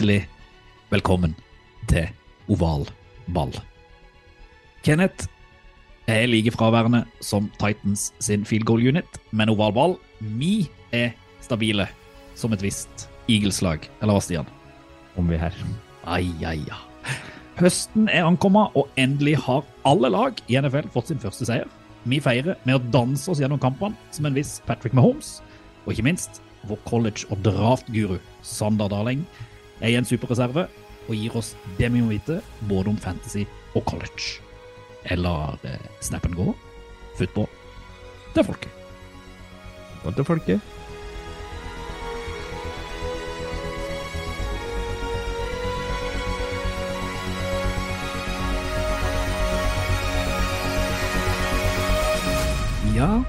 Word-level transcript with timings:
Hjertelig 0.00 0.30
velkommen 0.88 1.34
til 1.90 2.06
Oval 2.48 2.86
ball. 3.36 3.50
Kenneth 4.80 5.26
er 6.08 6.24
like 6.24 6.54
fraværende 6.54 7.02
som 7.20 7.50
Titans 7.60 8.06
sin 8.16 8.46
field 8.48 8.64
goal 8.64 8.80
unit, 8.80 9.18
men 9.30 9.52
Oval 9.52 9.74
ball, 9.76 9.96
vi 10.40 10.70
er 10.96 11.10
stabile 11.44 11.84
som 12.32 12.56
et 12.56 12.64
visst 12.64 13.10
Eagles-lag. 13.28 13.84
Eller 14.00 14.16
hva, 14.16 14.22
Stian? 14.24 14.48
om 15.20 15.28
vi 15.28 15.36
er 15.36 15.50
her. 15.50 15.60
Ai, 16.08 16.32
ai, 16.48 16.56
ja. 16.64 16.80
Høsten 17.60 18.08
er 18.08 18.24
ankommet, 18.24 18.72
og 18.72 18.88
endelig 18.96 19.36
har 19.44 19.68
alle 19.84 20.08
lag 20.16 20.40
i 20.48 20.56
NFL 20.56 20.88
fått 20.96 21.12
sin 21.12 21.20
første 21.20 21.44
seier. 21.44 21.68
Vi 22.08 22.22
feirer 22.24 22.56
med 22.64 22.78
å 22.78 22.92
danse 22.96 23.28
oss 23.28 23.44
gjennom 23.44 23.60
kampene 23.60 24.16
som 24.16 24.24
en 24.24 24.40
viss 24.40 24.62
Patrick 24.64 24.96
Mahomes, 24.96 25.42
og 25.84 25.92
ikke 25.92 26.08
minst 26.08 26.40
vår 26.72 26.80
college- 26.88 27.28
og 27.28 27.44
draft-guru 27.44 28.16
Sander 28.40 28.88
Darling 28.88 29.28
er 29.80 29.96
en 29.98 30.08
superreserve 30.08 30.66
og 31.08 31.14
gir 31.16 31.36
oss 31.36 31.54
det 31.78 31.88
vi 31.90 32.02
må 32.02 32.12
vite 32.12 32.40
både 32.68 32.92
om 32.92 32.98
fantasy 33.00 33.46
og 33.74 33.84
college. 33.88 34.40
Eller 35.10 35.56
eh, 35.64 35.88
snap 36.00 36.26
and 36.28 36.36
go. 36.36 36.52
Football. 37.16 37.48
Er 38.36 38.46
folket. 38.46 38.70
Og 40.04 40.14
til 40.14 40.24
folket. 40.24 40.60
Ja, 53.00 53.22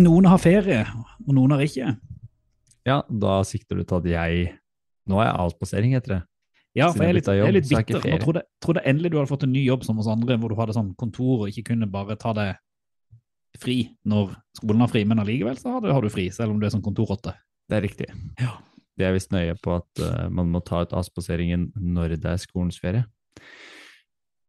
noen 0.00 0.24
har 0.30 0.38
ferie, 0.40 0.84
og 1.26 1.34
noen 1.36 1.52
har 1.52 1.60
ikke. 1.60 1.90
Ja, 2.88 3.02
da 3.08 3.42
sikter 3.44 3.76
du 3.76 3.84
til 3.84 3.98
at 3.98 4.06
jeg 4.08 4.46
Nå 5.08 5.20
er 5.24 5.32
avspasering, 5.32 5.94
heter 5.96 6.18
det. 6.18 6.22
Ja, 6.76 6.90
for 6.92 7.02
jeg 7.02 7.10
er 7.10 7.16
litt, 7.16 7.28
jeg 7.32 7.42
er 7.42 7.54
litt 7.56 7.68
bitter. 7.68 7.98
er 8.04 8.14
jeg 8.14 8.22
trodde, 8.22 8.44
trodde 8.62 8.84
endelig 8.86 9.10
du 9.10 9.18
hadde 9.18 9.30
fått 9.30 9.46
en 9.46 9.54
ny 9.54 9.64
jobb 9.64 9.86
som 9.86 9.98
oss 9.98 10.10
andre, 10.10 10.36
hvor 10.38 10.52
du 10.52 10.58
hadde 10.58 10.76
sånn 10.76 10.92
kontor 11.00 11.46
og 11.46 11.50
ikke 11.50 11.72
kunne 11.72 11.88
bare 11.90 12.18
ta 12.20 12.34
det 12.36 12.48
fri 13.58 13.80
når 14.06 14.36
skolen 14.58 14.84
har 14.84 14.92
fri, 14.92 15.02
men 15.08 15.22
allikevel 15.22 15.58
så 15.58 15.74
har 15.74 15.82
du, 15.82 15.88
har 15.90 16.04
du 16.04 16.12
fri, 16.12 16.28
selv 16.34 16.54
om 16.54 16.60
du 16.60 16.68
er 16.68 16.74
sånn 16.74 16.84
kontorrotte. 16.84 17.34
Det 17.68 17.78
er 17.78 17.84
riktig. 17.84 18.10
Ja. 18.38 18.58
De 18.98 19.06
er 19.06 19.14
visst 19.16 19.32
nøye 19.34 19.56
på 19.62 19.78
at 19.78 20.02
uh, 20.02 20.28
man 20.34 20.52
må 20.52 20.60
ta 20.66 20.84
ut 20.84 20.94
avspaseringen 20.96 21.70
når 21.74 22.18
det 22.18 22.34
er 22.34 22.42
skolens 22.42 22.78
ferie. 22.82 23.06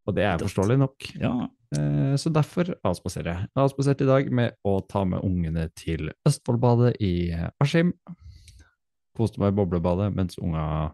Og 0.09 0.15
det 0.17 0.25
er 0.25 0.41
forståelig 0.41 0.77
nok. 0.83 1.09
Ja, 1.21 1.33
Uh, 1.69 2.15
Så 2.17 2.31
derfor 2.33 2.71
avspaserer 2.81 3.29
jeg. 3.29 3.45
Jeg 3.45 3.59
har 3.59 3.67
avspasert 3.67 3.99
i 4.01 4.07
dag 4.09 4.31
med 4.33 4.55
å 4.65 4.79
ta 4.89 5.03
med 5.05 5.21
ungene 5.21 5.67
til 5.77 6.09
Østfoldbadet 6.25 6.95
i 6.97 7.29
Askim. 7.61 7.91
Koste 9.19 9.41
meg 9.41 9.51
i 9.51 9.57
boblebadet 9.59 10.13
mens 10.15 10.39
unga 10.39 10.93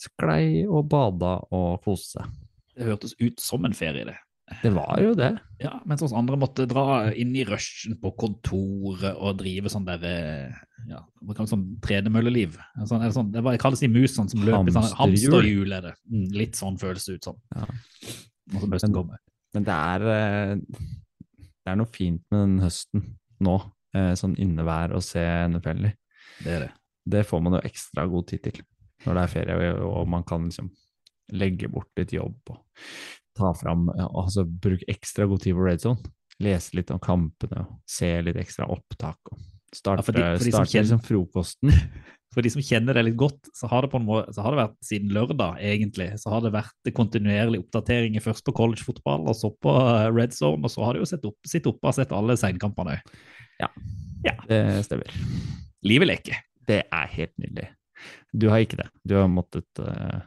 sklei 0.00 0.64
og 0.64 0.88
bada 0.90 1.36
og 1.54 1.84
koste 1.84 2.18
seg. 2.18 2.36
det 2.74 2.88
hørtes 2.88 3.14
ut 3.20 3.40
som 3.42 3.66
en 3.68 3.76
ferie, 3.76 4.06
det. 4.08 4.16
Det 4.62 4.70
var 4.74 4.98
jo 4.98 5.12
det. 5.14 5.30
Ja, 5.62 5.76
mens 5.86 6.02
oss 6.02 6.14
andre 6.16 6.34
måtte 6.40 6.64
dra 6.68 7.12
inn 7.14 7.30
i 7.38 7.44
rushen 7.46 7.94
på 8.02 8.10
kontoret 8.18 9.12
og 9.14 9.36
drive 9.38 9.70
sånn 9.70 9.86
der 9.86 10.06
eh, 10.08 10.56
ja, 10.90 11.04
hva 11.22 11.36
kalles 11.36 11.52
sånn 11.54 11.66
tredemølleliv. 11.84 12.56
Sånn, 12.82 12.98
eller 12.98 13.14
sånn, 13.14 13.30
det 13.34 13.44
var, 13.46 13.58
kalles 13.62 13.84
i 13.86 13.90
mus 13.92 14.16
sånn 14.16 14.30
som 14.32 14.42
løper 14.46 14.72
i 14.72 14.74
sånn 14.74 14.88
Hamsterhjul. 14.98 15.76
er 15.76 15.86
det. 15.90 15.94
Mm, 16.10 16.26
litt 16.34 16.58
sånn 16.58 16.80
føles 16.80 17.06
det 17.06 17.20
ut 17.20 17.30
som. 17.30 17.38
Ja. 17.54 17.68
Som 18.56 18.74
høsten 18.74 18.96
kommer. 18.96 19.22
Men 19.54 19.68
det 19.68 19.76
er, 19.76 20.08
eh, 20.16 20.90
det 21.38 21.72
er 21.72 21.78
noe 21.78 21.94
fint 21.94 22.24
med 22.32 22.42
den 22.42 22.58
høsten 22.64 23.06
nå, 23.46 23.56
eh, 23.94 24.12
sånn 24.18 24.34
innevær 24.40 24.96
å 24.98 25.04
se 25.04 25.22
NFL 25.46 25.92
i. 25.92 25.94
Det 26.42 26.56
er 26.56 26.66
det. 26.66 26.72
Det 27.08 27.24
får 27.26 27.40
man 27.42 27.56
jo 27.58 27.62
ekstra 27.64 28.06
god 28.10 28.26
tid 28.28 28.42
til 28.48 28.60
når 29.06 29.16
det 29.16 29.22
er 29.22 29.32
ferie, 29.32 29.72
og 29.80 30.08
man 30.12 30.22
kan 30.28 30.44
liksom 30.50 30.70
legge 31.32 31.68
bort 31.72 31.88
litt 31.96 32.10
jobb 32.12 32.50
og 32.52 32.58
ta 33.38 33.52
fram, 33.56 33.86
ja, 33.96 34.08
altså 34.12 34.44
bruke 34.44 34.84
ekstra 34.92 35.24
god 35.30 35.40
tid 35.40 35.54
på 35.56 35.64
Red 35.64 35.80
Zone. 35.80 36.02
Lese 36.40 36.74
litt 36.76 36.90
om 36.92 36.98
kampene 37.00 37.62
og 37.64 37.78
se 37.88 38.10
litt 38.22 38.36
ekstra 38.36 38.66
opptak. 38.68 39.16
og 39.32 39.38
Starte, 39.72 40.00
Ja, 40.00 40.02
for 40.02 40.12
de- 40.12 40.22
for 40.36 40.44
de 40.44 40.50
starte 40.52 40.70
kjenner- 40.72 40.82
liksom 40.88 41.04
frokosten. 41.06 41.70
For 42.30 42.42
de 42.46 42.50
som 42.50 42.62
kjenner 42.62 42.94
det 42.94 43.02
litt 43.08 43.16
godt, 43.18 43.48
så 43.58 43.66
har 43.66 43.82
det 43.82 43.90
måte, 44.04 44.30
så 44.32 44.42
har 44.44 44.52
det 44.54 44.60
vært 44.60 44.76
siden 44.86 45.08
lørdag, 45.10 45.56
egentlig. 45.66 46.12
Så 46.20 46.30
har 46.30 46.40
det 46.44 46.52
vært 46.54 46.92
kontinuerlig 46.94 47.58
oppdateringer 47.64 48.22
først 48.22 48.44
på 48.46 48.54
collegefotball, 48.54 49.26
og 49.26 49.34
så 49.34 49.50
på 49.58 49.72
eh, 49.74 50.12
red 50.14 50.30
zone, 50.32 50.62
og 50.62 50.70
så 50.70 50.84
har 50.84 50.94
de 50.94 51.00
jo 51.00 51.08
sett 51.10 51.24
opp, 51.26 51.34
sitt 51.44 51.66
oppe 51.66 51.88
og 51.90 51.94
sett 51.96 52.12
alle 52.12 52.36
seinkampene 52.38 53.00
òg. 53.00 53.16
Det 54.46 54.84
stemmer. 54.86 55.10
Livet 55.82 56.06
leker. 56.06 56.38
Det 56.70 56.80
er 56.86 57.12
helt 57.16 57.34
nydelig. 57.42 57.68
Du 58.32 58.48
har 58.52 58.62
ikke 58.62 58.78
det. 58.80 58.88
Du 59.04 59.16
har 59.18 59.28
måttet 59.30 59.82
uh, 59.82 60.22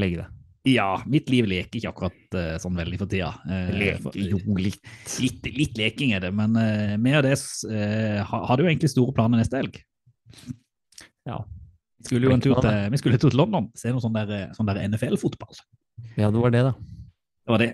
legge 0.00 0.22
det. 0.22 0.30
Ja, 0.64 1.02
mitt 1.06 1.28
liv 1.28 1.44
leker 1.44 1.76
ikke 1.76 1.90
akkurat 1.90 2.36
uh, 2.38 2.54
sånn 2.60 2.78
veldig 2.78 2.96
for 2.96 3.10
tida. 3.10 3.34
Eh, 3.44 3.98
jo, 4.16 4.38
litt. 4.56 4.80
Litt, 5.20 5.44
litt 5.52 5.76
leking 5.76 6.14
er 6.16 6.24
det, 6.24 6.30
men 6.32 6.56
uh, 6.56 6.94
med 6.96 7.26
det 7.26 7.34
uh, 7.36 8.22
har 8.24 8.56
du 8.56 8.64
egentlig 8.64 8.88
store 8.94 9.12
planer 9.16 9.42
neste 9.42 9.60
helg. 9.60 9.76
Ja. 11.28 11.42
Vi 12.00 12.08
skulle 12.08 12.30
jo 12.30 12.36
en 12.36 12.44
tur 12.44 12.56
til, 12.64 12.80
vi 12.94 13.00
skulle 13.00 13.20
til 13.20 13.36
London, 13.36 13.68
se 13.76 13.92
noe 13.92 14.00
sånn 14.00 14.16
der, 14.16 14.54
sånn 14.56 14.68
der 14.70 14.80
NFL-fotball. 14.88 15.60
ja, 16.16 16.30
det 16.32 16.40
var 16.40 16.54
det, 16.54 16.64
da. 16.70 16.72
Det 17.44 17.52
var 17.52 17.64
det. 17.64 17.70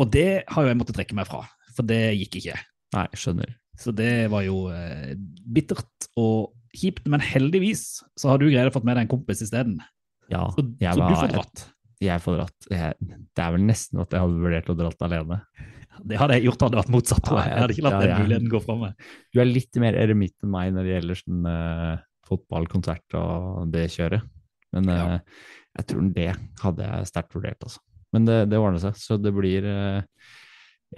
Og 0.00 0.12
det 0.12 0.28
har 0.50 0.64
jo 0.66 0.72
jeg 0.72 0.80
måttet 0.80 0.98
trekke 1.00 1.16
meg 1.16 1.28
fra, 1.28 1.42
for 1.76 1.88
det 1.88 2.02
gikk 2.18 2.42
ikke. 2.42 2.58
Nei, 2.96 3.06
skjønner. 3.16 3.56
Så 3.80 3.92
det 3.96 4.28
var 4.32 4.44
jo 4.44 4.68
bittert 5.56 6.08
og 6.20 6.53
kjipt, 6.76 7.06
men 7.10 7.22
heldigvis 7.22 7.84
så 8.18 8.32
har 8.32 8.40
du 8.42 8.48
greid 8.50 8.68
å 8.70 8.74
fått 8.74 8.86
med 8.88 8.96
deg 8.98 9.06
en 9.06 9.12
kompis 9.14 9.42
isteden. 9.46 9.78
Ja, 10.32 10.46
Så, 10.56 10.64
jeg 10.80 10.96
så 10.96 11.08
du 11.08 11.14
får 11.20 11.32
dratt. 11.34 11.62
jeg 12.04 12.22
får 12.24 12.36
dratt. 12.40 12.68
Jeg, 12.72 12.96
det 13.36 13.42
er 13.44 13.54
vel 13.56 13.64
nesten 13.68 14.00
at 14.04 14.14
jeg 14.16 14.24
hadde 14.24 14.42
vurdert 14.44 14.70
å 14.72 14.76
dratt 14.78 15.04
alene. 15.06 15.40
Det 16.04 16.18
hadde 16.20 16.36
jeg 16.38 16.46
gjort 16.48 16.64
hadde 16.66 16.78
vært 16.80 16.92
motsatt. 16.92 17.28
jeg. 17.30 17.50
Jeg 17.52 17.60
hadde 17.62 17.74
ikke 17.76 17.84
latt 17.86 17.94
Ja, 17.94 18.00
den 18.08 18.22
muligheten 18.24 18.50
gå 18.52 18.60
fra 18.64 18.76
meg. 18.80 19.04
Du 19.32 19.40
er 19.40 19.46
litt 19.48 19.78
mer 19.80 19.98
eremitt 20.00 20.34
enn 20.42 20.50
meg 20.52 20.72
når 20.74 20.88
det 20.88 20.94
gjelder 20.96 21.20
sånn 21.20 21.44
uh, 21.48 21.96
fotballkonsert 22.28 23.16
og 23.20 23.68
det 23.72 23.84
kjøret. 23.94 24.24
Men 24.74 24.88
eh, 24.90 25.02
Ja. 25.04 25.20
jeg 25.78 25.86
tror 25.92 26.08
det 26.16 26.28
hadde 26.64 26.88
jeg 26.88 27.10
sterkt 27.12 27.36
vurdert, 27.36 27.62
altså. 27.62 27.80
Men 28.16 28.26
det, 28.26 28.40
det 28.50 28.58
ordner 28.58 28.82
seg, 28.82 28.98
så 28.98 29.16
det 29.22 29.30
blir 29.36 29.64
uh, 29.70 30.02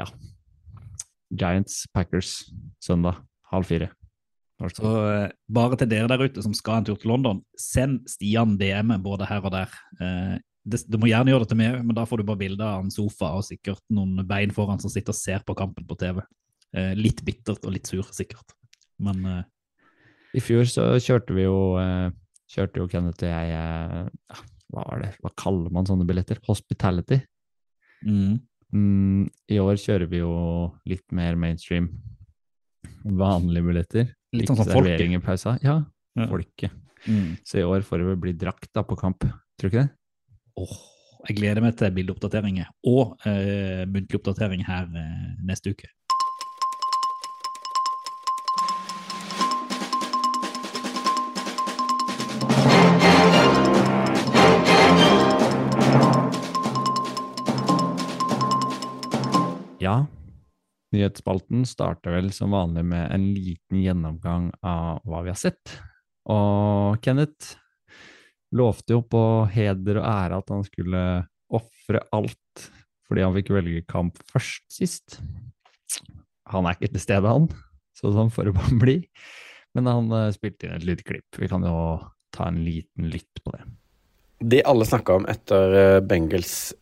ja. 0.01 0.07
Giants 1.35 1.85
Packers 1.93 2.33
søndag 2.83 3.21
halv 3.53 3.69
fire. 3.69 3.91
Så 4.56 4.91
eh, 5.12 5.31
bare 5.53 5.77
til 5.77 5.91
dere 5.91 6.09
der 6.09 6.22
ute 6.25 6.43
som 6.44 6.55
skal 6.56 6.81
en 6.81 6.87
tur 6.89 6.97
til 7.00 7.11
London, 7.12 7.43
send 7.61 8.06
Stian 8.09 8.56
DM 8.61 8.94
både 9.05 9.28
her 9.28 9.44
og 9.44 9.53
der. 9.53 9.75
Eh, 10.00 10.37
det, 10.67 10.81
du 10.91 10.97
må 10.99 11.11
gjerne 11.11 11.31
gjøre 11.31 11.44
det 11.44 11.50
til 11.53 11.61
meg, 11.61 11.77
men 11.84 11.94
da 11.94 12.06
får 12.09 12.22
du 12.22 12.28
bare 12.31 12.41
bilde 12.41 12.65
av 12.65 12.83
en 12.83 12.91
sofa 12.91 13.34
og 13.37 13.45
sikkert 13.47 13.83
noen 13.93 14.25
bein 14.27 14.55
foran 14.55 14.81
som 14.83 14.91
sitter 14.91 15.15
og 15.15 15.19
ser 15.19 15.45
på 15.47 15.55
kampen 15.59 15.87
på 15.87 15.99
TV. 16.00 16.22
Eh, 16.75 16.95
litt 16.98 17.21
bittert 17.27 17.63
og 17.69 17.77
litt 17.77 17.86
sur, 17.91 18.09
sikkert. 18.16 18.57
Men 18.98 19.21
I 20.33 20.41
fjor 20.41 20.65
så 20.72 20.89
kjørte 20.97 21.36
vi 21.36 21.45
jo 21.45 21.77
kjørte 22.48 22.81
jo 22.81 22.86
Kenneth 22.89 23.27
og 23.27 23.28
jeg 23.28 24.07
Hva 24.72 24.84
var 24.89 25.03
det, 25.03 25.10
hva 25.21 25.31
kaller 25.36 25.72
man 25.75 25.86
sånne 25.89 26.07
billetter? 26.09 26.41
Hospitality. 26.48 27.21
mm, 28.07 28.39
Mm, 28.75 29.28
I 29.48 29.60
år 29.63 29.78
kjører 29.78 30.09
vi 30.10 30.19
jo 30.21 30.33
litt 30.91 31.04
mer 31.15 31.36
mainstream. 31.39 31.86
Vanlige 33.04 33.66
billetter. 33.69 34.09
Litt 34.41 34.50
sånn 34.50 34.56
som 34.62 34.72
folket. 34.72 35.00
i 35.00 35.18
pausa. 35.18 35.59
Ja, 35.62 35.84
Ja. 36.16 36.27
folket. 36.30 36.71
mm. 37.06 37.38
Så 37.44 37.59
i 37.60 37.62
år 37.66 37.83
får 37.83 37.98
det 37.98 38.06
vel 38.06 38.16
bli 38.16 38.33
drakt 38.33 38.72
da 38.72 38.83
på 38.83 38.97
kamp, 38.98 39.21
tror 39.21 39.71
du 39.71 39.72
ikke 39.72 39.83
det? 39.86 39.91
Åh, 40.59 40.77
jeg 41.28 41.36
gleder 41.36 41.60
meg 41.62 41.77
til 41.77 41.91
bildeoppdateringer 41.91 42.66
og 42.86 43.16
eh, 43.27 43.84
muntlig 43.86 44.21
oppdatering 44.21 44.65
her 44.65 44.84
eh, 44.94 45.36
neste 45.44 45.71
uke. 45.74 45.88
Ja, 59.78 60.06
Nyhetsspalten 60.94 61.65
starter 61.66 62.15
vel 62.15 62.30
som 62.34 62.54
vanlig 62.54 62.84
med 62.86 63.10
en 63.10 63.24
liten 63.34 63.80
gjennomgang 63.83 64.50
av 64.62 65.00
hva 65.04 65.22
vi 65.27 65.33
har 65.33 65.41
sett. 65.41 65.74
Og 66.30 66.98
Kenneth 67.03 67.56
lovte 68.56 68.94
jo 68.94 69.03
på 69.03 69.22
heder 69.53 70.00
og 70.00 70.06
ære 70.06 70.41
at 70.41 70.53
han 70.54 70.62
skulle 70.66 71.03
ofre 71.56 72.03
alt 72.15 72.66
fordi 73.06 73.22
han 73.22 73.34
fikk 73.36 73.53
velge 73.54 73.84
kamp 73.86 74.18
først 74.33 74.65
sist. 74.72 75.18
Han 76.50 76.66
er 76.66 76.74
ikke 76.74 76.94
til 76.94 77.03
stede, 77.03 77.30
han, 77.30 77.47
så 77.94 78.10
sånn 78.15 78.33
får 78.34 78.48
det 78.48 78.56
bare 78.56 78.78
bli. 78.83 78.97
Men 79.77 79.91
han 79.91 80.10
uh, 80.10 80.33
spilte 80.34 80.66
inn 80.66 80.78
et 80.78 80.86
lite 80.88 81.06
klipp. 81.06 81.38
Vi 81.38 81.48
kan 81.50 81.65
jo 81.66 81.77
ta 82.34 82.48
en 82.50 82.62
liten 82.65 83.10
lytt 83.12 83.42
på 83.44 83.54
det. 83.54 83.62
Det 84.41 84.65
alle 84.68 84.86
snakka 84.88 85.21
om 85.21 85.28
etter 85.30 85.77
uh, 85.77 86.00
Bengals 86.04 86.74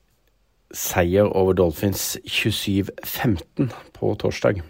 seier 0.74 1.30
over 1.30 1.56
Dolphins 1.56 2.16
27-15 2.26 3.70
på 3.94 4.14
torsdag, 4.20 4.62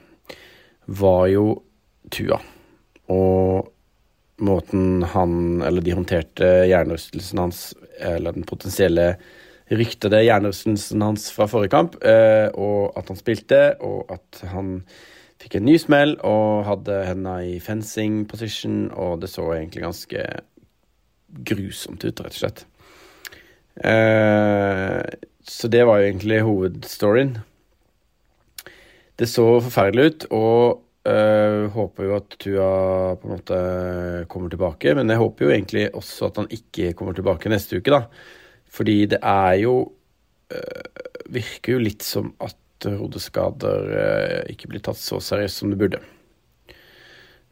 var 0.87 1.29
jo 1.33 1.47
Tua. 2.13 2.37
Og 3.11 3.71
måten 4.45 5.05
han, 5.15 5.63
eller 5.65 5.85
de 5.85 5.95
håndterte 5.97 6.51
hjernerystelsen 6.69 7.41
hans, 7.41 7.65
eller 8.01 8.37
den 8.37 8.47
potensielle 8.49 9.15
ryktede 9.73 10.21
hjernerystelsen 10.27 11.03
hans 11.05 11.31
fra 11.33 11.49
forrige 11.49 11.73
kamp, 11.73 11.97
eh, 12.05 12.49
og 12.53 12.93
at 12.99 13.09
han 13.09 13.21
spilte, 13.21 13.63
og 13.81 14.13
at 14.13 14.43
han 14.53 14.81
fikk 15.41 15.59
en 15.59 15.67
ny 15.69 15.77
smell 15.81 16.17
og 16.25 16.65
hadde 16.69 17.01
henda 17.09 17.39
i 17.45 17.57
fencing 17.63 18.25
position, 18.29 18.89
og 18.93 19.23
det 19.25 19.33
så 19.33 19.47
egentlig 19.57 19.87
ganske 19.87 20.27
grusomt 21.49 22.05
ut, 22.05 22.21
rett 22.21 22.37
og 22.37 22.43
slett. 22.43 22.67
Eh, 23.75 25.01
så 25.45 25.69
det 25.69 25.85
var 25.87 26.01
jo 26.01 26.09
egentlig 26.09 26.41
hovedstoryen. 26.47 27.37
Det 29.19 29.29
så 29.31 29.45
forferdelig 29.63 30.07
ut, 30.11 30.27
og 30.35 30.81
øh, 31.07 31.67
håper 31.75 32.09
jo 32.09 32.17
at 32.17 32.37
Tua 32.41 32.71
på 33.21 33.29
en 33.29 33.35
måte 33.37 33.59
kommer 34.33 34.51
tilbake. 34.51 34.95
Men 34.97 35.13
jeg 35.13 35.21
håper 35.21 35.47
jo 35.47 35.53
egentlig 35.55 35.85
også 35.95 36.31
at 36.31 36.41
han 36.43 36.51
ikke 36.51 36.95
kommer 36.99 37.15
tilbake 37.15 37.53
neste 37.53 37.79
uke, 37.79 37.93
da. 37.93 38.07
Fordi 38.75 39.05
det 39.13 39.21
er 39.23 39.61
jo 39.63 39.77
øh, 40.51 40.83
Virker 41.35 41.73
jo 41.73 41.81
litt 41.81 42.03
som 42.05 42.35
at 42.45 42.85
hodeskader 42.85 43.87
øh, 43.97 44.41
ikke 44.53 44.69
blir 44.69 44.83
tatt 44.85 44.99
så 45.01 45.17
seriøst 45.25 45.63
som 45.63 45.71
det 45.73 45.79
burde. 45.81 46.03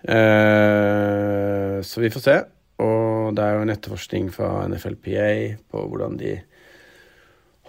Uh, 0.03 1.79
så 1.87 2.03
vi 2.03 2.11
får 2.11 2.25
se. 2.25 2.37
Og 2.83 3.37
det 3.37 3.44
er 3.44 3.56
jo 3.56 3.65
en 3.65 3.73
etterforskning 3.73 4.31
fra 4.35 4.67
NFLPA 4.69 5.56
på 5.71 5.85
hvordan 5.89 6.19
de 6.19 6.35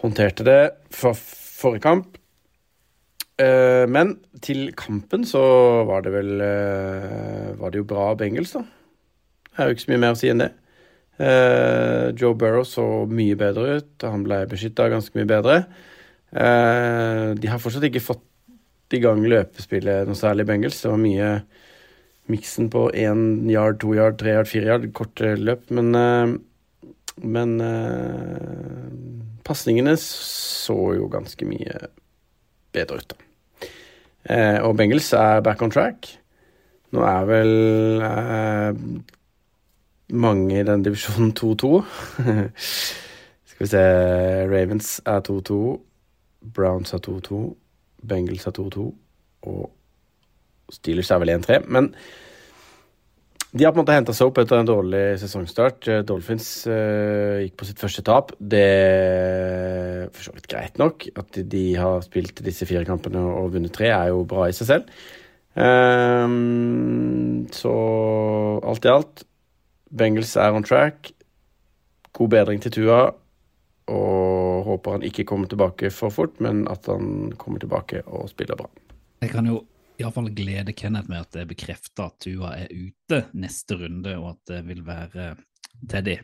håndterte 0.04 0.46
det 0.48 0.60
fra 0.94 1.14
forrige 1.16 1.84
kamp. 1.86 2.18
Uh, 3.42 3.90
men 3.90 4.18
til 4.46 4.68
kampen 4.78 5.24
så 5.26 5.42
var 5.90 6.04
det 6.06 6.12
vel 6.14 6.36
uh, 6.38 7.56
Var 7.58 7.72
det 7.74 7.80
jo 7.80 7.88
bra 7.90 8.12
Bengels 8.14 8.52
da. 8.54 8.62
Det 8.62 9.58
er 9.58 9.72
jo 9.72 9.74
ikke 9.74 9.86
så 9.88 9.94
mye 9.94 10.02
mer 10.04 10.14
å 10.14 10.20
si 10.20 10.30
enn 10.30 10.44
det. 10.44 10.52
Uh, 11.18 12.14
Joe 12.20 12.38
Burrow 12.38 12.66
så 12.68 12.86
mye 13.10 13.38
bedre 13.40 13.80
ut. 13.80 14.06
Han 14.06 14.26
ble 14.26 14.44
beskytta 14.52 14.90
ganske 14.94 15.18
mye 15.18 15.30
bedre. 15.30 15.64
de 16.34 17.50
har 17.50 17.60
fortsatt 17.62 17.84
ikke 17.86 18.02
fått 18.02 18.24
i 18.94 19.02
gang 19.02 19.22
løpespillet 19.22 20.08
noe 20.10 20.18
særlig, 20.18 20.48
Bengels. 20.50 20.80
Det 20.82 20.90
var 20.90 21.02
mye 21.02 21.28
miksen 22.30 22.72
på 22.74 22.88
én 22.98 23.46
yard, 23.52 23.80
to 23.82 23.94
yard, 23.94 24.18
tre 24.18 24.34
yard, 24.34 24.50
fire 24.50 24.72
yard, 24.72 24.88
korte 24.98 25.36
løp. 25.38 25.70
Men, 25.70 25.94
men 27.22 27.58
pasningene 29.46 29.94
så 30.00 30.76
jo 30.98 31.10
ganske 31.12 31.46
mye 31.48 31.88
bedre 32.74 33.02
ut, 33.02 33.14
da. 33.14 33.70
Eh, 34.24 34.60
og 34.64 34.78
Bengals 34.80 35.12
er 35.14 35.42
back 35.44 35.62
on 35.62 35.72
track. 35.72 36.08
Nå 36.96 37.04
er 37.04 37.26
vel 37.28 37.54
eh, 38.08 38.82
mange 40.14 40.60
i 40.60 40.68
den 40.68 40.86
divisjonen 40.86 41.34
2-2. 41.40 41.72
Skal 43.44 43.66
vi 43.66 43.72
se 43.74 43.84
Ravens 44.52 44.96
er 45.06 45.24
2-2. 45.28 45.60
Browns 46.56 46.94
er 46.96 47.04
2-2. 47.04 47.44
Bengals 48.08 48.48
er 48.48 48.56
2-2. 48.60 48.88
Og 49.52 49.72
Steelers 50.72 51.12
er 51.12 51.24
vel 51.24 51.36
1-3. 51.36 51.64
Men 51.68 51.92
de 53.54 53.66
har 53.66 53.74
på 53.74 53.78
en 53.78 53.84
måte 53.84 53.94
henta 53.94 54.14
seg 54.18 54.32
opp 54.32 54.40
etter 54.42 54.58
en 54.58 54.68
dårlig 54.68 55.02
sesongstart. 55.22 55.86
Eh, 55.86 56.00
Dolphins 56.10 56.48
uh, 56.66 57.38
gikk 57.44 57.54
på 57.60 57.68
sitt 57.70 57.82
første 57.82 58.02
tap. 58.06 58.32
Det 58.40 58.62
er 58.64 60.08
for 60.10 60.26
så 60.26 60.34
vidt 60.34 60.48
greit 60.50 60.80
nok. 60.82 61.06
At 61.22 61.38
de, 61.52 61.66
har 61.78 62.02
spilt 62.02 62.42
disse 62.46 62.66
fire 62.66 62.82
kampene 62.88 63.22
og 63.22 63.52
vunnet 63.54 63.76
tre, 63.76 63.92
er 63.94 64.10
jo 64.10 64.24
bra 64.30 64.48
i 64.50 64.56
seg 64.58 64.72
selv. 64.72 64.90
Um, 65.54 67.46
så 67.54 67.74
alt 68.66 68.88
i 68.88 68.90
alt 68.90 69.22
Bengals 69.94 70.34
er 70.42 70.58
on 70.58 70.66
track. 70.66 71.12
God 72.18 72.34
bedring 72.34 72.64
til 72.64 72.74
Tua. 72.74 73.04
Og 73.94 74.66
håper 74.66 74.98
han 74.98 75.06
ikke 75.06 75.28
kommer 75.30 75.52
tilbake 75.52 75.94
for 75.94 76.10
fort, 76.10 76.42
men 76.42 76.66
at 76.72 76.90
han 76.90 77.36
kommer 77.38 77.62
tilbake 77.62 78.02
og 78.08 78.32
spiller 78.32 78.58
bra. 78.58 78.72
Jeg 79.22 79.30
kan 79.36 79.46
jo 79.46 79.62
iallfall 80.00 80.30
glede 80.34 80.74
Kenneth 80.74 81.10
med 81.12 81.26
at 81.26 81.34
det 81.36 81.44
er 81.44 81.50
bekrefta 81.50 82.08
at 82.10 82.18
Tua 82.24 82.54
er 82.58 82.72
ute 82.72 83.24
neste 83.38 83.78
runde, 83.80 84.16
og 84.20 84.32
at 84.34 84.54
det 84.54 84.62
vil 84.70 84.82
være 84.88 85.34
Teddy 85.90 86.18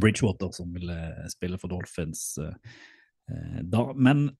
Bridgewater 0.00 0.50
som 0.56 0.72
vil 0.74 0.90
eh, 0.90 1.26
spille 1.32 1.58
for 1.60 1.70
Dolphins 1.70 2.38
eh, 2.40 3.60
da. 3.62 3.86
Men 3.94 4.30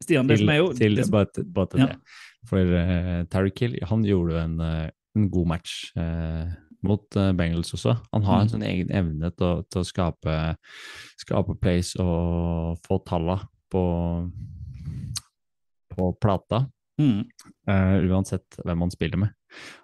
Stian, 0.00 0.30
det 0.30 0.38
som 0.40 0.48
er 0.48 0.60
jo 0.62 0.72
til, 0.72 0.96
det 0.96 1.04
som, 1.08 1.12
bare, 1.12 1.44
bare 1.44 1.70
til 1.74 1.82
ja. 1.82 1.90
det. 1.92 2.18
For 2.48 2.72
uh, 2.72 3.20
Terry 3.28 3.50
Kill 3.52 3.76
han 3.84 4.04
gjorde 4.06 4.40
en, 4.40 4.54
en 4.62 5.26
god 5.28 5.50
match 5.50 5.90
uh, 6.00 6.48
mot 6.86 7.04
uh, 7.20 7.32
Bengals 7.36 7.74
også. 7.76 7.98
Han 8.14 8.24
har 8.24 8.40
en 8.40 8.48
Mm. 8.48 8.52
sånn 8.54 8.64
egen 8.64 8.94
evne 8.96 9.28
til, 9.36 9.60
til 9.68 9.82
å 9.82 9.84
skape, 9.84 10.36
skape 11.20 11.58
place 11.60 12.00
og 12.00 12.80
få 12.86 12.96
talla 13.04 13.36
på, 13.70 13.84
på 15.92 16.08
plata. 16.16 16.64
Mm, 17.00 17.48
Uh, 17.70 18.02
uansett 18.10 18.56
hvem 18.64 18.80
han 18.82 18.90
spiller 18.90 19.20
med. 19.20 19.34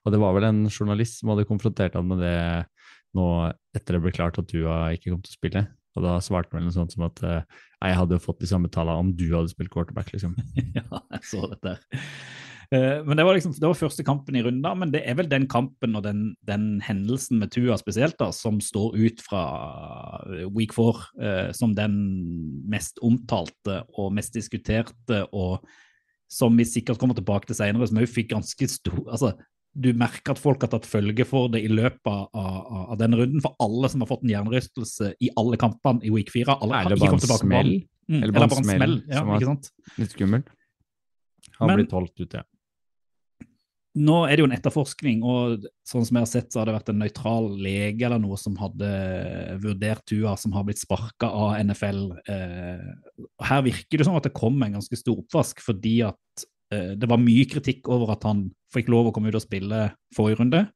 Og 0.03 0.11
det 0.15 0.19
var 0.19 0.33
vel 0.35 0.47
en 0.49 0.65
journalist 0.67 1.21
som 1.21 1.31
hadde 1.31 1.47
konfrontert 1.47 1.95
han 1.95 2.09
med 2.09 2.23
det 2.25 2.39
nå 3.15 3.27
etter 3.77 3.97
det 3.97 4.01
ble 4.03 4.13
klart 4.17 4.41
at 4.41 4.49
Tua 4.51 4.89
ikke 4.97 5.13
kom 5.13 5.21
til 5.23 5.35
å 5.35 5.37
spille. 5.37 5.63
Og 5.97 6.05
da 6.05 6.17
svarte 6.25 6.53
han 6.53 6.61
vel 6.61 6.67
noe 6.69 6.75
sånt 6.75 6.97
som 6.97 7.07
at 7.07 7.23
uh, 7.23 7.63
jeg 7.79 8.01
hadde 8.01 8.19
jo 8.19 8.25
fått 8.27 8.43
de 8.43 8.51
samme 8.51 8.73
tallene 8.73 9.07
om 9.07 9.15
du 9.17 9.29
hadde 9.31 9.53
spilt 9.53 9.73
quarterback, 9.73 10.11
liksom. 10.13 10.35
ja, 10.79 10.85
jeg 11.15 11.23
så 11.31 11.47
dette. 11.53 11.77
her. 11.77 12.11
Eh, 12.75 13.05
men 13.07 13.19
det 13.19 13.25
var 13.27 13.37
liksom, 13.37 13.55
det 13.55 13.69
var 13.69 13.79
første 13.79 14.05
kampen 14.06 14.37
i 14.39 14.43
runden, 14.43 14.79
men 14.81 14.93
det 14.94 15.05
er 15.06 15.17
vel 15.19 15.29
den 15.31 15.46
kampen 15.51 15.94
og 15.99 16.03
den, 16.06 16.35
den 16.46 16.81
hendelsen 16.85 17.41
med 17.43 17.53
Tua 17.55 17.79
spesielt 17.79 18.19
da, 18.19 18.32
som 18.35 18.58
står 18.63 18.96
ut 18.99 19.23
fra 19.23 19.43
week 20.55 20.75
four 20.75 21.05
uh, 21.23 21.53
som 21.55 21.77
den 21.77 21.96
mest 22.70 22.99
omtalte 23.06 23.82
og 23.94 24.15
mest 24.17 24.35
diskuterte, 24.37 25.23
og 25.31 25.63
som 26.29 26.56
vi 26.59 26.67
sikkert 26.67 26.99
kommer 26.99 27.17
tilbake 27.19 27.49
til 27.49 27.59
senere, 27.59 27.87
som 27.87 28.01
òg 28.01 28.11
fikk 28.11 28.33
ganske 28.33 28.69
stor 28.71 29.05
altså, 29.05 29.33
Du 29.77 29.91
merker 29.95 30.33
at 30.33 30.41
folk 30.41 30.63
har 30.65 30.73
tatt 30.73 30.89
følge 30.89 31.27
for 31.29 31.51
det 31.53 31.61
i 31.67 31.69
løpet 31.69 32.09
av, 32.09 32.31
av, 32.33 32.85
av 32.95 32.99
denne 32.99 33.19
runden. 33.21 33.43
For 33.45 33.59
alle 33.61 33.91
som 33.93 34.01
har 34.01 34.09
fått 34.09 34.25
en 34.25 34.33
hjernerystelse 34.33 35.13
i 35.21 35.29
alle 35.37 35.59
kampene 35.61 36.01
i 36.01 36.13
week 36.15 36.33
4 36.33 36.56
alle, 36.65 36.81
Eller 36.87 37.01
bare 37.03 37.19
en 37.19 37.43
smell. 37.43 37.73
Mm, 38.09 38.23
Eller 38.23 38.33
bare 38.33 38.56
en 38.56 38.71
smell. 38.71 38.97
Ja, 39.11 39.25
ikke 39.37 39.51
sant? 39.51 39.69
Litt 40.01 40.15
skummelt. 40.17 40.49
Han 41.59 41.71
blir 41.71 41.83
blitt 41.83 41.93
holdt 41.97 42.25
ute. 42.25 42.43
Nå 43.96 44.17
er 44.26 44.36
det 44.36 44.43
jo 44.43 44.46
en 44.50 44.55
etterforskning, 44.56 45.22
og 45.24 45.62
sånn 45.88 46.05
som 46.05 46.19
jeg 46.19 46.26
har 46.26 46.29
sett, 46.29 46.50
så 46.53 46.60
har 46.60 46.69
det 46.69 46.74
vært 46.74 46.91
en 46.93 46.98
nøytral 47.00 47.46
lege 47.65 48.05
eller 48.05 48.20
noe 48.20 48.36
som 48.36 48.58
hadde 48.60 48.91
vurdert 49.62 50.05
Tua, 50.05 50.34
som 50.36 50.53
har 50.53 50.67
blitt 50.69 50.82
sparka 50.82 51.31
av 51.32 51.55
NFL. 51.65 52.03
Eh, 52.29 52.91
her 53.48 53.65
virker 53.65 54.03
det 54.03 54.08
som 54.08 54.19
at 54.19 54.29
det 54.29 54.34
kom 54.36 54.60
en 54.60 54.76
ganske 54.76 55.00
stor 55.00 55.22
oppvask, 55.22 55.65
fordi 55.65 55.94
at 56.05 56.44
eh, 56.76 56.93
det 57.00 57.08
var 57.08 57.22
mye 57.22 57.48
kritikk 57.48 57.88
over 57.88 58.12
at 58.19 58.29
han 58.29 58.50
fikk 58.74 58.93
lov 58.93 59.08
å 59.08 59.17
komme 59.17 59.32
ut 59.32 59.41
og 59.41 59.46
spille 59.46 59.86
forrige 60.17 60.43
runde, 60.43 60.67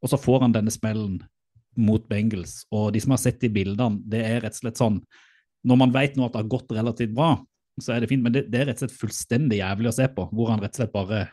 og 0.00 0.12
så 0.12 0.20
får 0.20 0.46
han 0.46 0.56
denne 0.56 0.72
smellen 0.72 1.20
mot 1.76 2.08
Bengals. 2.08 2.62
Og 2.72 2.88
de 2.96 3.04
som 3.04 3.12
har 3.12 3.20
sett 3.20 3.42
de 3.44 3.52
bildene, 3.52 4.00
det 4.08 4.24
er 4.24 4.40
rett 4.46 4.56
og 4.56 4.62
slett 4.64 4.80
sånn 4.80 5.02
Når 5.66 5.76
man 5.82 5.92
vet 5.92 6.16
nå 6.16 6.24
at 6.24 6.32
det 6.32 6.40
har 6.40 6.54
gått 6.56 6.72
relativt 6.72 7.12
bra, 7.12 7.34
så 7.82 7.92
er 7.92 8.00
det 8.00 8.08
fint, 8.08 8.22
men 8.24 8.32
det, 8.32 8.46
det 8.48 8.62
er 8.62 8.70
rett 8.70 8.80
og 8.80 8.86
slett 8.86 9.00
fullstendig 9.00 9.58
jævlig 9.60 9.90
å 9.90 9.98
se 9.98 10.06
på, 10.08 10.30
hvor 10.32 10.54
han 10.54 10.62
rett 10.62 10.72
og 10.72 10.80
slett 10.80 10.94
bare 10.94 11.26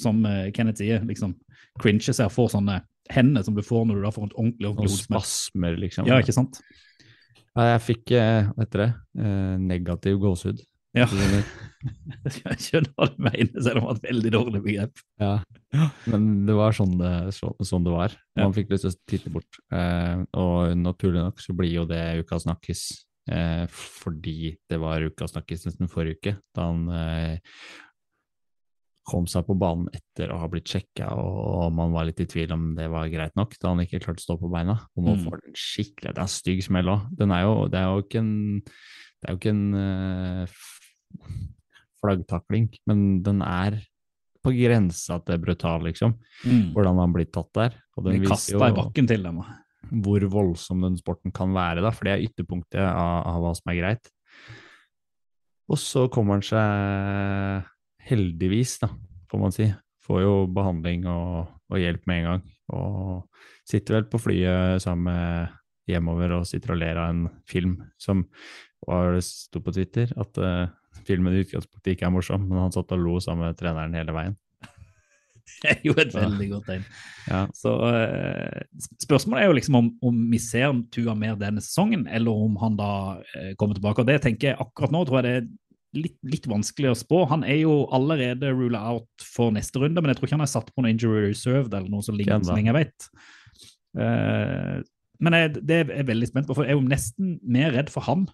som 0.00 0.22
eh, 0.28 0.50
Kenneth 0.56 0.82
sier, 0.82 1.04
liksom 1.08 1.34
cringe 1.80 2.12
seg 2.12 2.28
og 2.28 2.34
får 2.34 2.54
sånne 2.56 2.80
hender 3.12 3.44
som 3.46 3.54
du 3.56 3.62
får 3.64 3.86
når 3.86 3.98
du 3.98 4.06
da 4.06 4.12
får 4.14 4.28
et 4.28 4.38
ordentlig 4.38 4.70
ordentlig 4.70 4.90
hodesmell. 4.92 5.22
spasmer, 5.22 5.76
liksom. 5.80 6.08
Ja, 6.10 6.20
ikke 6.22 6.34
sant? 6.36 6.60
Ja, 7.56 7.70
jeg 7.72 7.84
fikk, 7.86 8.10
eh, 8.16 8.48
hva 8.52 8.64
heter 8.66 8.82
det, 8.82 8.90
eh, 9.22 9.52
negativ 9.62 10.18
gåsehud. 10.24 10.64
Ja. 10.96 11.06
Jeg 12.26 12.56
skjønner 12.64 12.92
hva 12.96 13.06
du 13.12 13.18
mener, 13.20 13.58
selv 13.62 13.78
om 13.78 13.84
det 13.84 13.86
var 13.86 13.98
et 13.98 14.06
veldig 14.08 14.30
dårlig 14.32 14.60
begrep. 14.64 15.02
Ja, 15.20 15.34
men 16.10 16.46
det 16.48 16.56
var 16.56 16.74
sånn 16.74 16.94
det, 16.98 17.10
så, 17.36 17.52
sånn 17.68 17.84
det 17.86 17.92
var. 17.92 18.14
Ja. 18.34 18.46
Man 18.46 18.54
fikk 18.56 18.72
lyst 18.72 18.86
til 18.86 18.94
å 18.94 19.10
titte 19.12 19.32
bort. 19.34 19.60
Eh, 19.76 20.24
og 20.40 20.72
naturlig 20.80 21.20
nok 21.20 21.42
så 21.44 21.54
blir 21.58 21.74
jo 21.74 21.84
det 21.90 22.00
uka 22.24 22.40
snakkes, 22.42 22.82
eh, 23.30 23.66
fordi 23.70 24.54
det 24.72 24.80
var 24.82 25.04
uka 25.04 25.28
snakkes 25.30 25.68
nesten 25.68 25.92
forrige 25.92 26.18
uke, 26.18 26.34
da 26.56 26.70
han 26.70 26.82
eh, 26.96 27.60
kom 29.06 29.26
seg 29.30 29.46
på 29.46 29.54
banen 29.58 29.86
etter 29.94 30.32
å 30.34 30.38
ha 30.42 30.48
blitt 30.50 30.66
sjekka, 30.72 31.08
og 31.14 31.72
man 31.72 31.92
var 31.94 32.08
litt 32.08 32.20
i 32.20 32.26
tvil 32.26 32.52
om 32.56 32.64
det 32.74 32.88
var 32.90 33.06
greit 33.12 33.36
nok 33.38 33.54
da 33.62 33.70
han 33.70 33.82
ikke 33.84 34.00
klarte 34.02 34.18
å 34.22 34.26
stå 34.26 34.36
på 34.40 34.50
beina. 34.50 34.74
Og 34.96 35.04
nå 35.06 35.14
Mm. 35.16 35.24
får 35.24 35.42
den 35.44 35.54
skikkelig 35.54 36.14
Det 36.14 36.22
er 36.24 36.32
stygg 36.34 36.62
smell 36.66 36.90
òg. 36.90 37.04
Det 37.16 37.28
er 37.30 37.86
jo 37.86 38.02
ikke 38.02 38.18
en 38.18 38.62
Det 39.22 39.28
er 39.30 39.32
jo 39.32 39.38
ikke 39.38 39.54
en 39.54 39.74
uh, 39.74 40.46
flaggtakling, 42.02 42.68
men 42.86 43.22
den 43.24 43.40
er 43.42 43.78
på 44.44 44.52
grensa 44.54 45.18
til 45.26 45.38
brutal, 45.42 45.80
liksom. 45.88 46.12
Mm. 46.44 46.72
Hvordan 46.74 47.00
han 47.02 47.12
blir 47.14 47.26
tatt 47.32 47.50
der. 47.56 47.72
Og 47.96 48.04
den 48.06 48.20
Blir 48.20 48.30
viser 48.30 48.60
i 48.60 48.72
bakken 48.76 49.08
til 49.08 49.22
dem. 49.24 49.40
hvor 50.02 50.20
voldsom 50.30 50.80
den 50.82 50.96
sporten 50.98 51.32
kan 51.32 51.52
være, 51.54 51.80
da, 51.82 51.90
for 51.90 52.04
det 52.04 52.12
er 52.16 52.26
ytterpunktet 52.28 52.80
av, 52.82 53.26
av 53.26 53.40
hva 53.42 53.54
som 53.56 53.70
er 53.72 53.80
greit. 53.80 54.10
Og 55.70 55.78
så 55.78 56.08
kommer 56.10 56.34
han 56.38 56.42
seg 56.46 57.66
heldigvis, 58.06 58.78
da, 58.82 58.90
får 59.30 59.42
man 59.42 59.54
si. 59.54 59.68
Får 60.06 60.22
jo 60.22 60.34
behandling 60.54 61.06
og, 61.10 61.46
og 61.72 61.82
hjelp 61.82 62.06
med 62.06 62.20
en 62.20 62.28
gang. 62.30 62.44
Og 62.76 63.46
sitter 63.66 63.98
vel 63.98 64.08
på 64.10 64.20
flyet 64.22 64.82
sammen 64.84 65.10
med 65.10 65.56
hjemover 65.90 66.38
og 66.38 66.48
sitter 66.48 66.74
og 66.74 66.80
ler 66.80 66.98
av 66.98 67.12
en 67.12 67.26
film 67.48 67.78
som 68.02 68.24
var 68.86 69.16
det 69.16 69.22
sto 69.26 69.62
på 69.62 69.74
Twitter, 69.74 70.10
at 70.20 70.40
uh, 70.42 70.66
filmen 71.06 71.34
i 71.34 71.44
utgangspunktet 71.44 71.94
ikke 71.94 72.06
er 72.08 72.12
morsom, 72.14 72.44
men 72.48 72.66
han 72.66 72.74
satt 72.74 72.92
og 72.94 73.02
lo 73.02 73.16
sammen 73.22 73.48
med 73.48 73.58
treneren 73.58 73.96
hele 73.96 74.14
veien. 74.16 74.36
Det 75.62 75.70
er 75.70 75.84
jo 75.86 75.94
et 76.02 76.10
veldig 76.12 76.46
godt 76.50 76.66
tegn. 76.68 76.82
Ja, 77.30 77.44
Så 77.54 77.70
uh, 77.72 78.80
Spørsmålet 79.02 79.44
er 79.44 79.50
jo 79.50 79.54
liksom 79.56 79.78
om, 79.78 79.90
om 80.04 80.18
vi 80.30 80.40
ser 80.42 80.74
Tua 80.92 81.14
mer 81.18 81.38
denne 81.40 81.62
sesongen, 81.64 82.04
eller 82.10 82.44
om 82.46 82.58
han 82.60 82.76
da 82.78 82.90
uh, 83.22 83.52
kommer 83.58 83.78
tilbake. 83.78 84.02
Og 84.02 84.10
det 84.10 84.20
tenker 84.26 84.50
jeg 84.50 84.60
akkurat 84.62 84.94
nå 84.94 85.04
tror 85.06 85.20
jeg 85.20 85.26
det 85.26 85.36
er 85.38 85.48
litt, 85.96 86.16
litt 86.26 86.46
vanskelig 86.50 86.92
å 86.92 86.98
spå. 86.98 87.24
Han 87.30 87.44
er 87.46 87.62
jo 87.62 87.84
allerede 87.94 88.52
rula 88.54 88.82
out 88.92 89.24
for 89.24 89.54
neste 89.54 89.82
runde, 89.82 90.02
men 90.02 90.12
jeg 90.12 90.20
tror 90.20 90.28
ikke 90.28 90.38
han 90.38 90.46
er 90.46 90.52
satt 90.52 90.72
på 90.72 90.84
noe 90.84 90.92
injury 90.94 91.26
reserved 91.28 91.74
eller 91.74 91.90
noe 91.92 92.04
som 92.06 92.18
ligner, 92.18 92.40
Ikke 92.40 92.50
så 92.50 92.58
lenge 92.58 92.72
jeg 92.72 92.78
vet. 92.78 93.08
Uh, 93.96 94.84
men 95.24 95.38
jeg, 95.38 95.54
det 95.64 95.78
er 95.80 95.94
jeg 96.02 96.10
veldig 96.10 96.28
spent 96.28 96.48
på, 96.48 96.56
for 96.56 96.66
jeg 96.66 96.76
er 96.76 96.78
jo 96.80 96.88
nesten 96.88 97.36
mer 97.46 97.72
redd 97.76 97.92
for 97.92 98.04
han 98.08 98.26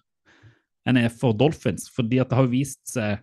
enn 0.83 0.99
jeg 0.99 1.07
er 1.07 1.15
for 1.15 1.35
Dolphins, 1.39 1.87
fordi 1.95 2.19
at 2.19 2.31
det 2.31 2.35
har 2.35 2.49
vist 2.51 2.81
seg 2.91 3.21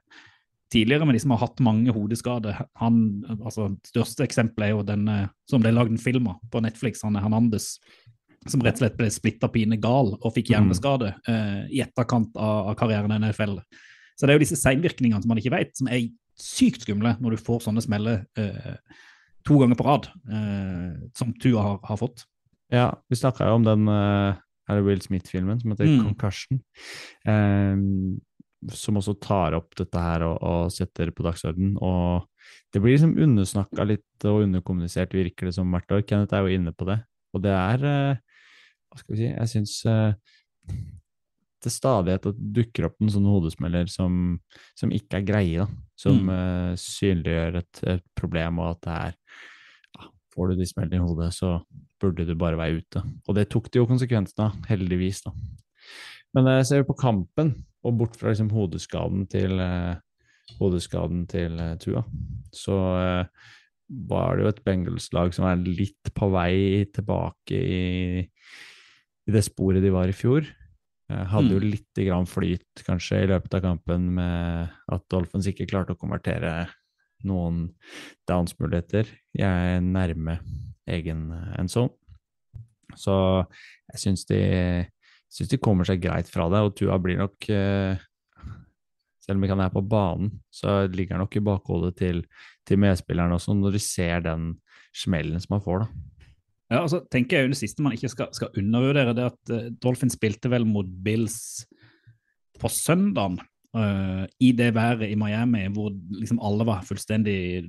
tidligere 0.72 1.04
med 1.04 1.18
de 1.18 1.20
som 1.20 1.34
har 1.34 1.42
hatt 1.42 1.60
mange 1.64 1.92
hodeskader. 1.92 2.62
Han, 2.80 3.00
altså, 3.36 3.66
største 3.90 4.24
eksempelet 4.24 4.70
er 4.70 4.72
jo 4.72 4.86
den 4.86 5.08
som 5.50 5.60
ble 5.60 5.74
lagd 5.74 5.92
en 5.92 6.00
film 6.00 6.30
av 6.30 6.38
på 6.52 6.62
Netflix, 6.64 7.02
han 7.04 7.18
er 7.18 7.26
Hernandez, 7.26 7.74
som 8.48 8.62
rett 8.64 8.78
og 8.78 8.84
slett 8.84 8.96
ble 8.96 9.10
splitta 9.12 9.50
pine 9.52 9.76
gal 9.80 10.14
og 10.14 10.32
fikk 10.32 10.54
hjerneskade 10.54 11.12
eh, 11.28 11.64
i 11.76 11.82
etterkant 11.84 12.32
av, 12.40 12.70
av 12.70 12.78
karrieren 12.80 13.12
i 13.12 13.18
NFL. 13.26 13.58
Så 14.20 14.28
det 14.28 14.34
er 14.34 14.36
jo 14.36 14.44
disse 14.44 14.58
seinvirkningene 14.60 15.22
som 15.24 15.32
man 15.32 15.40
ikke 15.40 15.54
vet, 15.54 15.72
som 15.78 15.88
er 15.88 16.10
sykt 16.40 16.84
skumle 16.84 17.14
når 17.20 17.36
du 17.36 17.40
får 17.40 17.64
sånne 17.64 17.80
smeller 17.84 18.20
eh, 18.40 18.76
to 19.48 19.56
ganger 19.62 19.78
på 19.80 19.86
rad, 19.86 20.10
eh, 20.28 20.92
som 21.16 21.32
Tua 21.40 21.64
har, 21.64 21.80
har 21.88 22.00
fått. 22.00 22.26
Ja, 22.70 22.90
vi 23.08 23.18
snakka 23.18 23.48
jo 23.48 23.56
om 23.58 23.64
den 23.66 23.88
er 23.90 24.82
Will 24.86 25.00
Smith-filmen 25.02 25.60
som 25.60 25.72
heter 25.72 25.88
Mm. 25.88 26.02
Concussion, 26.04 26.60
eh, 27.26 28.70
som 28.76 29.00
også 29.00 29.16
tar 29.20 29.56
opp 29.56 29.74
dette 29.74 29.98
her 29.98 30.22
og, 30.26 30.36
og 30.42 30.72
setter 30.72 31.08
det 31.08 31.16
på 31.16 31.24
dagsorden. 31.24 31.76
Og 31.80 32.28
det 32.72 32.82
blir 32.82 32.94
liksom 32.94 33.16
undersnakka 33.16 33.86
litt 33.88 34.28
og 34.28 34.44
underkommunisert, 34.44 35.16
virker 35.16 35.48
det 35.48 35.56
som 35.56 35.70
hvert 35.72 35.90
år. 35.90 36.04
Kenneth 36.06 36.36
er 36.36 36.44
jo 36.44 36.58
inne 36.58 36.72
på 36.76 36.86
det. 36.88 37.00
Og 37.34 37.42
det 37.44 37.54
er 37.54 37.86
eh, 37.86 38.16
Hva 38.90 38.98
skal 38.98 39.14
vi 39.14 39.20
si 39.20 39.28
Jeg 39.28 39.50
syns 39.52 39.74
eh, 39.86 40.14
til 41.64 41.72
stadighet 41.74 42.26
at 42.30 42.36
det 42.38 42.50
dukker 42.56 42.88
opp 42.88 42.96
en 43.00 43.12
sånn 43.12 43.28
hodesmeller 43.28 43.88
som, 43.92 44.38
som 44.78 44.92
ikke 44.94 45.20
er 45.20 45.26
greie, 45.28 45.64
da. 45.64 45.68
Som 46.00 46.22
Mm. 46.24 46.30
uh, 46.32 46.74
synliggjør 46.80 47.58
et, 47.60 47.80
et 47.94 48.04
problem, 48.16 48.60
og 48.62 48.70
at 48.74 48.80
det 48.86 48.94
er 48.96 49.16
ja, 49.98 50.06
Får 50.32 50.48
du 50.48 50.60
de 50.60 50.68
smellene 50.68 51.00
i 51.00 51.04
hodet, 51.04 51.32
så 51.36 51.58
burde 52.00 52.24
du 52.24 52.34
bare 52.38 52.56
være 52.56 52.80
ute. 52.80 53.02
Og 53.28 53.36
det 53.36 53.50
tok 53.52 53.68
de 53.68 53.82
jo 53.82 53.88
konsekvensene 53.90 54.46
av, 54.46 54.56
heldigvis, 54.70 55.24
da. 55.26 55.34
Men 56.36 56.48
uh, 56.48 56.62
ser 56.64 56.82
vi 56.82 56.88
på 56.88 56.98
kampen, 57.00 57.52
og 57.84 57.96
bort 57.96 58.16
fra 58.16 58.32
liksom 58.32 58.52
hodeskaden 58.52 59.26
til 59.32 59.60
uh, 59.60 60.00
hodeskaden 60.58 61.26
til 61.30 61.60
Tua, 61.80 62.02
så 62.52 62.76
var 64.10 64.36
det 64.36 64.44
jo 64.44 64.50
et 64.50 64.64
Bengals-lag 64.66 65.34
som 65.34 65.46
er 65.48 65.60
litt 65.64 66.10
på 66.14 66.28
vei 66.30 66.86
tilbake 66.94 67.56
i, 67.58 68.22
i 69.26 69.34
det 69.34 69.42
sporet 69.46 69.82
de 69.82 69.92
var 69.94 70.10
i 70.10 70.16
fjor. 70.16 70.46
Eh, 71.10 71.24
hadde 71.32 71.56
jo 71.56 71.62
litt 71.62 72.00
grann 72.06 72.28
flyt 72.28 72.84
kanskje 72.86 73.24
i 73.24 73.30
løpet 73.30 73.56
av 73.58 73.64
kampen 73.64 74.10
med 74.14 74.74
at 74.94 75.06
Dolphins 75.10 75.48
ikke 75.50 75.66
klarte 75.70 75.96
å 75.96 75.98
konvertere 75.98 76.68
noen 77.26 77.66
downs-muligheter. 78.30 79.10
Jeg 79.36 79.72
er 79.74 79.82
nærme 79.82 80.38
egen 80.90 81.28
endzone. 81.58 81.92
Så 82.98 83.14
jeg 83.92 84.02
syns 84.02 84.24
de, 84.26 84.40
syns 85.30 85.50
de 85.50 85.58
kommer 85.62 85.86
seg 85.86 86.02
greit 86.02 86.30
fra 86.30 86.48
det, 86.50 86.62
og 86.62 86.74
Tua 86.78 86.98
blir 87.02 87.20
nok 87.20 87.50
eh, 87.54 88.06
Selv 89.20 89.36
om 89.36 89.44
ikke 89.44 89.54
han 89.54 89.62
er 89.62 89.74
på 89.74 89.82
banen, 89.84 90.30
så 90.50 90.88
ligger 90.88 91.14
han 91.14 91.20
nok 91.22 91.36
i 91.36 91.42
bakhodet 91.44 91.90
til, 91.98 92.22
til 92.66 92.80
medspilleren 92.82 93.36
også, 93.36 93.52
når 93.54 93.76
de 93.76 93.82
ser 93.84 94.24
den 94.24 94.54
smellen 94.96 95.38
som 95.42 95.54
han 95.54 95.62
får, 95.62 95.84
da. 95.84 96.09
Ja, 96.70 96.84
altså 96.84 97.02
tenker 97.10 97.36
jeg 97.36 97.48
jo 97.48 97.52
det 97.54 97.60
siste 97.60 97.82
man 97.82 97.96
ikke 97.96 98.10
skal, 98.12 98.30
skal 98.36 98.54
undervurdere, 98.60 99.14
det 99.16 99.30
at 99.32 99.54
uh, 99.54 99.70
Dolphin 99.82 100.12
spilte 100.12 100.50
vel 100.52 100.66
mot 100.68 100.88
Bills 101.04 101.64
på 102.60 102.70
søndagen 102.72 103.40
Uh, 103.70 104.24
i 104.42 104.48
det 104.50 104.72
været 104.74 105.12
i 105.12 105.14
Miami 105.14 105.68
hvor 105.70 105.92
liksom 106.10 106.40
alle 106.42 106.64
var 106.66 106.80
fullstendig 106.82 107.68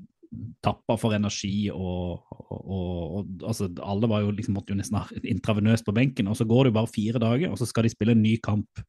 tappa 0.65 0.95
for 0.97 1.13
energi 1.13 1.69
og, 1.69 2.23
og, 2.31 2.61
og, 2.65 3.11
og 3.19 3.27
altså 3.45 3.67
alle 3.85 4.09
var 4.09 4.23
jo 4.23 4.31
liksom 4.33 4.55
måtte 4.57 4.73
jo 4.73 4.79
nesten 4.79 4.97
ha 4.97 5.21
intravenøst 5.21 5.85
på 5.85 5.93
benken, 5.93 6.31
og 6.31 6.39
så 6.39 6.47
går 6.49 6.63
det 6.63 6.71
jo 6.71 6.77
bare 6.79 6.89
fire 6.95 7.21
dager, 7.21 7.51
og 7.51 7.59
så 7.59 7.67
skal 7.69 7.85
de 7.85 7.93
spille 7.93 8.15
en 8.15 8.23
ny 8.23 8.37
kamp 8.41 8.81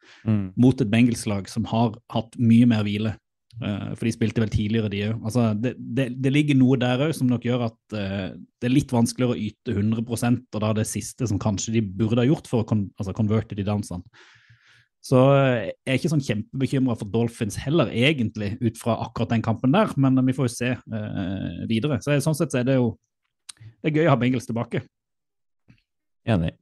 mot 0.57 0.81
et 0.81 0.90
Bengals-lag 0.90 1.50
som 1.50 1.66
har 1.69 1.99
hatt 2.14 2.38
mye 2.38 2.69
mer 2.71 2.87
hvile. 2.87 3.16
Eh, 3.61 3.88
for 3.99 4.09
de 4.09 4.12
spilte 4.14 4.40
vel 4.42 4.52
tidligere, 4.52 4.90
de 4.92 5.02
òg. 5.11 5.16
Altså, 5.28 5.47
det, 5.59 5.75
det, 5.76 6.09
det 6.25 6.32
ligger 6.32 6.56
noe 6.59 6.78
der 6.80 7.04
òg 7.04 7.12
som 7.16 7.28
nok 7.30 7.44
gjør 7.47 7.66
at 7.68 7.97
uh, 7.97 8.30
det 8.32 8.68
er 8.68 8.73
litt 8.73 8.94
vanskeligere 8.94 9.37
å 9.37 9.42
yte 9.49 9.75
100% 9.76 10.56
og 10.56 10.64
da 10.64 10.71
det 10.80 10.87
siste 10.88 11.28
som 11.28 11.40
kanskje 11.42 11.76
de 11.76 11.82
burde 11.85 12.23
ha 12.23 12.28
gjort 12.28 12.49
for 12.49 12.62
å 12.62 12.68
kon 12.68 12.87
altså 12.97 13.14
converte 13.16 13.59
de 13.59 13.66
dansene. 13.66 14.02
Så 15.02 15.18
eh, 15.35 15.73
jeg 15.82 15.90
er 15.90 15.99
ikke 15.99 16.12
sånn 16.12 16.23
kjempebekymra 16.23 16.94
for 16.94 17.11
Dolphins 17.11 17.59
heller, 17.59 17.90
egentlig, 17.90 18.52
ut 18.62 18.76
fra 18.78 19.00
akkurat 19.02 19.32
den 19.35 19.42
kampen 19.42 19.75
der, 19.75 19.90
men 19.99 20.21
vi 20.28 20.35
får 20.37 20.47
jo 20.47 20.54
se 20.54 20.75
uh, 20.78 21.62
videre. 21.71 21.99
Så 22.02 22.14
sånn 22.23 22.38
sett 22.38 22.54
så 22.54 22.62
er 22.62 22.68
det 22.71 22.78
jo 22.78 22.92
det 23.82 23.90
er 23.90 23.97
gøy 23.99 24.09
å 24.09 24.12
ha 24.14 24.18
Bengels 24.18 24.47
tilbake. 24.47 24.85
Enig. 26.30 26.54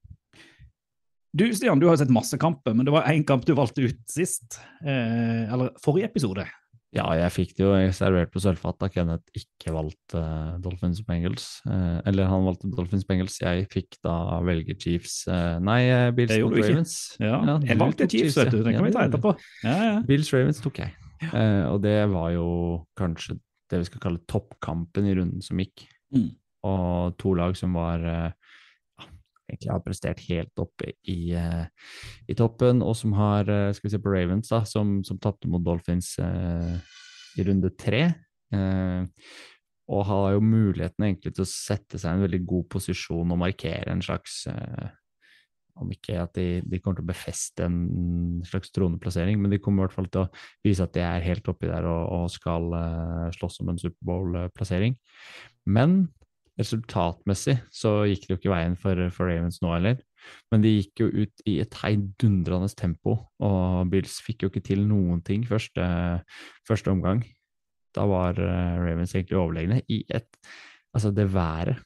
Du 1.36 1.44
Stian, 1.54 1.78
du 1.78 1.86
har 1.86 1.94
jo 1.94 2.00
sett 2.00 2.12
masse 2.12 2.36
kamper, 2.40 2.74
men 2.74 2.88
det 2.88 2.92
var 2.94 3.06
én 3.12 3.22
kamp 3.28 3.44
du 3.46 3.52
valgte 3.54 3.84
ut 3.86 4.00
sist. 4.10 4.58
Eh, 4.82 5.44
eller 5.52 5.76
forrige 5.84 6.08
episode. 6.10 6.46
Ja, 6.90 7.04
jeg 7.14 7.30
fikk 7.30 7.52
det 7.54 7.62
jo 7.62 7.74
servert 7.94 8.32
på 8.34 8.40
sølvfat 8.42 8.80
da 8.82 8.88
Kenneth 8.90 9.38
ikke 9.38 9.70
valgte 9.76 10.18
uh, 10.18 10.56
Dolphins 10.62 10.98
Bengals. 11.06 11.44
Eh, 11.70 12.00
eller 12.10 12.26
han 12.26 12.42
valgte 12.48 12.70
Dolphins 12.74 13.06
Bengals, 13.06 13.36
jeg 13.38 13.68
fikk 13.70 13.94
da 14.02 14.16
velge 14.42 14.74
Chiefs 14.74 15.20
eh, 15.30 15.60
Nei, 15.62 15.84
eh, 15.86 16.08
Bills 16.16 16.34
og 16.40 16.50
mot. 16.50 16.58
Ravens. 16.58 16.96
Ja, 17.22 17.36
Ja, 17.46 17.54
jeg 17.62 17.78
valgte 17.78 18.08
tok 18.08 18.16
Chiefs, 18.16 18.40
vet 18.40 18.50
du. 18.56 18.58
Den 18.66 18.74
kan 18.74 18.88
vi 18.88 18.94
ta 18.96 19.04
etterpå. 19.06 19.36
Ja, 19.62 19.76
ja. 19.86 19.94
Bills 20.08 20.32
Ravens 20.34 20.58
tok 20.64 20.82
jeg. 20.82 20.96
Eh, 21.30 21.64
og 21.70 21.78
det 21.84 21.94
var 22.10 22.34
jo 22.34 22.48
kanskje 22.98 23.38
det 23.70 23.84
vi 23.84 23.86
skal 23.92 24.02
kalle 24.08 24.24
toppkampen 24.26 25.06
i 25.06 25.14
runden 25.20 25.46
som 25.46 25.62
gikk. 25.62 25.86
Mm. 26.10 26.32
Og 26.66 27.14
to 27.22 27.36
lag 27.38 27.54
som 27.56 27.78
var 27.78 28.02
eh, 28.02 28.39
egentlig 29.50 29.72
har 29.72 29.82
prestert 29.84 30.22
helt 30.28 30.62
oppe 30.62 30.94
i, 31.08 31.32
eh, 31.36 31.66
i 32.30 32.36
toppen, 32.38 32.82
og 32.86 32.96
som 32.98 33.14
har 33.18 33.48
eh, 33.50 33.72
Skal 33.74 33.88
vi 33.88 33.94
se 33.94 34.02
på 34.02 34.12
Ravens, 34.12 34.50
da, 34.52 34.62
som, 34.68 35.00
som 35.04 35.18
tapte 35.18 35.50
mot 35.50 35.64
Dolphins 35.64 36.16
eh, 36.22 36.76
i 37.38 37.46
runde 37.46 37.70
tre. 37.78 38.08
Og 39.90 40.00
har 40.08 40.32
jo 40.34 40.40
muligheten 40.42 41.04
egentlig 41.06 41.30
til 41.36 41.44
å 41.44 41.50
sette 41.50 41.98
seg 41.98 42.10
i 42.10 42.18
en 42.18 42.24
veldig 42.24 42.40
god 42.50 42.64
posisjon 42.74 43.30
og 43.30 43.38
markere 43.38 43.92
en 43.92 44.02
slags 44.02 44.40
Om 45.78 45.92
ikke 45.94 46.16
at 46.18 46.34
de, 46.34 46.48
de 46.66 46.80
kommer 46.82 46.98
til 46.98 47.06
å 47.06 47.12
befeste 47.12 47.68
en 47.68 48.42
slags 48.44 48.74
troneplassering, 48.74 49.38
men 49.38 49.54
de 49.54 49.60
kommer 49.62 49.84
i 49.84 49.86
hvert 49.86 49.94
fall 49.94 50.10
til 50.10 50.24
å 50.24 50.30
vise 50.66 50.82
at 50.82 50.96
de 50.98 51.04
er 51.06 51.22
helt 51.28 51.46
oppi 51.48 51.70
der 51.70 51.86
og, 51.86 52.02
og 52.10 52.26
skal 52.34 52.66
uh, 52.74 53.30
slåss 53.38 53.62
om 53.62 53.70
en 53.70 53.78
Superbowl-plassering. 53.80 54.98
Men 55.70 56.10
resultatmessig 56.60 57.56
så 57.72 58.00
gikk 58.08 58.26
det 58.26 58.34
jo 58.34 58.38
ikke 58.40 58.52
veien 58.52 58.76
for, 58.78 59.02
for 59.14 59.30
Ravens 59.30 59.60
nå 59.64 59.72
heller. 59.74 60.00
Men 60.52 60.64
de 60.64 60.74
gikk 60.76 61.02
jo 61.04 61.08
ut 61.22 61.44
i 61.48 61.56
et 61.62 61.76
heidundrende 61.80 62.68
tempo, 62.76 63.16
og 63.42 63.90
Bills 63.92 64.18
fikk 64.24 64.44
jo 64.44 64.50
ikke 64.52 64.64
til 64.68 64.84
noen 64.88 65.22
ting 65.26 65.46
første, 65.48 65.84
første 66.68 66.92
omgang. 66.92 67.22
Da 67.96 68.04
var 68.06 68.38
eh, 68.38 68.80
Ravens 68.80 69.14
egentlig 69.16 69.38
overlegne 69.40 69.80
i 69.90 70.04
et 70.08 70.28
Altså, 70.90 71.12
det 71.14 71.28
været 71.34 71.76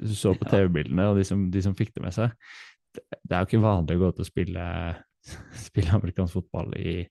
Du 0.00 0.14
så 0.14 0.32
på 0.32 0.44
TV-bildene, 0.50 1.08
og 1.08 1.18
de 1.18 1.24
som, 1.24 1.50
de 1.52 1.62
som 1.62 1.76
fikk 1.76 1.94
det 1.94 2.02
med 2.04 2.14
seg 2.16 2.32
Det, 2.94 3.02
det 3.22 3.36
er 3.36 3.42
jo 3.42 3.48
ikke 3.48 3.64
vanlig 3.64 3.96
å 3.98 4.02
gå 4.04 4.10
til 4.14 4.24
å 4.24 4.28
spille, 4.28 4.66
spille 5.68 5.96
amerikansk 5.96 6.38
fotball 6.38 6.72
i 6.78 7.02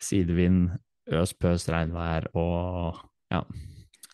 sidevind, 0.00 0.70
øs, 1.12 1.34
pøs, 1.36 1.68
regnvær 1.68 2.30
og 2.34 2.98
ja, 3.30 3.44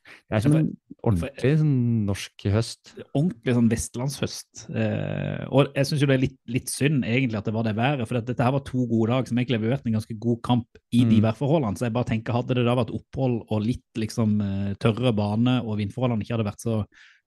Det 0.06 0.36
er 0.36 0.42
som 0.44 0.54
en 0.54 0.68
ordentlig 1.06 1.52
sånn, 1.58 1.72
norsk 2.06 2.44
høst. 2.54 2.92
ordentlig 3.14 3.54
sånn 3.56 3.70
vestlandshøst. 3.70 4.62
Eh, 4.74 5.42
og 5.50 5.72
jeg 5.74 5.86
syns 5.88 6.02
jo 6.02 6.08
det 6.10 6.14
er 6.16 6.22
litt, 6.22 6.36
litt 6.50 6.70
synd 6.70 7.04
egentlig 7.06 7.38
at 7.40 7.44
det 7.48 7.54
var 7.54 7.66
det 7.66 7.74
været, 7.78 8.06
for 8.06 8.20
dette 8.20 8.42
her 8.42 8.54
var 8.54 8.64
to 8.66 8.86
gode 8.86 9.10
dager 9.10 9.30
som 9.30 9.38
egentlig 9.38 9.58
leverte 9.60 9.86
en 9.90 9.98
ganske 9.98 10.18
god 10.18 10.40
kamp 10.46 10.66
i 10.92 11.04
de 11.04 11.18
Mm. 11.20 11.26
værforholdene. 11.26 11.76
Så 11.78 11.86
jeg 11.86 11.92
bare 11.92 12.10
tenker, 12.10 12.32
hadde 12.32 12.54
det 12.54 12.64
da 12.66 12.74
vært 12.78 12.94
opphold 12.94 13.42
og 13.50 13.62
litt 13.66 13.98
liksom 13.98 14.40
eh, 14.40 14.74
tørre 14.82 15.12
bane, 15.14 15.60
og 15.66 15.78
vindforholdene 15.78 16.22
ikke 16.22 16.36
hadde 16.38 16.50
vært 16.50 16.62
så 16.66 16.78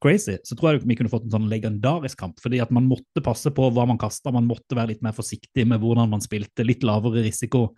crazy, 0.01 0.37
så 0.47 0.55
tror 0.55 0.71
jeg 0.79 0.87
vi 0.87 0.95
kunne 0.95 1.11
fått 1.11 1.25
en 1.27 1.35
sånn 1.35 1.49
legendarisk 1.51 2.17
kamp. 2.17 2.39
Fordi 2.39 2.61
at 2.61 2.71
man 2.71 2.87
måtte 2.87 3.19
passe 3.21 3.51
på 3.51 3.69
hva 3.75 3.85
man 3.85 3.97
kasta, 3.99 4.31
man 4.31 4.47
måtte 4.47 4.71
være 4.75 4.93
litt 4.95 5.01
mer 5.03 5.11
forsiktig 5.11 5.67
med 5.67 5.81
hvordan 5.81 6.09
man 6.09 6.21
spilte, 6.23 6.63
litt 6.65 6.83
lavere 6.87 7.23
risiko. 7.25 7.73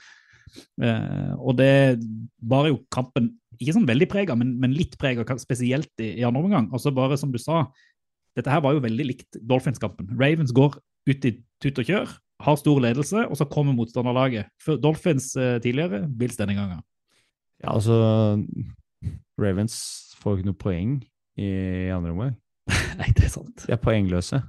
Eh, 0.82 1.34
og 1.40 1.58
det 1.58 1.98
var 2.44 2.68
jo 2.68 2.82
kampen 2.92 3.38
ikke 3.60 3.76
sånn 3.76 3.88
veldig 3.90 4.08
prega, 4.12 4.36
men, 4.38 4.54
men 4.62 4.76
litt 4.76 4.98
prega, 5.02 5.26
spesielt 5.42 5.92
i, 6.02 6.14
i 6.22 6.26
andre 6.28 6.44
omgang. 6.46 6.70
Og 6.72 6.82
så 6.84 6.94
bare 6.96 7.18
som 7.20 7.34
du 7.34 7.40
sa, 7.42 7.66
dette 8.38 8.52
her 8.52 8.64
var 8.64 8.76
jo 8.76 8.84
veldig 8.84 9.08
likt 9.10 9.40
Dolphins-kampen. 9.48 10.14
Ravens 10.20 10.54
går 10.56 10.78
ut 11.10 11.28
i 11.28 11.34
tut 11.64 11.82
og 11.82 11.90
kjør, 11.90 12.14
har 12.42 12.58
stor 12.58 12.80
ledelse, 12.82 13.26
og 13.28 13.38
så 13.38 13.48
kommer 13.50 13.76
motstanderlaget. 13.78 14.50
For 14.64 14.80
Dolphins 14.82 15.34
eh, 15.38 15.58
tidligere, 15.64 16.06
Bills 16.08 16.40
denne 16.40 16.56
gangen. 16.58 16.82
Ja, 17.62 17.76
altså 17.76 18.40
Ravens 19.42 19.76
får 20.22 20.40
ikke 20.40 20.50
noe 20.50 20.62
poeng 20.62 20.96
i 21.42 21.52
andre 21.94 22.16
omgang. 22.16 22.34
Nei, 23.00 23.12
det 23.18 23.28
er 23.28 23.34
sant. 23.34 23.66
De 23.68 23.76
er 23.76 23.82
poengløse. 23.82 24.42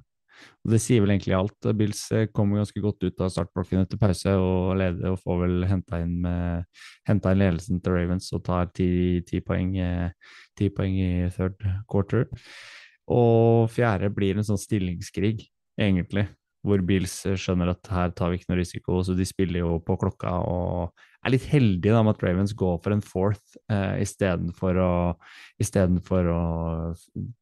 Og 0.63 0.75
det 0.75 0.79
sier 0.83 1.03
vel 1.03 1.15
egentlig 1.15 1.35
alt. 1.37 1.71
Bills 1.79 2.03
eh, 2.15 2.29
kommer 2.35 2.63
ganske 2.63 2.83
godt 2.83 3.03
ut 3.03 3.23
av 3.25 3.33
startblokken 3.35 3.83
etter 3.83 4.01
pause 4.01 4.35
og 4.39 4.77
leder 4.81 5.15
og 5.15 5.21
får 5.23 5.41
vel 5.45 5.67
henta 5.71 6.03
inn, 6.05 6.29
inn 7.09 7.23
ledelsen 7.35 7.83
til 7.83 7.97
Ravens 7.97 8.31
og 8.37 8.45
tar 8.47 8.71
ti, 8.77 9.21
ti, 9.27 9.43
poeng, 9.45 9.75
eh, 9.83 10.37
ti 10.59 10.71
poeng 10.75 10.99
i 11.01 11.11
third 11.35 11.59
quarter. 11.91 12.29
Og 13.11 13.67
fjerde 13.75 14.13
blir 14.15 14.39
en 14.39 14.47
sånn 14.47 14.61
stillingskrig, 14.61 15.49
egentlig, 15.81 16.29
hvor 16.63 16.83
Bills 16.87 17.15
eh, 17.27 17.39
skjønner 17.39 17.73
at 17.75 17.93
her 17.93 18.13
tar 18.17 18.33
vi 18.33 18.41
ikke 18.41 18.53
noe 18.53 18.61
risiko, 18.63 19.01
så 19.03 19.17
de 19.19 19.27
spiller 19.29 19.65
jo 19.65 19.79
på 19.85 19.99
klokka 20.01 20.37
og 20.49 21.09
er 21.23 21.35
litt 21.37 21.45
heldige 21.53 21.95
da 21.95 22.01
med 22.03 22.17
at 22.17 22.23
Ravens 22.25 22.55
går 22.59 22.79
for 22.83 22.95
en 22.95 23.03
fourth 23.05 23.57
eh, 23.71 24.03
istedenfor 24.03 24.79
å, 24.83 24.93
istedenfor 25.63 26.31
å 26.33 26.43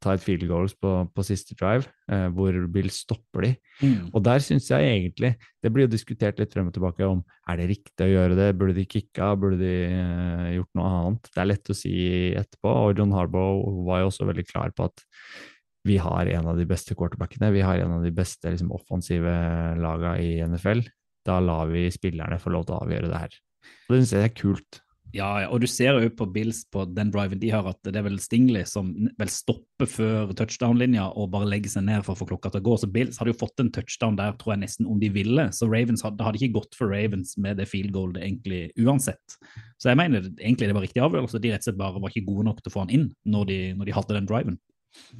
ta 0.05 0.15
et 0.15 0.25
field 0.25 0.45
goals 0.51 0.75
på, 0.77 0.93
på 1.15 1.25
siste 1.25 1.57
drive, 1.57 1.89
eh, 2.13 2.27
hvor 2.37 2.57
Bills 2.73 3.01
stopper 3.07 3.47
de. 3.47 3.53
Mm. 3.81 4.11
Og 4.13 4.25
der 4.27 4.45
syns 4.45 4.67
jeg 4.69 4.85
egentlig 4.85 5.31
Det 5.65 5.71
blir 5.73 5.87
jo 5.87 5.93
diskutert 5.95 6.37
litt 6.41 6.53
frem 6.53 6.69
og 6.69 6.75
tilbake 6.77 7.07
om 7.09 7.23
er 7.49 7.61
det 7.61 7.71
riktig 7.71 8.05
å 8.05 8.11
gjøre 8.11 8.37
det, 8.37 8.51
burde 8.61 8.77
de 8.77 8.85
kicka, 8.89 9.33
burde 9.41 9.61
de 9.61 9.75
eh, 9.89 10.51
gjort 10.59 10.77
noe 10.77 10.91
annet? 10.99 11.33
Det 11.33 11.41
er 11.41 11.51
lett 11.51 11.73
å 11.73 11.77
si 11.77 11.95
etterpå, 12.37 12.75
og 12.85 13.01
John 13.01 13.17
Harboe 13.17 13.81
var 13.89 14.05
jo 14.05 14.13
også 14.13 14.29
veldig 14.29 14.47
klar 14.49 14.77
på 14.77 14.91
at 14.91 15.05
vi 15.89 15.97
har 16.03 16.29
en 16.29 16.51
av 16.53 16.59
de 16.59 16.67
beste 16.69 16.95
quarterbackene, 16.97 17.53
vi 17.55 17.65
har 17.65 17.81
en 17.81 17.97
av 17.99 18.05
de 18.05 18.13
beste 18.13 18.51
liksom, 18.53 18.73
offensive 18.77 19.33
lagene 19.81 20.19
i 20.21 20.31
NFL. 20.45 20.85
Da 21.27 21.41
lar 21.45 21.71
vi 21.73 21.89
spillerne 21.93 22.41
få 22.41 22.53
lov 22.53 22.69
til 22.69 22.77
å 22.77 22.85
avgjøre 22.85 23.11
det 23.11 23.25
her. 23.25 23.41
Og 23.89 23.95
det 23.95 24.01
syns 24.03 24.17
jeg 24.17 24.29
er 24.29 24.37
kult. 24.37 24.81
Ja, 25.11 25.49
og 25.51 25.59
du 25.63 25.67
ser 25.67 25.97
jo 25.99 26.11
på 26.15 26.27
Bills 26.31 26.61
på 26.71 26.85
den 26.87 27.09
driven 27.11 27.41
de 27.43 27.49
har, 27.51 27.67
at 27.67 27.81
det 27.83 27.99
er 27.99 28.05
vel 28.07 28.21
Stingley 28.23 28.63
som 28.69 28.93
vel 29.19 29.33
stopper 29.33 29.89
før 29.91 30.31
touchdown-linja 30.39 31.09
og 31.19 31.33
bare 31.33 31.49
legger 31.51 31.73
seg 31.73 31.89
ned 31.89 32.05
for 32.07 32.15
å 32.15 32.21
få 32.21 32.29
klokka 32.31 32.53
til 32.55 32.63
å 32.63 32.67
gå. 32.69 32.77
Så 32.79 32.91
Bills 32.95 33.19
hadde 33.19 33.35
jo 33.35 33.41
fått 33.41 33.63
en 33.63 33.73
touchdown 33.75 34.19
der, 34.21 34.37
tror 34.39 34.55
jeg 34.55 34.63
nesten 34.63 34.87
om 34.87 35.01
de 35.03 35.11
ville. 35.13 35.49
Så 35.57 35.67
Ravens 35.67 36.05
hadde, 36.07 36.23
hadde 36.27 36.39
ikke 36.39 36.61
gått 36.61 36.79
for 36.79 36.95
Ravens 36.95 37.35
med 37.43 37.59
det 37.59 37.67
field 37.71 37.91
goalet 37.97 38.23
egentlig 38.23 38.63
uansett. 38.79 39.39
Så 39.83 39.91
jeg 39.91 39.99
mener 39.99 40.29
egentlig 40.31 40.71
det 40.71 40.79
var 40.79 40.87
riktig 40.87 41.03
avgjørelse. 41.03 41.43
De 41.43 41.55
rett 41.55 41.65
og 41.65 41.71
slett 41.71 41.83
bare 41.83 42.05
var 42.05 42.15
ikke 42.15 42.29
gode 42.31 42.47
nok 42.47 42.63
til 42.63 42.71
å 42.71 42.77
få 42.77 42.85
han 42.87 42.95
inn 42.95 43.09
når 43.27 43.51
de, 43.51 43.61
når 43.81 43.91
de 43.91 43.99
hadde 43.99 44.19
den 44.21 44.31
driven. 44.31 44.61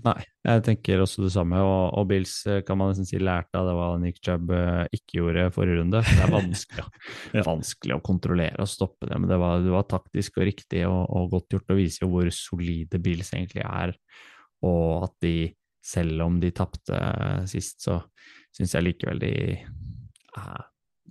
Nei, 0.05 0.17
jeg 0.47 0.63
tenker 0.67 1.03
også 1.03 1.25
det 1.25 1.33
samme. 1.35 1.59
Og, 1.63 1.93
og 1.99 2.09
Bills 2.11 2.35
eh, 2.51 2.61
kan 2.67 2.79
man 2.81 2.91
nesten 2.93 3.09
si 3.09 3.21
lærte 3.23 3.59
av 3.61 3.69
det 3.69 3.75
hva 3.79 3.89
Nick 4.03 4.19
Chubb 4.25 4.51
eh, 4.55 4.83
ikke 4.97 5.19
gjorde 5.21 5.47
forrige 5.55 5.79
runde. 5.81 6.03
Det 6.07 6.25
er 6.25 6.33
vanskelig, 6.35 6.87
Ja. 7.37 7.45
vanskelig 7.47 7.97
å 7.97 8.03
kontrollere 8.05 8.65
og 8.65 8.71
stoppe 8.71 9.09
det, 9.11 9.19
men 9.21 9.31
det 9.31 9.39
var, 9.41 9.63
det 9.65 9.73
var 9.75 9.87
taktisk 9.91 10.41
og 10.41 10.49
riktig 10.51 10.85
og, 10.89 11.03
og 11.07 11.31
godt 11.37 11.57
gjort. 11.57 11.73
Og 11.75 11.81
viser 11.83 12.07
jo 12.07 12.13
hvor 12.15 12.31
solide 12.35 13.03
Bills 13.03 13.33
egentlig 13.37 13.65
er, 13.67 13.95
og 14.67 15.07
at 15.09 15.17
de, 15.25 15.35
selv 15.85 16.27
om 16.27 16.41
de 16.43 16.53
tapte 16.57 16.97
eh, 16.97 17.45
sist, 17.51 17.81
så 17.87 18.01
syns 18.57 18.75
jeg 18.77 18.89
likevel 18.89 19.23
de, 19.23 19.35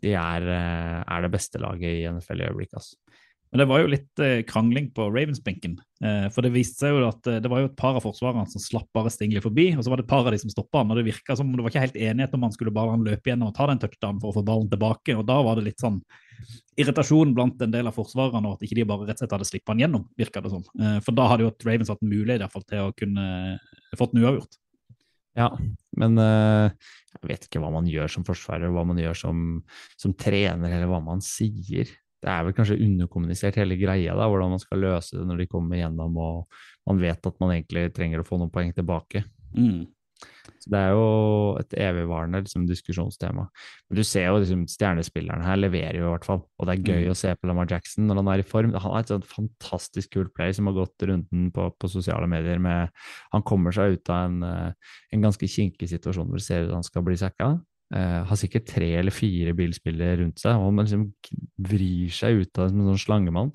de 0.04 0.12
er, 0.20 0.46
er 0.52 1.24
det 1.24 1.32
beste 1.32 1.60
laget 1.62 2.02
i 2.02 2.08
NFL 2.12 2.44
i 2.44 2.50
øyeblikket. 2.50 2.82
Altså. 2.82 3.00
Men 3.50 3.64
det 3.64 3.66
var 3.66 3.82
jo 3.82 3.90
litt 3.90 4.22
eh, 4.22 4.40
krangling 4.46 4.92
på 4.94 5.08
Ravens-benken. 5.10 5.80
Eh, 6.06 6.28
for 6.34 6.46
det 6.46 6.52
viste 6.54 6.84
seg 6.84 6.94
jo 6.94 7.08
at 7.08 7.26
eh, 7.30 7.40
det 7.42 7.50
var 7.50 7.64
jo 7.64 7.70
et 7.72 7.78
par 7.80 7.98
av 7.98 8.04
forsvarerne 8.06 8.46
som 8.52 8.62
slapp 8.62 8.86
bare 8.94 9.10
Stingley 9.10 9.42
forbi, 9.42 9.72
og 9.74 9.82
så 9.82 9.90
var 9.90 9.98
det 9.98 10.06
et 10.06 10.12
par 10.12 10.28
av 10.28 10.36
de 10.36 10.40
som 10.42 10.52
stoppa 10.54 10.84
han. 10.84 10.92
Og 10.94 11.00
det 11.00 11.08
virka 11.08 11.34
som 11.38 11.48
om 11.50 11.56
det 11.58 11.66
var 11.66 11.74
ikke 11.74 11.86
helt 11.88 11.98
enighet 11.98 12.36
om 12.38 12.46
han 12.46 12.54
skulle 12.54 12.74
bare 12.76 12.98
løpe 13.02 13.32
gjennom 13.32 13.50
og 13.50 13.56
ta 13.58 13.66
den 13.72 13.80
touchdownen 13.82 14.20
for 14.22 14.30
å 14.30 14.36
få 14.38 14.44
ballen 14.46 14.70
tilbake. 14.70 15.16
Og 15.18 15.26
da 15.26 15.40
var 15.48 15.58
det 15.58 15.66
litt 15.66 15.82
sånn 15.82 15.98
irritasjon 16.80 17.34
blant 17.36 17.66
en 17.66 17.74
del 17.74 17.90
av 17.90 17.98
forsvarerne 17.98 18.52
og 18.52 18.60
at 18.60 18.68
ikke 18.68 18.78
de 18.78 18.86
bare 18.88 19.08
rett 19.08 19.18
og 19.18 19.24
slett 19.26 19.34
hadde 19.36 19.48
slippa 19.50 19.74
han 19.74 19.82
gjennom, 19.82 20.04
virka 20.20 20.44
det 20.46 20.52
som. 20.54 20.66
Eh, 20.78 21.00
for 21.06 21.18
da 21.18 21.26
hadde 21.32 21.48
jo 21.48 21.54
Ravens 21.66 21.90
hatt 21.90 22.06
mulighet 22.06 22.38
i 22.38 22.44
hvert 22.46 22.54
fall 22.54 22.68
til 22.70 22.84
å 22.86 22.94
kunne 23.02 23.26
fått 23.98 24.14
den 24.14 24.28
uavgjort. 24.28 24.60
Ja, 25.38 25.48
men 25.98 26.20
jeg 26.20 27.28
vet 27.30 27.46
ikke 27.48 27.62
hva 27.64 27.70
man 27.72 27.88
gjør 27.88 28.10
som 28.12 28.26
forsvarer, 28.28 28.70
hva 28.74 28.82
man 28.86 28.98
gjør 29.00 29.16
som, 29.16 29.44
som 29.98 30.14
trener, 30.18 30.74
eller 30.74 30.90
hva 30.90 31.00
man 31.06 31.22
sier. 31.24 31.88
Det 32.20 32.32
er 32.32 32.44
vel 32.44 32.56
kanskje 32.58 32.80
underkommunisert 32.84 33.56
hele 33.62 33.78
greia, 33.80 34.16
da, 34.18 34.26
hvordan 34.28 34.56
man 34.56 34.60
skal 34.60 34.82
løse 34.84 35.16
det 35.16 35.28
når 35.28 35.38
de 35.44 35.52
kommer 35.52 35.80
gjennom 35.80 36.18
og 36.20 36.60
man 36.90 37.00
vet 37.00 37.26
at 37.30 37.40
man 37.40 37.54
egentlig 37.54 37.94
trenger 37.96 38.20
å 38.24 38.28
få 38.28 38.40
noen 38.42 38.52
poeng 38.52 38.74
tilbake. 38.76 39.24
Mm. 39.56 39.88
Så 40.60 40.68
Det 40.74 40.80
er 40.80 40.90
jo 40.92 41.04
et 41.62 41.74
evigvarende 41.80 42.42
liksom, 42.44 42.66
diskusjonstema. 42.68 43.46
Men 43.88 43.96
du 43.96 44.04
ser 44.04 44.26
jo 44.28 44.40
liksom, 44.42 44.66
stjernespilleren 44.68 45.46
her 45.46 45.56
leverer 45.62 45.96
jo 46.02 46.10
i 46.10 46.12
hvert 46.12 46.28
fall, 46.28 46.42
og 46.60 46.68
det 46.68 46.74
er 46.76 46.90
gøy 46.90 47.06
Mm. 47.06 47.12
å 47.14 47.16
se 47.16 47.32
på 47.36 47.48
Lamar 47.48 47.70
Jackson 47.72 48.08
når 48.10 48.20
han 48.20 48.28
er 48.34 48.40
i 48.44 48.48
form. 48.50 48.74
Han 48.74 48.96
er 48.98 49.00
et 49.00 49.14
sånt 49.14 49.30
fantastisk 49.30 50.12
kult 50.18 50.34
play 50.36 50.52
som 50.52 50.68
har 50.68 50.74
gått 50.76 51.08
runden 51.08 51.52
på, 51.56 51.70
på 51.80 51.88
sosiale 51.90 52.28
medier 52.28 52.60
med 52.60 52.90
Han 53.32 53.42
kommer 53.44 53.72
seg 53.72 53.94
ut 53.96 54.10
av 54.10 54.26
en, 54.26 54.44
eh, 54.44 54.74
en 55.14 55.22
ganske 55.22 55.48
kinkig 55.48 55.88
situasjon 55.88 56.28
hvor 56.28 56.38
det 56.42 56.44
ser 56.44 56.64
ut 56.64 56.70
som 56.74 56.82
han 56.82 56.84
skal 56.84 57.04
bli 57.08 57.16
sacka. 57.16 57.62
Eh, 57.90 58.20
har 58.30 58.38
sikkert 58.38 58.68
tre 58.70 58.92
eller 59.00 59.10
fire 59.10 59.50
bilspillere 59.58 60.20
rundt 60.20 60.38
seg, 60.38 60.60
og 60.62 60.76
man 60.78 60.86
liksom 60.86 61.08
vrir 61.58 62.12
seg 62.14 62.44
ut 62.44 62.60
av 62.62 62.68
det 62.68 62.74
som 62.76 62.84
en 62.84 62.90
sånn 62.92 63.02
slangemann. 63.02 63.50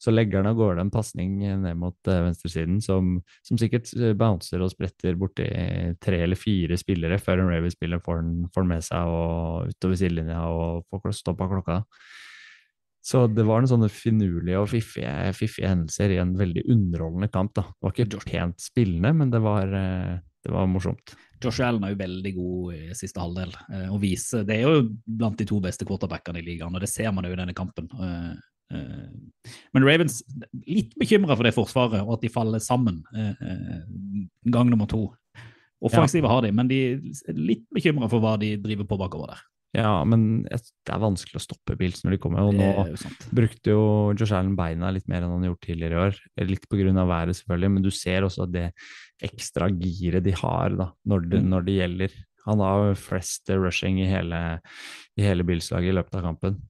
Så 0.00 0.14
legger 0.14 0.40
han 0.40 0.48
av 0.48 0.56
gårde 0.56 0.80
en 0.86 0.92
pasning 0.94 1.34
ned 1.42 1.76
mot 1.76 2.08
eh, 2.08 2.22
venstresiden 2.24 2.78
som, 2.80 3.18
som 3.44 3.60
sikkert 3.60 3.92
eh, 3.98 4.14
bouncer 4.16 4.64
og 4.64 4.72
spretter 4.72 5.18
borti 5.20 5.50
tre 6.00 6.22
eller 6.24 6.40
fire 6.40 6.78
spillere 6.80 7.20
før 7.20 7.42
en 7.44 7.52
Ravens-spiller 7.52 8.00
får, 8.00 8.22
den- 8.24 8.48
får 8.54 8.64
den 8.64 8.72
med 8.72 8.86
seg 8.88 9.12
og 9.12 9.68
utover 9.74 10.00
sidelinja 10.00 10.40
og 10.48 10.88
får 10.88 11.18
stoppa 11.20 11.50
klokka. 11.52 11.82
Så 13.04 13.26
det 13.28 13.44
var 13.44 13.60
noen 13.60 13.68
sånne 13.68 13.90
finurlige 13.92 14.62
og 14.64 14.70
fiffige, 14.72 15.12
fiffige 15.36 15.68
hendelser 15.68 16.14
i 16.14 16.22
en 16.22 16.32
veldig 16.40 16.64
underholdende 16.72 17.28
kamp. 17.28 17.52
da. 17.52 17.66
Det 17.68 17.84
var 17.84 17.92
ikke 18.00 18.24
pent 18.30 18.64
spillende, 18.64 19.12
men 19.12 19.28
det 19.34 19.42
var, 19.44 19.68
det 20.44 20.52
var 20.52 20.68
morsomt. 20.70 21.14
Josh 21.44 21.60
Allen 21.64 21.84
er 21.84 21.92
jo 21.92 22.00
veldig 22.00 22.32
god 22.36 22.74
i 22.76 22.96
siste 22.96 23.20
halvdel. 23.20 23.52
eh, 23.72 23.88
og 23.92 24.00
viser, 24.02 24.44
Det 24.44 24.56
er 24.56 24.62
jo 24.68 24.88
blant 25.04 25.38
de 25.38 25.46
to 25.48 25.60
beste 25.60 25.84
quarterbackene 25.88 26.40
i 26.40 26.46
ligaen, 26.46 26.74
og 26.74 26.80
det 26.80 26.88
ser 26.92 27.12
man 27.12 27.24
jo 27.24 27.32
i 27.32 27.40
denne 27.40 27.56
kampen. 27.56 27.88
Eh, 27.92 28.76
eh, 28.76 29.50
Men 29.74 29.84
Ravens 29.84 30.22
litt 30.66 30.94
bekymra 31.00 31.36
for 31.36 31.44
det 31.44 31.54
forsvaret, 31.56 32.00
og 32.04 32.16
at 32.16 32.24
de 32.24 32.32
faller 32.32 32.62
sammen 32.64 33.02
eh, 33.14 33.34
eh, 33.40 33.82
gang 34.50 34.70
nummer 34.70 34.86
to. 34.86 35.08
Offensive 35.84 36.28
har 36.30 36.40
de, 36.46 36.52
men 36.52 36.68
de 36.68 36.78
er 36.94 37.34
litt 37.36 37.66
bekymra 37.74 38.08
for 38.08 38.22
hva 38.24 38.38
de 38.40 38.54
driver 38.56 38.86
på 38.88 38.96
bakover 39.00 39.34
der. 39.34 39.42
Ja, 39.74 40.04
men 40.06 40.44
det 40.46 40.60
er 40.86 41.00
vanskelig 41.02 41.40
å 41.40 41.42
stoppe 41.42 41.74
Bills 41.76 42.04
når 42.04 42.14
de 42.14 42.18
kommer. 42.22 42.46
og 42.46 42.54
nå 42.54 42.86
brukte 43.34 43.72
jo 43.72 44.14
Josh 44.14 44.30
Allen 44.30 44.54
beina 44.54 44.92
litt 44.94 45.08
mer 45.10 45.24
enn 45.24 45.32
han 45.34 45.42
har 45.42 45.50
gjort 45.50 45.66
tidligere 45.66 45.96
i 45.96 46.04
år. 46.06 46.20
Litt 46.46 46.68
av 46.70 47.08
været, 47.10 47.34
selvfølgelig, 47.40 47.70
men 47.74 47.82
du 47.82 47.90
ser 47.90 48.22
også 48.22 48.46
at 48.46 48.52
det 48.54 48.68
ekstra 49.22 49.68
giret 49.70 50.24
de 50.24 50.32
har 50.32 50.70
da, 50.76 50.90
når 51.06 51.28
det, 51.30 51.42
Mm. 51.42 51.48
når 51.50 51.64
det 51.64 51.74
gjelder. 51.78 52.10
Han 52.46 52.58
har 52.60 52.94
flest 52.94 53.48
rushing 53.48 54.00
i 54.00 54.06
hele, 54.06 54.60
i 55.16 55.22
hele 55.22 55.44
Bills-laget 55.44 55.88
i 55.92 55.96
løpet 55.96 56.14
av 56.14 56.22
kampen. 56.22 56.60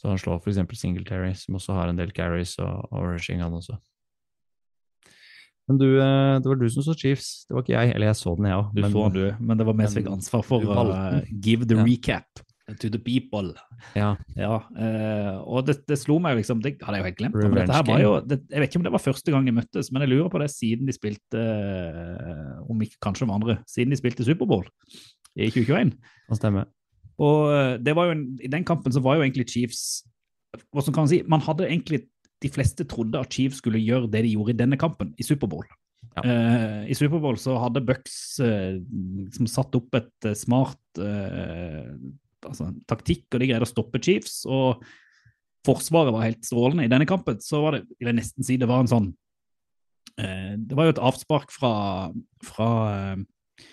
Så 0.00 0.08
han 0.08 0.18
slår 0.18 0.40
f.eks. 0.42 0.78
Singletary, 0.78 1.32
som 1.34 1.54
også 1.56 1.72
har 1.74 1.88
en 1.88 1.96
del 1.96 2.10
carries 2.12 2.58
og, 2.58 2.88
og 2.92 3.02
rushing, 3.14 3.40
han 3.40 3.52
også. 3.52 3.76
Men 5.68 5.78
du, 5.80 5.86
eh, 6.00 6.38
det 6.40 6.46
var 6.46 6.56
du 6.60 6.66
som 6.68 6.82
så 6.84 6.94
Chiefs, 6.96 7.46
det 7.48 7.54
var 7.56 7.62
ikke 7.64 7.72
jeg. 7.78 7.94
Eller 7.94 8.06
jeg 8.10 8.16
så 8.20 8.34
den, 8.36 8.46
jeg 8.50 8.58
òg. 8.60 8.74
Du 8.74 8.82
så 8.82 9.04
du, 9.12 9.22
men 9.40 9.56
det 9.60 9.66
var 9.66 9.74
fikk 9.88 10.10
ansvar 10.12 10.44
for 10.44 10.60
å 10.60 10.82
eh, 10.92 11.30
give 11.40 11.64
the 11.66 11.74
Ja. 11.78 11.84
recap 11.84 12.43
to 12.80 12.88
the 12.88 12.98
people. 12.98 13.52
Ja, 13.96 14.14
Ja, 14.36 14.56
eh, 14.78 15.34
og 15.44 15.66
det, 15.68 15.76
det 15.88 15.98
slo 16.00 16.16
meg 16.22 16.38
liksom, 16.38 16.62
det 16.64 16.78
hadde 16.80 16.96
jeg 16.96 17.02
jo 17.02 17.08
helt 17.10 17.18
glemt. 17.18 17.36
jo, 18.00 18.14
det, 18.24 18.40
jeg 18.50 18.62
vet 18.62 18.70
ikke 18.70 18.80
om 18.80 18.86
det 18.86 18.94
var 18.94 19.04
første 19.04 19.34
gang 19.34 19.48
de 19.48 19.56
møttes, 19.58 19.90
men 19.92 20.04
jeg 20.04 20.12
lurer 20.14 20.30
på 20.32 20.40
det 20.40 20.48
siden 20.52 20.88
de 20.88 20.96
spilte, 20.96 21.42
eh, 21.42 22.56
om 22.70 22.80
ikke 22.86 23.02
kanskje 23.04 23.28
om 23.28 23.34
andre, 23.36 23.58
siden 23.70 23.92
de 23.92 24.00
spilte 24.00 24.24
Superbowl 24.26 24.64
i 25.36 25.50
2021. 25.50 25.92
Det 26.30 26.40
stemmer. 26.40 26.70
Og 27.20 27.52
eh, 27.52 27.76
det 27.84 27.94
var 27.96 28.08
jo 28.08 28.16
en, 28.16 28.26
i 28.40 28.50
den 28.50 28.66
kampen 28.66 28.94
så 28.94 29.04
var 29.04 29.18
jo 29.18 29.28
egentlig 29.28 29.48
Chiefs, 29.52 30.02
Hvordan 30.70 30.94
kan 30.94 31.02
man 31.02 31.10
si, 31.10 31.22
man 31.26 31.42
hadde 31.42 31.66
egentlig, 31.66 32.04
de 32.38 32.48
fleste 32.48 32.84
trodde 32.86 33.18
at 33.18 33.32
Chiefs 33.34 33.58
skulle 33.58 33.80
gjøre 33.82 34.06
det 34.06 34.20
de 34.22 34.36
gjorde 34.36 34.52
i 34.54 34.58
denne 34.60 34.76
kampen, 34.78 35.10
i 35.18 35.24
Superbowl. 35.26 35.66
Ja. 36.14 36.22
Uh, 36.22 36.82
I 36.86 36.94
Superbowl 36.94 37.38
så 37.40 37.56
hadde 37.58 37.82
Bucks 37.82 38.38
uh, 38.38 38.76
liksom 39.24 39.48
satt 39.50 39.74
opp 39.74 39.96
et 39.98 40.28
uh, 40.28 40.34
smart 40.38 40.78
altså, 42.48 42.70
taktikk, 42.90 43.26
og 43.32 43.42
de 43.42 43.50
greide 43.50 43.66
å 43.66 43.70
stoppe 43.70 44.00
Chiefs. 44.02 44.42
og 44.46 44.84
Forsvaret 45.64 46.12
var 46.12 46.26
helt 46.26 46.44
strålende. 46.44 46.84
I 46.84 46.92
denne 46.92 47.08
kampen 47.08 47.40
så 47.40 47.62
var 47.64 47.78
det 47.78 47.84
jeg 48.02 48.16
nesten 48.16 48.44
si 48.44 48.58
det 48.60 48.68
var 48.68 48.84
en 48.84 48.90
sånn 48.90 49.06
eh, 50.20 50.54
Det 50.60 50.76
var 50.76 50.88
jo 50.88 50.94
et 50.96 51.04
avspark 51.08 51.54
fra, 51.54 51.74
fra, 52.44 52.68
eh, 52.92 53.64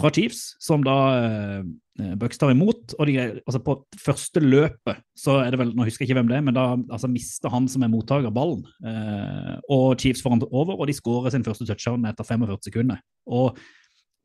fra 0.00 0.12
Chiefs, 0.16 0.54
som 0.64 0.84
da 0.86 0.96
eh, 1.18 2.14
Bucks 2.16 2.40
tar 2.40 2.54
imot. 2.54 2.94
og 2.98 3.06
de, 3.06 3.18
altså 3.44 3.60
På 3.60 3.76
første 4.00 4.40
løpet 4.40 5.04
så 5.18 5.42
er 5.42 5.52
det 5.52 5.60
vel, 5.60 5.74
nå 5.76 5.84
husker 5.84 6.06
jeg 6.06 6.10
ikke 6.10 6.22
hvem 6.22 6.32
det 6.32 6.38
er, 6.38 6.46
men 6.48 6.56
da 6.56 6.66
altså, 6.78 7.10
mister 7.12 7.52
han 7.52 7.68
som 7.68 7.84
er 7.84 7.92
mottaker, 7.92 8.32
ballen. 8.32 8.64
Eh, 8.80 9.54
og 9.68 10.00
Chiefs 10.00 10.24
får 10.24 10.36
han 10.36 10.46
over, 10.48 10.78
og 10.78 10.88
de 10.88 10.96
skårer 10.96 11.34
sin 11.34 11.44
første 11.44 11.68
touchdown 11.68 12.08
etter 12.08 12.24
45 12.24 12.70
sekunder. 12.70 13.04
Og 13.28 13.60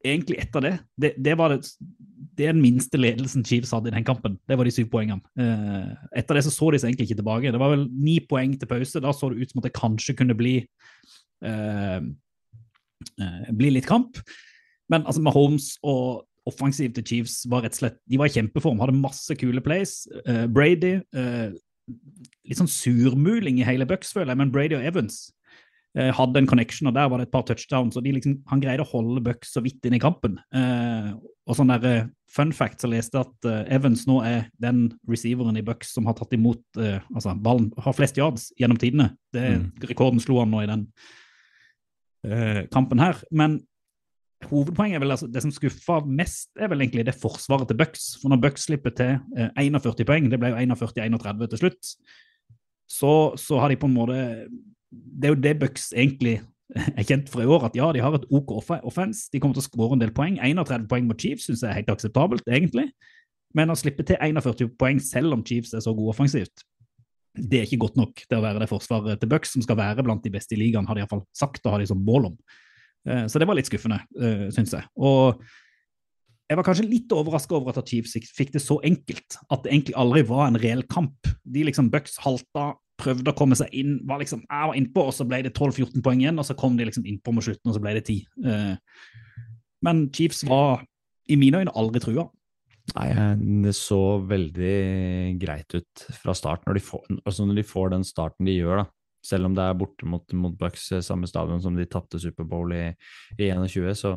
egentlig 0.06 0.38
etter 0.42 0.64
det, 0.64 0.74
det, 1.00 1.14
det 1.24 1.34
var 1.40 1.54
det, 1.54 1.62
det 2.38 2.46
er 2.48 2.54
den 2.54 2.62
minste 2.62 3.00
ledelsen 3.00 3.46
Chiefs 3.46 3.74
hadde 3.74 3.90
i 3.90 3.96
den 3.96 4.06
kampen. 4.06 4.38
Det 4.48 4.58
var 4.58 4.68
de 4.68 4.74
syv 4.74 4.92
poengene. 4.92 5.24
Eh, 5.40 5.90
etter 6.22 6.38
det 6.38 6.46
så 6.46 6.54
så 6.54 6.70
de 6.72 6.82
seg 6.82 6.92
egentlig 6.92 7.10
ikke 7.10 7.22
tilbake. 7.22 7.52
Det 7.54 7.62
var 7.62 7.74
vel 7.74 7.88
ni 7.90 8.20
poeng 8.22 8.54
til 8.60 8.70
pause. 8.70 9.02
Da 9.02 9.14
så 9.16 9.32
det 9.32 9.42
ut 9.42 9.54
som 9.54 9.64
at 9.64 9.70
det 9.70 9.78
kanskje 9.78 10.18
kunne 10.20 10.38
bli 10.38 10.56
eh, 11.46 12.00
eh, 13.18 13.50
bli 13.58 13.74
litt 13.74 13.90
kamp. 13.90 14.22
Men 14.92 15.06
altså 15.06 15.24
Mahomes 15.26 15.76
og 15.82 16.28
offensiv 16.48 16.94
til 16.96 17.08
Chiefs 17.08 17.42
var 17.52 17.66
rett 17.66 17.76
og 17.76 17.82
slett 17.82 17.98
de 18.08 18.20
var 18.22 18.30
i 18.30 18.36
kjempeform, 18.38 18.80
hadde 18.84 19.00
masse 19.02 19.36
kule 19.40 19.64
plays. 19.64 20.04
Eh, 20.26 20.46
Brady 20.48 21.00
eh, 21.16 21.50
Litt 22.48 22.60
sånn 22.60 22.68
surmuling 22.68 23.62
i 23.62 23.64
hele 23.64 23.86
Bucks, 23.88 24.10
føler 24.12 24.34
jeg, 24.34 24.40
men 24.42 24.50
Brady 24.52 24.76
og 24.76 24.84
Evans 24.84 25.30
eh, 25.98 26.12
hadde 26.14 26.44
en 26.44 26.50
connection, 26.50 26.90
og 26.90 26.96
der 26.96 27.10
var 27.10 27.20
det 27.20 27.28
et 27.28 27.34
par 27.34 27.46
touchdowns. 27.48 27.98
og 27.98 28.06
liksom, 28.06 28.40
Han 28.52 28.62
greide 28.64 28.86
å 28.86 28.92
holde 28.92 29.24
Bucks 29.26 29.56
så 29.56 29.64
vidt 29.66 29.86
inn 29.88 29.98
i 29.98 30.04
kampen. 30.04 30.38
Eh, 30.54 31.12
og 31.48 31.58
sånn 31.58 31.72
der 31.74 31.88
eh, 31.90 32.10
fun 32.32 32.52
fact 32.54 32.84
så 32.84 32.90
leste 32.92 33.18
jeg 33.18 33.28
at 33.28 33.48
eh, 33.50 33.76
Evans 33.78 34.06
nå 34.10 34.20
er 34.28 34.50
den 34.62 34.92
receiveren 35.10 35.58
i 35.58 35.66
Bucks 35.66 35.94
som 35.96 36.10
har 36.10 36.18
tatt 36.18 36.36
imot 36.38 36.62
eh, 36.82 37.00
altså 37.14 37.36
ballen, 37.40 37.72
har 37.82 37.96
flest 37.98 38.20
yards 38.20 38.52
gjennom 38.60 38.80
tidene. 38.82 39.14
Det, 39.34 39.48
Mm. 39.58 39.72
Rekorden 39.90 40.20
slo 40.22 40.40
han 40.42 40.52
nå 40.52 40.64
i 40.64 40.70
den 40.70 40.86
eh, 42.28 42.62
kampen 42.74 43.00
her. 43.00 43.20
Men 43.32 43.60
hovedpoenget 44.46 45.00
er 45.00 45.04
vel 45.04 45.16
altså, 45.16 45.28
det 45.32 45.42
som 45.44 45.54
skuffa 45.54 46.02
mest, 46.06 46.52
er 46.60 46.70
vel 46.72 46.84
egentlig 46.84 47.06
det 47.08 47.18
forsvaret 47.18 47.70
til 47.70 47.78
Bucks. 47.80 48.10
For 48.22 48.32
når 48.34 48.42
Bucks 48.44 48.68
slipper 48.70 48.94
til 48.98 49.18
eh, 49.38 49.50
41 49.58 50.06
poeng, 50.08 50.30
det 50.32 50.40
ble 50.42 50.54
jo 50.54 50.60
41-31 50.76 51.48
til 51.54 51.64
slutt, 51.64 51.94
så, 52.88 53.14
så 53.40 53.60
har 53.60 53.72
de 53.72 53.80
på 53.80 53.90
en 53.90 53.98
måte 53.98 54.20
Det 54.92 55.28
er 55.30 55.34
jo 55.36 55.42
det 55.44 55.60
Bucks 55.60 55.90
egentlig 55.94 56.38
er 56.76 57.04
kjent 57.08 57.30
for 57.32 57.44
i 57.44 57.48
år, 57.48 57.66
at 57.70 57.76
ja, 57.80 57.90
de 57.96 58.02
har 58.04 58.16
et 58.18 58.26
OK 58.32 58.52
off- 58.58 58.84
offense, 58.84 59.30
de 59.32 59.40
kommer 59.40 59.56
til 59.58 59.64
å 59.64 59.68
skåre 59.70 59.96
en 59.98 60.02
del 60.04 60.12
poeng. 60.16 60.38
31 60.44 60.88
poeng 60.92 61.08
mot 61.08 61.20
Chiefs 61.20 61.48
syns 61.48 61.64
jeg 61.64 61.72
er 61.72 61.80
helt 61.82 61.92
akseptabelt, 61.94 62.48
egentlig. 62.48 62.90
Men 63.56 63.72
å 63.72 63.78
slippe 63.80 64.04
til 64.08 64.20
41 64.20 64.74
poeng 64.80 65.00
selv 65.04 65.34
om 65.38 65.44
Chiefs 65.48 65.74
er 65.74 65.84
så 65.86 65.94
gode 65.96 66.12
offensivt, 66.16 66.66
det 67.38 67.60
er 67.60 67.68
ikke 67.68 67.84
godt 67.86 67.98
nok 68.00 68.24
til 68.26 68.40
å 68.40 68.42
være 68.44 68.64
det 68.64 68.70
forsvaret 68.72 69.20
til 69.22 69.30
Bucks 69.30 69.52
som 69.54 69.62
skal 69.62 69.78
være 69.78 70.04
blant 70.04 70.24
de 70.26 70.32
beste 70.34 70.56
i 70.56 70.60
ligaen, 70.60 70.88
har 70.90 70.98
de 70.98 71.04
iallfall 71.04 71.22
sagt 71.38 71.62
og 71.68 71.76
har 71.76 71.84
de 71.84 71.90
som 71.92 72.00
mål 72.04 72.32
om. 72.32 72.36
Eh, 73.08 73.28
Så 73.30 73.40
det 73.40 73.48
var 73.48 73.56
litt 73.56 73.70
skuffende, 73.70 74.00
eh, 74.20 74.48
syns 74.52 74.74
jeg. 74.74 74.84
Og 74.98 75.40
jeg 76.50 76.58
var 76.58 76.64
kanskje 76.66 76.88
litt 76.90 77.12
overraska 77.14 77.56
over 77.56 77.78
at 77.78 77.88
Chiefs 77.88 78.16
fikk 78.34 78.52
det 78.56 78.62
så 78.64 78.80
enkelt. 78.84 79.38
At 79.52 79.64
det 79.64 79.72
egentlig 79.72 79.96
aldri 80.00 80.24
var 80.28 80.48
en 80.48 80.58
reell 80.60 80.82
kamp. 80.84 81.28
De 81.46 81.64
liksom 81.68 81.92
Bucks 81.92 82.18
halta, 82.24 82.74
prøvde 82.98 83.32
å 83.32 83.38
komme 83.38 83.58
seg 83.58 83.74
inn, 83.78 84.00
var 84.08 84.22
liksom 84.22 84.44
jeg 84.44 84.72
var 84.72 84.78
innpå, 84.80 85.06
og 85.10 85.16
så 85.16 85.28
ble 85.28 85.44
det 85.46 85.54
12-14 85.54 86.04
poeng 86.06 86.24
igjen, 86.24 86.40
og 86.42 86.48
så 86.48 86.58
kom 86.58 86.78
de 86.80 86.88
liksom 86.88 87.06
innpå 87.10 87.34
mot 87.36 87.46
slutten, 87.46 87.70
og 87.70 87.78
så 87.78 87.84
ble 87.84 87.94
det 87.98 88.06
10. 88.08 88.26
Eh, 88.46 89.06
Men 89.86 90.08
Chiefs 90.10 90.44
var 90.48 90.84
i 91.30 91.38
mine 91.38 91.62
øyne 91.62 91.74
aldri 91.78 92.02
trua. 92.02 92.28
Nei, 92.96 93.08
det 93.66 93.74
så 93.76 94.00
veldig 94.24 94.76
greit 95.42 95.76
ut 95.76 96.06
fra 96.22 96.34
start 96.38 96.64
når 96.66 96.78
de 96.78 96.84
får, 96.88 97.04
altså 97.20 97.46
når 97.46 97.60
de 97.60 97.66
får 97.68 97.92
den 97.94 98.06
starten 98.08 98.48
de 98.48 98.56
gjør, 98.56 98.84
da. 98.84 98.88
Selv 99.28 99.50
om 99.50 99.56
det 99.58 99.64
er 99.66 99.76
borte 99.76 100.08
mot, 100.08 100.24
mot 100.40 100.54
Bucks, 100.56 100.92
eh, 100.96 101.04
samme 101.04 101.28
stadion 101.28 101.62
som 101.62 101.76
de 101.76 101.86
tapte 101.90 102.20
Superbowl 102.22 102.72
i, 102.78 102.86
i 103.36 103.50
21, 103.52 103.92
så, 104.00 104.16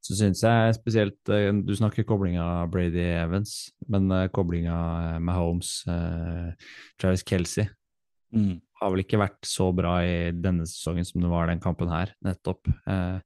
så 0.00 0.16
syns 0.16 0.40
jeg 0.44 0.76
spesielt 0.78 1.32
eh, 1.32 1.50
Du 1.66 1.74
snakker 1.76 2.06
koblinga 2.08 2.44
Brady 2.72 3.02
Evans, 3.20 3.70
men 3.92 4.08
eh, 4.16 4.28
koblinga 4.32 4.76
med 5.20 5.36
Holmes, 5.36 5.74
eh, 5.90 6.70
Travis 7.00 7.24
Kelsey, 7.26 7.68
har 8.80 8.92
vel 8.94 9.02
ikke 9.04 9.20
vært 9.20 9.44
så 9.48 9.68
bra 9.76 9.98
i 10.06 10.30
denne 10.32 10.64
sesongen 10.68 11.04
som 11.04 11.20
det 11.24 11.32
var 11.32 11.50
den 11.50 11.60
kampen 11.62 11.90
her, 11.92 12.14
nettopp. 12.24 12.70
Eh, 12.88 13.18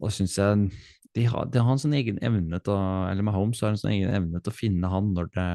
og 0.00 0.14
syns 0.14 0.38
jeg 0.38 0.70
de 1.18 1.24
har, 1.26 1.48
de 1.50 1.58
har 1.60 1.74
en 1.74 1.82
sånn 1.82 1.96
egen 1.98 2.20
evne 2.22 2.60
til 2.62 2.76
å 2.76 2.82
Eller 3.10 3.26
Mahomes 3.26 3.60
har 3.64 3.72
en 3.72 3.80
sånn 3.80 3.96
egen 3.96 4.12
evne 4.14 4.38
til 4.38 4.52
å 4.52 4.56
finne 4.56 4.90
han 4.92 5.10
når 5.16 5.32
det 5.34 5.46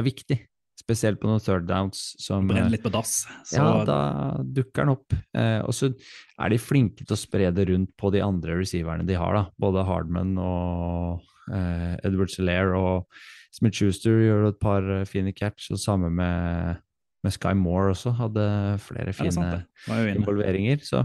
er 0.00 0.06
viktig. 0.06 0.38
Spesielt 0.82 1.20
på 1.22 1.28
noen 1.30 1.42
third 1.42 1.66
downs 1.68 2.12
som 2.20 2.48
Brenner 2.50 2.72
litt 2.72 2.82
på 2.82 2.90
dass. 2.92 3.22
Så 3.46 3.60
Ja, 3.60 3.84
da 3.86 3.98
dukker 4.42 4.82
den 4.82 4.94
opp. 4.96 5.14
Eh, 5.38 5.60
og 5.62 5.74
så 5.76 5.92
er 5.92 6.52
de 6.52 6.58
flinke 6.58 7.06
til 7.06 7.14
å 7.14 7.20
spre 7.20 7.52
det 7.54 7.68
rundt 7.70 7.92
på 8.00 8.10
de 8.14 8.22
andre 8.24 8.58
receiverne 8.58 9.06
de 9.06 9.18
har, 9.18 9.36
da. 9.38 9.44
Både 9.62 9.84
Hardman 9.86 10.34
og 10.42 11.22
eh, 11.54 11.94
Edward 12.02 12.32
Solaire 12.34 12.78
og 12.78 13.22
Smith 13.52 13.78
Schuster 13.78 14.22
gjør 14.24 14.48
et 14.50 14.58
par 14.62 14.86
eh, 14.90 15.04
fine 15.08 15.34
catch, 15.36 15.70
og 15.70 15.80
samme 15.80 16.10
med, 16.10 16.82
med 17.22 17.36
Sky 17.36 17.54
Moore 17.58 17.92
også, 17.92 18.14
hadde 18.18 18.48
flere 18.82 19.12
er 19.12 19.18
fine 19.18 19.36
sant, 19.36 19.86
involveringer. 20.16 20.82
Så 20.82 21.04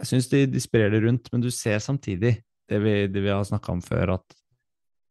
jeg 0.00 0.10
syns 0.10 0.30
de, 0.32 0.42
de 0.50 0.62
sprer 0.62 0.90
det 0.92 1.04
rundt, 1.06 1.30
men 1.32 1.44
du 1.44 1.52
ser 1.54 1.78
samtidig 1.84 2.38
det 2.66 2.82
vi, 2.82 2.96
det 3.06 3.22
vi 3.22 3.30
har 3.30 3.46
snakka 3.46 3.76
om 3.76 3.84
før, 3.84 4.16
at 4.18 4.40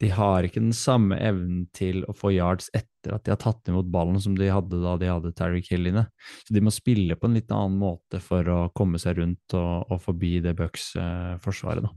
de 0.04 0.10
har 0.12 0.44
ikke 0.44 0.60
den 0.60 0.76
samme 0.76 1.16
evnen 1.24 1.66
til 1.76 2.02
å 2.10 2.14
få 2.16 2.34
yards 2.36 2.68
etter 2.76 3.16
at 3.16 3.24
de 3.24 3.32
har 3.32 3.40
tatt 3.40 3.70
imot 3.72 3.88
ballen 3.92 4.20
som 4.22 4.36
de 4.36 4.50
hadde 4.52 4.82
da 4.84 4.96
de 5.00 5.08
hadde 5.08 5.32
Tyreek 5.38 5.70
Hill 5.72 5.88
inne. 5.92 6.04
Så 6.44 6.56
de 6.56 6.64
må 6.64 6.74
spille 6.74 7.16
på 7.16 7.30
en 7.30 7.38
litt 7.38 7.52
annen 7.54 7.78
måte 7.80 8.20
for 8.24 8.48
å 8.52 8.58
komme 8.76 9.00
seg 9.02 9.22
rundt 9.22 9.56
og, 9.56 9.86
og 9.88 10.02
forbi 10.04 10.40
det 10.44 10.56
Bucks-forsvaret. 10.60 11.88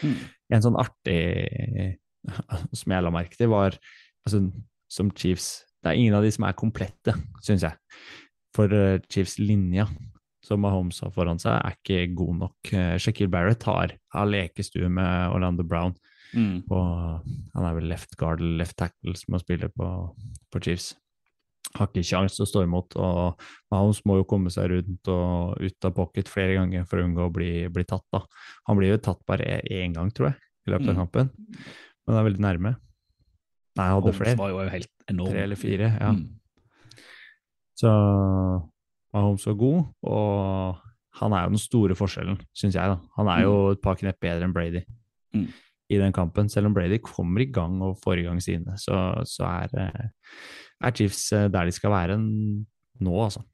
Mm. 0.00 0.16
En 0.56 0.64
sånn 0.64 0.78
artig 0.80 1.20
som 2.78 2.94
jeg 2.94 3.04
la 3.04 3.12
merke 3.12 3.36
til, 3.36 3.50
var 3.52 3.76
altså, 4.24 4.46
som 4.92 5.10
Chiefs 5.18 5.66
Det 5.82 5.90
er 5.90 5.98
ingen 5.98 6.14
av 6.14 6.22
de 6.22 6.30
som 6.30 6.44
er 6.46 6.54
komplette, 6.54 7.16
syns 7.42 7.64
jeg. 7.66 7.74
For 8.54 8.70
eh, 8.70 9.00
Chiefs 9.10 9.40
linja 9.42 9.88
som 10.46 10.62
Mahomes 10.62 11.00
har 11.02 11.10
foran 11.14 11.40
seg, 11.42 11.56
er 11.58 11.74
ikke 11.74 12.14
god 12.18 12.38
nok. 12.40 12.70
Uh, 12.70 12.94
Shaquille 13.02 13.30
Barrett 13.30 13.62
har, 13.66 13.94
har 14.14 14.30
lekestue 14.30 14.88
med 14.90 15.34
Orlando 15.34 15.66
Brown, 15.66 15.94
Mm. 16.34 16.62
og 16.72 17.24
han 17.54 17.64
er 17.68 17.74
vel 17.76 17.88
left 17.90 18.16
guard 18.16 18.40
eller 18.40 18.56
left 18.62 18.76
tackle 18.80 19.12
som 19.20 19.34
han 19.36 19.40
spiller 19.42 19.68
på, 19.68 19.88
på 20.50 20.60
Chiefs. 20.64 20.94
Har 21.76 21.86
ikke 21.88 22.04
kjangs 22.04 22.34
til 22.36 22.44
å 22.44 22.48
stå 22.48 22.62
imot, 22.66 22.96
og 23.00 23.40
Mahomes 23.72 24.00
må 24.08 24.16
jo 24.18 24.24
komme 24.28 24.50
seg 24.52 24.70
rundt 24.72 25.08
og 25.08 25.60
ut 25.60 25.84
av 25.88 25.94
pocket 25.96 26.28
flere 26.28 26.54
ganger 26.58 26.84
for 26.88 26.98
å 27.00 27.04
unngå 27.06 27.26
å 27.28 27.32
bli, 27.32 27.50
bli 27.72 27.84
tatt. 27.84 28.04
da. 28.12 28.20
Han 28.68 28.76
blir 28.80 28.90
jo 28.92 28.98
tatt 29.00 29.20
bare 29.28 29.60
én 29.70 29.94
gang, 29.96 30.10
tror 30.12 30.30
jeg, 30.32 30.36
i 30.66 30.70
løpet 30.74 30.88
av 30.88 30.94
Mm. 30.96 31.00
kampen, 31.02 31.30
men 32.06 32.16
er 32.16 32.24
veldig 32.30 32.40
nærme. 32.44 32.76
Nei, 33.76 33.86
jeg 33.88 33.94
hadde 34.02 34.12
flere. 34.18 34.36
var 34.36 34.50
jo 34.50 34.68
helt 34.68 34.90
enorm. 35.08 35.30
Tre 35.32 35.42
eller 35.42 35.56
fire, 35.56 35.88
ja. 36.00 36.12
Mm. 36.12 36.28
Så 37.80 37.90
Mahomes 39.12 39.44
var 39.46 39.54
god, 39.60 39.84
og 40.08 40.76
han 41.20 41.32
er 41.36 41.44
jo 41.44 41.52
den 41.54 41.60
store 41.60 41.94
forskjellen, 41.98 42.38
syns 42.56 42.74
jeg. 42.76 42.88
da. 42.88 42.98
Han 43.16 43.28
er 43.28 43.42
jo 43.44 43.56
et 43.72 43.82
par 43.84 43.96
knepp 44.00 44.20
bedre 44.20 44.44
enn 44.48 44.52
Brady 44.56 44.84
Mm. 45.34 45.46
I 45.92 46.00
den 46.00 46.14
kampen. 46.16 46.48
Selv 46.52 46.70
om 46.70 46.74
Brady 46.76 46.98
kommer 47.04 47.44
i 47.44 47.50
gang 47.52 47.78
og 47.84 47.98
får 48.02 48.22
i 48.22 48.26
gang 48.26 48.40
sine, 48.42 48.76
så, 48.80 48.98
så 49.28 49.46
er, 49.48 49.74
eh, 49.84 50.36
er 50.82 50.94
Chiefs 50.96 51.26
eh, 51.36 51.48
der 51.52 51.68
de 51.68 51.74
skal 51.76 51.94
være 51.94 52.18
nå, 52.18 53.16
altså. 53.22 53.44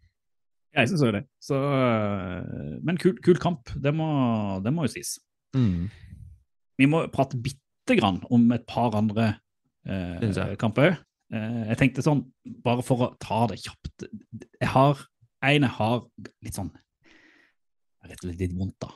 Jeg 0.76 0.90
syns 0.90 1.02
jo 1.02 1.12
det. 1.14 1.24
Så, 1.42 1.56
øh, 1.58 2.78
men 2.84 2.98
kul, 3.00 3.16
kul 3.24 3.40
kamp, 3.42 3.72
det 3.82 3.94
må, 3.96 4.08
det 4.64 4.72
må 4.74 4.86
jo 4.86 4.92
sies. 4.92 5.16
Vi 6.78 6.86
må 6.86 7.06
prate 7.12 7.40
bitte 7.42 7.96
grann 7.98 8.20
om 8.30 8.44
et 8.54 8.66
par 8.68 8.94
andre 8.98 9.32
eh, 9.88 10.28
jeg. 10.28 10.58
kamper 10.60 10.90
òg. 10.90 10.98
Eh, 11.34 11.62
jeg 11.72 11.80
tenkte 11.80 12.04
sånn, 12.04 12.22
bare 12.64 12.84
for 12.86 13.04
å 13.04 13.08
ta 13.20 13.42
det 13.50 13.58
kjapt 13.60 14.06
Jeg 14.62 14.68
har 14.72 15.02
en 15.44 15.66
jeg 15.66 15.74
har 15.76 15.98
litt 16.40 16.56
sånn 16.56 16.70
Rett 18.08 18.22
og 18.22 18.24
slett 18.24 18.40
litt 18.40 18.54
vondt 18.56 18.78
da. 18.80 18.88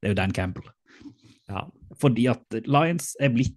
Det 0.00 0.08
er 0.08 0.14
jo 0.14 0.16
Dan 0.16 0.32
Campbell. 0.32 0.70
Ja. 1.50 1.66
Fordi 2.00 2.26
at 2.30 2.58
Lions 2.66 3.14
er 3.22 3.32
blitt 3.34 3.54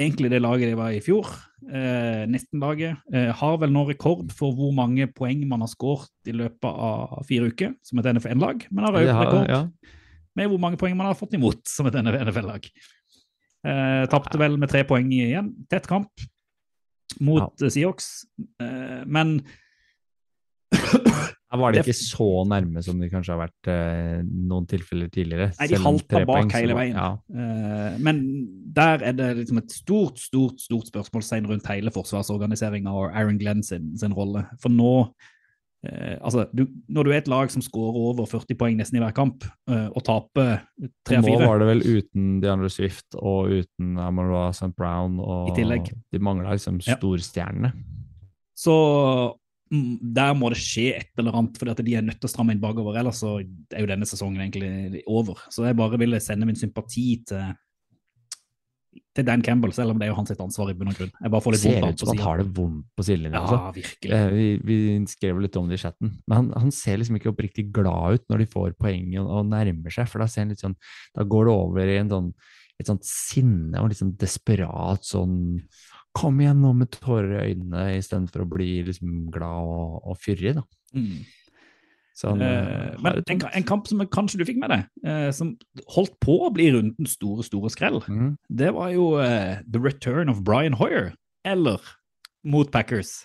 egentlig 0.00 0.30
det 0.32 0.42
laget 0.42 0.72
de 0.72 0.78
var 0.78 0.94
i 0.94 1.02
fjor. 1.04 1.28
Eh, 1.64 2.24
nesten 2.30 2.62
laget. 2.62 2.98
Eh, 3.14 3.30
har 3.30 3.58
vel 3.62 3.72
nå 3.72 3.84
rekord 3.88 4.32
for 4.34 4.54
hvor 4.56 4.74
mange 4.74 5.06
poeng 5.14 5.44
man 5.48 5.62
har 5.64 5.70
skåret 5.70 6.30
i 6.30 6.34
løpet 6.34 6.66
av 6.68 7.22
fire 7.28 7.50
uker, 7.52 7.74
som 7.86 8.00
et 8.00 8.10
NFL-lag. 8.10 8.66
Men 8.70 8.88
har 8.88 8.98
også 8.98 9.16
rekord 9.20 9.52
ja. 9.52 9.62
med 10.34 10.50
hvor 10.50 10.62
mange 10.62 10.80
poeng 10.80 10.96
man 10.98 11.10
har 11.10 11.18
fått 11.18 11.36
imot 11.38 11.62
som 11.70 11.88
et 11.90 11.98
NFL-lag. 12.02 12.68
Eh, 13.64 14.04
Tapte 14.12 14.40
vel 14.40 14.58
med 14.60 14.72
tre 14.72 14.82
poeng 14.88 15.12
igjen. 15.14 15.54
Tett 15.70 15.88
kamp 15.88 16.10
mot 17.22 17.46
ja. 17.60 17.70
Seahawks. 17.70 18.26
Eh, 18.60 19.04
men 19.06 19.38
Her 21.54 21.60
var 21.62 21.70
de 21.70 21.82
ikke 21.84 21.94
så 21.94 22.26
nærme 22.50 22.82
som 22.82 22.98
de 22.98 23.06
kanskje 23.06 23.30
har 23.30 23.44
vært 23.44 23.68
eh, 23.70 24.22
noen 24.26 24.64
tilfeller 24.66 25.10
tidligere. 25.12 25.52
Nei, 25.60 25.68
de 25.70 25.78
halta 25.84 26.22
bak 26.26 26.56
hele 26.56 26.78
veien. 26.78 26.98
Ja, 26.98 27.12
Uh, 27.34 27.96
men 28.02 28.18
der 28.74 29.02
er 29.02 29.14
det 29.16 29.26
liksom 29.40 29.58
et 29.58 29.72
stort, 29.74 30.20
stort 30.22 30.60
stort 30.62 30.88
spørsmålstegn 30.88 31.48
rundt 31.50 31.66
hele 31.66 31.90
forsvarsorganiseringa 31.94 32.92
og 32.94 33.08
Aaron 33.10 33.38
Glenn 33.40 33.62
sin, 33.66 33.92
sin 33.98 34.14
rolle. 34.16 34.44
For 34.62 34.72
nå 34.72 34.92
uh, 35.04 36.14
Altså, 36.20 36.46
du, 36.54 36.64
når 36.88 37.06
du 37.06 37.12
er 37.12 37.18
et 37.20 37.30
lag 37.30 37.50
som 37.52 37.62
skårer 37.64 37.98
over 38.10 38.28
40 38.30 38.58
poeng 38.60 38.78
nesten 38.78 38.98
i 38.98 39.04
hver 39.04 39.14
kamp, 39.16 39.46
uh, 39.70 39.88
og 39.90 40.04
taper 40.06 40.56
og 40.80 40.90
3-4 41.10 41.22
nå 41.26 41.38
var 41.44 41.62
det 41.62 41.70
vel 41.70 41.84
uten 41.84 42.38
DeAndre 42.44 42.70
Swift 42.72 43.18
og 43.18 43.52
uten 43.60 43.98
Amara 44.00 44.48
St. 44.54 44.72
Brown. 44.78 45.18
Og. 45.20 45.50
De 46.14 46.22
mangla 46.22 46.56
liksom 46.56 46.80
Ja. 46.86 46.98
Så 48.54 48.74
der 50.14 50.32
må 50.38 50.50
det 50.52 50.60
skje 50.62 50.86
et 50.98 51.20
eller 51.20 51.36
annet, 51.40 51.60
at 51.72 51.82
de 51.86 51.94
er 51.98 52.04
nødt 52.06 52.20
til 52.22 52.28
å 52.28 52.32
stramme 52.32 52.54
inn 52.54 52.62
bakover. 52.62 52.96
Ellers 53.00 53.20
så 53.22 53.36
er 53.40 53.84
jo 53.84 53.90
denne 53.90 54.08
sesongen 54.08 54.40
egentlig 54.44 55.02
over. 55.10 55.40
Så 55.52 55.66
jeg 55.68 55.76
bare 55.78 56.00
ville 56.00 56.20
sende 56.22 56.48
min 56.48 56.58
sympati 56.58 57.06
til, 57.28 57.52
til 59.14 59.26
Dan 59.26 59.42
Campbell, 59.46 59.72
selv 59.74 59.94
om 59.94 59.98
det 60.00 60.06
er 60.08 60.12
jo 60.12 60.16
hans 60.18 60.32
ansvar 60.34 60.70
i 60.72 60.76
bunn 60.78 60.90
og 60.92 60.98
grunn. 60.98 61.12
Jeg 61.22 61.32
bare 61.34 61.44
får 61.44 61.54
litt 61.56 61.62
Ser 61.64 61.80
vondt 61.84 61.94
ut 62.00 62.04
som 62.04 62.12
han 62.14 62.24
har 62.26 62.42
det 62.42 62.46
vondt 62.56 62.88
på 62.98 63.06
sidelinja. 63.06 63.42
altså. 63.44 63.58
Ja, 63.60 63.70
virkelig. 63.78 64.12
Eh, 64.18 64.34
Vi, 64.34 64.48
vi 64.66 64.78
skrev 65.12 65.40
litt 65.44 65.58
om 65.60 65.70
det 65.70 65.78
i 65.78 65.84
chatten, 65.84 66.12
men 66.26 66.36
han, 66.40 66.50
han 66.64 66.74
ser 66.74 66.98
liksom 67.02 67.18
ikke 67.20 67.30
oppriktig 67.34 67.68
glad 67.74 68.18
ut 68.20 68.28
når 68.32 68.44
de 68.44 68.50
får 68.54 68.74
poeng 68.80 69.14
og, 69.22 69.30
og 69.38 69.48
nærmer 69.52 69.94
seg, 69.94 70.10
for 70.10 70.22
da 70.22 70.28
ser 70.30 70.46
han 70.46 70.54
litt 70.54 70.62
sånn, 70.64 70.76
da 71.14 71.26
går 71.26 71.50
det 71.50 71.54
over 71.54 71.94
i 71.94 71.98
en 72.02 72.10
sånn, 72.14 72.30
et 72.82 72.90
sånt 72.90 73.06
sinne 73.06 73.78
og 73.78 73.92
litt 73.92 74.00
sånn 74.00 74.16
desperat 74.18 75.06
sånn 75.06 75.36
Kom 76.14 76.38
igjen 76.42 76.60
nå 76.62 76.70
med 76.78 76.92
tårer 76.94 77.32
i 77.36 77.54
øynene, 77.54 77.86
istedenfor 77.98 78.44
å 78.44 78.50
bli 78.50 78.68
liksom 78.86 79.32
glad 79.34 79.70
og, 79.70 79.96
og 80.12 80.20
fyrig, 80.22 80.54
da. 80.60 80.62
Mm. 80.94 81.24
Så 82.14 82.30
han, 82.30 82.42
eh, 82.46 82.54
Eh, 82.94 83.00
men 83.02 83.22
en, 83.26 83.42
en 83.58 83.66
kamp 83.66 83.88
som 83.90 84.02
kanskje 84.06 84.38
du 84.38 84.46
fikk 84.46 84.60
med 84.62 84.70
deg, 84.70 84.86
uh, 85.06 85.30
som 85.34 85.56
holdt 85.96 86.14
på 86.22 86.38
å 86.46 86.52
bli 86.54 86.70
rundens 86.70 87.16
store, 87.18 87.42
store 87.46 87.70
skrell, 87.74 87.98
mm. 88.06 88.36
det 88.48 88.70
var 88.76 88.92
jo 88.94 89.14
uh, 89.18 89.58
The 89.66 89.82
Return 89.82 90.30
of 90.30 90.44
Brian 90.46 90.78
Hoyer, 90.78 91.12
eller 91.44 91.82
mot 92.46 92.70
Packers. 92.70 93.24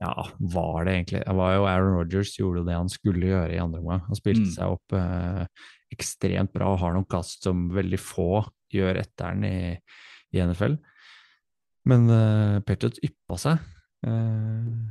Ja, 0.00 0.30
var 0.40 0.86
det 0.86 0.94
egentlig 0.94 1.20
Det 1.26 1.34
var 1.36 1.50
jo 1.52 1.64
Aaron 1.68 1.98
Rodgers 1.98 2.30
gjorde 2.38 2.62
det 2.64 2.72
han 2.72 2.88
skulle 2.88 3.28
gjøre 3.28 3.52
i 3.52 3.60
andre 3.60 3.82
omgang. 3.82 4.00
Han 4.06 4.16
spilte 4.16 4.46
Mm. 4.46 4.54
seg 4.54 4.76
opp 4.78 4.94
ekstremt 5.92 6.54
bra 6.54 6.70
og 6.72 6.80
har 6.80 6.94
noen 6.94 7.04
kast 7.04 7.44
som 7.44 7.66
veldig 7.74 7.98
få 8.00 8.46
gjør 8.72 9.02
etter 9.02 9.28
han 9.28 9.44
i, 9.44 9.76
i 10.32 10.40
NFL. 10.40 10.78
Men 11.88 12.08
uh, 12.10 12.60
Patriots 12.66 13.00
yppa 13.04 13.38
seg. 13.40 13.58
Uh, 14.06 14.90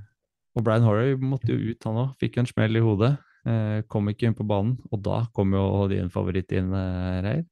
og 0.58 0.64
Brian 0.66 0.84
Horry 0.88 1.14
måtte 1.22 1.54
jo 1.54 1.72
ut, 1.74 1.84
han 1.86 2.00
òg. 2.06 2.16
Fikk 2.22 2.40
en 2.42 2.50
smell 2.50 2.76
i 2.80 2.84
hodet. 2.84 3.14
Uh, 3.48 3.82
kom 3.88 4.10
ikke 4.12 4.28
inn 4.28 4.36
på 4.38 4.46
banen. 4.50 4.78
Og 4.92 5.02
da 5.06 5.22
kom 5.36 5.54
jo 5.56 5.88
din 5.92 6.10
favoritt 6.14 6.52
inn, 6.58 6.74
uh, 6.74 7.22
Reir. 7.26 7.46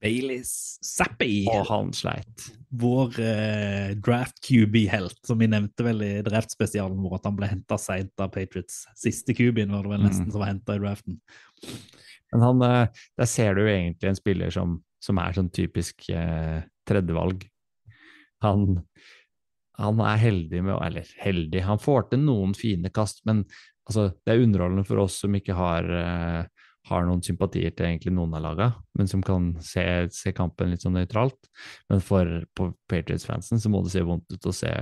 Baileys 0.00 0.78
Zappi, 0.80 1.44
Og 1.52 1.66
han 1.68 1.90
sleit. 1.92 2.46
vår 2.72 3.18
eh, 3.20 3.90
draft 4.00 4.38
QB-helt, 4.46 5.18
som 5.28 5.36
vi 5.36 5.44
nevnte 5.52 5.84
vel 5.84 6.00
i 6.06 6.22
draftspesialen 6.24 6.96
vår, 7.04 7.18
at 7.18 7.26
han 7.28 7.36
ble 7.36 7.50
henta 7.50 7.76
seint 7.76 8.22
av 8.24 8.30
Patriots. 8.32 8.86
Siste 8.96 9.34
QB-en 9.36 9.74
var 9.76 9.84
det 9.84 9.92
vel 9.92 10.00
nesten 10.06 10.24
Mm. 10.24 10.32
som 10.32 10.40
var 10.40 10.48
henta 10.54 10.78
i 10.78 10.80
draften. 10.80 11.18
Men 12.32 12.40
han, 12.46 12.62
eh, 12.62 12.88
der 13.20 13.26
ser 13.28 13.52
du 13.54 13.60
jo 13.60 13.68
egentlig 13.68 14.08
en 14.08 14.16
spiller 14.16 14.50
som, 14.50 14.78
som 15.04 15.18
er 15.18 15.36
sånn 15.36 15.52
typisk 15.52 16.08
eh, 16.08 16.62
tredjevalg. 16.88 17.44
Han, 18.44 18.80
han 19.80 20.00
er 20.04 20.20
heldig 20.20 20.62
med 20.64 20.78
Eller 20.78 21.12
heldig, 21.20 21.64
han 21.66 21.82
får 21.82 22.10
til 22.10 22.24
noen 22.24 22.54
fine 22.56 22.92
kast, 22.94 23.22
men 23.28 23.44
altså, 23.88 24.10
det 24.24 24.34
er 24.34 24.44
underholdende 24.46 24.86
for 24.88 25.04
oss 25.04 25.20
som 25.22 25.36
ikke 25.36 25.56
har, 25.58 25.86
uh, 25.90 26.66
har 26.90 27.06
noen 27.06 27.22
sympatier 27.24 27.74
til 27.76 27.88
egentlig 27.88 28.14
noen 28.16 28.34
av 28.38 28.44
laga, 28.44 28.70
men 28.98 29.10
som 29.10 29.22
kan 29.24 29.52
se, 29.64 29.84
se 30.14 30.32
kampen 30.36 30.72
litt 30.72 30.84
sånn 30.86 30.96
nøytralt. 30.98 31.50
Men 31.92 32.04
for 32.04 32.44
Patriots-fansen 32.90 33.62
så 33.62 33.72
må 33.72 33.82
det 33.84 33.94
se 33.94 34.04
vondt 34.06 34.32
ut 34.32 34.50
å 34.50 34.56
se, 34.56 34.74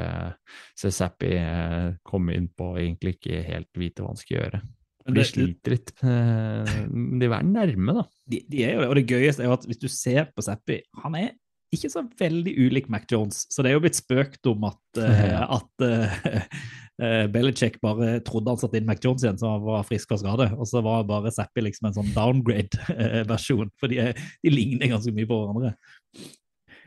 se 0.78 0.94
Zappy 0.94 1.34
uh, 1.38 1.94
komme 2.06 2.36
inn 2.38 2.50
på 2.50 2.74
egentlig 2.78 3.18
ikke 3.18 3.44
helt 3.48 3.70
vite 3.80 4.04
hva 4.04 4.12
han 4.12 4.20
skal 4.20 4.40
gjøre. 4.40 4.64
De 5.08 5.24
sliter 5.24 5.72
litt. 5.72 5.92
eh, 6.04 6.80
de 6.90 7.28
er 7.28 7.44
nærme, 7.46 7.94
da. 7.96 8.02
de, 8.28 8.42
de 8.44 8.64
er 8.66 8.74
jo 8.74 8.82
det, 8.82 8.88
og 8.90 8.98
det 8.98 9.04
gøyeste 9.08 9.44
er 9.44 9.48
jo 9.48 9.54
at 9.56 9.64
hvis 9.68 9.80
du 9.80 9.86
ser 9.88 10.28
på 10.34 10.44
Zappi, 10.44 10.82
han 11.02 11.16
er 11.16 11.30
ikke 11.74 11.90
så 11.92 12.02
veldig 12.18 12.52
ulik 12.58 12.86
Mac 12.92 13.06
Jones. 13.10 13.42
Så 13.52 13.62
det 13.62 13.70
er 13.70 13.76
jo 13.76 13.82
blitt 13.84 13.98
spøkt 13.98 14.48
om 14.50 14.64
at, 14.68 14.80
uh, 15.02 15.58
at 15.58 15.84
uh, 15.84 17.26
Belichick 17.32 17.78
bare 17.84 18.18
trodde 18.26 18.54
han 18.54 18.60
satte 18.60 18.80
inn 18.80 18.88
Mac 18.88 19.02
Jones 19.04 19.24
igjen, 19.24 19.38
så 19.40 19.52
han 19.54 19.66
var 19.66 19.86
frisk 19.88 20.10
fra 20.10 20.20
skade. 20.22 20.48
Og 20.56 20.68
så 20.70 20.82
var 20.84 21.06
bare 21.08 21.32
Zappi 21.34 21.64
liksom 21.66 21.90
en 21.90 21.98
sånn 21.98 22.14
downgrade-versjon, 22.16 23.72
for 23.80 23.92
de, 23.92 24.10
de 24.14 24.54
ligner 24.54 24.94
ganske 24.94 25.14
mye 25.14 25.28
på 25.28 25.42
hverandre. 25.42 25.74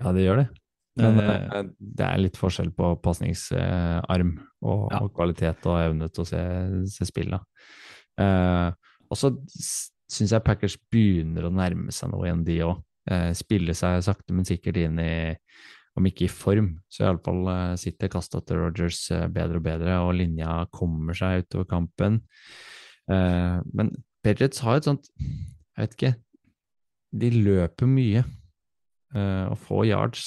Ja, 0.02 0.15
det 0.15 0.26
gjør 0.26 0.44
det. 0.44 0.50
Men 1.00 1.22
eh, 1.24 1.62
det 1.80 2.04
er 2.04 2.20
litt 2.20 2.36
forskjell 2.36 2.74
på 2.76 2.96
pasningsarm 3.04 4.34
og, 4.60 4.89
Ja. 4.91 5.00
og 5.00 5.13
kvalitet 5.15 5.63
og 5.72 5.78
evne 5.80 6.10
til 6.12 6.26
å 6.26 6.28
se, 6.28 6.41
se 6.91 7.08
spill. 7.08 7.38
Og 8.20 9.20
så 9.20 9.32
syns 10.12 10.34
jeg 10.36 10.44
Packers 10.44 10.76
begynner 10.91 11.48
å 11.48 11.54
nærme 11.54 11.94
seg 11.96 12.12
noe 12.12 12.28
igjen, 12.28 12.44
de 12.48 12.58
òg. 12.67 12.82
Eh, 13.09 13.31
spille 13.33 13.73
seg 13.77 14.03
sakte, 14.05 14.33
men 14.35 14.45
sikkert 14.45 14.77
inn 14.77 14.99
i 15.01 15.13
om 15.97 16.05
ikke 16.07 16.27
i 16.27 16.31
form, 16.31 16.69
så 16.87 17.03
iallfall 17.03 17.41
uh, 17.49 17.73
sitter 17.79 18.07
kasta 18.11 18.39
til 18.47 18.61
Rogers 18.61 19.01
eh, 19.11 19.25
bedre 19.27 19.59
og 19.59 19.65
bedre, 19.65 19.97
og 20.05 20.13
linja 20.15 20.61
kommer 20.71 21.17
seg 21.17 21.43
utover 21.43 21.67
kampen. 21.67 22.21
Eh, 23.11 23.57
men 23.75 23.89
Patriots 24.23 24.61
har 24.63 24.77
et 24.77 24.85
sånt 24.87 25.09
Jeg 25.17 25.81
vet 25.81 25.95
ikke. 25.97 26.13
De 27.11 27.31
løper 27.33 27.89
mye 27.89 28.21
eh, 28.21 29.45
og 29.49 29.57
får 29.65 29.83
yards. 29.89 30.25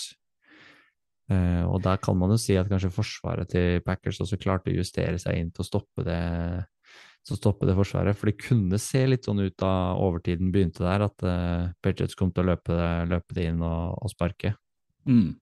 Eh, 1.33 1.63
og 1.65 1.81
der 1.87 2.01
kan 2.03 2.19
man 2.21 2.35
jo 2.35 2.39
si 2.41 2.59
at 2.61 2.69
kanskje 2.69 2.93
forsvaret 2.93 3.49
til 3.55 3.81
Packers 3.87 4.21
også 4.21 4.37
klarte 4.41 4.73
å 4.73 4.77
justere 4.77 5.17
seg 5.23 5.39
inn 5.41 5.53
til 5.55 5.65
å 5.65 5.69
stoppe 5.69 6.05
det, 6.05 6.21
til 7.25 7.37
å 7.37 7.41
stoppe 7.41 7.69
det 7.69 7.77
forsvaret. 7.79 8.19
For 8.19 8.31
det 8.31 8.41
kunne 8.43 8.81
se 8.83 9.05
litt 9.09 9.29
sånn 9.29 9.43
ut 9.45 9.57
da 9.61 9.73
overtiden 10.01 10.53
begynte 10.55 10.85
der, 10.85 11.07
at 11.09 11.27
uh, 11.27 11.73
Patriots 11.85 12.19
kom 12.19 12.33
til 12.35 12.45
å 12.45 12.53
løpe 12.53 12.79
løpe 13.11 13.37
det 13.37 13.49
inn 13.51 13.65
og, 13.65 13.97
og 14.01 14.15
sparke. 14.15 14.57
mm. 15.09 15.33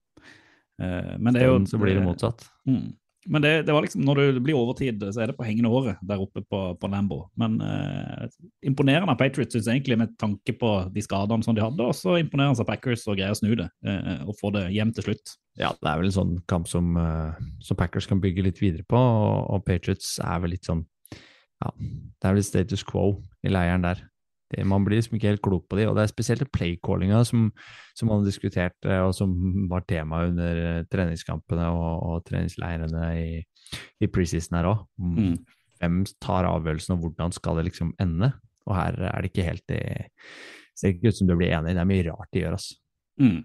Uh, 0.80 1.14
men 1.20 1.34
det 1.34 1.42
er 1.44 1.50
jo 1.50 1.58
Så 1.68 1.78
blir 1.78 1.94
det 1.94 2.02
motsatt. 2.02 2.40
Mm. 2.66 2.94
Men 3.30 3.44
det, 3.44 3.50
det 3.68 3.74
var 3.74 3.84
liksom, 3.84 4.00
når 4.02 4.18
det 4.18 4.40
blir 4.42 4.56
overtid, 4.58 5.02
så 5.14 5.20
er 5.22 5.30
det 5.30 5.36
på 5.38 5.44
hengende 5.46 5.70
håret 5.70 6.00
der 6.08 6.18
oppe 6.18 6.40
på, 6.42 6.62
på 6.80 6.88
Lambo. 6.90 7.20
Men 7.38 7.60
uh, 7.62 8.24
imponerende 8.66 9.12
av 9.12 9.20
Patriots 9.20 9.54
synes 9.54 9.68
jeg 9.68 9.78
egentlig 9.78 10.00
med 10.00 10.16
tanke 10.18 10.56
på 10.58 10.72
de 10.90 11.04
skadene 11.04 11.46
som 11.46 11.54
de 11.54 11.62
hadde, 11.62 11.86
og 11.86 11.94
så 11.94 12.16
imponerende 12.18 12.64
av 12.64 12.66
Packers 12.66 13.04
og 13.06 13.20
greier 13.20 13.36
å 13.36 13.38
snu 13.38 13.52
det 13.60 13.68
og 14.24 14.34
få 14.40 14.50
det 14.56 14.64
hjem 14.74 14.90
til 14.96 15.06
slutt. 15.06 15.36
Ja, 15.60 15.70
det 15.76 15.92
er 15.92 16.00
vel 16.00 16.08
en 16.08 16.16
sånn 16.16 16.34
kamp 16.50 16.66
som, 16.72 16.96
som 17.62 17.78
Packers 17.78 18.08
kan 18.10 18.22
bygge 18.24 18.48
litt 18.48 18.58
videre 18.64 18.88
på, 18.90 18.98
og, 18.98 19.38
og 19.54 19.62
Patriots 19.68 20.16
er 20.24 20.42
vel 20.42 20.56
litt 20.56 20.66
sånn 20.66 20.82
Ja, 21.62 21.70
det 21.78 22.28
er 22.28 22.34
vel 22.36 22.46
status 22.46 22.82
quo 22.86 23.12
i 23.46 23.52
leiren 23.52 23.84
der. 23.84 24.02
Det, 24.52 24.64
man 24.68 24.84
blir 24.84 24.98
liksom 24.98 25.16
ikke 25.16 25.30
helt 25.30 25.44
klok 25.44 25.64
på 25.70 25.78
de, 25.78 25.86
og 25.88 25.96
det 25.96 26.04
er 26.04 26.10
spesielt 26.10 26.50
playcallinga 26.52 27.22
som, 27.24 27.46
som 27.96 28.10
man 28.10 28.20
har 28.20 28.28
diskutert, 28.28 28.76
eh, 28.84 29.00
og 29.00 29.14
som 29.16 29.32
var 29.70 29.86
tema 29.88 30.26
under 30.28 30.60
eh, 30.66 30.82
treningskampene 30.92 31.70
og, 31.72 31.92
og 32.08 32.26
treningsleirene 32.28 33.06
i, 33.16 33.28
i 34.02 34.10
preseason 34.12 34.58
her 34.58 34.68
òg. 34.74 34.82
Mm. 35.00 35.38
Hvem 35.80 36.02
tar 36.22 36.50
avgjørelsen, 36.50 36.96
og 36.96 37.06
hvordan 37.06 37.32
skal 37.34 37.58
det 37.58 37.70
liksom 37.70 37.94
ende? 38.02 38.32
Og 38.68 38.76
her 38.76 38.98
er 39.08 39.22
det 39.22 39.32
ikke 39.32 39.48
helt 39.48 39.64
det 39.70 39.82
Ser 40.78 40.94
ikke 40.94 41.10
ut 41.12 41.16
som 41.18 41.28
du 41.28 41.34
blir 41.36 41.52
enig, 41.52 41.74
det 41.76 41.82
er 41.82 41.88
mye 41.88 42.04
rart 42.06 42.30
de 42.32 42.40
gjør, 42.40 42.54
altså. 42.56 42.78
Mm. 43.20 43.42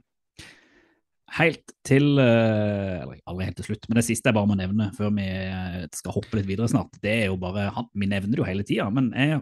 Helt 1.35 1.73
til 1.83 2.15
eh, 2.23 3.01
Eller 3.01 3.17
aldri 3.27 3.49
helt 3.49 3.57
til 3.59 3.67
slutt, 3.67 3.87
men 3.89 3.99
det 3.99 4.05
siste 4.07 4.29
jeg 4.29 4.37
bare 4.37 4.47
må 4.47 4.55
nevne 4.55 4.89
før 4.95 5.11
vi 5.17 5.25
eh, 5.27 5.83
skal 5.95 6.15
hoppe 6.15 6.39
litt 6.39 6.47
videre 6.47 6.69
snart, 6.71 6.95
det 7.03 7.13
er 7.13 7.25
jo 7.27 7.35
bare 7.41 7.67
Vi 7.91 8.07
nevner 8.07 8.31
det 8.31 8.39
jo 8.39 8.47
hele 8.47 8.63
tida, 8.67 8.87
men 8.93 9.11
jeg 9.11 9.41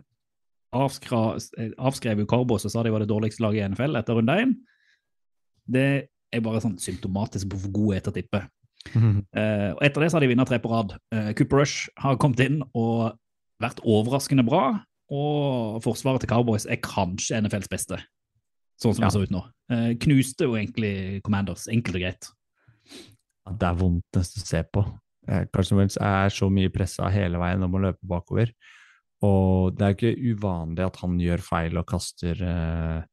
avskra, 0.76 1.38
avskrev 1.78 2.24
jo 2.24 2.28
Cowboys 2.28 2.66
og 2.68 2.74
sa 2.74 2.82
de 2.84 2.92
var 2.92 3.04
det 3.06 3.12
dårligste 3.12 3.46
laget 3.46 3.62
i 3.62 3.70
NFL 3.72 3.96
etter 3.96 4.18
runde 4.18 4.34
én. 4.42 4.58
Det 5.66 5.88
er 6.36 6.44
bare 6.44 6.60
sånn 6.64 6.76
symptomatisk 6.82 7.54
på 7.54 7.60
hvor 7.62 7.74
gode 7.78 8.00
er 8.00 8.04
til 8.04 8.12
å 8.12 8.18
tippe. 8.18 8.42
Eh, 8.96 9.72
og 9.74 9.82
etter 9.84 10.04
det 10.04 10.10
så 10.12 10.18
har 10.18 10.26
de 10.26 10.30
vunnet 10.30 10.50
tre 10.50 10.60
på 10.62 10.70
rad. 10.72 10.92
Uh, 11.14 11.32
Cooper 11.38 11.64
Rush 11.64 11.90
har 12.02 12.20
kommet 12.22 12.44
inn 12.46 12.60
og 12.78 13.16
vært 13.64 13.82
overraskende 13.82 14.46
bra. 14.48 14.66
Og 15.14 15.82
forsvaret 15.86 16.24
til 16.24 16.32
Cowboys 16.32 16.66
er 16.66 16.82
kanskje 16.82 17.42
NFLs 17.44 17.70
beste, 17.70 18.00
sånn 18.82 18.96
som 18.96 19.04
Ja. 19.04 19.10
det 19.10 19.14
så 19.18 19.24
ut 19.24 19.32
nå. 19.34 19.44
Eh, 19.72 19.94
knuste 19.98 20.46
jo 20.46 20.54
egentlig 20.56 21.22
Commanders, 21.24 21.68
enkelt 21.68 21.96
og 21.96 22.02
greit. 22.02 22.30
Ja, 23.46 23.52
Det 23.54 23.68
er 23.70 23.76
vondt 23.76 24.04
nesten 24.16 24.42
å 24.44 24.46
se 24.46 24.64
på. 24.64 24.86
Eh, 25.28 25.46
Carson 25.54 25.78
Wentz 25.80 25.98
er 25.98 26.30
så 26.30 26.50
mye 26.52 26.70
pressa 26.74 27.10
hele 27.12 27.38
veien 27.42 27.64
om 27.64 27.72
å 27.74 27.82
løpe 27.82 28.06
bakover. 28.06 28.52
Og 29.24 29.76
det 29.78 29.82
er 29.86 29.96
ikke 29.96 30.36
uvanlig 30.36 30.86
at 30.86 30.98
han 31.02 31.18
gjør 31.20 31.42
feil 31.42 31.78
og 31.78 31.86
kaster 31.88 32.36
eh, 32.46 33.04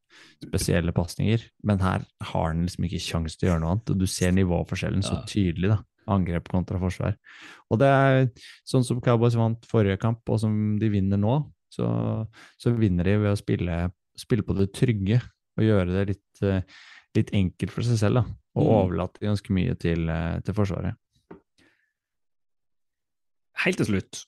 spesielle 0.45 0.93
pasninger, 0.93 1.41
men 1.65 1.79
her 1.81 2.05
har 2.21 2.49
han 2.51 2.67
liksom 2.67 2.85
ikke 2.85 3.01
kjangs 3.01 3.37
til 3.39 3.49
å 3.49 3.53
gjøre 3.53 3.63
noe 3.63 3.71
annet. 3.77 3.91
Og 3.95 3.99
du 4.03 4.07
ser 4.07 4.33
nivåforskjellen 4.37 5.03
så 5.07 5.23
tydelig, 5.27 5.71
da. 5.73 5.79
angrep 6.13 6.49
kontra 6.51 6.81
forsvar. 6.83 7.15
Og 7.71 7.79
det 7.79 7.87
er 7.89 8.31
sånn 8.69 8.85
som 8.85 9.01
Cowboys 9.01 9.37
vant 9.39 9.65
forrige 9.71 10.01
kamp, 10.03 10.21
og 10.29 10.41
som 10.43 10.77
de 10.81 10.89
vinner 10.91 11.17
nå, 11.17 11.37
så, 11.73 11.87
så 12.59 12.73
vinner 12.77 13.05
de 13.07 13.15
ved 13.23 13.33
å 13.33 13.39
spille, 13.39 13.77
spille 14.19 14.43
på 14.45 14.57
det 14.59 14.73
trygge 14.75 15.23
og 15.59 15.65
gjøre 15.67 15.87
det 15.93 16.05
litt, 16.15 16.43
eh, 16.43 16.63
litt 17.19 17.33
enkelt 17.37 17.71
for 17.75 17.83
seg 17.87 17.99
selv, 18.01 18.23
da. 18.23 18.25
Og 18.57 18.67
Mm. 18.67 18.73
overlate 18.77 19.21
ganske 19.25 19.51
mye 19.53 19.75
til, 19.81 20.09
eh, 20.09 20.41
til 20.45 20.55
Forsvaret. 20.55 20.95
Helt 23.65 23.77
til 23.79 23.87
slutt, 23.87 24.23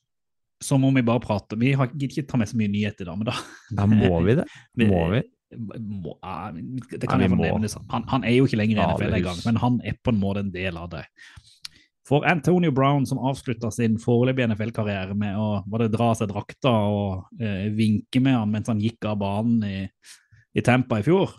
så 0.62 0.78
må 0.80 0.92
vi 0.94 1.02
bare 1.02 1.20
prate. 1.20 1.56
Vi 1.58 1.72
har 1.72 1.88
gidder 1.92 2.20
ikke 2.22 2.28
ta 2.30 2.38
med 2.40 2.48
så 2.48 2.56
mye 2.56 2.70
nyheter 2.70 3.02
i 3.02 3.08
dag, 3.08 3.16
men 3.18 3.26
da 3.26 3.34
Ja, 3.74 3.86
må 3.86 4.20
vi 4.24 4.34
det? 4.40 4.46
Må 4.88 5.08
vi? 5.12 5.22
Må, 5.54 6.16
det 6.90 7.06
kan 7.08 7.20
vi 7.20 7.26
jeg 7.28 7.30
fornevne. 7.30 7.70
Han, 7.92 8.06
han 8.10 8.24
er 8.24 8.36
jo 8.38 8.46
ikke 8.48 8.58
lenger 8.58 8.78
i 8.80 8.86
NFL 8.88 9.18
engang, 9.20 9.40
men 9.46 9.56
han 9.62 9.80
er 9.86 9.98
på 10.02 10.10
en 10.14 10.20
måte 10.20 10.42
en 10.42 10.50
del 10.54 10.76
av 10.80 10.88
det. 10.90 11.04
For 12.04 12.24
Antonio 12.28 12.72
Brown, 12.74 13.06
som 13.08 13.18
avslutta 13.22 13.70
sin 13.72 13.94
foreløpige 14.02 14.50
NFL-karriere 14.50 15.14
med 15.16 15.38
å 15.40 15.62
var 15.70 15.86
dra 15.88 16.10
av 16.12 16.18
seg 16.18 16.28
drakta 16.28 16.72
og 16.90 17.40
eh, 17.40 17.70
vinke 17.72 18.20
med 18.20 18.36
han 18.36 18.50
mens 18.52 18.68
han 18.68 18.82
gikk 18.82 19.06
av 19.08 19.22
banen 19.22 19.62
i, 19.64 19.78
i 20.54 20.62
Tampa 20.62 21.00
i 21.00 21.06
fjor, 21.06 21.32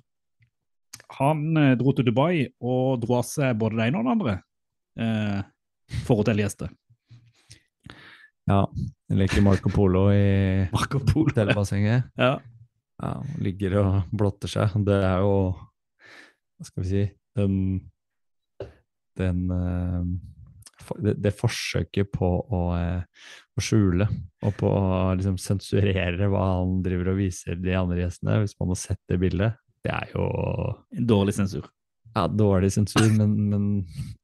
han 1.19 1.45
eh, 1.59 1.75
dro 1.79 1.93
til 1.95 2.07
Dubai 2.07 2.45
og 2.59 2.99
dro 3.03 3.19
av 3.19 3.27
seg 3.27 3.55
både 3.59 3.79
det 3.79 3.87
ene 3.89 4.01
og 4.01 4.07
det 4.07 4.15
andre 4.15 4.33
eh, 4.99 5.39
for 6.07 6.21
hotellgjester. 6.21 6.71
Ja. 8.49 8.65
Leker 9.15 9.41
Marco 9.45 9.69
Polo 9.73 10.07
i 10.13 10.65
Marco 10.75 10.99
Polo. 10.99 11.29
hotellbassenget. 11.31 12.11
Ja. 12.21 12.35
Ja, 12.95 13.17
ligger 13.43 13.73
og 13.81 13.95
blotter 14.15 14.47
seg. 14.47 14.71
Det 14.87 14.95
er 15.03 15.19
jo 15.19 15.33
Hva 15.51 16.63
skal 16.63 16.85
vi 16.85 16.87
si 16.87 17.01
Den, 17.35 17.55
den 19.19 19.41
eh, 19.51 20.05
det, 21.01 21.15
det 21.21 21.33
forsøket 21.37 22.11
på 22.13 22.27
å, 22.49 22.59
eh, 22.77 23.03
å 23.57 23.63
skjule 23.63 24.07
og 24.45 24.53
på 24.59 24.69
å 24.69 25.15
liksom 25.17 25.37
sensurere 25.41 26.27
hva 26.31 26.43
han 26.59 26.81
driver 26.85 27.13
og 27.13 27.17
viser 27.21 27.55
de 27.61 27.73
andre 27.77 28.03
gjestene, 28.03 28.39
hvis 28.43 28.55
man 28.59 28.69
har 28.73 28.79
sett 28.81 28.99
det 29.09 29.19
bildet, 29.19 29.55
det 29.85 29.91
er 29.93 30.11
jo 30.15 30.25
En 30.97 31.07
dårlig 31.07 31.33
sensur. 31.37 31.65
ja, 32.15 32.27
dårlig 32.27 32.71
sensur, 32.73 33.07
men, 33.17 33.35
men 33.49 33.65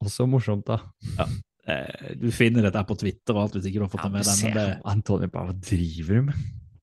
også 0.03 0.27
morsomt, 0.29 0.65
da. 0.65 0.79
Ja. 1.17 1.25
du 2.17 2.31
finner 2.33 2.63
dette 2.65 2.81
på 2.89 2.97
Twitter 2.97 3.35
og 3.37 3.43
alt 3.45 3.53
hvis 3.59 3.67
ikke 3.69 3.79
du 3.81 3.85
har 3.85 3.91
fått 3.93 4.03
Ja, 4.03 4.09
med 4.09 4.25
deg. 4.25 4.53
det, 4.55 4.81
Antonio, 4.85 5.27
hva 5.29 5.43
driver 5.61 6.15
du 6.17 6.21
med? 6.31 6.39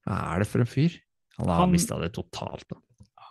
Hva 0.07 0.19
er 0.35 0.39
det 0.45 0.49
for 0.49 0.63
en 0.63 0.71
fyr? 0.71 0.95
Han 1.39 1.49
har 1.51 1.61
Han- 1.65 1.73
mista 1.73 1.99
det 2.01 2.13
totalt. 2.15 2.65
Da. 2.71 2.77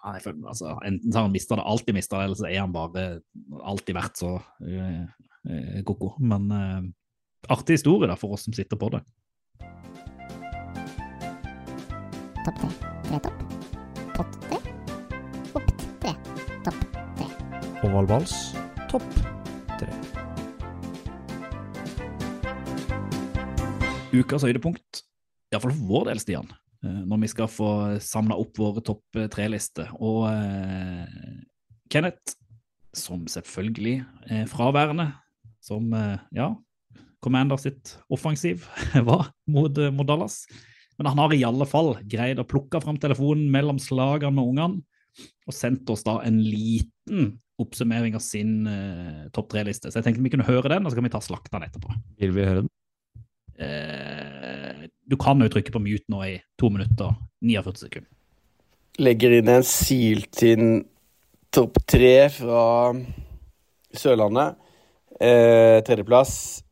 Altså, 0.07 0.69
enten 0.86 1.12
har 1.13 1.23
han 1.25 1.31
mista 1.33 1.55
det, 1.57 1.63
alltid 1.67 1.95
mista 1.95 2.17
det, 2.19 2.25
eller 2.29 2.36
så 2.39 2.45
er 2.47 2.60
han 2.62 2.71
bare 2.71 3.05
alltid 3.63 3.95
vært 3.97 4.15
så 4.21 4.29
eh, 4.63 5.07
eh, 5.49 5.81
ko-ko. 5.88 6.13
Men 6.19 6.51
eh, 6.51 6.81
artig 7.53 7.79
historie 7.79 8.10
da, 8.10 8.17
for 8.19 8.38
oss 8.38 8.47
som 8.47 8.55
sitter 8.55 8.79
på 8.79 8.91
det. 8.95 9.03
Topp 12.47 12.62
tre. 12.62 12.69
Tre 13.07 13.17
topp. 13.25 13.41
Pott 14.15 14.38
tre. 14.47 14.60
Opp 15.57 15.73
tre. 16.03 16.13
Topp 16.63 16.86
tre. 17.17 17.27
Ovalvals, 17.88 18.38
topp 18.89 19.05
tre. 19.77 19.91
Ukas 24.15 24.47
høydepunkt, 24.47 25.03
iallfall 25.51 25.75
for 25.75 25.89
vår 25.91 26.07
del, 26.10 26.23
Stian, 26.23 26.47
eh, 26.81 27.03
når 27.03 27.21
vi 27.25 27.29
skal 27.36 27.51
få 27.51 27.69
samla 28.01 28.39
opp 28.39 28.57
våre 28.57 28.81
topp 28.86 29.19
eh, 29.19 29.27
tre-lister. 29.31 29.91
Og 29.99 30.25
eh, 30.31 31.43
Kenneth, 31.91 32.38
som 32.95 33.27
selvfølgelig 33.29 33.99
er 34.33 34.47
fraværende, 34.49 35.12
som 35.67 35.93
eh, 35.93 36.17
ja, 36.38 36.51
Commander 37.23 37.60
sitt 37.60 37.97
offensiv 38.13 38.67
var 39.10 39.32
mot, 39.49 39.77
eh, 39.77 39.93
mot 39.93 40.08
Dallas. 40.08 40.45
Men 40.97 41.12
han 41.12 41.21
har 41.21 41.34
i 41.34 41.43
alle 41.45 41.67
fall 41.69 41.95
greid 42.10 42.39
å 42.41 42.47
plukke 42.47 42.82
fram 42.82 42.97
telefonen 43.01 43.49
mellom 43.53 43.82
slagene 43.82 44.34
med 44.34 44.53
ungene 44.53 45.27
og 45.47 45.56
sendt 45.56 45.89
oss 45.89 46.03
da 46.06 46.19
en 46.25 46.39
liten 46.43 47.38
oppsummering 47.58 48.13
av 48.17 48.21
sin 48.21 48.67
uh, 48.69 49.30
topp 49.34 49.49
tre-liste. 49.53 49.89
Så 49.89 49.97
jeg 49.97 50.06
tenkte 50.06 50.25
vi 50.25 50.32
kunne 50.34 50.45
høre 50.45 50.69
den, 50.69 50.86
og 50.86 50.93
så 50.93 50.99
kan 50.99 51.08
vi 51.08 51.13
ta 51.13 51.21
slakta 51.25 51.56
den 51.56 51.65
etterpå. 51.65 51.95
Vil 52.21 52.36
vi 52.36 52.45
høre 52.45 52.65
den? 52.65 52.69
Uh, 53.58 54.86
du 55.10 55.17
kan 55.17 55.41
jo 55.41 55.49
trykke 55.49 55.73
på 55.73 55.82
mute 55.82 56.06
nå 56.13 56.21
i 56.27 56.36
to 56.60 56.69
minutter 56.73 57.10
og 57.10 57.17
49 57.41 57.82
sekunder. 57.82 58.12
Legger 59.01 59.38
inn 59.39 59.49
en 59.53 59.65
siltinn 59.65 60.69
topp 61.53 61.80
tre 61.89 62.15
fra 62.34 62.63
Sørlandet. 63.97 64.58
Eh, 65.19 65.80
tredjeplass. 65.82 66.63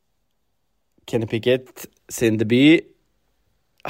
Kenny 1.07 1.25
Pickett 1.25 1.87
sin 2.09 2.37
debut 2.37 2.85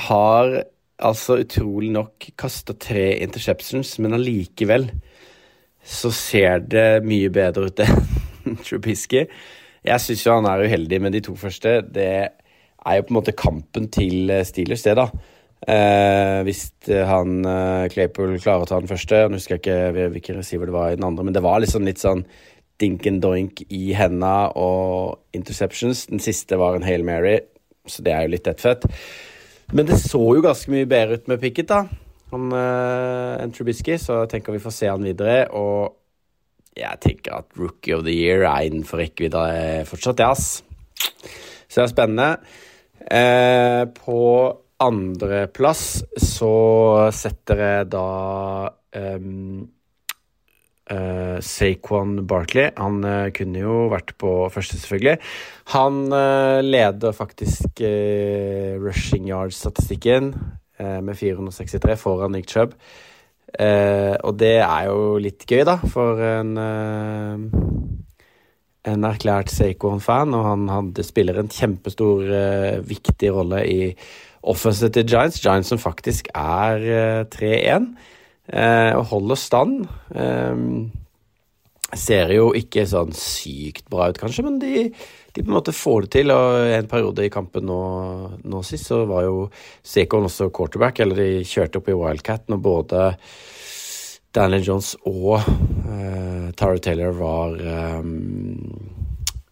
har 0.08 0.63
altså 1.04 1.41
utrolig 1.44 1.91
nok 1.91 2.30
kasta 2.39 2.76
tre 2.80 3.18
interceptions, 3.24 3.98
men 4.00 4.15
allikevel 4.15 4.88
så 5.86 6.12
ser 6.15 6.63
det 6.72 7.04
mye 7.06 7.30
bedre 7.32 7.68
ut 7.68 7.84
enn 7.84 8.58
Trubisky. 8.65 9.26
Jeg 9.86 10.02
syns 10.02 10.24
jo 10.26 10.38
han 10.38 10.48
er 10.50 10.65
uheldig 10.65 11.02
med 11.04 11.13
de 11.13 11.22
to 11.28 11.36
første. 11.38 11.82
Det 11.84 12.10
er 12.15 12.98
jo 12.98 13.06
på 13.06 13.13
en 13.13 13.20
måte 13.20 13.36
kampen 13.36 13.89
til 13.94 14.32
eh, 14.32 14.46
Steelers, 14.48 14.86
det, 14.88 14.96
da. 14.98 15.10
Eh, 15.65 16.39
hvis 16.46 16.68
eh, 16.91 17.06
han 17.08 17.39
eh, 17.48 17.88
Claypool 17.89 18.36
klarer 18.38 18.65
å 18.65 18.68
ta 18.70 18.78
den 18.78 18.89
første 18.91 19.24
Nå 19.26 19.39
husker 19.39 19.56
jeg 19.56 19.62
ikke 19.63 20.10
hvilken 20.13 20.38
receiver 20.38 20.70
det 20.70 20.76
var 20.76 20.91
i 20.91 20.98
den 21.00 21.08
andre, 21.08 21.24
men 21.26 21.34
det 21.34 21.41
var 21.41 21.63
liksom 21.63 21.88
litt 21.88 21.98
sånn 21.98 22.22
dink 22.82 23.06
and 23.08 23.22
doink 23.24 23.64
i 23.70 23.94
henda 23.96 24.52
og 24.60 25.22
interceptions. 25.36 26.06
Den 26.12 26.24
siste 26.24 26.60
var 26.60 26.76
en 26.76 26.86
Hail 26.86 27.06
Mary, 27.08 27.40
så 27.88 28.04
det 28.06 28.14
er 28.14 28.26
jo 28.26 28.34
litt 28.36 28.50
lettfett. 28.50 28.88
Men 29.74 29.88
det 29.90 29.98
så 30.02 30.22
jo 30.36 30.44
ganske 30.46 30.72
mye 30.74 30.90
bedre 30.90 31.20
ut 31.20 31.30
med 31.32 31.42
Pickett, 31.42 31.72
da. 31.72 31.86
Han, 32.34 32.50
uh, 32.52 33.38
enn 33.40 33.54
Trubisky, 33.56 33.98
så 34.02 34.24
jeg 34.24 34.34
tenker 34.36 34.56
vi 34.56 34.64
får 34.64 34.76
se 34.76 34.92
han 34.92 35.06
videre. 35.06 35.46
Og 35.56 35.96
jeg 36.76 37.02
tenker 37.04 37.40
at 37.40 37.58
Rookie 37.58 37.96
of 37.96 38.04
the 38.06 38.14
Year 38.14 38.44
er 38.50 38.68
innenfor 38.68 39.00
rekkevidde 39.00 39.44
eh, 39.56 39.86
fortsatt, 39.88 40.22
ja, 40.22 40.34
ass. 40.36 40.60
Så 41.70 41.80
det 41.80 41.86
er 41.86 41.94
spennende. 41.94 42.30
Uh, 43.06 43.84
på 43.96 44.20
andreplass 44.82 46.04
så 46.20 46.56
setter 47.16 47.62
jeg 47.62 47.90
da 47.94 48.08
um, 49.16 49.62
uh, 50.91 51.38
Saquon 51.43 52.19
Barkley. 52.28 52.69
Han 52.78 53.02
uh, 53.06 53.32
kunne 53.36 53.63
jo 53.63 53.86
vært 53.93 54.13
på 54.21 54.32
første, 54.54 54.80
selvfølgelig. 54.82 55.17
Han 55.76 56.06
uh, 56.13 56.62
leder 56.65 57.15
faktisk 57.15 57.82
uh, 57.82 58.76
rushing 58.82 59.30
yard-statistikken 59.32 60.34
eh, 60.80 61.00
med 61.02 61.15
463 61.17 61.98
foran 62.00 62.36
Nick 62.36 62.52
Chubb. 62.52 62.76
Og 63.56 64.34
det 64.36 64.58
er 64.60 64.88
jo 64.89 65.15
litt 65.21 65.45
gøy, 65.48 65.62
da, 65.63 65.78
for 65.88 66.19
en 66.19 66.58
en 68.86 69.06
erklært 69.08 69.54
Saquon-fan, 69.54 70.36
og 70.36 70.43
han 70.43 70.65
hadde, 70.67 71.06
spiller 71.08 71.39
en 71.39 71.48
kjempestor, 71.50 72.26
viktig 72.86 73.32
rolle 73.32 73.62
i 73.63 73.80
offensivet 74.45 74.93
til 74.93 75.08
Giants. 75.10 75.41
Giants 75.41 75.71
som 75.74 75.82
faktisk 75.82 76.30
er 76.36 76.86
eh, 76.86 77.24
3-1 77.34 77.45
eh, 77.45 77.88
og 78.46 79.08
holder 79.10 79.40
stand. 79.42 79.88
Eh, 80.14 80.60
ser 81.96 82.32
jo 82.34 82.50
ikke 82.58 82.86
sånn 82.90 83.14
sykt 83.16 83.88
bra 83.92 84.10
ut, 84.12 84.20
kanskje, 84.20 84.46
men 84.46 84.58
de, 84.62 84.88
de 84.90 85.44
på 85.44 85.48
en 85.48 85.56
måte 85.56 85.76
får 85.76 86.06
det 86.06 86.12
til. 86.18 86.34
Og 86.34 86.70
en 86.76 86.90
periode 86.92 87.26
i 87.26 87.34
kampen 87.34 87.68
nå, 87.70 87.82
nå 88.44 88.64
sist, 88.68 88.90
så 88.90 89.04
var 89.10 89.26
jo 89.28 89.46
Sekon 89.86 90.28
også 90.30 90.52
quarterback, 90.56 91.02
eller 91.04 91.22
de 91.22 91.46
kjørte 91.48 91.82
opp 91.82 91.92
i 91.92 91.98
Wildcat 91.98 92.50
når 92.52 92.64
både 92.66 93.06
Daniel 94.36 94.66
Jones 94.66 94.96
og 95.08 95.38
uh, 95.40 96.52
Tara 96.60 96.80
Taylor 96.84 97.14
var, 97.16 97.56
um, 98.04 98.58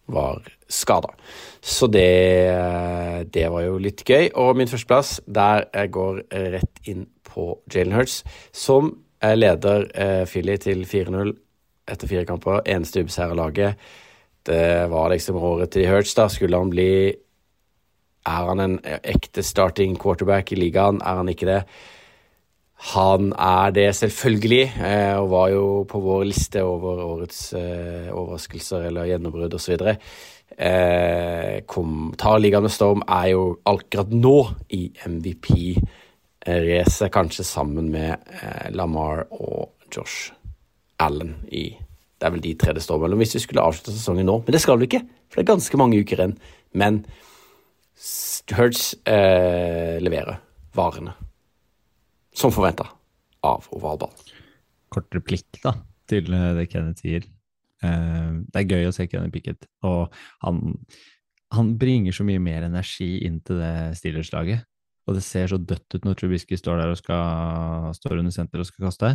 var 0.06 0.42
skada. 0.68 1.14
Så 1.60 1.86
det, 1.86 2.08
det 3.32 3.46
var 3.52 3.64
jo 3.64 3.78
litt 3.80 4.04
gøy. 4.04 4.28
Og 4.40 4.56
min 4.58 4.68
førsteplass, 4.68 5.20
der 5.26 5.66
jeg 5.72 5.92
går 5.94 6.20
rett 6.54 6.90
inn 6.90 7.06
på 7.34 7.48
Jalen 7.72 7.96
Hurts, 7.96 8.20
som 8.54 8.92
eh, 9.22 9.34
leder 9.36 9.88
uh, 9.96 10.22
Philly 10.28 10.58
til 10.62 10.84
4-0 10.88 11.34
etter 11.90 12.10
fire 12.10 12.26
kamper. 12.28 12.62
Eneste 12.68 13.04
ubeseira 13.04 13.36
laget. 13.36 13.80
Det 14.44 14.90
var 14.92 15.10
liksom 15.12 15.40
året 15.40 15.72
til 15.72 15.88
Hurts, 15.88 16.14
da. 16.16 16.28
Skulle 16.28 16.60
han 16.60 16.72
bli 16.72 17.14
Er 18.24 18.46
han 18.48 18.60
en 18.60 18.78
ekte 19.04 19.42
starting 19.44 19.98
quarterback 20.00 20.52
i 20.52 20.56
ligaen? 20.56 21.02
Er 21.04 21.16
han 21.20 21.28
ikke 21.28 21.46
det? 21.46 21.62
Han 22.92 23.30
er 23.40 23.70
det 23.72 23.86
selvfølgelig, 23.96 24.64
eh, 24.76 25.16
og 25.16 25.30
var 25.30 25.48
jo 25.54 25.84
på 25.88 26.00
vår 26.04 26.24
liste 26.28 26.60
over 26.62 27.00
årets 27.00 27.54
eh, 27.56 28.10
overraskelser 28.12 28.90
eller 28.90 29.08
gjennombrudd 29.08 29.56
osv. 29.56 29.80
Eh, 30.58 31.62
tar 32.20 32.42
ligaen 32.42 32.66
med 32.66 32.74
storm, 32.74 33.00
er 33.08 33.30
jo 33.32 33.46
akkurat 33.64 34.12
nå 34.12 34.36
i 34.76 34.82
MVP-racet, 35.08 37.08
kanskje 37.14 37.48
sammen 37.48 37.88
med 37.94 38.20
Lamar 38.76 39.24
og 39.32 39.72
Josh 39.88 40.34
Allen 41.00 41.38
i 41.52 41.70
Det 42.20 42.28
er 42.28 42.36
vel 42.36 42.44
de 42.44 42.54
tre 42.54 42.72
det 42.76 42.84
står 42.84 43.00
mellom 43.00 43.20
hvis 43.20 43.34
vi 43.36 43.42
skulle 43.42 43.64
avslutte 43.64 43.96
sesongen 43.96 44.28
nå. 44.28 44.38
Men 44.44 44.54
det 44.54 44.62
skal 44.62 44.78
vi 44.78 44.88
ikke, 44.88 45.02
for 45.28 45.40
det 45.40 45.44
er 45.44 45.54
ganske 45.54 45.80
mange 45.80 46.00
uker 46.00 46.20
igjen. 46.20 46.38
Men 46.72 47.04
Hurts 48.54 48.92
eh, 49.08 49.96
leverer 50.02 50.38
varene. 50.76 51.14
Som 52.34 52.52
forventa 52.54 52.88
av 53.46 53.66
ovalball. 53.74 54.12
Kort 54.92 55.14
replikk 55.14 55.60
da, 55.62 55.76
til 56.10 56.32
eh, 56.34 56.52
det 56.58 56.68
Kenneth 56.72 57.04
sier. 57.04 57.26
Eh, 57.84 58.30
det 58.50 58.62
er 58.62 58.70
gøy 58.76 58.88
å 58.88 58.94
se 58.94 59.06
Kenneth 59.10 59.34
Pickett, 59.34 59.68
og 59.86 60.14
han, 60.42 60.62
han 61.54 61.74
bringer 61.78 62.16
så 62.16 62.26
mye 62.26 62.42
mer 62.42 62.66
energi 62.66 63.12
inn 63.26 63.40
til 63.46 63.62
det 63.62 63.74
Steelers-laget. 64.00 64.66
Og 65.04 65.18
det 65.18 65.24
ser 65.26 65.50
så 65.52 65.60
dødt 65.60 65.98
ut 65.98 66.06
når 66.06 66.16
Trubisky 66.16 66.56
står 66.56 66.80
der 66.80 66.94
og 66.94 66.98
skal, 66.98 67.90
står 67.96 68.22
under 68.22 68.32
senteret 68.32 68.64
og 68.64 68.70
skal 68.70 68.86
kaste. 68.88 69.10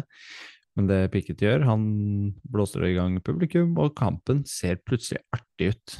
Men 0.77 0.87
det 0.87 0.99
Pickett 1.11 1.41
gjør, 1.41 1.65
han 1.65 1.83
blåser 2.47 2.85
i 2.87 2.93
gang 2.95 3.17
publikum, 3.25 3.73
og 3.81 3.95
kampen 3.97 4.43
ser 4.47 4.77
plutselig 4.85 5.23
artig 5.35 5.73
ut. 5.73 5.95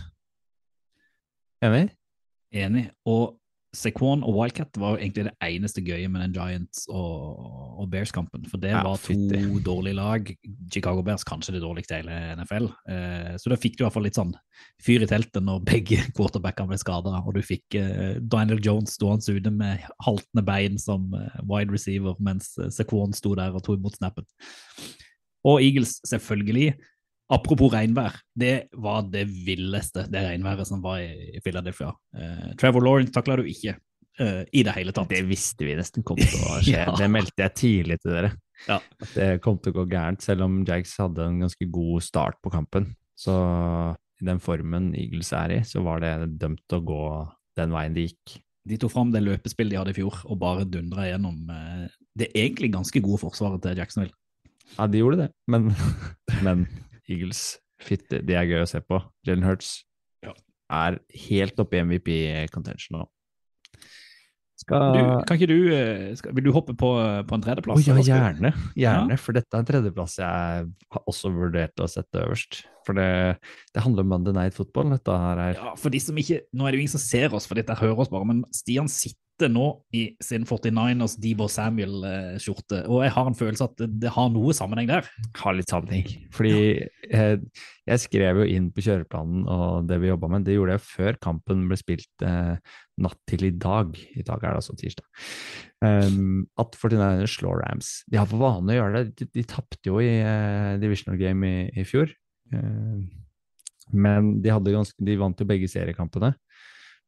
Enig? 1.66 1.90
Enig. 2.56 2.86
Og 3.10 3.40
Sequan 3.76 4.24
og 4.26 4.34
Wildcat 4.34 4.78
var 4.82 4.96
jo 4.96 5.00
egentlig 5.04 5.28
det 5.28 5.34
eneste 5.46 5.82
gøye 5.86 6.08
med 6.10 6.24
den 6.24 6.34
Giants 6.34 6.88
og, 6.90 7.40
og 7.80 7.90
Bears-kampen. 7.92 8.48
For 8.50 8.62
det 8.62 8.72
Ja, 8.74 8.82
var 8.84 8.98
to 8.98 9.14
fytti. 9.14 9.42
dårlige 9.66 9.98
lag. 10.00 10.32
Chicago 10.74 11.04
Bears 11.06 11.24
kanskje 11.28 11.54
det 11.58 11.62
dårligste 11.62 11.98
i 11.98 12.02
hele 12.02 12.36
NFL. 12.40 12.70
Eh, 12.90 13.34
så 13.38 13.54
da 13.54 13.60
fikk 13.62 13.78
du 13.78 13.84
i 13.84 13.86
hvert 13.88 13.94
fall 13.98 14.08
litt 14.10 14.18
sånn 14.18 14.34
fyr 14.82 15.06
i 15.06 15.10
teltet 15.10 15.46
når 15.46 15.62
begge 15.70 16.02
quarterbackene 16.18 16.72
ble 16.74 16.80
skada, 16.82 17.20
og 17.24 17.34
du 17.38 17.42
fikk 17.46 17.78
eh, 17.80 18.18
Daniel 18.20 18.62
Jones 18.66 18.98
stående 18.98 19.38
ute 19.38 19.54
med 19.54 19.86
haltende 20.06 20.46
bein 20.46 20.78
som 20.82 21.10
eh, 21.14 21.40
wide 21.46 21.72
receiver, 21.74 22.18
mens 22.20 22.54
Saquon 22.58 22.90
Sequan 22.90 23.14
sto 23.14 23.36
der 23.38 23.54
og 23.54 23.64
tok 23.64 23.78
imot 23.78 23.96
snappen. 24.00 24.26
Og 25.48 25.62
Eagles, 25.64 26.00
selvfølgelig. 26.10 26.74
Apropos 27.30 27.70
regnvær, 27.70 28.16
det 28.34 28.72
var 28.82 29.04
det 29.14 29.28
villeste, 29.30 30.08
det 30.10 30.24
regnværet 30.26 30.66
som 30.66 30.82
var 30.82 31.04
i 31.04 31.38
Philadelphia. 31.46 31.92
Uh, 32.16 32.50
Trevor 32.58 32.86
Lawrence 32.88 33.14
takla 33.14 33.38
du 33.38 33.46
ikke 33.46 33.76
uh, 33.76 34.42
i 34.50 34.64
det 34.66 34.74
hele 34.74 34.96
tatt. 34.96 35.12
Det 35.14 35.22
visste 35.30 35.68
vi 35.68 35.78
nesten 35.78 36.06
kom 36.06 36.18
til 36.18 36.42
å 36.42 36.58
skje. 36.66 36.80
Ja. 36.88 36.96
Det 36.98 37.10
meldte 37.12 37.46
jeg 37.46 37.56
tidlig 37.60 38.00
til 38.02 38.16
dere. 38.16 38.34
Ja. 38.66 38.80
At 38.82 39.14
det 39.14 39.30
kom 39.46 39.60
til 39.62 39.76
å 39.76 39.80
gå 39.80 39.86
gærent, 39.94 40.26
selv 40.26 40.48
om 40.48 40.64
Jags 40.68 40.96
hadde 41.00 41.30
en 41.30 41.44
ganske 41.46 41.70
god 41.70 42.08
start 42.08 42.42
på 42.42 42.54
kampen. 42.54 42.90
Så 43.20 43.36
i 44.20 44.28
den 44.28 44.42
formen 44.44 44.92
Eagles 44.98 45.32
er 45.36 45.60
i, 45.60 45.64
så 45.68 45.84
var 45.86 46.02
det 46.04 46.14
dømt 46.42 46.66
til 46.68 46.82
å 46.82 46.88
gå 46.88 47.04
den 47.60 47.76
veien 47.76 47.96
de 47.96 48.10
gikk. 48.10 48.40
De 48.70 48.78
tok 48.82 48.92
fram 48.94 49.14
det 49.14 49.24
løpespillet 49.24 49.74
de 49.74 49.80
hadde 49.80 49.94
i 49.94 49.98
fjor, 50.02 50.18
og 50.26 50.42
bare 50.42 50.68
dundra 50.68 51.08
gjennom 51.08 51.38
uh, 51.50 51.86
det 52.18 52.34
egentlig 52.34 52.74
ganske 52.74 53.02
gode 53.06 53.22
forsvaret 53.22 53.62
til 53.64 53.80
Jacksonville. 53.80 54.16
Ja, 54.76 54.86
de 54.90 55.02
gjorde 55.02 55.24
det, 55.24 55.30
men, 55.50 55.72
men 56.46 56.68
Eagles, 57.10 57.44
fitte, 57.82 58.20
de 58.26 58.36
er 58.38 58.48
gøy 58.50 58.64
å 58.64 58.68
se 58.70 58.82
på. 58.86 59.00
Jalen 59.28 59.46
Hurts 59.48 59.84
Ja. 60.26 60.34
er 60.72 61.00
helt 61.30 61.60
oppe 61.64 61.80
i 61.80 61.84
MVP-contention 61.86 63.00
nå. 63.00 63.06
Skal 64.60 64.92
Du, 64.92 65.00
kan 65.24 65.38
ikke 65.40 65.48
du, 65.48 65.72
eh, 65.72 66.10
skal, 66.20 66.34
vil 66.36 66.44
du 66.44 66.52
hoppe 66.52 66.74
på, 66.76 66.90
på 67.30 67.38
en 67.38 67.42
tredjeplass? 67.46 67.80
Oh, 67.80 67.86
ja, 67.88 67.96
gjerne. 68.04 68.52
gjerne. 68.52 68.74
Gjerne, 68.76 69.18
for 69.18 69.38
dette 69.38 69.56
er 69.56 69.64
en 69.64 69.70
tredjeplass 69.70 70.18
jeg 70.20 70.66
har 70.92 71.06
også 71.08 71.32
vurdert 71.32 71.80
å 71.80 71.88
sette 71.88 72.26
øverst. 72.26 72.66
For 72.90 72.98
det, 72.98 73.38
det 73.76 73.86
handler 73.86 74.06
om 74.06 74.14
Monday 74.16 74.34
Night 74.34 74.58
Football. 74.58 74.96
Dette 74.96 75.22
her 75.24 75.46
er 75.46 75.58
Ja, 75.60 75.74
for 75.78 75.94
de 75.94 76.02
som 76.02 76.18
ikke, 76.18 76.42
Nå 76.58 76.66
er 76.66 76.74
det 76.74 76.80
jo 76.80 76.86
ingen 76.88 76.98
som 76.98 77.06
ser 77.06 77.36
oss, 77.38 77.46
for 77.50 77.60
dette 77.60 77.78
hører 77.78 78.02
oss 78.02 78.10
bare, 78.10 78.26
men 78.26 78.42
Stian 78.56 78.90
sitter 78.90 79.48
nå 79.48 79.70
i 79.96 80.02
sin 80.24 80.44
49ers 80.44 81.14
Debo 81.22 81.46
Samuel-skjorte, 81.48 82.82
og 82.92 83.06
jeg 83.06 83.14
har 83.16 83.30
en 83.30 83.38
følelse 83.38 83.70
at 83.70 83.78
det, 83.80 83.88
det 84.04 84.12
har 84.12 84.28
noe 84.34 84.56
sammenheng 84.58 84.90
der. 84.90 85.08
har 85.40 85.56
litt 85.56 85.72
sammenheng. 85.72 86.10
Fordi 86.36 86.58
eh, 86.82 87.38
jeg 87.88 88.04
skrev 88.04 88.42
jo 88.42 88.50
inn 88.58 88.68
på 88.74 88.84
kjøreplanen 88.84 89.46
og 89.48 89.88
det 89.88 90.02
vi 90.04 90.12
jobba 90.12 90.34
med, 90.34 90.44
det 90.48 90.58
gjorde 90.58 90.76
jeg 90.76 90.86
før 90.90 91.22
kampen 91.30 91.70
ble 91.70 91.80
spilt 91.80 92.28
eh, 92.28 92.58
natt 93.00 93.20
til 93.30 93.48
i 93.48 93.54
dag. 93.56 93.96
I 93.96 94.26
dag 94.28 94.44
er 94.44 94.50
det 94.50 94.60
altså 94.60 94.76
tirsdag. 94.82 95.08
Um, 95.80 96.44
at 96.60 96.76
49ers 96.76 97.38
slår 97.40 97.62
Rams. 97.64 97.94
De 98.12 98.20
har 98.20 98.28
for 98.28 98.42
vane 98.44 98.74
å 98.74 98.82
gjøre 98.82 98.98
det. 98.98 99.14
De, 99.22 99.30
de 99.40 99.46
tapte 99.48 99.88
jo 99.88 100.02
i 100.04 100.18
eh, 100.20 100.74
divisional 100.82 101.20
game 101.22 101.48
i, 101.48 101.62
i 101.80 101.88
fjor. 101.88 102.12
Eh, 102.54 103.00
men 103.90 104.36
de, 104.44 104.54
hadde 104.54 104.76
ganske, 104.76 104.98
de 105.06 105.18
vant 105.20 105.40
jo 105.40 105.48
begge 105.50 105.70
seriekampene. 105.72 106.34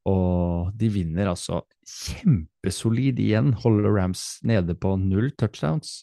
Og 0.09 0.71
de 0.77 0.89
vinner 0.89 1.29
altså 1.29 1.61
kjempesolid 1.85 3.19
igjen. 3.21 3.53
Holder 3.61 3.93
Rams 3.99 4.25
nede 4.47 4.73
på 4.73 4.95
null 4.97 5.29
touchdowns. 5.37 6.01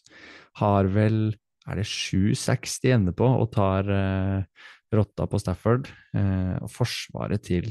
Har 0.61 0.87
vel 0.93 1.33
er 1.69 1.79
det 1.79 1.85
7-6 1.85 2.79
de 2.83 2.93
ender 2.95 3.13
på, 3.13 3.27
og 3.27 3.51
tar 3.53 3.89
eh, 3.93 4.69
rotta 4.95 5.27
på 5.29 5.41
Stafford. 5.41 5.89
Eh, 6.17 6.55
og 6.63 6.71
forsvaret 6.73 7.43
til, 7.45 7.67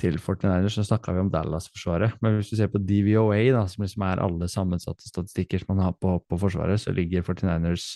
til 0.00 0.16
49ers, 0.22 0.78
så 0.78 0.86
snakka 0.86 1.12
vi 1.12 1.24
om 1.24 1.32
Dallas-forsvaret. 1.32 2.16
Men 2.24 2.38
hvis 2.38 2.52
du 2.52 2.56
ser 2.56 2.70
på 2.72 2.80
DVOA, 2.80 3.42
da, 3.56 3.66
som 3.68 3.84
liksom 3.84 4.06
er 4.08 4.22
alle 4.24 4.48
sammensatte 4.52 5.08
statistikker 5.10 5.62
som 5.62 5.74
man 5.74 5.84
har 5.88 5.98
på, 6.00 6.16
på 6.24 6.40
forsvaret, 6.46 6.80
så 6.80 6.94
ligger 6.96 7.26
49ers 7.26 7.90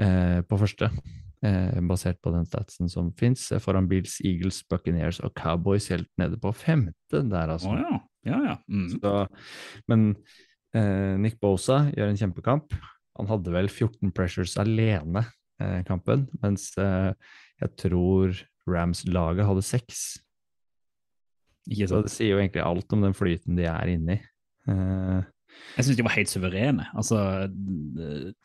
eh, 0.00 0.40
på 0.48 0.60
første. 0.64 0.90
Eh, 1.44 1.80
basert 1.84 2.22
på 2.24 2.32
den 2.32 2.46
statsen 2.48 2.88
som 2.88 3.10
fins, 3.18 3.50
foran 3.60 3.88
Bills, 3.90 4.16
Eagles, 4.24 4.62
Buccaneers 4.70 5.18
og 5.20 5.34
Cowboys 5.36 5.90
helt 5.92 6.08
nede 6.20 6.38
på 6.40 6.54
femte 6.56 7.20
der, 7.28 7.52
altså. 7.52 7.74
ja. 7.76 8.00
Ja, 8.24 8.38
ja. 8.40 8.56
Mm. 8.72 8.86
Så, 8.94 9.10
men 9.90 10.06
eh, 10.72 11.14
Nick 11.20 11.36
Bosa 11.42 11.82
gjør 11.92 12.08
en 12.08 12.20
kjempekamp. 12.20 12.72
Han 13.18 13.28
hadde 13.28 13.52
vel 13.52 13.68
14 13.68 14.14
pressures 14.16 14.56
alene 14.62 15.26
eh, 15.60 15.82
kampen, 15.84 16.26
mens 16.40 16.70
eh, 16.80 17.12
jeg 17.60 17.74
tror 17.82 18.40
Rams-laget 18.70 19.44
hadde 19.44 19.66
seks. 19.66 20.04
Ikke 21.68 21.88
Så 21.90 21.98
sant? 21.98 22.08
det 22.08 22.14
sier 22.14 22.32
jo 22.32 22.40
egentlig 22.40 22.64
alt 22.64 22.96
om 22.96 23.04
den 23.04 23.16
flyten 23.16 23.60
de 23.60 23.68
er 23.68 23.92
inne 23.92 24.16
i. 24.16 24.24
Eh, 24.72 25.28
Jeg 25.76 25.84
syns 25.86 25.96
de 25.98 26.04
var 26.06 26.14
helt 26.14 26.30
suverene. 26.30 26.84
Altså, 26.94 27.16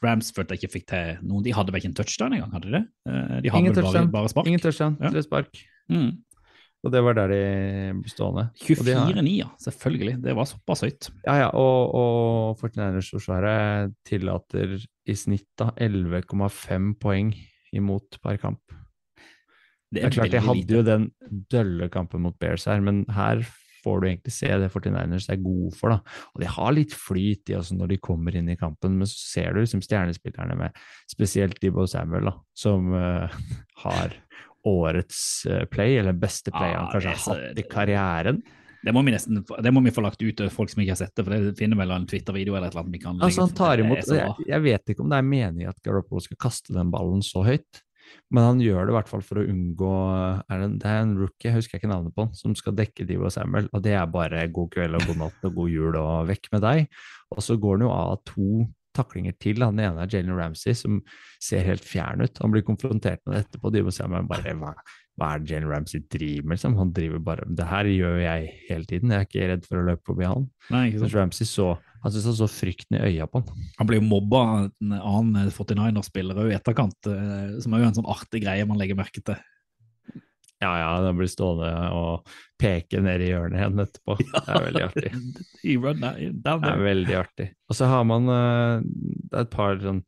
Rams 0.04 0.32
følte 0.34 0.56
jeg 0.56 0.64
ikke 0.64 0.74
fikk 0.80 0.88
til 0.90 1.20
noen. 1.28 1.44
De 1.46 1.54
hadde 1.54 1.72
vel 1.74 1.82
ikke 1.82 1.92
en 1.92 1.98
touchdown 2.00 2.34
engang, 2.34 2.52
hadde 2.56 2.70
de 2.72 2.78
det? 2.80 2.86
Eh, 3.06 3.36
De 3.46 3.52
hadde 3.54 3.62
ingen 3.66 3.76
vel 3.78 3.84
bare, 3.86 4.08
bare 4.16 4.30
spark? 4.32 4.48
ingen 4.50 4.60
touchdown, 4.64 4.98
Ja. 5.02 5.10
tre 5.14 5.22
spark. 5.24 5.62
Mm. 5.92 6.10
Og 6.84 6.92
det 6.94 7.02
var 7.04 7.14
der 7.14 7.28
de 7.28 7.40
ble 8.00 8.10
stående. 8.10 8.46
Og 8.56 8.86
de 8.86 8.94
har- 8.96 9.12
24-9, 9.12 9.38
ja. 9.38 9.48
Selvfølgelig. 9.60 10.22
Det 10.24 10.34
var 10.36 10.46
såpass 10.46 10.82
høyt. 10.82 11.10
Ja, 11.28 11.34
ja, 11.42 11.48
og, 11.54 11.94
og 11.94 12.58
49ers-forsvaret 12.62 13.94
tillater 14.08 14.78
i 15.06 15.14
snitt 15.14 15.48
da 15.58 15.72
11,5 15.78 16.94
poeng 17.00 17.34
imot 17.74 18.18
per 18.24 18.38
kamp. 18.38 18.60
Det 19.92 20.04
er 20.06 20.10
klart, 20.14 20.32
De 20.32 20.40
hadde 20.40 20.56
lite. 20.62 20.70
jo 20.78 20.82
den 20.84 21.12
dølle 21.50 21.90
kampen 21.90 22.22
mot 22.22 22.38
Bears 22.40 22.66
her, 22.66 22.80
men 22.80 23.06
her 23.10 23.42
får 23.84 24.02
du 24.02 24.08
egentlig 24.10 24.36
se 24.36 24.52
det 24.62 24.72
49ers 24.74 25.30
er 25.34 25.42
gode 25.44 25.74
for. 25.78 25.96
da. 25.96 26.22
Og 26.36 26.44
de 26.44 26.54
har 26.56 26.76
litt 26.76 26.96
flyt 26.96 27.52
i 27.52 27.58
også 27.60 27.78
når 27.80 27.94
de 27.94 28.02
kommer 28.10 28.36
inn 28.36 28.52
i 28.52 28.58
kampen, 28.60 28.98
men 29.00 29.10
så 29.10 29.20
ser 29.20 29.54
du 29.54 29.62
liksom 29.64 29.84
stjernespillerne 29.86 30.58
med 30.60 30.80
spesielt 31.10 31.60
Debo 31.64 31.88
Samuel, 31.90 32.32
da, 32.32 32.36
som 32.58 32.94
uh, 32.94 33.40
har 33.86 34.16
årets 34.68 35.46
eh, 35.48 35.66
play, 35.72 35.98
eller 35.98 36.14
beste 36.20 36.52
play 36.52 36.74
han 36.74 36.90
ja, 36.90 36.92
kanskje 36.92 37.12
er 37.12 37.20
har 37.22 37.44
hatt 37.48 37.60
i 37.62 37.64
karrieren. 37.70 38.42
Det 38.84 38.94
må 38.96 39.04
vi 39.04 39.12
nesten 39.12 39.42
det 39.44 39.72
må 39.76 39.82
vi 39.84 39.92
få 39.92 40.04
lagt 40.06 40.22
ut 40.24 40.38
til 40.40 40.52
folk 40.54 40.72
som 40.72 40.82
ikke 40.84 40.94
har 40.96 41.02
sett 41.02 41.16
det, 41.16 41.26
for 41.26 41.36
det 41.36 41.56
finner 41.60 41.80
vel 41.82 41.92
en 41.92 42.08
Twitter-video 42.08 42.56
eller 42.56 42.70
et 42.70 42.76
eller 42.76 42.86
annet 42.86 42.96
vi 42.96 43.02
kan 43.04 43.18
legge 43.18 43.28
Altså, 43.28 43.44
han 43.44 43.56
tar 43.58 43.84
imot 43.84 44.12
jeg, 44.16 44.48
jeg 44.48 44.64
vet 44.64 44.94
ikke 44.94 45.04
om 45.04 45.12
det 45.12 45.20
er 45.20 45.28
meningen 45.28 45.72
at 45.72 45.82
Garoppolo 45.84 46.24
skal 46.24 46.40
kaste 46.40 46.76
den 46.76 46.92
ballen 46.94 47.24
så 47.26 47.44
høyt, 47.44 47.82
men 48.30 48.46
han 48.46 48.64
gjør 48.64 48.88
det 48.88 48.94
i 48.94 48.98
hvert 48.98 49.12
fall 49.12 49.24
for 49.26 49.42
å 49.42 49.46
unngå 49.50 49.94
er 50.46 50.64
det, 50.64 50.72
det 50.82 50.90
er 50.90 51.04
en 51.04 51.16
rookie, 51.18 51.50
jeg 51.50 51.58
husker 51.58 51.80
ikke 51.80 51.92
navnet 51.92 52.16
på 52.16 52.28
han, 52.28 52.36
som 52.38 52.56
skal 52.58 52.76
dekke 52.78 53.08
Divo 53.10 53.32
Samuel, 53.34 53.70
og 53.74 53.86
det 53.86 53.96
er 53.98 54.12
bare 54.12 54.44
god 54.54 54.74
kveld 54.76 55.00
og 55.00 55.08
god 55.10 55.24
natt 55.24 55.48
og 55.50 55.56
god 55.62 55.74
jul 55.74 55.98
og 56.00 56.28
vekk 56.30 56.52
med 56.56 56.66
deg. 56.66 57.00
Og 57.34 57.42
så 57.46 57.58
går 57.62 57.80
han 57.80 57.88
jo 57.88 57.94
av 57.96 58.20
to 58.30 58.68
taklinger 58.96 59.36
til. 59.42 59.62
Han 59.64 59.80
ene 59.82 60.04
er 60.04 60.12
Jalen 60.12 60.38
Ramsey, 60.38 60.76
som 60.78 61.00
ser 61.42 61.68
helt 61.68 61.86
fjern 61.86 62.24
ut. 62.26 62.40
Han 62.44 62.54
blir 62.54 62.66
konfrontert 62.68 63.22
med 63.26 63.36
det 63.36 63.44
etterpå. 63.46 63.72
Divo 63.74 63.94
Samuel 63.94 64.28
bare 64.30 64.56
hva, 64.60 64.74
hva 65.20 65.34
er 65.34 65.44
det 65.44 65.54
Jalen 65.54 65.70
Ramsey 65.72 66.04
driver 66.12 66.48
med? 66.48 66.58
Liksom? 66.58 66.78
Han 66.80 66.94
driver 66.96 67.24
bare 67.24 67.48
Det 67.48 67.68
her 67.70 67.92
gjør 67.92 68.18
jeg 68.24 68.50
hele 68.70 68.90
tiden. 68.90 69.14
Jeg 69.14 69.20
er 69.20 69.30
ikke 69.30 69.52
redd 69.54 69.70
for 69.70 69.82
å 69.82 69.86
løpe 69.92 70.12
forbi 70.12 70.28
han. 70.30 70.50
Nei, 70.74 70.88
ikke 70.90 71.04
Mens 71.04 71.14
sant? 71.14 71.20
Ramsey 71.22 71.50
så 71.50 71.70
han 72.00 72.12
syntes 72.14 72.28
han 72.30 72.38
så 72.40 72.50
frykten 72.52 72.98
i 72.98 73.04
øya 73.12 73.28
på 73.28 73.42
han. 73.44 73.70
Han 73.80 73.90
ble 73.90 74.00
jo 74.00 74.08
mobba 74.08 74.42
av 74.42 74.60
en 74.68 74.98
annen 74.98 75.52
49er-spiller 75.52 76.40
òg 76.40 76.52
i 76.54 76.58
etterkant, 76.58 77.10
eh, 77.12 77.56
som 77.64 77.76
er 77.76 77.84
jo 77.84 77.90
en 77.90 77.98
sånn 77.98 78.12
artig 78.12 78.44
greie 78.46 78.68
man 78.70 78.80
legger 78.80 79.00
merke 79.00 79.24
til. 79.24 79.40
Ja, 80.60 80.74
ja, 80.76 80.88
den 81.06 81.16
blir 81.16 81.30
stående 81.32 81.70
og 81.96 82.32
peke 82.60 83.00
ned 83.04 83.24
i 83.24 83.30
hjørnet 83.32 83.62
igjen 83.62 83.84
etterpå. 83.86 84.18
Det 84.36 84.42
er 84.44 84.66
veldig 84.66 84.86
artig. 84.90 85.12
Det 86.36 86.56
er 86.74 86.84
veldig 86.84 87.16
artig. 87.16 87.48
Og 87.72 87.80
så 87.80 87.88
har 87.88 88.08
man 88.08 88.28
eh, 88.34 88.88
det 89.30 89.38
er 89.38 89.46
et 89.48 89.54
par 89.54 89.80
sånn 89.84 90.04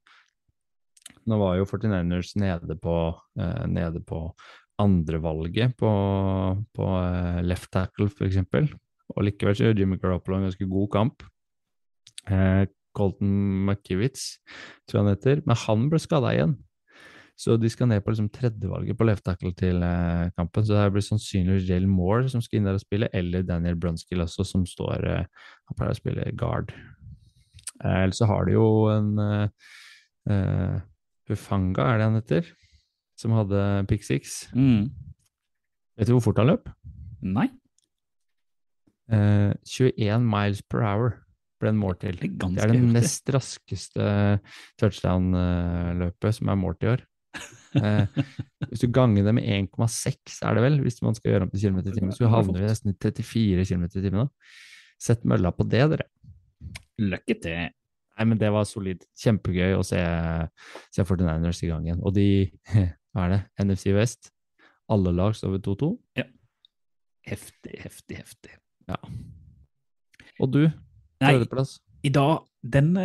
Nå 1.30 1.38
var 1.38 1.54
jo 1.60 1.68
49ers 1.70 2.32
nede 2.42 2.76
på, 2.82 2.96
eh, 3.38 3.66
nede 3.70 4.00
på 4.02 4.24
andrevalget 4.82 5.76
på, 5.78 5.92
på 6.74 6.88
eh, 6.98 7.42
left 7.46 7.70
tackle, 7.72 8.10
f.eks. 8.10 8.40
Og 9.14 9.28
likevel 9.28 9.56
så 9.56 9.68
gjør 9.68 9.78
Jimmy 9.78 10.00
Garoppolo 10.02 10.40
en 10.40 10.48
ganske 10.48 10.66
god 10.72 10.90
kamp. 10.96 11.26
Eh, 12.30 12.66
Colton 12.94 13.32
McKiewicz, 13.70 14.36
tror 14.86 15.00
jeg 15.00 15.06
han 15.06 15.14
heter, 15.16 15.42
men 15.48 15.56
han 15.64 15.88
ble 15.92 16.00
skada 16.04 16.34
igjen. 16.36 16.58
Så 17.40 17.56
de 17.58 17.70
skal 17.72 17.88
ned 17.90 18.04
på 18.04 18.12
liksom 18.12 18.28
tredjevalget 18.30 18.98
på 19.00 19.06
left 19.08 19.24
tackle 19.26 19.54
til 19.58 19.80
eh, 19.82 20.28
kampen. 20.38 20.66
Så 20.68 20.76
det 20.76 20.92
blir 20.94 21.06
sannsynligvis 21.06 21.70
Jell 21.72 21.88
Moore 21.90 22.28
som 22.30 22.44
skal 22.44 22.60
inn 22.60 22.68
der 22.70 22.78
og 22.78 22.84
spille, 22.84 23.10
eller 23.18 23.46
Daniel 23.48 23.80
Brunskill 23.82 24.22
også, 24.26 24.46
som 24.46 24.66
står 24.68 25.08
eh, 25.10 25.24
Han 25.70 25.78
pleier 25.80 25.96
å 25.96 25.98
spille 25.98 26.28
guard. 26.38 26.74
Eh, 27.82 28.04
Eller 28.04 28.14
så 28.14 28.28
har 28.30 28.46
de 28.46 28.58
jo 28.60 28.68
en 28.94 29.14
eh, 29.24 29.72
eh, 30.30 30.76
Hufanga, 31.32 31.88
er 31.88 31.98
det 32.04 32.10
han 32.10 32.20
heter? 32.20 32.52
Som 33.18 33.34
hadde 33.40 33.64
pick 33.90 34.04
six. 34.06 34.44
Mm. 34.54 34.92
Vet 35.98 36.12
du 36.12 36.14
hvor 36.18 36.28
fort 36.28 36.44
han 36.44 36.52
løp? 36.52 36.70
Nei, 37.22 37.48
Eh, 39.12 39.52
21 39.68 40.24
miles 40.24 40.62
per 40.72 40.86
hour 40.88 41.10
ble 41.62 41.72
en 41.72 41.80
mål 41.80 41.98
til. 42.02 42.18
det 42.20 42.32
Det 42.42 42.66
er 42.66 42.74
det 42.74 42.82
nest 42.98 43.30
raskeste 43.34 44.10
touchdown-løpet 44.82 46.38
som 46.38 46.52
er 46.52 46.60
målt 46.60 46.86
i 46.86 46.92
år. 46.96 47.06
Eh, 47.72 48.24
hvis 48.68 48.84
du 48.84 48.90
ganger 48.92 49.24
det 49.24 49.34
med 49.38 49.46
1,6 49.48 50.42
er 50.44 50.58
det 50.58 50.64
vel, 50.66 50.80
hvis 50.84 51.00
man 51.06 51.16
skal 51.16 51.32
gjøre 51.32 51.48
om 51.48 51.52
til 51.54 51.62
kilometer 51.64 51.94
i 51.94 52.00
timen, 52.00 52.16
så 52.16 52.32
havner 52.32 52.60
vi 52.60 52.68
nesten 52.68 52.92
i 52.92 52.98
34 52.98 53.68
km 53.70 53.86
i 53.88 54.04
timen. 54.08 54.32
Sett 55.02 55.24
mølla 55.26 55.54
på 55.56 55.66
det, 55.70 55.86
dere. 55.94 56.10
Lykke 57.02 57.38
til. 57.42 57.72
Nei, 58.20 58.28
men 58.28 58.38
det 58.42 58.52
var 58.54 58.68
solid. 58.70 59.06
Kjempegøy 59.18 59.78
å 59.78 59.86
se, 59.88 60.02
se 60.94 61.06
49ers 61.08 61.64
i 61.64 61.72
gang 61.72 61.88
igjen. 61.88 62.04
Og 62.06 62.14
de, 62.18 62.28
hva 63.16 63.26
er 63.26 63.36
det, 63.36 63.42
NFC 63.64 63.96
West, 63.96 64.34
alle 64.92 65.16
lag 65.16 65.34
står 65.38 65.56
ved 65.56 65.66
2-2. 65.66 65.92
Heftig, 67.32 67.76
heftig, 67.86 68.20
heftig. 68.20 68.56
Ja. 68.90 68.98
Og 70.42 70.52
du, 70.52 70.64
Nei, 71.22 71.36
i 72.02 72.10
dag, 72.10 72.46
denne, 72.62 73.04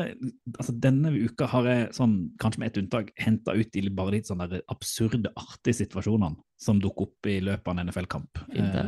altså 0.56 0.72
denne 0.80 1.10
uka 1.12 1.48
har 1.52 1.66
jeg 1.68 1.88
sånn, 1.96 2.14
kanskje 2.40 2.62
med 2.62 2.70
ett 2.70 2.78
unntak, 2.80 3.10
henta 3.20 3.52
ut 3.56 3.72
de 3.72 3.82
bare 3.92 4.14
litt 4.14 4.28
sånne 4.28 4.62
absurde, 4.72 5.32
artige 5.36 5.82
situasjonene 5.82 6.36
som 6.60 6.80
dukker 6.80 7.10
opp 7.10 7.28
i 7.28 7.38
løpet 7.44 7.68
av 7.68 7.74
en 7.74 7.90
NFL-kamp. 7.90 8.40
Eh, 8.56 8.78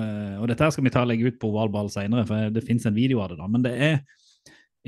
eh, 0.00 0.38
og 0.40 0.48
dette 0.48 0.64
her 0.64 0.72
skal 0.72 0.86
vi 0.86 0.92
ta 0.94 1.04
og 1.04 1.10
legge 1.12 1.28
ut 1.28 1.40
på 1.40 1.50
ovalball 1.52 1.90
senere, 1.92 2.24
for 2.28 2.52
det 2.54 2.64
finnes 2.64 2.88
en 2.88 2.96
video 2.96 3.20
av 3.20 3.32
det. 3.32 3.40
da, 3.40 3.48
Men 3.52 3.66
det 3.66 3.74
er 3.76 3.98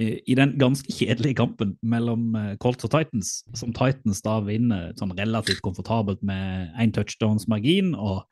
eh, 0.01 0.23
i 0.25 0.37
den 0.39 0.55
ganske 0.61 0.95
kjedelige 1.01 1.41
kampen 1.43 1.75
mellom 1.85 2.31
eh, 2.39 2.55
Colts 2.63 2.89
og 2.89 2.95
Titans, 2.95 3.43
som 3.59 3.75
Titans 3.77 4.25
da 4.25 4.39
vinner 4.47 4.95
sånn 5.01 5.13
relativt 5.19 5.61
komfortabelt 5.65 6.25
med 6.25 6.73
én 6.81 6.95
touchdowns 6.97 7.45
margin, 7.49 7.93
og 7.93 8.25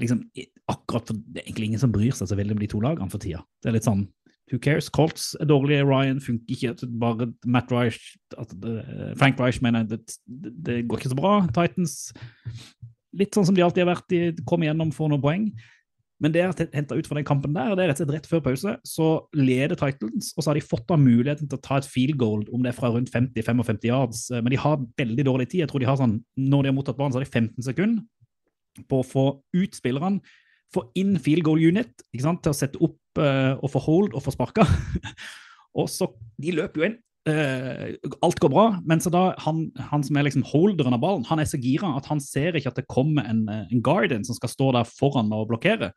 liksom 0.00 0.24
akkurat 0.68 1.06
for 1.06 1.16
Det 1.16 1.40
er 1.40 1.46
egentlig 1.46 1.70
ingen 1.70 1.80
som 1.80 1.92
bryr 1.92 2.12
seg 2.16 2.28
så 2.28 2.36
veldig 2.36 2.56
om 2.56 2.60
de 2.60 2.68
to 2.72 2.80
lagene 2.82 3.12
for 3.12 3.22
tida. 3.22 3.40
Det 3.62 3.70
er 3.70 3.76
litt 3.76 3.88
sånn 3.88 4.04
Who 4.52 4.58
cares? 4.60 4.90
Colts 4.92 5.32
er 5.40 5.48
dårlige, 5.48 5.86
Ryan 5.88 6.20
funker 6.20 6.52
ikke. 6.52 6.88
Bare 7.00 7.30
Matt 7.48 7.72
Reich 7.72 8.00
Frank 9.16 9.40
Reich 9.40 9.62
mener 9.64 9.86
det, 9.88 10.02
det, 10.26 10.82
går 10.88 11.00
ikke 11.00 11.14
så 11.14 11.18
bra. 11.18 11.38
Titans 11.48 12.12
litt 13.14 13.36
sånn 13.36 13.46
som 13.48 13.56
de 13.56 13.62
alltid 13.64 13.84
har 13.84 13.94
vært, 13.94 14.10
de 14.10 14.44
kom 14.48 14.64
igjennom, 14.64 14.92
får 14.94 15.12
noen 15.12 15.22
poeng. 15.22 15.46
Men 16.22 16.32
det 16.32 16.40
er 16.40 16.68
henta 16.72 16.96
ut 16.96 17.08
fra 17.08 17.18
den 17.18 17.26
kampen 17.26 17.54
der, 17.56 17.74
det 17.74 17.84
er 17.84 17.90
rett 17.90 18.00
og 18.00 18.06
slett 18.06 18.14
rett 18.14 18.28
før 18.30 18.42
pause, 18.44 18.76
så 18.86 19.08
leder 19.36 19.76
Titans, 19.78 20.30
og 20.34 20.44
så 20.44 20.50
har 20.50 20.58
de 20.58 20.64
fått 20.64 20.92
av 20.94 21.02
muligheten 21.02 21.50
til 21.50 21.58
å 21.58 21.64
ta 21.64 21.80
et 21.80 21.88
field 21.90 22.16
goal, 22.20 22.44
om 22.54 22.62
det 22.64 22.70
er 22.70 22.76
fra 22.76 22.90
rundt 22.94 23.10
50-55 23.12 23.88
yards, 23.88 24.22
eh, 24.30 24.40
men 24.40 24.54
de 24.54 24.60
har 24.62 24.82
veldig 25.00 25.26
dårlig 25.26 25.48
tid. 25.50 25.64
Jeg 25.64 25.72
tror 25.72 25.82
de 25.82 25.90
har 25.90 25.98
sånn, 26.00 26.20
Når 26.38 26.62
de 26.62 26.70
har 26.70 26.76
mottatt 26.76 26.98
ballen, 27.00 27.12
så 27.12 27.20
har 27.20 27.26
de 27.26 27.34
15 27.34 27.66
sekunder 27.66 28.86
på 28.90 29.02
å 29.02 29.06
få 29.06 29.26
ut 29.54 29.76
spillerne, 29.76 30.22
få 30.74 30.86
inn 30.98 31.18
field 31.22 31.44
goal 31.46 31.60
unit 31.62 31.92
ikke 32.10 32.24
sant, 32.24 32.42
til 32.42 32.54
å 32.54 32.58
sette 32.58 32.80
opp 32.82 32.96
og 33.22 33.68
få 33.70 33.82
hold 33.84 34.14
og 34.14 34.24
få 34.24 34.34
sparka. 34.34 34.66
og 35.78 35.90
så 35.90 36.10
De 36.40 36.54
løper 36.54 36.80
jo 36.80 36.88
inn. 36.88 36.98
eh, 37.28 37.94
alt 38.20 38.40
går 38.42 38.52
bra, 38.52 38.66
men 38.84 39.00
så 39.00 39.12
da 39.12 39.30
han, 39.44 39.70
han 39.90 40.02
som 40.04 40.16
er 40.16 40.26
liksom 40.26 40.44
holderen 40.44 40.96
av 40.96 41.00
ballen, 41.00 41.24
han 41.24 41.40
er 41.40 41.48
så 41.48 41.60
gira 41.60 41.94
at 41.96 42.08
han 42.10 42.20
ser 42.20 42.56
ikke 42.58 42.74
at 42.74 42.82
det 42.82 42.90
kommer 42.90 43.24
en, 43.30 43.46
eh, 43.48 43.64
en 43.72 43.84
guardian 43.84 44.26
som 44.26 44.36
skal 44.36 44.52
stå 44.52 44.74
der 44.76 44.84
foran 44.88 45.32
og 45.32 45.48
blokkere. 45.52 45.92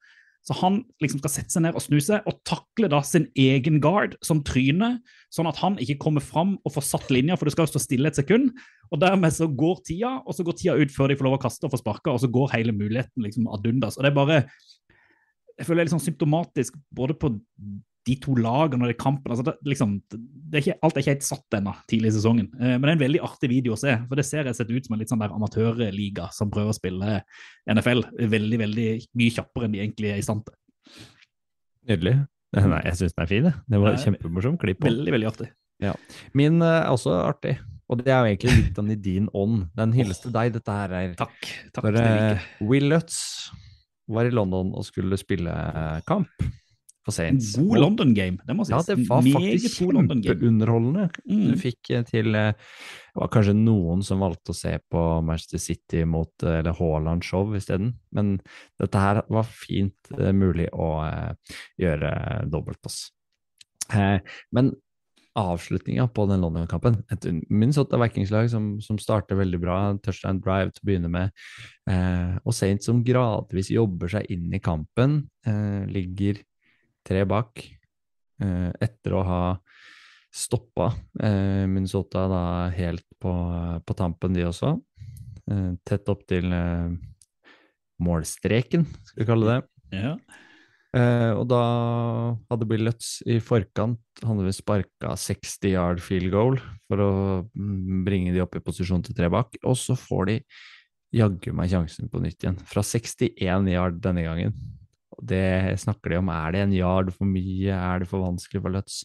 Så 0.48 0.56
han 0.62 0.78
liksom 1.04 1.20
skal 1.20 1.34
sette 1.34 1.52
seg 1.52 1.66
ned 1.66 1.76
og 1.76 1.84
snu 1.84 1.98
seg 2.00 2.24
og 2.30 2.38
takle 2.48 2.88
da 2.92 3.02
sin 3.04 3.26
egen 3.36 3.82
guard 3.84 4.14
som 4.24 4.40
tryner, 4.48 5.02
sånn 5.34 5.50
at 5.50 5.60
han 5.60 5.76
ikke 5.84 5.98
kommer 6.06 6.24
fram 6.24 6.56
og 6.64 6.72
får 6.78 6.86
satt 6.88 7.12
linja, 7.12 7.36
for 7.36 7.50
du 7.50 7.52
skal 7.52 7.68
jo 7.68 7.74
stå 7.74 7.82
stille 7.84 8.08
et 8.08 8.16
sekund. 8.16 8.54
Og 8.88 9.02
dermed 9.02 9.36
så 9.36 9.50
går 9.52 9.82
tida, 9.90 10.14
og 10.24 10.38
så 10.38 10.46
går 10.48 10.56
tida 10.56 10.78
ut 10.80 10.94
før 10.94 11.12
de 11.12 11.18
får 11.20 11.28
lov 11.28 11.36
å 11.36 11.44
kaste 11.44 11.68
og 11.68 11.74
få 11.74 11.82
sparka, 11.82 12.14
og 12.14 12.24
så 12.24 12.32
går 12.32 12.54
hele 12.56 12.76
muligheten 12.76 13.28
liksom 13.28 13.50
ad 13.52 13.68
undas. 13.68 14.00
Og 14.00 14.08
det 14.08 14.14
er 14.14 14.20
bare 14.22 14.40
Jeg 15.58 15.68
føler 15.68 15.80
det 15.80 15.84
er 15.84 15.90
litt 15.90 15.96
sånn 15.98 16.08
symptomatisk 16.08 16.78
både 16.94 17.16
på 17.18 17.32
de 18.08 18.16
to 18.24 18.36
lagene 18.40 18.86
og 18.86 18.92
de 18.92 18.98
kampene. 18.98 19.36
Altså 19.36 19.46
det, 19.50 19.56
liksom, 19.68 19.98
det 20.12 20.60
er 20.60 20.64
ikke, 20.64 20.78
alt 20.86 20.96
er 20.96 21.04
ikke 21.04 21.14
helt 21.16 21.28
satt 21.28 21.58
ennå 21.58 21.74
tidlig 21.92 22.12
i 22.12 22.16
sesongen. 22.18 22.48
Eh, 22.56 22.76
men 22.78 22.86
det 22.86 22.92
er 22.92 22.96
en 22.96 23.04
veldig 23.04 23.24
artig 23.28 23.52
video 23.52 23.76
å 23.76 23.80
se. 23.80 23.94
For 24.08 24.20
det 24.20 24.28
ser 24.28 24.48
jeg 24.48 24.58
sett 24.58 24.72
ut 24.72 24.88
som 24.88 24.96
en 24.96 25.04
litt 25.04 25.12
sånn 25.12 25.24
der 25.24 25.36
amatørliga 25.36 26.30
som 26.36 26.52
prøver 26.54 26.74
å 26.74 26.78
spille 26.78 27.20
NFL 27.68 28.06
veldig 28.32 28.62
veldig 28.64 28.90
mye 29.20 29.38
kjappere 29.38 29.68
enn 29.68 29.76
de 29.76 29.84
egentlig 29.84 30.14
er 30.14 30.22
i 30.22 30.26
stand 30.26 30.46
til. 30.48 30.58
Nydelig. 31.92 32.18
Nei, 32.74 32.84
jeg 32.88 33.00
syns 33.02 33.16
den 33.16 33.26
er 33.26 33.32
fin. 33.32 33.50
Det 33.68 33.82
var 33.84 33.98
kjempemorsom 34.06 34.60
klipp. 34.62 34.86
Veldig, 34.88 35.16
veldig 35.18 35.32
artig. 35.34 35.52
Min 36.38 36.62
eh, 36.64 36.80
er 36.80 36.94
også 36.94 37.20
artig, 37.26 37.58
og 37.88 38.02
det 38.02 38.12
er 38.12 38.20
jo 38.20 38.32
egentlig 38.32 38.56
litt 38.56 38.76
den 38.80 38.96
i 38.96 39.00
din 39.00 39.28
ånd. 39.36 39.68
Den 39.78 39.94
hyllest 39.96 40.26
til 40.26 40.34
deg, 40.36 40.56
dette 40.56 40.80
her 40.80 40.96
er 40.96 41.16
Takk. 41.20 41.38
takk 41.76 41.86
For 41.86 42.02
eh, 42.02 42.48
Will 42.64 42.88
Lutz 42.92 43.20
var 44.08 44.28
i 44.28 44.34
London 44.34 44.72
og 44.78 44.86
skulle 44.88 45.20
spille 45.20 45.52
eh, 45.52 46.00
kamp 46.08 46.32
for 47.08 47.16
Saints. 47.16 47.54
god 47.56 47.80
London 47.80 48.14
game, 48.16 48.38
det 48.44 48.56
må 48.56 48.66
sies. 48.68 48.76
Ja, 48.76 48.96
det 48.96 49.08
var 49.08 49.24
faktisk 49.24 49.78
kjempeunderholdende. 49.80 51.08
Mm. 51.24 51.44
Du 51.48 51.60
fikk 51.62 51.92
eh, 51.96 52.04
til 52.08 52.36
eh, 52.36 52.54
Det 52.54 53.22
var 53.22 53.32
kanskje 53.34 53.56
noen 53.58 54.04
som 54.06 54.24
valgte 54.24 54.54
å 54.54 54.58
se 54.58 54.74
på 54.92 55.04
Manchester 55.26 55.62
City 55.64 56.04
mot 56.06 56.44
eller 56.44 56.76
Haaland 56.78 57.26
show 57.26 57.56
isteden, 57.58 57.96
men 58.16 58.36
dette 58.80 59.02
her 59.02 59.24
var 59.34 59.48
fint 59.48 60.12
mulig 60.36 60.68
å 60.74 60.90
gjøre 61.82 62.12
dobbeltpass. 62.52 63.08
altså. 63.88 64.36
men 64.54 64.76
avslutninga 65.38 66.08
på 66.14 66.26
den 66.30 66.42
London-kampen 66.44 67.00
Et 67.14 67.28
Minnesota 67.50 68.00
Vikings-lag 68.02 68.50
som, 68.52 68.70
som 68.84 69.00
starter 69.02 69.40
veldig 69.40 69.60
bra, 69.62 69.78
touchdown 70.04 70.42
drive 70.44 70.74
til 70.74 70.84
å 70.84 70.90
begynne 70.90 71.12
med, 71.14 71.34
eh, 71.90 72.38
og 72.44 72.56
Saints 72.56 72.90
som 72.90 73.04
gradvis 73.06 73.72
jobber 73.74 74.12
seg 74.12 74.30
inn 74.34 74.50
i 74.54 74.62
kampen, 74.64 75.20
eh, 75.48 75.84
ligger 75.92 76.42
tre 77.08 77.24
bak 77.30 77.62
eh, 77.64 78.72
etter 78.84 79.16
å 79.16 79.24
ha 79.28 79.42
stoppa 80.38 80.92
eh, 81.24 81.66
Minnesota 81.70 82.28
da 82.30 82.44
helt 82.76 83.06
på, 83.22 83.34
på 83.86 83.98
tampen, 83.98 84.36
de 84.36 84.46
også. 84.46 84.76
Eh, 85.50 85.72
tett 85.88 86.12
opp 86.12 86.26
til 86.30 86.52
eh, 86.54 86.92
målstreken, 88.04 88.86
skal 89.08 89.24
vi 89.24 89.30
kalle 89.32 89.54
det. 89.54 89.62
Ja. 89.98 90.18
Eh, 90.96 91.34
og 91.36 91.44
da 91.52 91.62
hadde 92.48 92.68
Bill 92.70 92.86
Lutz 92.88 93.18
i 93.28 93.42
forkant 93.44 94.00
hadde 94.24 94.46
vi 94.46 94.54
sparka 94.56 95.12
60 95.20 95.68
yard 95.74 96.00
field 96.02 96.32
goal 96.32 96.56
for 96.88 97.04
å 97.04 97.12
mm, 97.52 98.06
bringe 98.08 98.32
de 98.34 98.42
opp 98.42 98.56
i 98.56 98.64
posisjon 98.64 99.04
til 99.04 99.18
tre 99.18 99.28
bak, 99.32 99.60
og 99.68 99.76
så 99.78 99.98
får 100.00 100.30
de 100.32 100.38
jaggu 101.18 101.52
meg 101.56 101.72
sjansen 101.72 102.10
på 102.12 102.22
nytt 102.24 102.44
igjen, 102.44 102.60
fra 102.68 102.84
61 102.84 103.72
yard 103.72 104.00
denne 104.04 104.24
gangen. 104.26 104.56
Og 105.18 105.26
det 105.28 105.78
snakker 105.82 106.14
de 106.14 106.22
om, 106.22 106.32
er 106.32 106.56
det 106.56 106.64
en 106.66 106.78
yard 106.78 107.12
for 107.16 107.28
mye, 107.30 107.74
er 107.74 108.04
det 108.04 108.10
for 108.10 108.24
vanskelig 108.24 108.64
for 108.64 108.76
Lutz? 108.76 109.02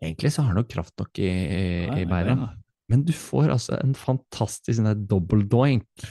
Egentlig 0.00 0.32
så 0.32 0.42
har 0.42 0.52
han 0.52 0.62
nok 0.62 0.70
kraft 0.72 0.96
nok 1.00 1.20
i, 1.20 1.28
i, 1.28 1.64
i 2.02 2.08
beina. 2.08 2.52
Men 2.90 3.04
du 3.06 3.12
får 3.14 3.52
altså 3.54 3.76
en 3.78 3.94
fantastisk 3.94 4.78
sånn 4.78 4.88
der 4.88 5.02
double 5.10 5.44
doink. 5.46 6.06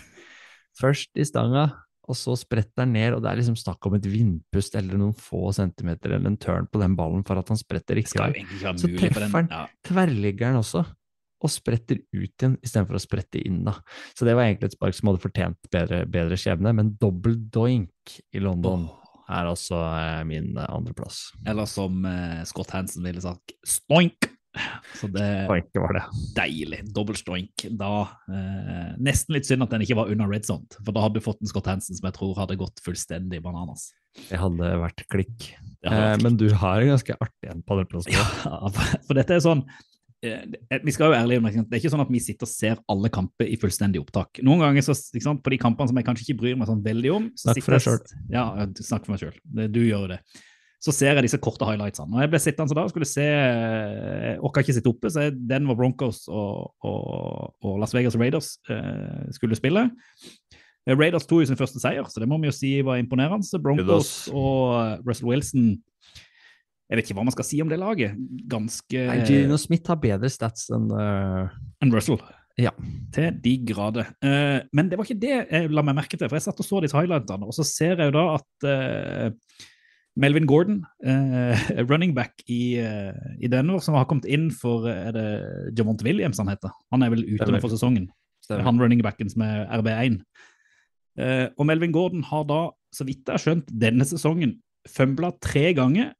Først 0.79 1.11
i 1.19 1.25
stanga, 1.27 1.67
og 2.09 2.17
så 2.17 2.35
spretter 2.39 2.83
han 2.83 2.93
ned, 2.95 3.15
og 3.15 3.23
det 3.23 3.31
er 3.31 3.39
liksom 3.39 3.57
snakk 3.59 3.85
om 3.85 3.97
et 3.99 4.07
vindpust 4.09 4.77
eller 4.79 4.97
noen 4.97 5.15
få 5.17 5.51
centimeter 5.55 6.15
eller 6.15 6.31
en 6.31 6.39
turn 6.41 6.69
på 6.69 6.81
den 6.81 6.95
ballen 6.97 7.21
for 7.27 7.39
at 7.39 7.51
han 7.53 7.59
spretter 7.59 7.99
riktig. 7.99 8.45
Så 8.59 8.89
treffer 8.97 9.27
han. 9.27 9.51
Ja. 9.51 9.65
Tverrligger 9.85 10.49
han 10.49 10.61
også, 10.63 10.83
og 11.39 11.53
spretter 11.53 12.01
ut 12.11 12.33
igjen 12.33 12.57
istedenfor 12.65 12.97
å 12.97 13.03
sprette 13.03 13.41
inn, 13.41 13.61
da. 13.67 13.77
Så 14.17 14.27
det 14.27 14.35
var 14.35 14.47
egentlig 14.47 14.71
et 14.71 14.79
spark 14.79 14.97
som 14.97 15.11
hadde 15.11 15.23
fortjent 15.23 15.69
bedre, 15.71 16.01
bedre 16.09 16.39
skjebne, 16.39 16.73
men 16.75 16.95
dobbel 16.99 17.37
doink 17.53 18.17
i 18.33 18.41
London 18.43 18.89
er 19.29 19.45
altså 19.45 19.77
eh, 19.93 20.23
min 20.27 20.57
eh, 20.57 20.67
andreplass. 20.73 21.29
Eller 21.47 21.69
som 21.69 22.01
eh, 22.09 22.41
Scott 22.49 22.73
Hansen 22.75 23.05
ville 23.05 23.21
sagt, 23.23 23.53
stoink! 23.67 24.31
Så 24.97 25.07
det 25.13 25.25
var 25.47 25.93
det. 25.93 26.01
deilig. 26.35 26.79
Dobbel 26.95 27.15
stoink. 27.19 27.67
Da 27.77 27.89
eh, 28.33 28.95
Nesten 28.97 29.35
litt 29.37 29.45
synd 29.47 29.63
at 29.63 29.69
den 29.75 29.83
ikke 29.85 29.97
var 29.99 30.09
under 30.11 30.27
red 30.31 30.47
zone, 30.47 30.65
for 30.81 30.95
da 30.95 31.03
hadde 31.05 31.19
du 31.21 31.25
fått 31.25 31.43
en 31.43 31.51
Scott 31.51 31.69
Hansen 31.69 31.95
som 31.99 32.07
jeg 32.09 32.17
tror 32.17 32.33
hadde 32.39 32.57
gått 32.59 32.81
fullstendig 32.85 33.43
bananas. 33.45 33.91
Det 34.17 34.39
hadde 34.41 34.71
vært 34.81 35.05
klikk. 35.13 35.51
Hadde 35.85 35.93
Eh, 35.93 36.09
vært 36.15 36.25
men 36.25 36.39
du 36.41 36.47
har 36.59 36.81
en 36.81 36.89
ganske 36.95 37.15
artig 37.21 37.51
en 37.53 37.61
på 37.63 37.77
andreplass. 37.77 38.09
Ja, 38.11 38.25
for- 39.05 39.15
dette 39.21 39.37
er 39.37 39.45
sånn 39.45 39.61
eh, 40.25 40.41
Vi 40.83 40.91
skal 40.97 41.13
jo 41.13 41.19
ærlig 41.21 41.37
det. 41.45 41.61
Er 41.69 41.79
ikke 41.79 41.93
sånn 41.93 42.03
at 42.03 42.11
vi 42.11 42.19
sitter 42.25 42.49
og 42.49 42.51
ser 42.51 42.81
alle 42.89 43.13
kamper 43.13 43.47
i 43.47 43.55
fullstendig 43.61 44.01
opptak. 44.01 44.41
Noen 44.43 44.65
ganger 44.65 44.81
så, 44.89 44.97
sant, 44.97 45.43
på 45.45 45.53
de 45.53 45.61
kampene 45.61 45.87
som 45.93 46.01
jeg 46.01 46.09
kanskje 46.09 46.25
ikke 46.27 46.41
bryr 46.41 46.57
meg 46.59 46.67
sånn 46.73 46.81
veldig 46.83 47.13
om 47.15 47.29
så 47.37 47.51
Snakk 47.53 47.63
for 47.63 47.77
deg 47.77 47.85
sjøl. 47.85 48.01
Ja, 48.33 48.47
ja, 48.63 48.67
snakk 48.81 49.05
for 49.05 49.13
meg 49.15 49.21
sjøl. 49.23 49.37
Du 49.69 49.83
gjør 49.85 50.07
jo 50.09 50.13
det. 50.17 50.23
Så 50.79 50.93
ser 50.95 51.11
jeg 51.11 51.25
disse 51.25 51.39
korte 51.43 51.67
highlightsene. 51.67 52.15
Og 52.15 52.23
jeg 52.23 52.31
ble 52.31 52.39
sittende 52.39 52.71
så 52.71 52.77
da 52.77 52.85
og 52.87 52.93
skulle 52.93 53.07
se 53.09 53.25
Jeg 53.25 54.37
orka 54.47 54.63
ikke 54.63 54.77
sitte 54.77 54.91
oppe, 54.91 55.11
så 55.11 55.27
den 55.33 55.67
var 55.67 55.75
Broncos 55.75 56.23
og, 56.31 56.71
og, 56.87 57.51
og 57.59 57.81
Las 57.81 57.95
Vegas 57.95 58.15
Raiders 58.19 58.53
eh, 58.71 59.27
skulle 59.35 59.59
spille. 59.59 59.89
Eh, 60.87 60.95
Raiders 60.95 61.27
tok 61.27 61.43
jo 61.43 61.49
sin 61.51 61.59
første 61.59 61.81
seier, 61.83 62.07
så 62.07 62.23
det 62.23 62.29
må 62.31 62.39
vi 62.39 62.47
jo 62.47 62.55
si 62.55 62.77
var 62.85 63.01
imponerende. 63.01 63.59
Broncos 63.59 64.29
og 64.31 64.79
eh, 64.79 64.95
Russell 65.03 65.31
Wilson 65.33 65.69
Jeg 66.89 66.97
vet 66.97 67.09
ikke 67.09 67.19
hva 67.19 67.27
man 67.27 67.35
skal 67.35 67.49
si 67.49 67.59
om 67.61 67.69
det 67.69 67.81
laget. 67.81 68.15
Ganske 68.49 69.05
Nei, 69.11 69.21
Gino 69.27 69.59
Smith 69.59 69.91
har 69.91 69.99
bedre 70.01 70.31
stats 70.31 70.71
enn 70.73 70.87
uh... 70.95 71.51
enn 71.83 71.91
Russell. 71.93 72.21
Ja. 72.59 72.71
Til 73.15 73.35
de 73.43 73.53
grader. 73.67 74.09
Eh, 74.23 74.61
men 74.75 74.89
det 74.89 74.99
var 74.99 75.07
ikke 75.07 75.21
det 75.21 75.35
jeg 75.35 75.71
la 75.71 75.83
meg 75.85 75.97
merke 75.99 76.17
til, 76.17 76.27
for 76.27 76.39
jeg 76.39 76.47
satt 76.47 76.59
og 76.59 76.67
så 76.67 76.81
disse 76.83 76.97
highlightene, 76.97 77.47
og 77.47 77.55
så 77.55 77.65
ser 77.67 77.99
jeg 77.99 78.09
jo 78.09 78.15
da 78.17 78.25
at 78.35 78.67
eh, 78.67 79.67
Melvin 80.19 80.47
Gordon, 80.49 80.81
eh, 81.05 81.69
running 81.89 82.13
back 82.15 82.43
i, 82.47 82.77
eh, 82.81 83.15
i 83.39 83.47
Denver, 83.51 83.79
som 83.83 83.95
har 83.95 84.07
kommet 84.09 84.27
inn 84.27 84.49
for 84.51 84.87
eh, 84.89 85.07
Er 85.09 85.15
det 85.15 85.27
Javonte 85.79 86.03
Williams 86.07 86.41
han 86.41 86.51
heter? 86.51 86.73
Han 86.93 87.05
er 87.05 87.13
vel 87.13 87.23
ute 87.23 87.47
nå 87.47 87.61
for 87.63 87.71
sesongen. 87.71 88.09
Stemmer. 88.43 88.65
Han 88.67 88.81
running 88.81 89.03
backen 89.05 89.31
som 89.31 89.45
er 89.45 89.67
RB1. 89.79 90.19
Eh, 91.19 91.45
og 91.55 91.67
Melvin 91.67 91.93
Gordon 91.95 92.25
har 92.27 92.43
da, 92.49 92.65
så 92.95 93.07
vidt 93.07 93.23
jeg 93.25 93.35
har 93.35 93.43
skjønt, 93.43 93.71
denne 93.71 94.07
sesongen 94.07 94.57
fømbla 94.89 95.33
tre 95.43 95.69
ganger 95.77 96.13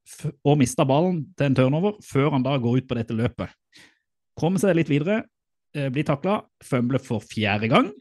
og 0.45 0.59
mista 0.59 0.85
ballen 0.87 1.23
til 1.39 1.49
en 1.49 1.57
turnover 1.57 1.95
før 2.05 2.33
han 2.35 2.45
da 2.45 2.57
går 2.61 2.81
ut 2.81 2.89
på 2.89 2.97
dette 2.99 3.15
løpet. 3.15 3.51
Kommer 4.39 4.61
seg 4.61 4.77
litt 4.77 4.91
videre, 4.91 5.23
eh, 5.75 5.89
blir 5.91 6.07
takla, 6.07 6.41
fømbler 6.63 7.03
for 7.03 7.23
fjerde 7.23 7.71
gang. 7.71 7.91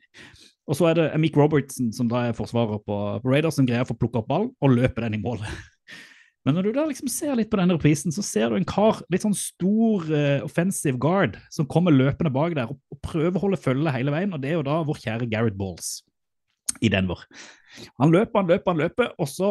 Og 0.68 0.76
så 0.76 0.90
er 0.90 0.98
det 0.98 1.20
Mick 1.20 1.36
Robertson, 1.36 1.92
som 1.96 2.10
da 2.10 2.26
er 2.28 2.36
forsvarer 2.36 2.82
på, 2.84 2.96
på 3.22 3.30
Raiders, 3.30 3.56
som 3.56 3.66
greier 3.66 3.86
å 3.86 3.88
få 3.88 3.96
plukka 3.96 4.20
opp 4.20 4.28
ballen 4.28 4.52
og 4.60 4.74
løpe 4.74 5.00
den 5.00 5.16
i 5.16 5.22
mål. 5.22 5.42
Men 6.46 6.56
når 6.56 6.68
du 6.68 6.70
da 6.76 6.84
liksom 6.88 7.10
ser 7.12 7.34
litt 7.36 7.50
på 7.50 7.58
denne 7.60 7.76
reprisen, 7.76 8.14
så 8.14 8.22
ser 8.24 8.50
du 8.50 8.58
en 8.58 8.68
kar, 8.68 9.00
litt 9.12 9.24
sånn 9.24 9.36
stor 9.36 10.04
uh, 10.08 10.44
offensive 10.46 11.00
guard, 11.00 11.36
som 11.52 11.68
kommer 11.70 11.94
løpende 11.94 12.32
bak 12.32 12.54
der 12.56 12.70
og, 12.72 12.78
og 12.94 13.00
prøver 13.04 13.36
å 13.36 13.42
holde 13.46 13.60
følge 13.60 13.94
hele 13.94 14.14
veien, 14.14 14.32
og 14.32 14.42
det 14.42 14.52
er 14.52 14.60
jo 14.60 14.68
da 14.68 14.78
vår 14.86 15.02
kjære 15.02 15.28
Gareth 15.32 15.58
Balls 15.58 15.98
i 16.84 16.90
Denver. 16.92 17.24
Han 18.00 18.14
løper, 18.14 18.38
han 18.40 18.52
løper, 18.52 18.72
han 18.72 18.80
løper, 18.84 19.10
og 19.18 19.28
så 19.30 19.50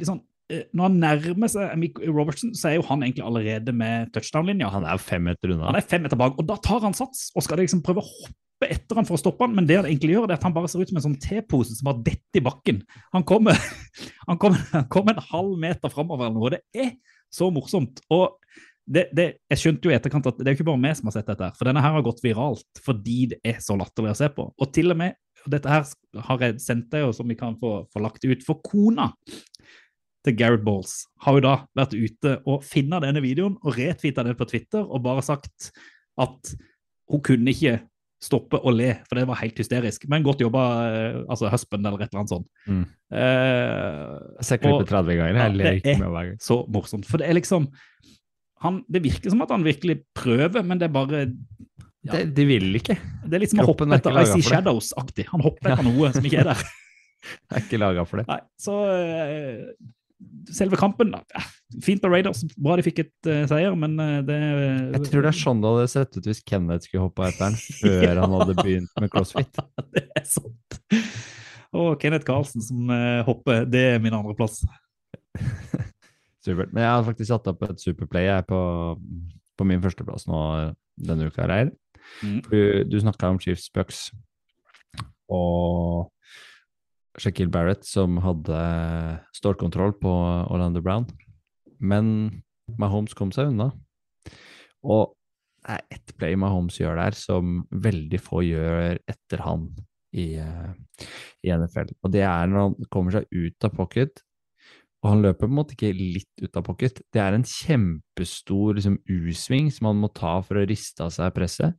liksom, 0.00 0.22
eh, 0.52 0.64
når 0.72 0.88
han 0.88 1.00
nærmer 1.02 1.50
seg 1.50 1.74
Mick 1.80 2.00
Robertson, 2.06 2.54
så 2.56 2.70
er 2.70 2.78
jo 2.78 2.86
han 2.88 3.04
egentlig 3.04 3.26
allerede 3.26 3.74
med 3.76 4.14
touchdown-linja. 4.14 4.70
Han 4.74 4.86
er 4.88 5.02
fem 5.02 5.26
meter 5.28 5.52
unna. 5.54 5.68
Han 5.72 5.80
er 5.80 5.86
fem 5.90 6.04
meter 6.06 6.20
bak, 6.20 6.38
og 6.38 6.48
da 6.48 6.56
tar 6.62 6.84
han 6.86 6.96
sats 6.96 7.28
og 7.34 7.44
skal 7.46 7.60
liksom 7.62 7.82
prøve 7.84 8.04
å 8.04 8.08
hoppe 8.08 8.43
etter 8.72 8.98
han 8.98 9.06
for 9.08 9.16
å 9.16 9.20
stoppe 9.20 9.46
han, 9.46 9.54
men 9.56 9.66
det 9.68 9.78
han 9.80 9.88
egentlig 9.88 10.14
gjør, 10.14 10.28
det 10.28 10.36
er 10.36 10.40
at 10.40 10.46
han 10.48 10.54
bare 10.56 10.70
ser 10.70 10.82
ut 10.82 10.92
som 10.92 11.00
en 11.00 11.06
sånn 11.06 11.18
tepose 11.22 11.76
som 11.78 11.90
har 11.90 11.98
dett 12.06 12.38
i 12.38 12.42
bakken. 12.44 12.82
Han 13.14 13.26
kommer, 13.28 13.58
han 14.28 14.40
kommer, 14.40 14.62
han 14.72 14.86
kommer 14.92 15.16
en 15.16 15.26
halv 15.32 15.58
meter 15.60 15.92
framover 15.92 16.38
og 16.38 16.54
det 16.56 16.62
er 16.76 16.94
så 17.34 17.50
morsomt. 17.54 18.02
Og 18.14 18.38
det, 18.84 19.08
det, 19.16 19.28
jeg 19.50 19.60
skjønte 19.60 19.88
jo 19.88 19.94
i 19.94 19.96
etterkant 19.96 20.26
at 20.28 20.38
det 20.38 20.46
er 20.46 20.54
jo 20.54 20.60
ikke 20.60 20.68
bare 20.68 20.82
meg 20.82 20.96
som 20.98 21.08
har 21.08 21.16
sett 21.16 21.28
dette, 21.30 21.48
her, 21.48 21.56
for 21.56 21.68
denne 21.68 21.82
her 21.84 21.94
har 21.96 22.04
gått 22.04 22.20
viralt 22.24 22.82
fordi 22.84 23.18
det 23.32 23.40
er 23.46 23.62
så 23.64 23.76
latterlig 23.80 24.12
å 24.12 24.18
se 24.20 24.28
på. 24.34 24.48
Og 24.52 24.74
til 24.76 24.92
og 24.92 25.00
med, 25.00 25.16
og 25.44 25.54
dette 25.54 25.72
her 25.72 25.88
har 26.28 26.44
jeg 26.44 26.60
sendt 26.62 26.90
deg, 26.92 27.08
og 27.08 27.16
som 27.16 27.28
vi 27.28 27.38
kan 27.38 27.56
få, 27.60 27.78
få 27.92 28.04
lagt 28.04 28.24
ut, 28.24 28.44
for 28.46 28.60
kona 28.64 29.10
til 30.24 30.36
Gareth 30.38 30.64
Balls 30.64 31.02
har 31.24 31.36
jo 31.36 31.44
da 31.44 31.54
vært 31.76 31.96
ute 31.96 32.38
og 32.48 32.64
funnet 32.64 33.04
denne 33.04 33.22
videoen 33.24 33.58
og 33.60 33.76
retweeta 33.76 34.24
den 34.24 34.38
på 34.38 34.48
Twitter 34.48 34.84
og 34.84 35.04
bare 35.04 35.24
sagt 35.24 35.70
at 36.20 36.54
hun 37.10 37.20
kunne 37.24 37.52
ikke 37.52 37.82
stoppe 38.22 38.56
å 38.62 38.72
le, 38.72 38.92
for 39.08 39.18
det 39.18 39.26
var 39.28 39.36
helt 39.42 39.58
hysterisk. 39.60 40.06
Men 40.08 40.24
godt 40.24 40.40
jobba, 40.40 40.62
eh, 40.88 41.16
altså 41.28 41.50
husband 41.52 41.86
eller 41.86 42.00
et 42.04 42.08
eller 42.12 42.22
annet 42.22 42.32
sånt. 42.32 42.46
Mm. 42.66 42.84
Eh, 43.12 44.14
Jeg 44.40 44.48
ser 44.48 44.62
klippet 44.62 44.88
30 44.88 45.18
ganger. 45.18 45.40
Jeg 45.42 45.56
ler 45.58 45.78
ikke 45.80 45.98
med 46.00 46.08
hver 46.14 46.30
gang. 46.30 46.38
så 46.40 46.60
morsomt. 46.72 47.04
For 47.10 47.18
det 47.20 47.28
er 47.28 47.34
liksom 47.40 47.68
han, 48.64 48.78
Det 48.88 49.02
virker 49.04 49.28
som 49.30 49.42
at 49.44 49.50
han 49.52 49.64
virkelig 49.66 49.98
prøver, 50.16 50.64
men 50.64 50.78
det 50.80 50.88
er 50.88 50.94
bare 50.94 51.26
Ja. 52.04 52.12
Det, 52.12 52.34
de 52.36 52.44
vil 52.44 52.74
ikke. 52.76 52.98
Det 53.24 53.34
er 53.36 53.40
litt 53.40 53.50
som 53.50 53.60
å 53.60 53.66
hoppe 53.66 53.86
er 53.88 53.96
etter 53.96 54.16
Icy. 54.22 54.42
Shadows-aktig. 54.44 55.24
Han 55.32 55.40
hopper 55.40 55.72
etter 55.72 55.84
noe 55.86 56.10
som 56.12 56.24
ikke 56.24 56.40
er 56.42 56.50
der. 56.52 56.64
Jeg 57.24 57.56
er 57.56 57.62
ikke 57.64 57.78
laga 57.80 58.04
for 58.04 58.20
det. 58.20 58.26
Nei, 58.28 58.40
så 58.60 58.74
eh, 58.92 59.72
Selve 60.54 60.78
kampen 60.78 61.12
da, 61.14 61.22
eh, 61.34 61.46
Fint 61.82 62.02
på 62.02 62.10
Raiders. 62.12 62.42
Bra 62.60 62.76
de 62.78 62.84
fikk 62.86 63.00
et 63.02 63.28
uh, 63.30 63.44
seier, 63.50 63.74
men 63.78 63.96
uh, 63.98 64.20
det 64.26 64.38
Jeg 64.38 65.08
tror 65.08 65.24
det 65.24 65.30
er 65.30 65.38
sånn 65.38 65.62
det 65.62 65.72
hadde 65.72 65.90
sett 65.90 66.18
ut 66.18 66.28
hvis 66.28 66.42
Kenneth 66.46 66.86
skulle 66.88 67.06
hoppa 67.06 67.30
etter 67.30 67.48
den, 67.48 67.56
før 67.80 68.20
han 68.22 68.36
hadde 68.38 68.56
begynt 68.60 69.00
med 69.02 69.12
crossfit. 69.12 69.62
det 69.96 70.04
er 70.14 70.26
sant. 70.28 70.78
Og 71.74 71.96
Kenneth 72.02 72.28
Karlsen 72.28 72.62
som 72.62 72.92
uh, 72.92 73.24
hopper, 73.26 73.64
det 73.66 73.84
er 73.94 74.02
min 74.04 74.14
andreplass. 74.14 74.60
Supert. 76.44 76.70
Men 76.74 76.84
jeg 76.84 76.90
har 76.92 77.06
faktisk 77.08 77.30
satt 77.32 77.48
opp 77.50 77.64
et 77.66 77.80
superplay 77.82 78.28
jeg, 78.28 78.46
på, 78.46 78.60
på 79.58 79.66
min 79.66 79.82
førsteplass 79.82 80.28
nå 80.28 80.40
denne 81.08 81.30
uka. 81.32 81.48
her. 81.48 81.72
Mm. 82.22 82.40
Du, 82.50 82.58
du 82.92 83.00
snakka 83.00 83.32
om 83.32 83.40
Chiefs 83.40 83.70
Bucks 83.74 84.10
og 85.32 86.10
Shaquille 87.20 87.52
Barrett 87.52 87.84
som 87.86 88.18
hadde 88.22 88.60
stålkontroll 89.36 89.94
på 90.00 90.12
Orlando 90.50 90.82
Brown. 90.82 91.06
Men 91.78 92.42
Mahomes 92.80 93.14
kom 93.16 93.32
seg 93.34 93.52
unna. 93.52 93.70
Og 94.84 95.14
det 95.64 95.78
er 95.78 95.96
ett 95.96 96.14
play 96.20 96.36
Mahomes 96.36 96.76
gjør 96.76 96.98
der 97.00 97.16
som 97.16 97.62
veldig 97.72 98.20
få 98.20 98.42
gjør 98.44 98.98
etter 99.08 99.42
han 99.46 99.70
i, 100.12 100.34
eh, 100.36 101.06
i 101.44 101.52
NFL. 101.54 101.94
Og 102.04 102.12
det 102.12 102.24
er 102.26 102.50
når 102.50 102.66
han 102.66 102.90
kommer 102.92 103.16
seg 103.16 103.28
ut 103.32 103.66
av 103.66 103.72
pocket, 103.78 104.20
og 105.04 105.10
han 105.10 105.24
løper 105.24 105.44
på 105.44 105.52
en 105.52 105.58
måte 105.58 105.76
ikke 105.76 105.92
litt 105.92 106.44
ut 106.44 106.56
av 106.56 106.64
pocket. 106.64 107.00
Det 107.12 107.20
er 107.20 107.36
en 107.36 107.44
kjempestor 107.44 108.78
liksom, 108.78 108.98
U-sving 109.04 109.68
som 109.72 109.90
han 109.90 110.00
må 110.00 110.08
ta 110.16 110.38
for 110.44 110.60
å 110.60 110.66
riste 110.68 111.04
av 111.04 111.12
seg 111.12 111.34
presset. 111.36 111.76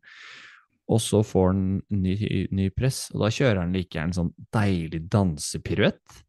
Og 0.92 1.02
så 1.02 1.24
får 1.26 1.50
han 1.50 1.64
ny, 1.90 2.14
ny 2.54 2.70
press, 2.76 3.08
og 3.14 3.24
da 3.24 3.32
kjører 3.34 3.64
han 3.64 3.74
like 3.74 3.96
gjerne 3.98 4.14
en 4.14 4.20
sånn 4.20 4.32
deilig 4.54 5.02
dansepiruett. 5.10 6.22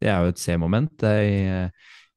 Det 0.00 0.08
er 0.12 0.24
jo 0.24 0.32
et 0.32 0.40
C-moment 0.40 1.04
eh, 1.08 1.26
i, 1.26 1.66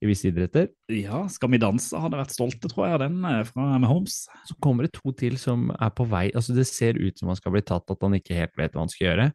i 0.04 0.08
visse 0.08 0.30
idretter. 0.32 0.70
Ja, 0.96 1.26
Skal 1.32 1.52
vi 1.52 1.60
danse 1.60 2.00
hadde 2.00 2.20
vært 2.20 2.36
stolte, 2.36 2.72
tror 2.72 2.88
jeg, 2.88 3.02
den 3.04 3.20
eh, 3.28 3.42
fra 3.48 3.80
Mahomes. 3.82 4.22
Så 4.48 4.56
kommer 4.64 4.88
det 4.88 4.94
to 4.96 5.12
til 5.20 5.36
som 5.40 5.68
er 5.76 5.92
på 5.96 6.08
vei. 6.08 6.30
altså 6.32 6.56
Det 6.56 6.68
ser 6.68 7.00
ut 7.00 7.20
som 7.20 7.32
han 7.32 7.40
skal 7.40 7.56
bli 7.56 7.64
tatt, 7.68 7.92
at 7.92 8.08
han 8.08 8.16
ikke 8.20 8.40
helt 8.40 8.56
vet 8.60 8.76
hva 8.76 8.86
han 8.86 8.94
skal 8.94 9.10
gjøre. 9.10 9.30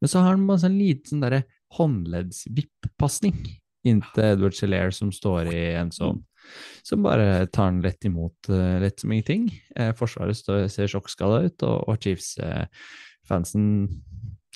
Men 0.00 0.12
så 0.12 0.24
har 0.24 0.36
han 0.36 0.46
bare 0.48 0.68
en 0.68 0.78
liten 0.80 1.14
sånn 1.14 1.24
derre 1.24 1.44
håndleddsvipp-pasning 1.76 3.40
inntil 3.88 4.24
Edward 4.24 4.56
Celaire 4.56 4.92
som 4.92 5.12
står 5.14 5.52
i 5.52 5.62
en 5.80 5.92
sånn. 5.94 6.20
Som 6.86 7.04
bare 7.04 7.46
tar 7.52 7.70
han 7.70 7.80
lett 7.84 8.04
imot, 8.08 8.50
eh, 8.52 8.78
lett 8.82 9.02
som 9.02 9.12
ingenting. 9.12 9.48
Eh, 9.76 9.92
forsvaret 9.96 10.38
står, 10.38 10.66
ser 10.72 10.90
sjokkskada 10.90 11.42
ut, 11.46 11.66
og, 11.66 11.88
og 11.88 12.00
Chiefs-fansen 12.04 13.66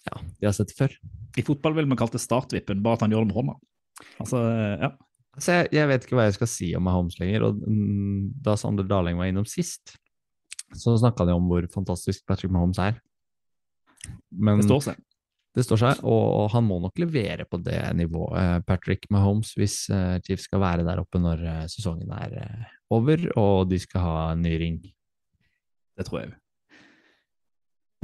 Ja, 0.05 0.19
de 0.21 0.49
har 0.49 0.53
sett 0.57 0.73
det 0.73 0.79
før. 0.79 0.97
I 1.41 1.45
fotball 1.47 1.75
ville 1.79 1.91
vi 1.91 1.99
kalt 1.99 2.15
det 2.15 2.23
startvippen, 2.23 2.83
bare 2.85 2.99
at 2.99 3.07
han 3.07 3.15
gjør 3.15 3.25
det 3.25 3.33
med 3.33 3.39
hånda. 3.41 3.59
Altså, 4.23 4.43
eh, 4.51 4.85
ja. 4.85 4.93
Altså, 5.35 5.57
jeg, 5.57 5.71
jeg 5.75 5.91
vet 5.91 6.05
ikke 6.07 6.19
hva 6.19 6.29
jeg 6.29 6.37
skal 6.37 6.51
si 6.51 6.69
om 6.79 6.85
Mahomes 6.87 7.17
lenger, 7.19 7.49
og 7.49 7.63
mm, 7.65 8.35
da 8.45 8.55
Sander 8.61 8.87
Daling 8.87 9.19
var 9.19 9.31
innom 9.31 9.49
sist, 9.49 9.97
så 10.75 10.95
snakka 10.99 11.27
de 11.27 11.35
om 11.35 11.49
hvor 11.51 11.67
fantastisk 11.73 12.23
Patrick 12.29 12.53
Mahomes 12.55 12.79
er. 12.83 13.01
Men 14.31 14.63
Det 14.63 14.69
står 14.69 14.87
seg. 14.91 15.03
Det 15.55 15.63
står 15.63 15.81
seg, 15.81 16.01
og, 16.03 16.49
han 16.51 16.65
må 16.67 16.81
nok 16.83 16.99
levere 16.99 17.47
på 17.47 17.61
det 17.63 17.79
nivået, 17.95 18.39
eh, 18.41 18.57
Patrick 18.67 19.07
Mahomes, 19.15 19.53
hvis 19.59 19.85
eh, 19.95 20.17
Chiefs 20.27 20.49
skal 20.49 20.63
være 20.65 20.87
der 20.87 21.03
oppe 21.03 21.21
når 21.23 21.45
eh, 21.47 21.67
sesongen 21.71 22.11
er 22.17 22.41
over, 22.91 23.29
og 23.39 23.69
de 23.71 23.79
skal 23.79 24.03
ha 24.03 24.17
en 24.33 24.43
ny 24.43 24.57
ring. 24.61 24.81
Det 25.95 26.09
tror 26.09 26.21
jeg 26.21 26.33
òg. 26.33 26.41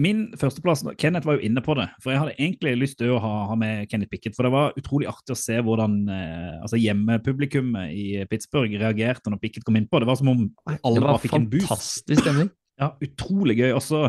Min 0.01 0.21
førsteplass 0.39 0.81
Kenneth 0.97 1.29
var 1.29 1.37
jo 1.37 1.45
inne 1.45 1.61
på 1.65 1.75
det. 1.77 1.87
For 2.01 2.13
jeg 2.13 2.23
hadde 2.23 2.37
egentlig 2.39 2.73
lyst 2.79 2.97
til 3.03 3.13
å 3.13 3.19
ha, 3.21 3.33
ha 3.51 3.57
med 3.59 3.91
Kenneth 3.91 4.09
Pickett. 4.09 4.37
For 4.37 4.47
det 4.47 4.53
var 4.55 4.77
utrolig 4.81 5.11
artig 5.11 5.35
å 5.35 5.39
se 5.39 5.59
hvordan 5.67 5.99
eh, 6.15 6.55
altså 6.63 6.81
hjemmepublikummet 6.81 7.93
i 7.93 8.07
Pittsburgh 8.31 8.79
reagerte 8.81 9.33
når 9.33 9.43
Pickett 9.43 9.67
kom 9.67 9.77
innpå. 9.77 10.01
Det 10.01 10.09
var 10.09 10.17
som 10.17 10.33
om 10.33 10.47
alle 10.71 11.03
bare 11.03 11.19
var 11.19 11.21
fikk 11.25 11.37
en 11.37 11.51
boost. 11.53 11.69
fantastisk 11.69 12.25
stemning. 12.25 12.49
Ja, 12.81 12.95
utrolig 13.05 13.59
gøy. 13.61 13.75
Og 13.77 13.83
så, 13.85 14.07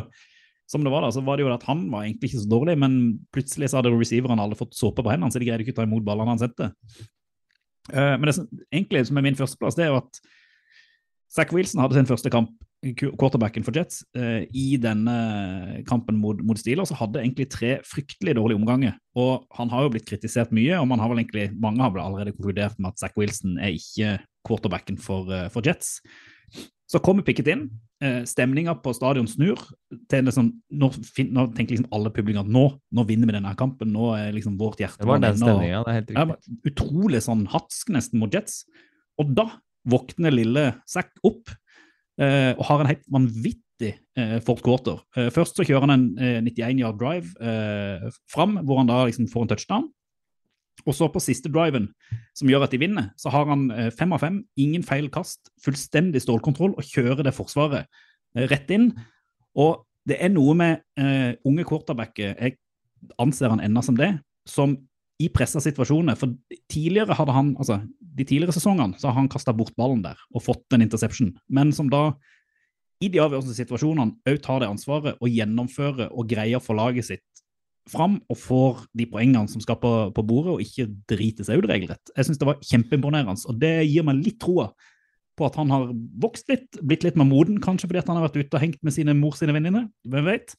som 0.72 0.86
det 0.86 0.92
var 0.94 1.04
da, 1.04 1.12
så 1.12 1.24
var 1.26 1.38
det 1.38 1.46
jo 1.46 1.52
at 1.52 1.66
han 1.68 1.84
var 1.92 2.06
egentlig 2.06 2.32
ikke 2.32 2.44
så 2.46 2.52
dårlig, 2.52 2.78
men 2.80 3.00
plutselig 3.36 3.72
så 3.72 3.82
hadde 3.82 3.92
receiverne 3.94 4.44
alle 4.44 4.58
fått 4.60 4.78
såpe 4.78 5.04
på 5.04 5.12
hendene, 5.12 5.34
så 5.34 5.42
de 5.42 5.50
greide 5.50 5.66
ikke 5.66 5.76
å 5.76 5.82
ta 5.82 5.88
imot 5.88 6.06
ballene 6.08 6.32
han 6.32 6.42
sendte. 6.42 6.72
Eh, 7.92 8.14
men 8.16 8.30
det 8.30 8.38
som 8.38 8.48
egentlig 8.72 9.04
som 9.10 9.20
er 9.20 9.26
min 9.28 9.40
førsteplass, 9.40 9.78
det 9.78 9.88
er 9.88 9.92
jo 9.92 10.00
at 10.00 10.22
Zack 11.32 11.54
Wilson 11.56 11.80
hadde 11.84 11.96
sin 11.96 12.08
første 12.10 12.32
kamp, 12.32 12.56
quarterbacken 12.98 13.64
for 13.64 13.76
Jets, 13.78 14.02
eh, 14.18 14.48
i 14.58 14.76
denne 14.82 15.84
kampen 15.88 16.18
mot, 16.20 16.40
mot 16.44 16.58
så 16.58 16.98
hadde 16.98 17.22
egentlig 17.22 17.48
tre 17.54 17.76
fryktelig 17.88 18.36
dårlige 18.36 18.60
omganger. 18.60 18.98
Og 19.16 19.46
han 19.56 19.70
har 19.70 19.86
jo 19.86 19.94
blitt 19.94 20.10
kritisert 20.10 20.52
mye, 20.52 20.80
og 20.80 20.88
man 20.90 21.00
har 21.00 21.12
vel 21.12 21.22
egentlig, 21.22 21.52
mange 21.54 21.84
har 21.84 21.94
vel 21.94 22.04
allerede 22.04 22.34
konkludert 22.36 22.80
med 22.80 22.92
at 22.92 23.00
Zack 23.00 23.16
Wilson 23.18 23.60
er 23.60 23.78
ikke 23.78 24.18
quarterbacken 24.48 24.98
for, 25.00 25.32
eh, 25.32 25.48
for 25.50 25.62
Jets. 25.62 26.02
Så 26.90 27.00
kommer 27.00 27.24
Pickett 27.24 27.48
inn. 27.48 27.70
Eh, 28.02 28.22
Stemninga 28.26 28.74
på 28.82 28.94
stadion 28.98 29.28
snur. 29.30 29.60
til 30.10 30.26
liksom, 30.26 30.48
nå, 30.74 30.90
fin, 31.16 31.28
nå 31.36 31.48
tenker 31.54 31.76
liksom 31.76 31.92
alle 31.94 32.10
publikum 32.14 32.42
at 32.42 32.50
nå, 32.50 32.64
nå 32.98 33.04
vinner 33.06 33.30
vi 33.30 33.36
denne 33.38 33.52
kampen. 33.60 33.92
Nå 33.94 34.12
er 34.18 34.32
liksom 34.34 34.56
vårt 34.58 34.82
hjerte 34.82 35.04
Det 35.04 35.10
var 35.10 35.22
den 35.22 35.38
stemninga, 35.38 35.84
det 35.86 35.92
er 35.92 36.00
helt 36.00 36.14
riktig. 36.16 36.18
Ja, 36.18 36.72
utrolig 36.72 37.22
sånn 37.28 37.44
hatsk 37.52 37.92
nesten 37.94 38.22
mot 38.22 38.34
Jets. 38.34 38.64
Og 39.22 39.36
da 39.38 39.48
våkner 39.90 40.34
lille 40.34 40.66
Zack 40.90 41.12
opp 41.26 41.50
eh, 42.22 42.54
og 42.58 42.66
har 42.68 42.82
en 42.84 42.90
helt 42.90 43.06
vanvittig 43.14 43.96
eh, 44.18 44.38
fourth 44.46 44.66
quarter. 44.66 45.02
Eh, 45.18 45.30
først 45.34 45.58
så 45.58 45.66
kjører 45.68 45.86
han 45.88 45.96
en 45.96 46.08
eh, 46.22 46.40
91 46.42 46.82
yard 46.82 47.00
drive 47.02 47.34
eh, 47.42 48.10
fram, 48.34 48.58
hvor 48.66 48.82
han 48.82 48.90
da 48.90 49.04
liksom 49.06 49.30
får 49.30 49.46
en 49.46 49.54
touchdown. 49.54 49.90
Og 50.88 50.96
så 50.98 51.08
på 51.12 51.22
siste 51.22 51.50
driven, 51.52 51.90
som 52.38 52.50
gjør 52.50 52.66
at 52.66 52.74
de 52.74 52.80
vinner, 52.82 53.12
så 53.20 53.30
har 53.34 53.46
han 53.52 53.68
eh, 53.76 53.92
fem 53.94 54.14
av 54.16 54.24
fem, 54.24 54.42
ingen 54.60 54.84
feil 54.86 55.12
kast, 55.14 55.52
fullstendig 55.62 56.24
stålkontroll 56.24 56.74
og 56.74 56.88
kjører 56.88 57.26
det 57.28 57.36
forsvaret 57.38 57.86
eh, 57.86 58.48
rett 58.50 58.72
inn. 58.74 58.90
Og 59.60 59.84
det 60.10 60.18
er 60.24 60.32
noe 60.34 60.56
med 60.58 60.80
uh, 60.98 61.36
unge 61.46 61.62
quarterbacker, 61.70 62.34
jeg 62.34 62.56
anser 63.22 63.52
han 63.54 63.62
ennå 63.62 63.84
som 63.86 63.98
det, 64.00 64.16
som 64.50 64.74
i 65.22 65.28
pressa 65.30 65.62
situasjoner 65.62 66.18
For 66.18 66.34
tidligere 66.72 67.14
hadde 67.18 67.36
han, 67.36 67.52
altså 67.62 67.82
de 68.00 68.26
tidligere 68.26 68.56
sesongene 68.56 68.98
så 68.98 69.12
har 69.12 69.20
han 69.20 69.30
kasta 69.30 69.54
bort 69.54 69.76
ballen 69.78 70.02
der 70.02 70.18
og 70.34 70.42
fått 70.48 70.74
en 70.74 70.82
interception, 70.82 71.36
men 71.46 71.70
som 71.76 71.92
da 71.92 72.16
i 73.02 73.10
de 73.10 73.22
avgjørende 73.22 73.56
situasjonene 73.58 74.30
òg 74.30 74.42
tar 74.46 74.62
det 74.62 74.70
ansvaret 74.70 75.18
og 75.18 75.30
gjennomfører 75.30 76.12
og 76.12 76.28
greier 76.30 76.62
få 76.62 76.76
laget 76.78 77.08
sitt 77.08 77.24
fram 77.90 78.20
og 78.30 78.38
får 78.38 78.86
de 78.98 79.08
poengene 79.10 79.50
som 79.50 79.64
skal 79.64 79.80
på, 79.82 79.92
på 80.16 80.24
bordet, 80.28 80.54
og 80.54 80.64
ikke 80.64 80.90
driter 81.10 81.48
seg 81.48 81.62
ut 81.62 81.70
regelrett. 81.70 82.14
Jeg 82.16 82.28
syns 82.28 82.42
det 82.42 82.50
var 82.50 82.62
kjempeimponerende, 82.66 83.38
og 83.50 83.62
det 83.62 83.74
gir 83.90 84.06
meg 84.08 84.22
litt 84.22 84.40
troa 84.42 84.70
på 85.40 85.48
at 85.48 85.58
han 85.58 85.72
har 85.74 85.90
vokst 86.22 86.50
litt, 86.52 86.80
blitt 86.86 87.06
litt 87.08 87.18
mer 87.20 87.30
moden, 87.30 87.60
kanskje 87.64 87.90
fordi 87.90 88.04
han 88.06 88.20
har 88.20 88.28
vært 88.28 88.40
ute 88.42 88.58
og 88.58 88.64
hengt 88.64 88.82
med 88.86 88.96
sine 88.96 89.16
mor 89.18 89.38
sine 89.38 89.56
venninner, 89.56 89.88
hvem 90.12 90.28
vet. 90.28 90.54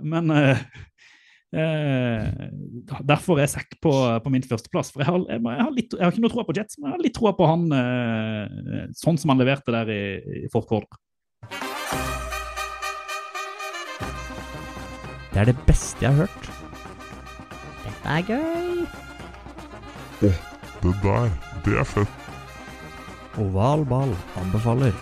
Men 0.00 0.32
eh, 0.32 0.62
eh, 1.58 2.28
derfor 3.04 3.42
er 3.42 3.50
Zack 3.50 3.76
på, 3.84 3.92
på 3.92 4.32
min 4.32 4.46
førsteplass. 4.46 4.94
For 4.94 5.04
jeg 5.04 5.10
har, 5.10 5.20
jeg, 5.28 5.42
jeg, 5.42 5.66
har 5.66 5.74
litt, 5.74 5.96
jeg 5.98 6.06
har 6.06 6.14
ikke 6.14 6.24
noe 6.24 6.34
tro 6.36 6.46
på 6.48 6.56
Jets, 6.56 6.78
men 6.78 6.88
jeg 6.88 6.96
har 6.96 7.04
litt 7.04 7.18
tro 7.18 7.34
på 7.36 7.50
han 7.50 7.66
eh, 7.80 8.86
sånn 9.02 9.20
som 9.20 9.34
han 9.34 9.42
leverte 9.42 9.74
der 9.74 9.92
i, 9.92 10.04
i 10.44 10.52
fourth 10.54 10.70
Det 15.34 15.40
er 15.42 15.48
det 15.50 15.56
beste 15.66 15.98
jeg 15.98 16.14
har 16.14 16.28
hørt. 16.28 16.44
Dette 17.82 18.12
er 18.12 18.20
gøy. 18.28 18.84
Det 20.22 20.30
der, 21.02 21.32
det 21.64 21.74
er 21.80 21.88
fett. 21.90 22.28
Oval 23.42 23.82
ball 23.90 24.12
anbefaler. 24.38 24.94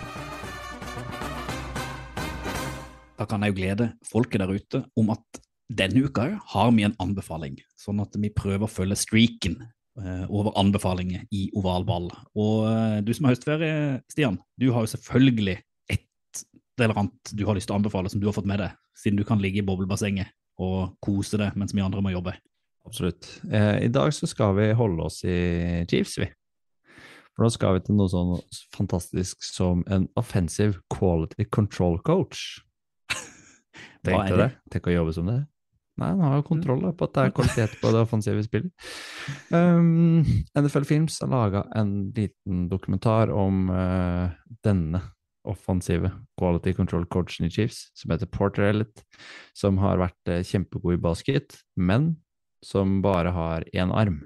Da 3.20 3.26
kan 3.28 3.44
jeg 3.44 3.52
jo 3.52 3.58
glede 3.58 3.90
folket 4.08 4.40
der 4.40 4.54
ute 4.56 4.80
om 4.96 5.12
at 5.12 5.42
denne 5.68 6.06
uka 6.08 6.30
har 6.54 6.72
vi 6.72 6.86
en 6.88 6.96
anbefaling, 7.04 7.58
sånn 7.76 8.00
at 8.00 8.16
vi 8.16 8.32
prøver 8.32 8.64
å 8.64 8.72
følge 8.72 8.96
streaken 9.02 9.58
eh, 9.60 10.24
over 10.32 10.56
anbefalinger 10.56 11.28
i 11.28 11.50
oval 11.60 11.84
ball. 11.84 12.08
Og 12.32 12.70
eh, 12.70 13.02
du 13.04 13.12
som 13.12 13.28
har 13.28 13.36
høstferie, 13.36 14.00
Stian, 14.08 14.40
du 14.56 14.70
har 14.72 14.86
jo 14.86 14.94
selvfølgelig 14.96 15.58
et 15.92 16.44
eller 16.80 17.04
annet 17.04 17.36
du 17.36 17.44
har 17.44 17.60
lyst 17.60 17.68
til 17.68 17.76
å 17.76 17.82
anbefale 17.82 18.08
som 18.08 18.24
du 18.24 18.30
har 18.30 18.36
fått 18.40 18.48
med 18.48 18.64
deg, 18.64 18.72
siden 18.98 19.20
du 19.20 19.24
kan 19.28 19.40
ligge 19.42 19.62
i 19.62 19.66
boblebassenget 19.66 20.32
og 20.62 20.94
kose 21.02 21.40
deg 21.40 21.56
mens 21.58 21.74
vi 21.74 21.84
andre 21.84 22.02
må 22.04 22.12
jobbe. 22.12 22.34
Absolutt. 22.86 23.28
Eh, 23.50 23.84
I 23.86 23.90
dag 23.92 24.12
så 24.14 24.26
skal 24.26 24.56
vi 24.58 24.72
holde 24.76 25.06
oss 25.06 25.22
i 25.24 25.84
Chiefs, 25.90 26.18
vi. 26.18 26.28
For 27.32 27.46
nå 27.46 27.52
skal 27.54 27.78
vi 27.78 27.86
til 27.86 27.96
noe 27.96 28.10
sånn 28.12 28.34
fantastisk 28.74 29.44
som 29.46 29.86
en 29.92 30.08
offensive 30.20 30.82
quality 30.92 31.46
control 31.48 31.96
coach. 32.04 32.60
Tenk 34.04 34.28
deg 34.28 34.38
det. 34.40 34.50
Tenk 34.74 34.90
å 34.90 34.96
jobbe 34.98 35.16
som 35.16 35.30
det. 35.30 35.40
Nei, 36.00 36.08
han 36.08 36.22
har 36.24 36.38
jo 36.40 36.46
kontroll 36.48 36.84
på 36.96 37.08
at 37.08 37.14
det 37.14 37.24
er 37.24 37.32
kvalitet 37.36 37.80
på 37.80 37.94
det 37.94 38.04
offensive 38.04 38.44
spillet. 38.44 38.92
Um, 39.52 40.24
NFL 40.58 40.86
Films 40.88 41.18
har 41.22 41.32
laga 41.32 41.64
en 41.78 42.12
liten 42.16 42.66
dokumentar 42.72 43.32
om 43.32 43.68
uh, 43.70 44.32
denne 44.64 45.02
offensive 45.48 46.10
quality 46.38 46.74
control 46.76 47.06
coachen 47.06 47.46
i 47.46 47.52
Chiefs, 47.52 47.88
som 47.98 48.12
heter 48.14 48.30
Porter 48.30 48.68
Ellett, 48.70 49.04
som 49.56 49.80
har 49.82 50.00
vært 50.02 50.30
eh, 50.30 50.44
kjempegod 50.46 50.98
i 50.98 51.02
basket, 51.02 51.58
men 51.76 52.14
som 52.62 53.00
bare 53.02 53.32
har 53.34 53.66
én 53.74 53.90
arm. 53.94 54.22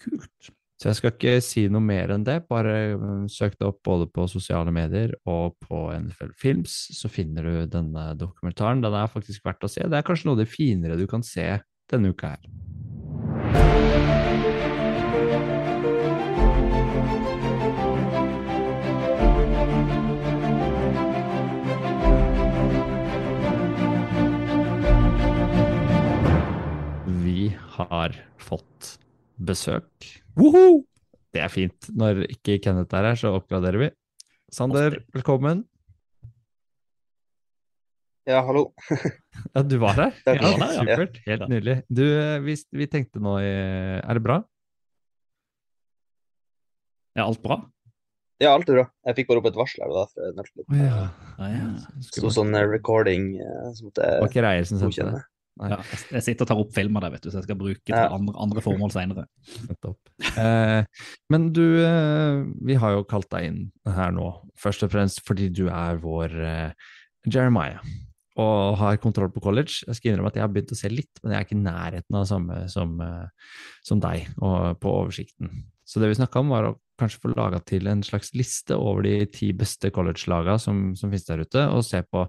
Kult. 0.00 0.50
Så 0.80 0.88
jeg 0.88 0.96
skal 0.96 1.12
ikke 1.12 1.32
si 1.44 1.66
noe 1.68 1.84
mer 1.84 2.14
enn 2.14 2.22
det, 2.24 2.38
bare 2.48 2.94
mm, 2.96 3.26
søk 3.28 3.58
det 3.60 3.66
opp 3.68 3.82
både 3.84 4.06
på 4.08 4.24
sosiale 4.32 4.72
medier 4.72 5.12
og 5.28 5.58
på 5.60 5.90
NFL 5.92 6.32
Films, 6.40 6.76
så 6.96 7.10
finner 7.12 7.44
du 7.44 7.66
denne 7.68 8.06
dokumentaren. 8.16 8.80
Den 8.80 8.96
er 8.96 9.12
faktisk 9.12 9.44
verdt 9.44 9.68
å 9.68 9.70
se. 9.70 9.84
Det 9.84 10.00
er 10.00 10.06
kanskje 10.06 10.30
noe 10.30 10.38
av 10.38 10.40
det 10.40 10.48
finere 10.48 10.96
du 10.96 11.04
kan 11.10 11.26
se 11.26 11.50
denne 11.92 12.14
uka 12.14 12.32
her. 12.32 12.79
Har 27.90 28.16
fått 28.42 28.96
besøk. 29.40 29.88
Woho! 30.36 30.82
Det 31.32 31.40
er 31.44 31.48
fint. 31.52 31.88
Når 31.94 32.24
ikke 32.28 32.58
Kenneth 32.62 32.94
er 32.98 33.06
her, 33.12 33.18
så 33.18 33.32
oppgraderer 33.38 33.78
vi. 33.84 33.90
Sander, 34.50 34.98
velkommen. 35.14 35.64
Ja, 38.28 38.42
hallo. 38.46 38.72
Ja, 39.54 39.62
du 39.64 39.76
var 39.80 39.94
her? 39.96 40.10
Ja, 40.26 40.50
supert. 40.76 41.16
Helt 41.26 41.46
nydelig. 41.48 41.76
Du, 41.88 42.02
eh, 42.04 42.38
vi, 42.44 42.54
vi 42.76 42.86
tenkte 42.90 43.22
nå 43.22 43.38
i 43.40 43.48
Er 43.48 44.18
det 44.18 44.22
bra? 44.22 44.36
Er 47.16 47.24
alt 47.24 47.40
bra? 47.42 47.56
Ja, 48.40 48.52
alt 48.56 48.68
er 48.70 48.76
bra. 48.80 48.84
Jeg 49.08 49.16
fikk 49.18 49.30
bare 49.30 49.40
opp 49.42 49.48
et 49.50 49.56
varsel 49.58 49.82
her. 49.84 49.94
da. 49.94 50.04
å- 50.44 50.76
ja. 50.76 51.00
Ah, 51.38 51.48
ja. 51.54 51.64
Sto 52.04 52.30
sånn 52.34 52.54
eh, 52.54 52.66
recording 52.68 53.32
eh, 53.40 53.72
som 53.78 53.88
måtte 53.88 54.06
sendte 54.68 54.90
godkjenne. 54.90 55.22
Ja, 55.60 55.76
jeg- 56.10 56.22
sitter 56.24 56.42
og 56.46 56.48
tar 56.48 56.60
opp 56.62 56.72
film 56.74 56.96
av 56.96 57.02
det, 57.02 57.12
vet 57.12 57.22
du, 57.22 57.30
så 57.30 57.40
jeg 57.40 57.48
skal 57.48 57.56
bruke 57.60 57.84
til 57.84 57.94
Ja. 57.94 58.08
andre, 58.08 58.34
andre 58.40 58.60
formål 58.64 58.92
nettopp. 59.68 59.98
Eh, 60.38 60.84
men 61.28 61.52
du, 61.52 61.84
eh, 61.84 62.44
vi 62.64 62.74
har 62.74 62.92
jo 62.96 63.04
kalt 63.04 63.28
deg 63.30 63.44
inn 63.50 63.72
her 63.86 64.10
nå, 64.12 64.30
først 64.56 64.82
og 64.84 64.90
fremst 64.90 65.20
fordi 65.26 65.50
du 65.52 65.68
er 65.68 65.96
vår 66.00 66.30
eh, 66.40 66.72
Jeremiah. 67.26 67.80
Og 68.40 68.76
har 68.78 68.96
kontroll 68.96 69.28
på 69.28 69.42
college. 69.42 69.82
Jeg 69.86 69.96
skal 69.96 70.12
innrømme 70.12 70.28
at 70.30 70.34
jeg 70.38 70.42
har 70.44 70.48
begynt 70.48 70.72
å 70.72 70.76
se 70.78 70.88
litt, 70.88 71.10
men 71.22 71.32
jeg 71.32 71.40
er 71.40 71.44
ikke 71.44 71.58
i 71.58 71.64
nærheten 71.66 72.14
av 72.16 72.22
det 72.22 72.30
samme 72.30 72.70
som, 72.70 73.00
eh, 73.00 73.26
som 73.84 74.00
deg 74.00 74.28
og 74.40 74.78
på 74.80 74.88
oversikten. 74.88 75.50
Så 75.84 76.00
det 76.00 76.08
vi 76.08 76.14
snakka 76.24 76.38
om, 76.40 76.48
var 76.48 76.68
å 76.70 76.76
kanskje 77.00 77.20
få 77.20 77.34
laga 77.34 77.58
til 77.64 77.88
en 77.88 78.02
slags 78.02 78.30
liste 78.36 78.76
over 78.76 79.02
de 79.02 79.26
ti 79.26 79.50
beste 79.56 79.90
college-laga 79.90 80.58
som, 80.60 80.94
som 80.94 81.10
finnes 81.10 81.26
der 81.26 81.42
ute, 81.42 81.64
og 81.72 81.82
se 81.84 82.02
på, 82.06 82.26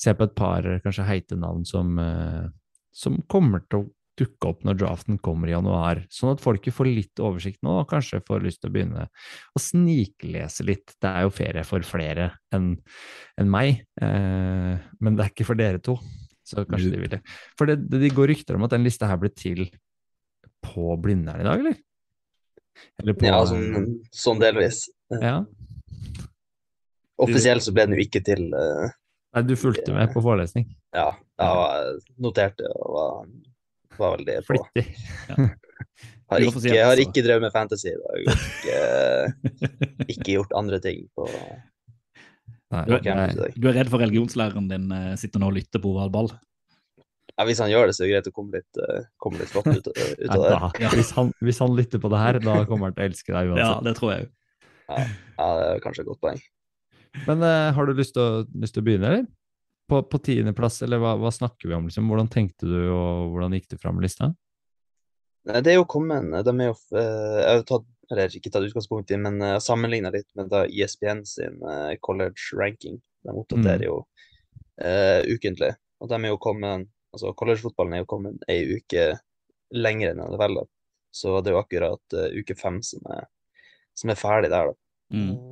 se 0.00 0.14
på 0.14 0.22
et 0.28 0.34
par 0.38 0.62
kanskje 0.84 1.04
heite 1.06 1.36
navn 1.38 1.66
som, 1.68 1.98
eh, 1.98 2.48
som 2.92 3.18
kommer 3.30 3.64
til 3.66 3.82
å 3.82 3.90
dukke 4.18 4.50
opp 4.50 4.64
når 4.66 4.76
draften 4.82 5.18
kommer 5.24 5.48
i 5.48 5.54
januar, 5.54 6.02
sånn 6.12 6.34
at 6.34 6.42
folket 6.44 6.74
får 6.76 6.88
litt 6.90 7.22
oversikt 7.24 7.62
nå 7.64 7.78
og 7.80 7.88
kanskje 7.90 8.20
får 8.26 8.44
lyst 8.44 8.60
til 8.62 8.68
å 8.68 8.74
begynne 8.74 9.06
å 9.08 9.62
sniklese 9.62 10.66
litt. 10.68 10.92
Det 11.00 11.08
er 11.08 11.24
jo 11.24 11.32
ferie 11.32 11.64
for 11.66 11.84
flere 11.86 12.28
enn 12.52 12.74
en 13.40 13.52
meg, 13.52 13.86
eh, 14.04 14.74
men 15.00 15.16
det 15.16 15.24
er 15.24 15.32
ikke 15.32 15.48
for 15.48 15.58
dere 15.58 15.80
to. 15.82 15.96
Så 16.44 16.66
kanskje 16.68 16.90
de 16.92 17.00
vil 17.00 17.14
det. 17.14 17.22
For 17.56 17.70
det, 17.70 17.78
det, 17.86 18.02
det 18.02 18.12
går 18.16 18.28
rykter 18.32 18.58
om 18.58 18.66
at 18.66 18.74
den 18.74 18.84
lista 18.84 19.08
her 19.08 19.20
ble 19.20 19.30
til 19.32 19.64
på 20.62 20.92
Blindern 21.00 21.40
i 21.40 21.46
dag, 21.46 21.62
eller? 21.62 21.78
Eller 23.00 23.16
på 23.16 23.28
Ja, 23.28 23.40
sånn, 23.48 24.02
sånn 24.14 24.42
delvis. 24.42 24.84
Ja. 25.22 25.40
Offisielt 27.22 27.64
så 27.64 27.74
ble 27.74 27.86
den 27.86 27.96
jo 27.96 28.04
ikke 28.04 28.22
til 28.26 28.50
eh, 28.58 28.92
Nei, 29.32 29.42
du 29.48 29.54
fulgte 29.56 29.94
med 29.96 30.12
på 30.12 30.20
forelesning. 30.24 30.66
Ja, 30.92 31.08
jeg 31.40 31.98
noterte 32.20 32.68
og 32.76 32.96
var, 32.96 33.26
var 33.98 34.16
veldig 34.18 34.38
på. 34.44 34.52
Flittig. 34.52 34.86
Har 36.32 36.40
Uoffisielt, 36.40 36.72
ikke, 36.72 36.84
har 36.88 37.00
ikke 37.02 37.22
drevet 37.26 37.42
med 37.44 37.52
fantasy. 37.52 37.90
og 37.92 38.04
Har 38.08 38.20
ikke, 38.22 40.04
ikke 40.14 40.30
gjort 40.38 40.54
andre 40.56 40.78
ting 40.80 41.02
på 41.12 41.26
Nei, 42.72 42.84
Du, 42.88 42.94
på 42.94 43.00
campus 43.04 43.34
i 43.34 43.40
dag. 43.42 43.58
du 43.60 43.66
er 43.68 43.76
redd 43.76 43.90
for 43.92 44.00
religionslæreren 44.00 44.68
din 44.70 44.86
eh, 44.96 45.10
sitter 45.20 45.42
nå 45.42 45.50
og 45.50 45.58
lytter 45.58 45.82
på 45.82 45.90
oval 45.92 46.12
ball? 46.14 46.30
Ja, 47.34 47.44
hvis 47.48 47.60
han 47.60 47.68
gjør 47.72 47.90
det, 47.90 47.96
så 47.98 48.04
er 48.04 48.08
det 48.08 48.14
greit 48.14 48.30
å 48.30 48.34
komme 48.38 48.56
litt, 48.62 48.80
eh, 48.80 49.04
komme 49.20 49.42
litt 49.42 49.52
flott 49.52 49.68
ut, 49.68 49.90
ut 49.92 50.32
av 50.32 50.46
det. 50.46 50.56
Ja, 50.86 50.94
hvis, 50.96 51.12
han, 51.18 51.34
hvis 51.44 51.60
han 51.60 51.76
lytter 51.76 52.00
på 52.00 52.08
det 52.14 52.22
her, 52.22 52.40
da 52.46 52.56
kommer 52.70 52.88
han 52.88 52.96
til 52.96 53.04
å 53.04 53.10
elske 53.10 53.36
deg 53.36 53.52
Ja, 53.60 53.70
det 53.84 53.92
tror 53.98 54.14
jeg 54.14 54.24
òg. 54.24 54.32
Ja, 54.92 55.04
det 55.58 55.68
er 55.68 55.84
kanskje 55.84 56.06
et 56.06 56.10
godt 56.14 56.22
poeng. 56.24 56.40
Men 57.26 57.42
uh, 57.44 57.72
har 57.76 57.86
du 57.86 57.94
lyst 57.98 58.14
til, 58.16 58.22
å, 58.22 58.44
lyst 58.62 58.76
til 58.76 58.82
å 58.82 58.86
begynne, 58.86 59.08
eller? 59.10 59.26
På, 59.90 60.00
på 60.08 60.20
tiendeplass, 60.24 60.80
eller 60.86 61.00
hva, 61.02 61.16
hva 61.20 61.32
snakker 61.34 61.68
vi 61.68 61.74
om? 61.76 61.88
Liksom? 61.88 62.06
Hvordan 62.08 62.30
tenkte 62.32 62.68
du, 62.70 62.78
og 62.94 63.32
hvordan 63.34 63.56
gikk 63.58 63.66
du 63.74 63.76
fram 63.82 63.98
med 63.98 64.06
lista? 64.06 64.30
Nei, 65.50 65.60
Det 65.60 65.72
er 65.72 65.80
jo 65.80 65.88
kommet 65.90 66.28
De 66.46 66.52
er 66.54 66.68
jo 66.68 66.76
eh, 66.94 67.38
Jeg 67.42 67.58
har 67.58 67.64
tatt, 67.66 67.88
eller 68.12 68.36
ikke 68.38 68.52
tatt 68.54 68.66
utgangspunkt 68.68 69.10
i, 69.10 69.18
men 69.20 69.40
uh, 69.42 69.56
sammenligna 69.62 70.12
litt 70.14 70.28
med 70.38 70.50
da 70.52 70.62
ESPN 70.68 71.24
sin 71.28 71.58
eh, 71.66 71.96
college 72.04 72.54
ranking. 72.58 73.00
De 73.26 73.34
oppdaterer 73.34 73.82
Mm. 73.82 73.88
jo 73.88 73.98
uh, 74.84 75.20
ukentlig. 75.28 75.72
Og 76.00 76.10
de 76.10 76.18
er 76.18 76.32
jo 76.32 76.40
kommet 76.42 76.88
Altså, 77.12 77.34
collegefotballen 77.36 77.92
er 77.92 78.00
jo 78.06 78.08
kommet 78.08 78.44
ei 78.48 78.78
uke 78.78 79.02
lenger 79.76 80.14
enn 80.14 80.22
NFL. 80.24 80.54
da. 80.62 80.64
Så 81.12 81.34
det 81.42 81.50
er 81.50 81.58
jo 81.58 81.60
akkurat 81.60 82.16
uh, 82.16 82.30
uke 82.32 82.56
fem 82.56 82.78
som 82.86 83.04
er, 83.12 83.26
som 83.98 84.08
er 84.08 84.16
ferdig 84.16 84.48
der, 84.48 84.70
da. 84.72 84.78
Mm. 85.12 85.51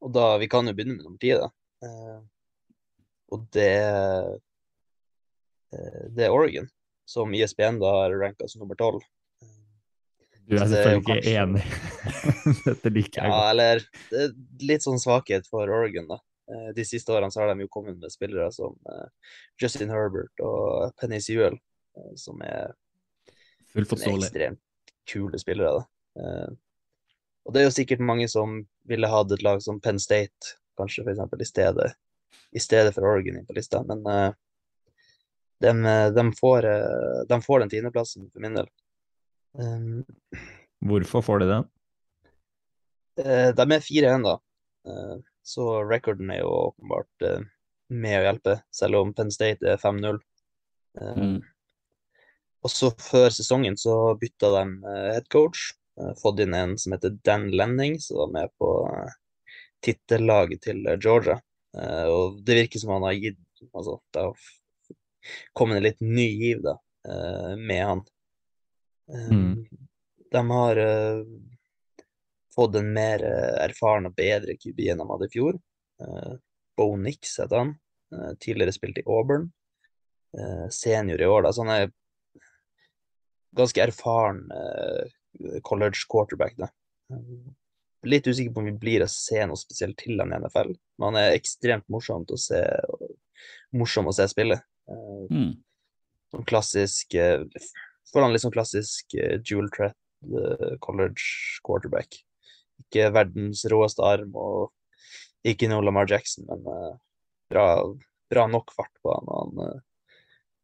Og 0.00 0.12
da, 0.14 0.38
Vi 0.40 0.48
kan 0.48 0.66
jo 0.66 0.72
begynne 0.74 0.96
med 0.96 1.04
nummer 1.04 1.18
ti, 1.20 1.30
da. 1.36 1.50
Eh, 1.84 2.20
og 3.32 3.44
det, 3.54 3.70
eh, 5.72 6.06
det 6.10 6.24
er 6.26 6.34
Oregon, 6.34 6.68
som 7.06 7.32
E 7.34 7.42
ISBN 7.44 7.78
da 7.82 7.90
har 8.02 8.16
ranka 8.20 8.48
som 8.48 8.60
nummer 8.64 8.78
tolv. 8.80 9.02
Du 10.50 10.56
er 10.56 10.66
selvfølgelig 10.66 11.02
ikke 11.04 11.14
kanskje- 11.14 11.36
enig. 11.44 11.64
Dette 12.66 12.90
liker 12.90 13.22
jeg 13.22 13.30
Ja, 13.30 13.50
eller 13.52 13.82
det 14.10 14.22
er 14.24 14.32
litt 14.66 14.82
sånn 14.82 14.98
svakhet 14.98 15.46
for 15.46 15.70
Oregon, 15.70 16.08
da. 16.10 16.18
Eh, 16.50 16.72
De 16.74 16.82
siste 16.88 17.12
årene 17.14 17.30
så 17.30 17.44
har 17.44 17.52
de 17.54 17.60
jo 17.62 17.68
kommet 17.70 18.00
med 18.00 18.10
spillere 18.10 18.48
som 18.52 18.74
eh, 18.90 19.06
Justin 19.62 19.92
Herbert 19.94 20.42
og 20.42 20.90
Penny 20.98 21.20
Sewell, 21.22 21.58
som 22.18 22.40
er 22.42 22.72
ekstremt 23.76 24.58
kule 25.10 25.38
spillere. 25.38 25.78
da. 25.78 25.84
Og 27.46 27.54
det 27.54 27.60
er 27.62 27.66
jo 27.68 27.74
sikkert 27.74 28.00
mange 28.04 28.26
som 28.30 28.60
ville 28.88 29.08
hatt 29.10 29.32
et 29.32 29.42
lag 29.42 29.60
som 29.62 29.80
Penn 29.80 29.98
State, 30.00 30.54
kanskje 30.78 31.04
for 31.04 31.12
eksempel, 31.12 31.42
i 31.42 31.48
stedet, 31.48 31.90
i 32.52 32.60
stedet 32.62 32.94
for 32.94 33.06
Oregon 33.06 33.44
på 33.46 33.56
lista, 33.56 33.82
men 33.86 34.04
uh, 34.06 34.30
de, 35.60 35.72
de, 36.16 36.24
får, 36.38 36.64
eh, 36.64 37.18
de 37.28 37.36
får 37.44 37.60
den 37.60 37.70
tiendeplassen 37.74 38.30
for 38.32 38.40
min 38.40 38.54
del. 38.56 38.68
Um, 39.52 40.04
Hvorfor 40.88 41.20
får 41.26 41.42
de 41.42 41.48
den? 41.50 41.66
Uh, 43.20 43.50
De 43.58 43.66
er 43.76 43.84
4-1, 43.84 44.24
da. 44.24 44.38
Uh, 44.88 45.18
Så 45.44 45.66
recorden 45.88 46.30
er 46.32 46.42
jo 46.42 46.50
åpenbart 46.70 47.24
eh, 47.26 47.40
med 47.90 48.18
å 48.20 48.24
hjelpe, 48.24 48.54
selv 48.70 49.00
om 49.00 49.12
Penn 49.16 49.32
State 49.34 49.66
er 49.66 49.80
5-0. 49.80 50.20
Eh, 51.00 51.16
Mm. 51.16 51.40
Og 52.60 52.68
så 52.68 52.90
før 53.00 53.30
sesongen 53.32 53.76
så 53.80 53.94
bytta 54.20 54.50
de 54.52 54.62
eh, 54.84 55.06
head 55.14 55.28
coach. 55.32 55.70
eh, 55.72 55.79
Fått 56.22 56.40
inn 56.40 56.54
en 56.54 56.76
som 56.78 56.92
heter 56.94 57.16
Dan 57.24 57.50
Lenning, 57.50 57.98
som 58.00 58.16
var 58.22 58.30
med 58.34 58.52
på 58.58 58.70
tittellaget 59.84 60.62
til 60.68 60.86
eh, 60.86 60.98
Georgia. 61.00 61.38
Eh, 61.76 62.06
Og 62.10 62.40
det 62.44 62.56
virker 62.62 62.82
som 62.82 62.94
han 62.96 63.06
har 63.08 63.18
gitt 63.18 63.38
Altså, 63.76 63.98
det 64.14 64.22
har 64.24 64.36
kommet 65.52 65.76
en 65.76 65.84
litt 65.84 65.98
ny 66.00 66.24
giv, 66.40 66.62
da, 66.64 66.78
eh, 67.04 67.56
med 67.60 67.84
han. 67.84 68.02
Eh, 69.12 69.28
Mm. 69.30 69.66
De 70.30 70.40
har 70.50 70.76
eh, 70.80 71.24
fått 72.54 72.76
en 72.78 72.92
mer 72.94 73.20
eh, 73.26 73.56
erfaren 73.66 74.06
og 74.08 74.14
bedre 74.16 74.54
QB 74.56 74.80
enn 74.92 75.02
de 75.02 75.06
hadde 75.10 75.26
i 75.28 75.32
fjor. 75.34 75.58
Bo 76.78 76.96
Nix 76.96 77.34
heter 77.42 77.58
han. 77.58 77.72
Eh, 78.14 78.32
tidligere 78.40 78.72
spilt 78.72 78.98
i 79.02 79.04
Auburn. 79.06 79.50
Eh, 80.38 80.68
senior 80.72 81.20
i 81.20 81.26
år, 81.26 81.42
da. 81.42 81.52
Så 81.52 81.66
han 81.66 81.74
er 81.74 81.90
ganske 83.58 83.82
erfaren 83.82 84.44
eh, 84.54 85.10
college 85.66 86.06
quarterback, 86.10 86.56
da. 86.58 86.70
Litt 88.08 88.26
usikker 88.26 88.54
på 88.54 88.62
om 88.62 88.68
vi 88.70 88.76
blir 88.80 89.04
å 89.04 89.10
se 89.10 89.42
noe 89.44 89.60
spesielt 89.60 89.98
til 90.00 90.20
han 90.20 90.32
i 90.32 90.38
NFL. 90.40 90.72
Men 90.98 91.10
han 91.10 91.18
er 91.20 91.36
ekstremt 91.36 91.86
morsomt 91.92 92.32
å 92.32 92.38
se, 92.40 92.62
morsom 93.76 94.08
å 94.08 94.16
se 94.16 94.26
spille. 94.30 94.60
Mm. 95.30 95.52
sånn 96.32 96.46
klassisk 96.48 97.14
eh, 97.14 97.44
Får 98.10 98.24
han 98.24 98.32
litt 98.34 98.42
sånn 98.42 98.54
klassisk 98.54 99.14
eh, 99.14 99.36
dual 99.38 99.68
threat 99.70 99.94
college 100.82 101.60
quarterback. 101.64 102.16
Ikke 102.82 103.06
verdens 103.14 103.62
råeste 103.70 104.02
arm 104.04 104.34
og 104.36 105.46
ikke 105.46 105.68
noe 105.70 105.84
Lamar 105.86 106.10
Jackson, 106.10 106.44
men 106.50 106.66
bra, 107.48 107.64
bra 108.28 108.44
nok 108.50 108.74
fart 108.76 108.92
på 109.00 109.14
han. 109.14 109.30
og 109.30 109.62
han 109.62 109.80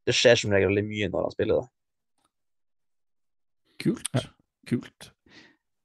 det 0.07 0.15
skjer 0.15 0.39
som 0.39 0.55
regel 0.55 0.71
veldig 0.71 0.87
mye 0.87 1.09
når 1.11 1.27
han 1.27 1.35
spiller, 1.35 1.65
da. 1.65 1.67
Kult. 3.83 4.11
Kult. 4.67 5.11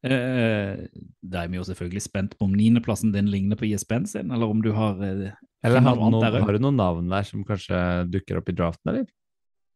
Eh, 0.03 0.79
da 1.21 1.43
er 1.43 1.49
vi 1.51 1.59
jo 1.59 1.65
selvfølgelig 1.67 2.01
spent 2.01 2.33
på 2.37 2.47
om 2.47 2.53
niendeplassen 2.57 3.11
din 3.13 3.27
ligner 3.29 3.55
på 3.59 3.67
ISBN 3.69 4.07
sin, 4.09 4.31
eller 4.33 4.49
om 4.49 4.61
du 4.65 4.71
har 4.73 4.97
eh, 5.05 5.31
Eller 5.63 5.83
har, 5.85 5.95
noe 5.95 6.09
noen, 6.09 6.23
der 6.25 6.39
har 6.41 6.57
du 6.57 6.63
noen 6.63 6.79
navn 6.79 7.09
der 7.11 7.27
som 7.27 7.43
kanskje 7.45 7.77
dukker 8.09 8.39
opp 8.39 8.49
i 8.49 8.55
draften, 8.57 8.89
eller? 8.95 9.05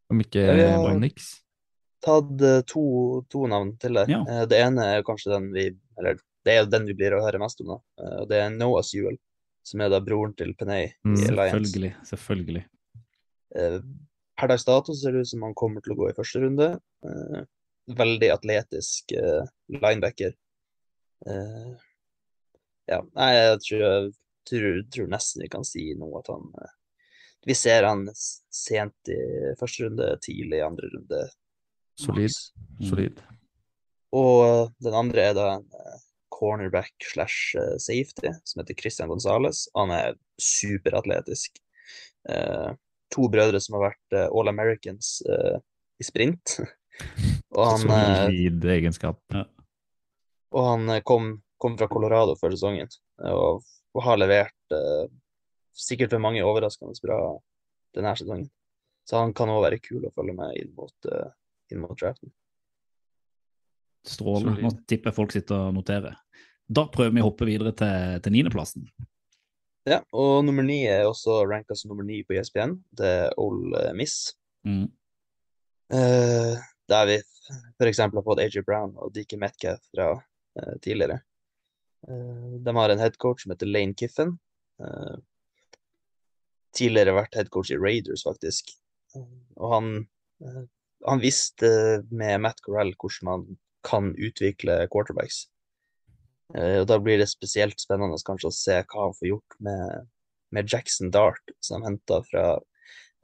Om 0.09 0.21
ikke 0.25 0.41
Ja, 0.41 0.55
Jeg 0.55 0.71
har- 0.73 1.11
Tatt 2.05 2.41
eh, 2.41 2.61
to, 2.69 2.81
to 3.33 3.45
navn 3.49 3.71
til 3.81 3.93
det. 3.97 4.07
Ja. 4.09 4.19
Eh, 4.29 4.45
det 4.49 4.59
ene 4.61 4.83
er 4.97 5.03
kanskje 5.05 5.31
den 5.31 5.51
vi 5.53 5.67
Eller 5.97 6.17
det 6.45 6.53
er 6.53 6.59
jo 6.63 6.69
den 6.69 6.85
vi 6.85 6.93
blir 6.93 7.13
å 7.17 7.21
høre 7.23 7.39
mest 7.41 7.61
om, 7.61 7.67
da. 7.73 7.77
Eh, 8.03 8.17
og 8.21 8.27
det 8.29 8.37
er 8.41 8.49
Noahs 8.53 8.91
Sewell, 8.91 9.15
som 9.65 9.81
er 9.81 9.89
da 9.89 9.99
broren 10.05 10.35
til 10.37 10.53
Penei 10.53 10.91
Mm, 11.05 11.15
i 11.17 11.27
Alliance. 11.29 11.53
Selvfølgelig. 11.55 11.93
Selvfølgelig. 12.05 12.65
Eh, 13.55 13.79
Per 14.37 14.47
dags 14.51 14.65
dato 14.67 14.93
ser 14.93 15.13
det 15.13 15.21
ut 15.21 15.27
som 15.31 15.41
han 15.47 15.53
kommer 15.55 15.81
til 15.81 15.93
å 15.93 15.97
gå 15.97 16.09
i 16.09 16.13
første 16.17 16.41
runde. 16.43 16.67
Veldig 17.85 18.29
atletisk 18.33 19.13
uh, 19.13 19.45
linebacker. 19.69 20.33
Uh, 21.25 21.75
ja, 22.89 23.01
nei, 23.13 23.29
jeg 23.35 23.59
tror, 23.67 24.07
tror, 24.49 24.79
tror 24.93 25.11
nesten 25.13 25.45
vi 25.45 25.49
kan 25.53 25.65
si 25.65 25.91
nå 25.97 26.09
at 26.19 26.29
han 26.33 26.49
uh, 26.53 26.73
Vi 27.45 27.55
ser 27.57 27.85
han 27.85 28.07
sent 28.15 29.11
i 29.13 29.19
første 29.59 29.85
runde, 29.85 30.09
tidlig 30.25 30.63
i 30.63 30.65
andre 30.65 30.89
runde. 30.95 31.21
Solid. 32.01 32.25
maks. 32.25 32.89
Solid. 32.89 33.21
Og 34.15 34.73
den 34.81 34.97
andre 34.97 35.27
er 35.29 35.37
da 35.37 35.45
en 35.59 35.67
cornerback 36.33 36.95
slash 37.05 37.53
safety 37.79 38.31
som 38.43 38.63
heter 38.63 38.79
Christian 38.79 39.11
Gonzales. 39.13 39.67
Han 39.77 39.93
er 39.93 40.17
superatletisk. 40.41 41.61
To 43.13 43.29
brødre 43.31 43.61
som 43.61 43.77
har 43.77 43.91
vært 43.91 44.17
All 44.25 44.49
Americans 44.51 45.19
i 45.25 46.07
sprint. 46.09 46.57
og 47.53 47.67
han, 47.69 47.89
eh, 47.93 48.23
Solid 48.25 48.65
egenskap. 48.73 49.21
og 50.51 50.67
han 50.69 50.89
eh, 50.89 51.03
kom, 51.05 51.35
kom 51.61 51.77
fra 51.77 51.87
Colorado 51.91 52.35
før 52.39 52.55
sesongen 52.55 52.89
eh, 52.89 53.31
og, 53.31 53.63
og 53.93 54.05
har 54.07 54.19
levert 54.19 54.75
eh, 54.75 55.05
sikkert 55.75 56.15
for 56.15 56.23
mange 56.23 56.43
overraskende 56.45 56.95
bra 57.03 57.19
denne 57.95 58.15
sesongen. 58.17 58.49
Så 59.05 59.19
han 59.21 59.33
kan 59.37 59.51
òg 59.53 59.63
være 59.67 59.81
kul 59.83 60.07
å 60.07 60.13
følge 60.15 60.33
med 60.33 60.55
inn 60.57 60.71
mot, 60.73 60.93
uh, 61.11 61.29
inn 61.69 61.81
mot 61.83 61.93
draften. 61.93 62.31
Strålende. 64.05 64.63
Nå 64.65 64.71
tipper 64.89 65.11
jeg 65.11 65.17
folk 65.19 65.35
sitter 65.35 65.67
og 65.67 65.75
noterer. 65.77 66.15
Da 66.65 66.87
prøver 66.89 67.13
vi 67.13 67.21
å 67.21 67.27
hoppe 67.27 67.45
videre 67.45 67.73
til, 67.77 68.17
til 68.25 68.33
niendeplassen. 68.33 68.87
Ja, 69.85 69.99
og 70.17 70.39
nummer 70.47 70.65
ni 70.65 70.79
er 70.89 71.05
også 71.05 71.43
ranka 71.45 71.77
som 71.77 71.91
nummer 71.91 72.05
ni 72.07 72.23
på 72.25 72.33
ESPN. 72.33 72.79
Det 72.97 73.11
er 73.27 73.37
Ole 73.41 73.91
Miss. 73.97 74.33
Mm. 74.65 74.87
Uh, 75.93 76.57
der 76.89 77.09
vi 77.11 77.19
f.eks. 77.51 78.01
har 78.01 78.25
fått 78.25 78.41
AJ 78.43 78.63
Brown 78.65 78.95
og 78.97 79.13
Dickie 79.15 79.39
Metcalf 79.39 79.83
fra 79.93 80.13
uh, 80.17 80.75
tidligere. 80.81 81.19
Uh, 82.07 82.57
de 82.65 82.75
har 82.77 82.93
en 82.93 83.01
headcoach 83.01 83.43
som 83.43 83.53
heter 83.53 83.69
Lane 83.69 83.97
Kiffen. 83.97 84.37
Uh, 84.81 85.17
tidligere 86.75 87.15
vært 87.15 87.37
headcoach 87.39 87.71
i 87.73 87.79
Raiders, 87.79 88.25
faktisk. 88.27 88.71
Eh, 89.15 89.27
og 89.59 89.73
han, 89.73 89.91
eh, 90.43 90.63
han 91.07 91.23
visste 91.23 91.69
med 92.11 92.43
Matt 92.43 92.61
Corell 92.65 92.93
hvordan 92.99 93.29
man 93.29 93.45
kan 93.85 94.13
utvikle 94.15 94.83
quarterbacks. 94.91 95.45
Eh, 96.55 96.81
og 96.81 96.89
da 96.91 96.99
blir 97.01 97.21
det 97.21 97.29
spesielt 97.31 97.79
spennende 97.81 98.19
kanskje 98.25 98.51
å 98.51 98.55
se 98.55 98.79
hva 98.81 99.07
han 99.07 99.17
får 99.17 99.31
gjort 99.31 99.59
med, 99.67 100.09
med 100.55 100.71
Jackson 100.71 101.13
Dart, 101.13 101.55
som 101.59 101.81
han 101.81 101.93
henta 101.93 102.21
fra 102.29 102.47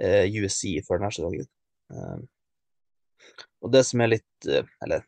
eh, 0.01 0.25
USC 0.29 0.79
før 0.87 1.01
denne 1.01 1.15
sesongen. 1.15 1.49
Og 3.61 3.71
det 3.73 3.83
som 3.87 4.01
er 4.01 4.15
litt, 4.15 4.47
eh, 4.49 4.67
eller 4.83 5.05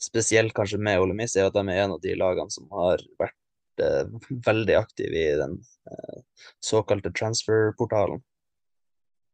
spesielt 0.00 0.54
kanskje 0.56 0.80
med 0.80 1.00
Ole 1.02 1.14
Miss, 1.16 1.36
er 1.36 1.50
at 1.50 1.56
de 1.56 1.64
er 1.68 1.84
en 1.84 1.96
av 1.96 2.00
de 2.00 2.16
lagene 2.16 2.52
som 2.52 2.68
har 2.72 3.02
vært 3.20 3.84
eh, 3.84 4.08
veldig 4.48 4.76
aktive 4.80 5.24
i 5.24 5.38
den 5.40 5.58
eh, 5.90 6.20
såkalte 6.64 7.12
transferportalen. 7.12 8.22
Eh, 8.22 8.26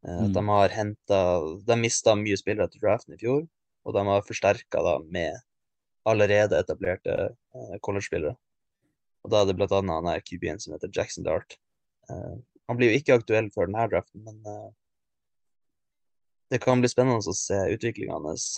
Mm. 0.07 0.33
De 0.33 0.43
har 0.49 0.69
henta 0.71 1.21
De 1.67 1.77
mista 1.81 2.13
mye 2.15 2.37
spillere 2.39 2.69
til 2.71 2.81
draften 2.85 3.17
i 3.17 3.19
fjor, 3.19 3.41
og 3.87 3.95
de 3.95 4.03
har 4.07 4.27
forsterka 4.27 4.83
da 4.85 4.99
med 5.03 5.41
allerede 6.07 6.59
etablerte 6.61 7.15
eh, 7.31 7.79
college-spillere. 7.83 8.37
Og 9.25 9.33
da 9.33 9.41
er 9.43 9.49
det 9.49 9.57
blant 9.59 9.75
annet 9.75 9.97
han 9.97 10.11
her 10.13 10.23
QB-en 10.23 10.61
som 10.63 10.77
heter 10.77 10.93
Jackson 10.95 11.27
Dart. 11.27 11.57
Eh, 12.11 12.37
han 12.69 12.79
blir 12.79 12.93
jo 12.93 13.01
ikke 13.01 13.17
aktuell 13.19 13.51
før 13.55 13.67
denne 13.67 13.89
draften, 13.91 14.23
men 14.27 14.39
eh, 14.47 14.69
det 16.51 16.61
kan 16.63 16.81
bli 16.83 16.91
spennende 16.91 17.21
å 17.21 17.35
se 17.37 17.59
utviklinga 17.75 18.19
hans 18.21 18.49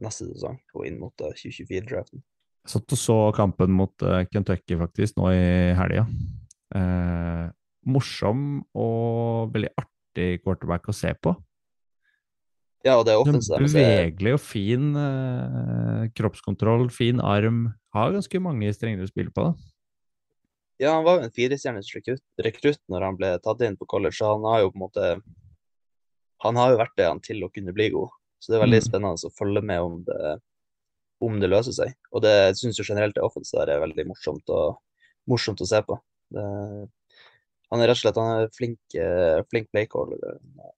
neste 0.00 0.28
sesong 0.30 0.58
og 0.74 0.86
inn 0.88 0.98
mot 1.00 1.24
eh, 1.24 1.34
2024-draften. 1.36 2.22
Jeg 2.62 2.70
satt 2.76 2.94
og 2.94 3.00
så 3.00 3.16
kampen 3.36 3.74
mot 3.74 4.04
eh, 4.06 4.22
Kentucky 4.32 4.78
faktisk 4.80 5.18
nå 5.18 5.32
i 5.34 5.46
helga. 5.76 6.06
Eh, 6.76 7.48
morsom 7.92 8.62
og 8.78 9.52
veldig 9.54 9.72
artig 9.82 10.30
quarterback 10.44 10.88
å 10.88 10.94
se 10.96 11.12
på. 11.18 11.34
Ja, 12.82 12.96
og 12.98 13.04
det 13.06 13.14
er 13.14 13.20
er- 13.22 13.62
Bevegelig 13.62 14.32
og 14.34 14.40
fin 14.42 14.88
eh, 14.96 16.08
kroppskontroll, 16.16 16.88
fin 16.90 17.20
arm. 17.20 17.68
Har 17.94 18.14
ganske 18.14 18.40
mange 18.40 18.72
strengere 18.74 19.06
spill 19.10 19.30
på, 19.30 19.50
da. 19.50 19.52
Ja, 20.80 20.96
han 20.96 21.04
var 21.04 21.20
jo 21.20 21.28
en 21.28 21.34
firestjerners 21.34 21.92
rekrutt, 21.94 22.24
rekrutt 22.42 22.80
når 22.90 23.04
han 23.06 23.18
ble 23.20 23.28
tatt 23.44 23.60
inn 23.62 23.76
på 23.78 23.86
college, 23.86 24.16
så 24.18 24.32
han 24.32 24.46
har 24.48 24.64
jo 24.64 24.72
på 24.72 24.80
en 24.80 24.86
måte 24.86 25.10
Han 26.42 26.56
har 26.58 26.72
jo 26.72 26.78
vært 26.80 26.96
det 26.98 27.06
han 27.06 27.20
til 27.22 27.42
å 27.46 27.50
kunne 27.54 27.74
bli 27.76 27.90
god. 27.94 28.10
Så 28.42 28.50
det 28.52 28.58
er 28.58 28.64
veldig 28.66 28.80
Mm. 28.82 28.86
spennende 28.88 29.28
å 29.28 29.36
følge 29.38 29.62
med 29.62 29.80
om 29.80 30.00
det, 30.04 30.40
om 31.22 31.38
det 31.40 31.50
løser 31.50 31.72
seg. 31.76 31.94
Og 32.12 32.22
det 32.24 32.32
jeg 32.32 32.56
syns 32.60 32.78
jo 32.80 32.84
generelt 32.88 33.14
det 33.14 33.22
offensive 33.22 33.68
er 33.70 33.78
veldig 33.84 34.06
morsomt 34.08 34.48
å, 34.50 34.76
morsomt 35.30 35.60
å 35.62 35.66
se 35.68 35.80
på. 35.86 35.98
Det, 36.34 36.42
han 37.70 37.80
er 37.80 37.86
rett 37.86 37.96
og 37.96 38.02
slett 38.02 38.18
han 38.18 38.40
er 38.42 38.48
flink, 38.56 38.80
eh, 38.98 39.42
flink 39.50 39.70
playcaller. 39.70 40.18
eh, 40.58 40.70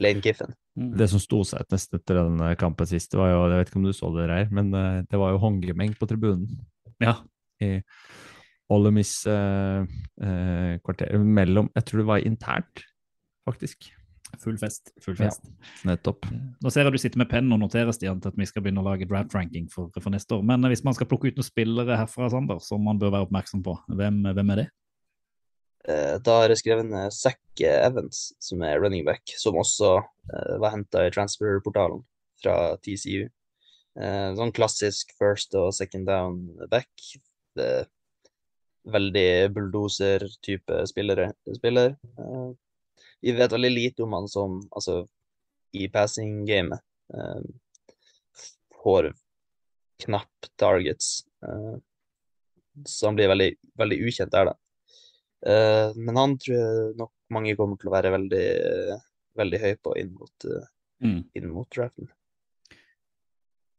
Lane 0.00 0.20
Kiffen. 0.24 0.54
Det 0.74 1.06
som 1.08 1.20
sto 1.22 1.44
seg 1.46 1.60
ut 1.60 1.70
nesten 1.70 2.00
etter 2.00 2.14
den 2.18 2.40
eh, 2.40 2.56
kampen 2.58 2.86
sist, 2.88 3.12
det 3.12 3.18
var 3.20 3.28
jo, 3.30 3.42
jeg 3.52 3.60
vet 3.60 3.68
ikke 3.70 3.76
om 3.82 3.84
du 3.84 3.92
så 3.92 4.10
det 4.16 4.28
der, 4.32 4.48
men 4.50 4.70
det 5.06 5.20
var 5.20 5.30
jo 5.36 5.38
håndgemeng 5.44 5.92
på 6.00 6.08
tribunen. 6.08 6.48
Ja. 7.02 7.18
I 7.62 7.82
Ole 8.72 8.90
Miss 8.90 9.26
eh, 9.26 9.84
eh, 10.24 10.78
kvarter 10.82 11.18
mellom 11.20 11.68
Jeg 11.76 11.84
tror 11.84 11.98
det 12.00 12.06
var 12.08 12.24
internt, 12.26 12.82
faktisk. 13.46 13.92
Full 14.42 14.56
fest. 14.60 14.92
Full 15.04 15.16
Ja. 15.20 15.30
Nettopp. 15.84 16.26
Nå 16.62 16.72
ser 16.72 16.84
jeg 16.86 16.94
du 16.94 16.98
sitter 16.98 17.20
med 17.20 17.30
penn 17.30 17.52
og 17.52 17.60
noterer, 17.62 17.92
Stian, 17.94 18.20
til 18.20 18.32
at 18.32 18.38
vi 18.38 18.46
skal 18.48 18.64
begynne 18.64 18.82
å 18.82 18.86
lage 18.86 19.08
draft-ranking 19.08 19.68
for, 19.72 19.90
for 20.00 20.14
neste 20.14 20.38
år. 20.38 20.42
Men 20.46 20.64
hvis 20.70 20.84
man 20.84 20.96
skal 20.96 21.08
plukke 21.10 21.30
ut 21.30 21.38
noen 21.38 21.46
spillere 21.46 21.98
herfra, 22.00 22.30
Sander, 22.32 22.58
som 22.64 22.82
man 22.84 22.98
bør 22.98 23.14
være 23.14 23.28
oppmerksom 23.28 23.62
på, 23.66 23.76
hvem, 23.94 24.22
hvem 24.34 24.54
er 24.54 24.62
det? 24.62 24.68
Eh, 25.88 26.16
Da 26.24 26.40
har 26.40 26.52
jeg 26.52 26.62
skrevet 26.62 26.88
ned 26.88 27.12
Zack 27.12 27.40
Evans, 27.60 28.32
som 28.40 28.62
er 28.62 28.80
running 28.80 29.04
back, 29.06 29.22
som 29.38 29.58
også 29.60 29.96
eh, 30.00 30.54
var 30.62 30.74
henta 30.74 31.06
i 31.06 31.14
transferportalen 31.14 32.02
fra 32.42 32.76
TCU. 32.82 33.28
Eh, 33.94 34.30
sånn 34.34 34.54
klassisk 34.54 35.12
first 35.20 35.54
og 35.54 35.74
second 35.76 36.08
down 36.08 36.48
back. 36.72 36.90
Det 37.54 37.86
veldig 38.84 39.54
bulldoser-type 39.54 40.82
spillere, 40.90 41.30
spiller. 41.56 41.94
Vi 43.24 43.32
vet 43.32 43.52
veldig 43.56 43.70
lite 43.72 44.04
om 44.04 44.12
han 44.18 44.26
som 44.28 44.58
altså, 44.76 44.98
i 45.74 45.86
passing-gamet. 45.88 46.82
Eh, 47.14 47.44
får 48.82 49.08
knapp 50.04 50.48
targets. 50.60 51.22
Eh, 51.46 51.76
så 52.84 53.08
han 53.08 53.16
blir 53.16 53.30
veldig, 53.32 53.48
veldig 53.80 53.98
ukjent 54.08 54.34
der, 54.34 54.50
da. 54.50 54.54
Eh, 55.46 55.96
men 55.96 56.16
han 56.20 56.36
tror 56.40 56.56
jeg 56.58 56.96
nok 57.00 57.12
mange 57.32 57.56
kommer 57.56 57.80
til 57.80 57.88
å 57.90 57.94
være 57.96 58.12
veldig, 58.14 58.44
veldig 59.40 59.60
høy 59.64 59.72
på 59.84 59.96
inn 60.02 60.12
mot, 60.18 60.50
eh, 60.50 60.68
Mm. 61.04 61.24
inn 61.36 61.48
mot 61.50 61.68
draften. 61.74 62.06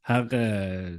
Her, 0.06 0.26
eh, 0.36 0.98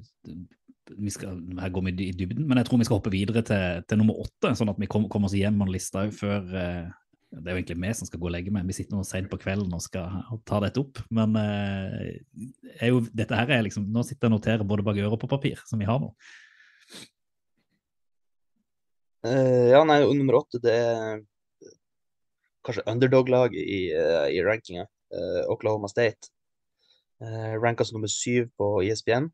vi 0.96 1.10
skal, 1.10 1.36
her 1.60 1.70
går 1.70 1.84
vi 1.84 1.92
i 2.08 2.12
dybden, 2.16 2.46
men 2.48 2.58
jeg 2.58 2.66
tror 2.66 2.78
vi 2.80 2.84
skal 2.88 2.98
hoppe 2.98 3.12
videre 3.12 3.42
til, 3.46 3.82
til 3.86 3.98
nummer 4.00 4.18
åtte, 4.24 4.54
sånn 4.56 4.70
at 4.72 4.78
vi 4.80 4.86
kom- 4.90 5.08
kommer 5.08 5.26
oss 5.28 5.34
hjem 5.36 5.56
med 5.58 5.68
en 5.68 5.74
liste 5.74 6.02
før 6.16 6.48
eh, 6.56 6.90
Det 7.26 7.50
er 7.50 7.56
jo 7.56 7.58
egentlig 7.58 7.76
vi 7.82 7.90
som 7.98 8.06
skal 8.08 8.20
gå 8.22 8.28
og 8.28 8.32
legge 8.36 8.52
meg. 8.54 8.66
Vi 8.68 8.76
sitter 8.76 8.96
nå 8.96 9.02
sent 9.04 9.28
på 9.30 9.38
kvelden 9.42 9.74
og 9.74 9.82
skal 9.82 10.22
ta 10.46 10.60
dette 10.62 10.80
opp. 10.80 11.00
Men 11.14 11.34
eh, 11.40 12.86
jo, 12.86 13.02
dette 13.10 13.38
her 13.38 13.50
er 13.58 13.64
liksom 13.66 13.88
Nå 13.92 14.04
sitter 14.06 14.28
jeg 14.28 14.30
og 14.30 14.36
noterer 14.38 14.68
både 14.68 14.86
bak 14.86 15.00
øret 15.02 15.16
og 15.18 15.22
på 15.24 15.30
papir, 15.34 15.60
som 15.66 15.82
vi 15.82 15.88
har 15.88 15.98
nå. 16.02 16.12
Uh, 19.26 19.72
ja, 19.72 19.80
nei, 19.88 19.98
nummer 20.14 20.38
åtte, 20.38 20.60
det 20.62 20.70
er 20.70 21.24
kanskje 22.66 22.84
underdog-laget 22.86 23.58
i, 23.58 23.80
uh, 23.90 24.26
i 24.30 24.42
rankinga. 24.46 24.86
Uh, 25.10 25.42
Oklahoma 25.50 25.90
State. 25.90 26.30
Uh, 27.22 27.56
ranka 27.58 27.84
som 27.84 27.98
nummer 27.98 28.12
syv 28.12 28.52
på 28.58 28.70
E 28.84 28.92
ISBN. 28.92 29.26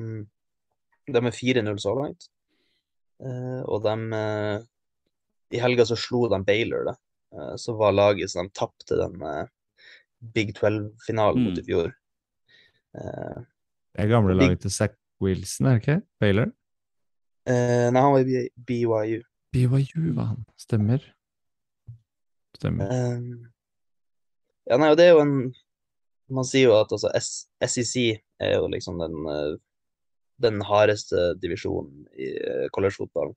Mm. 0.00 0.24
De 1.12 1.20
er 1.20 1.36
4-0 1.36 1.80
så 1.82 1.92
langt. 1.98 2.30
Og 3.70 3.84
de 3.84 3.94
I 5.54 5.60
helga 5.62 5.84
så 5.86 5.96
slo 5.96 6.24
de 6.28 6.40
Baylor, 6.44 6.88
da. 6.88 6.94
Eh, 7.34 7.54
så 7.58 7.74
var 7.78 7.92
laget 7.96 8.30
som 8.30 8.46
de 8.46 8.54
tapte 8.54 8.96
den 9.00 9.20
eh, 9.22 9.46
Big 10.34 10.54
12-finalen 10.56 11.42
mot 11.44 11.58
i 11.58 11.62
Mm. 11.62 11.66
fjor. 11.66 11.90
Eh, 12.98 13.42
Det 13.94 14.04
er 14.04 14.08
gamle 14.08 14.34
laget 14.34 14.60
til 14.64 14.70
Zack 14.70 14.94
Wilson, 15.20 15.66
er 15.66 15.78
det 15.78 15.82
ikke? 15.82 16.02
Baylor? 16.20 16.52
eh, 17.46 17.90
nei, 17.92 18.00
han 18.00 18.12
var 18.14 18.20
i 18.24 18.48
BYU. 18.56 19.20
BYU 19.52 20.14
var 20.16 20.24
han. 20.32 20.44
Stemmer. 20.58 21.02
Stemmer. 22.56 22.88
Um, 22.90 23.50
ja, 24.70 24.78
nei, 24.80 24.88
og 24.90 24.96
det 24.98 25.06
er 25.08 25.14
jo 25.16 25.22
en 25.24 25.54
Man 26.32 26.46
sier 26.48 26.70
jo 26.70 26.76
at 26.80 26.88
altså 26.94 27.10
SEC 27.68 28.22
er 28.40 28.54
jo 28.56 28.68
liksom 28.72 28.96
den, 28.98 29.14
eh, 29.28 29.56
den 30.40 30.62
hardeste 30.64 31.34
divisjonen 31.36 32.06
i 32.16 32.30
eh, 32.40 32.68
collegefotballen. 32.72 33.34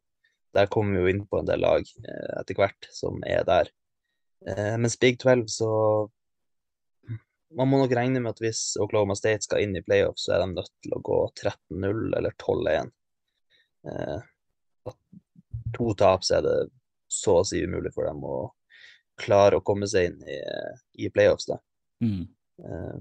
Der 0.56 0.70
kommer 0.72 0.96
vi 0.96 1.02
jo 1.04 1.10
inn 1.12 1.26
på 1.28 1.42
en 1.42 1.50
del 1.50 1.60
lag 1.60 1.84
eh, 1.84 2.30
etter 2.40 2.56
hvert 2.56 2.88
som 2.96 3.20
er 3.28 3.44
der. 3.44 3.68
Eh, 4.46 4.78
mens 4.78 5.00
Big 5.00 5.18
12 5.20 5.48
så 5.48 5.72
Man 7.58 7.70
må 7.72 7.80
nok 7.80 7.94
regne 7.96 8.20
med 8.20 8.36
at 8.36 8.42
hvis 8.44 8.76
Oklahoma 8.84 9.16
State 9.16 9.48
skal 9.48 9.64
inn 9.64 9.78
i 9.80 9.82
playoff, 9.82 10.20
så 10.20 10.36
er 10.36 10.44
de 10.44 10.52
nødt 10.52 10.72
til 10.84 10.94
å 10.94 11.00
gå 11.02 11.20
13-0 11.32 12.18
eller 12.20 12.36
12-1. 12.36 12.92
Eh, 13.88 14.98
to 15.78 15.94
tap, 15.98 16.26
så 16.28 16.38
er 16.38 16.44
det 16.44 16.58
så 17.08 17.38
å 17.40 17.46
si 17.48 17.64
umulig 17.64 17.94
for 17.96 18.04
dem 18.10 18.20
å 18.28 18.36
klare 19.18 19.58
å 19.58 19.64
komme 19.66 19.88
seg 19.88 20.12
inn 20.12 20.20
i, 20.28 20.38
i 21.08 21.10
playoffs. 21.10 21.48
Da. 21.48 21.58
Mm. 22.04 22.28
Eh, 22.68 23.00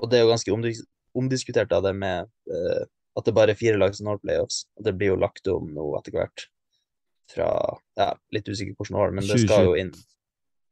og 0.00 0.10
det 0.10 0.18
er 0.18 0.24
jo 0.24 0.32
ganske 0.32 0.56
omdis 0.56 0.80
omdiskutert 1.14 1.70
da, 1.70 1.78
det 1.84 1.92
med 1.94 2.26
eh, 2.50 2.82
at 3.14 3.28
det 3.28 3.34
bare 3.36 3.54
er 3.54 3.58
fire 3.58 3.78
lag 3.78 3.94
som 3.94 4.08
når 4.08 4.22
playoffs. 4.24 4.64
Og 4.78 4.88
det 4.88 4.96
blir 4.98 5.12
jo 5.12 5.20
lagt 5.20 5.46
om 5.50 5.68
nå 5.76 5.86
etter 6.00 6.16
hvert. 6.16 6.48
Fra 7.30 7.48
ja, 7.96 8.10
litt 8.34 8.48
usikker 8.50 8.74
hvilket 8.74 8.98
år, 9.00 9.14
men 9.14 9.28
det 9.28 9.38
skal 9.44 9.68
jo 9.70 9.76
inn 9.78 9.92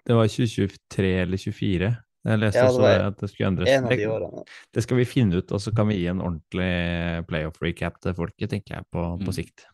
Det 0.07 0.17
var 0.19 0.31
2023 0.31 1.13
eller 1.23 1.39
2024. 1.39 1.93
Jeg 2.23 2.39
leste 2.39 2.59
Ja, 2.61 2.69
det 2.71 2.79
også 2.79 3.07
at 3.09 3.21
det 3.21 3.29
skulle 3.31 3.49
endres. 3.51 3.69
en 3.69 3.85
av 3.85 3.91
de 3.91 4.45
Det, 4.75 4.83
skal 4.83 4.97
vi 4.97 5.05
finne 5.05 5.43
ut, 5.43 5.53
og 5.53 5.61
så 5.61 5.75
kan 5.75 5.89
vi 5.89 5.99
gi 5.99 6.07
en 6.07 6.23
ordentlig 6.23 7.27
playoff-recap 7.27 7.99
til 8.01 8.15
folket, 8.15 8.51
tenker 8.51 8.77
jeg, 8.77 8.87
på, 8.95 9.07
på 9.25 9.35
sikt. 9.35 9.67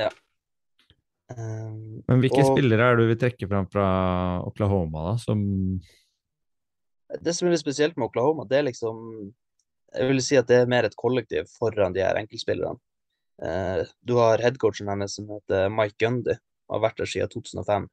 sikt. 0.00 0.16
Um, 1.30 2.02
Men 2.08 2.22
hvilke 2.24 2.42
og 2.42 2.56
spillere 2.56 2.88
er 2.88 2.96
det 2.96 3.04
du 3.04 3.10
vil 3.12 3.20
trekke 3.20 3.48
fram 3.50 3.68
fra 3.70 3.86
Oklahoma, 4.48 5.12
da, 5.12 5.18
som 5.22 5.44
det 7.20 7.34
som 7.34 7.48
er 7.48 7.54
litt 7.54 7.62
spesielt 7.62 7.96
med 7.98 8.08
Oklahoma, 8.08 8.46
det 8.46 8.60
er 8.60 8.68
liksom 8.68 9.30
Jeg 9.90 10.06
vil 10.06 10.22
si 10.22 10.36
at 10.38 10.46
det 10.46 10.60
er 10.62 10.68
mer 10.70 10.86
et 10.86 10.94
kollektiv 10.94 11.48
foran 11.58 11.94
de 11.94 12.02
her 12.04 12.14
enkeltspillerne. 12.14 12.78
Uh, 13.42 13.82
du 14.06 14.14
har 14.20 14.38
headcoachen 14.38 14.86
hennes 14.86 15.16
som 15.16 15.26
heter 15.26 15.66
Mike 15.74 15.98
Gundy, 15.98 16.36
har 16.70 16.82
vært 16.84 17.00
der 17.00 17.10
siden 17.10 17.32
2005. 17.32 17.88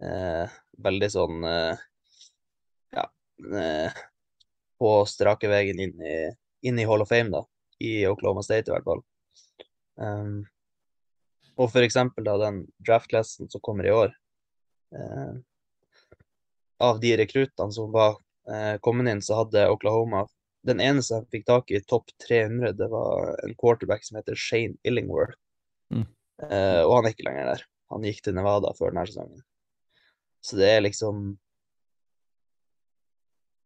Eh, 0.00 0.52
veldig 0.80 1.08
sånn 1.12 1.44
eh, 1.44 1.80
ja 2.96 3.04
eh, 3.60 3.98
på 4.80 4.92
strake 5.04 5.50
veien 5.50 5.80
inn 5.84 6.00
i, 6.00 6.14
inn 6.64 6.80
i 6.80 6.86
Hall 6.88 7.04
of 7.04 7.10
Fame, 7.12 7.28
da. 7.34 7.44
I 7.80 8.06
Oklahoma 8.08 8.42
State, 8.44 8.70
i 8.70 8.74
hvert 8.74 8.86
fall. 8.86 9.02
Um, 10.00 10.40
og 11.60 11.68
for 11.72 11.84
eksempel 11.84 12.24
da 12.24 12.38
den 12.40 12.62
draftklassen 12.86 13.50
som 13.52 13.60
kommer 13.64 13.88
i 13.88 13.92
år. 13.92 14.14
Eh, 14.96 15.34
av 16.80 17.00
de 17.00 17.12
rekruttene 17.20 17.72
som 17.72 17.92
var 17.92 18.16
eh, 18.48 18.76
kommet 18.80 19.12
inn, 19.12 19.20
så 19.22 19.42
hadde 19.42 19.68
Oklahoma 19.70 20.26
Den 20.66 20.80
eneste 20.84 21.16
jeg 21.16 21.28
fikk 21.32 21.44
tak 21.48 21.70
i 21.72 21.78
topp 21.88 22.10
300, 22.26 22.74
det 22.76 22.88
var 22.92 23.30
en 23.46 23.54
quarterback 23.56 24.02
som 24.04 24.18
heter 24.18 24.36
Shane 24.36 24.76
Illingworth. 24.84 25.38
Mm. 25.88 26.04
Eh, 26.44 26.82
og 26.84 26.98
han 26.98 27.08
er 27.08 27.14
ikke 27.14 27.24
lenger 27.30 27.48
der. 27.48 27.62
Han 27.94 28.04
gikk 28.04 28.20
til 28.26 28.36
Nevada 28.36 28.74
før 28.76 28.92
denne 28.92 29.06
sesongen. 29.08 29.40
Så 30.40 30.56
det 30.56 30.68
er 30.72 30.82
liksom 30.84 31.34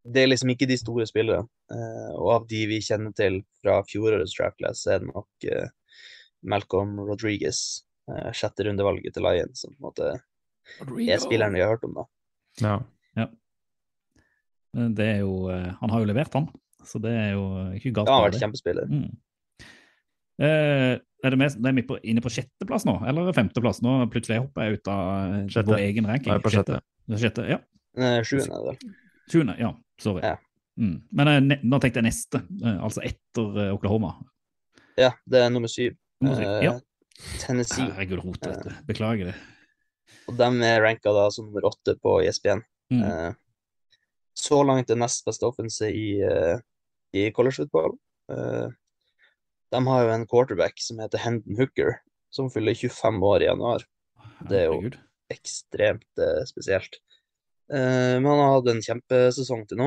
Det 0.04 0.22
er 0.22 0.28
liksom 0.28 0.50
ikke 0.52 0.68
de 0.68 0.76
store 0.76 1.06
spillerne. 1.08 1.48
Eh, 1.72 2.10
og 2.18 2.30
av 2.34 2.48
de 2.48 2.64
vi 2.68 2.80
kjenner 2.84 3.14
til 3.16 3.38
fra 3.62 3.78
fjorårets 3.88 4.34
Trackless, 4.36 4.82
er 4.86 5.00
det 5.00 5.08
nok 5.08 5.46
eh, 5.48 5.70
Malcolm 6.44 6.98
Rodriguez, 7.00 7.84
eh, 8.12 8.28
sjette 8.36 8.66
rundevalget 8.66 9.16
til 9.16 9.24
Lions, 9.24 9.62
som 9.64 9.72
på 9.72 9.80
en 9.80 9.86
måte 9.86 10.10
er 11.08 11.22
spilleren 11.22 11.56
vi 11.56 11.64
har 11.64 11.72
hørt 11.72 11.86
om, 11.88 11.96
da. 11.96 12.04
Ja. 12.60 12.76
Det 14.74 15.06
er 15.06 15.20
jo 15.22 15.48
eh, 15.52 15.70
Han 15.80 15.92
har 15.92 16.02
jo 16.02 16.08
levert, 16.10 16.34
han. 16.34 16.48
Så 16.84 17.00
det 17.00 17.12
er 17.16 17.30
jo 17.32 17.44
ikke 17.78 17.94
galt. 17.94 18.10
Ja, 18.10 18.18
han 18.18 18.24
har 18.24 18.32
vært 18.32 18.42
kjempespiller. 18.42 18.90
Mm. 18.90 19.14
Eh, 20.42 20.94
er 21.24 21.32
det 21.32 21.38
med, 21.40 21.54
det 21.56 21.70
er 21.70 21.76
vi 21.78 21.84
på, 21.86 21.96
inne 22.04 22.22
på 22.24 22.32
sjetteplass 22.32 22.84
nå, 22.88 22.96
eller 23.08 23.30
femteplass? 23.36 23.80
Nå 23.84 23.96
plutselig 24.12 24.42
hopper 24.42 24.66
jeg 24.66 24.80
ut 24.80 24.90
av 24.92 25.04
eh, 25.12 25.36
Sjette. 25.52 25.68
vår 25.70 25.84
egen 25.86 26.08
ranking. 26.10 26.34
Nei, 26.34 26.42
på 26.42 26.52
sjette. 26.52 26.80
Er 27.08 27.22
sjette, 27.22 27.46
ja. 27.48 27.60
Eh, 27.96 28.18
Sjuende, 28.26 28.58
vel. 28.66 28.96
Sjuende, 29.30 29.54
ja. 29.60 29.70
Sorry. 30.02 30.24
Ja. 30.26 30.34
Mm. 30.80 30.98
Men 31.14 31.30
eh, 31.30 31.40
ne, 31.46 31.58
nå 31.62 31.80
tenkte 31.80 32.02
jeg 32.02 32.08
neste, 32.10 32.42
eh, 32.60 32.76
altså 32.76 33.04
etter 33.06 33.62
Oklahoma. 33.72 34.16
Ja, 35.00 35.14
det 35.30 35.40
er 35.46 35.54
nummer 35.54 35.70
syv. 35.70 35.96
Nummer 36.20 36.42
syv, 36.42 36.52
ja. 36.66 36.76
Tennessee. 37.40 37.88
Herregud, 37.94 38.20
rot, 38.26 38.44
vet 38.44 38.66
du. 38.66 38.76
Beklager 38.90 39.30
det. 39.30 39.38
Og 40.28 40.36
de 40.36 40.50
er 40.66 40.82
ranka 40.82 41.12
da 41.14 41.28
som 41.32 41.48
nummer 41.48 41.70
åtte 41.70 41.96
på 42.02 42.18
E 42.20 42.28
ISBN. 42.28 42.64
Mm. 42.92 43.02
Eh, 43.06 43.32
så 44.34 44.60
langt 44.66 44.90
det 44.90 44.98
nest 44.98 45.24
beste 45.24 45.46
offense 45.46 45.88
i, 45.88 46.18
i 47.14 47.28
collegefotball. 47.32 47.94
Uh, 48.26 48.66
de 49.74 49.86
har 49.86 50.04
jo 50.04 50.12
en 50.14 50.26
quarterback 50.30 50.78
som 50.78 51.00
heter 51.02 51.18
Hendon 51.18 51.58
Hooker, 51.58 51.96
som 52.30 52.50
fyller 52.50 52.76
25 52.78 53.22
år 53.26 53.42
i 53.42 53.48
januar. 53.50 53.84
Det 54.48 54.60
er 54.60 54.70
jo- 54.70 55.00
Ekstremt 55.32 56.18
eh, 56.20 56.44
spesielt. 56.46 57.00
Eh, 57.72 58.20
men 58.20 58.26
han 58.26 58.38
har 58.38 58.52
hatt 58.54 58.68
en 58.68 58.82
kjempesesong 58.82 59.66
til 59.66 59.78
nå. 59.80 59.86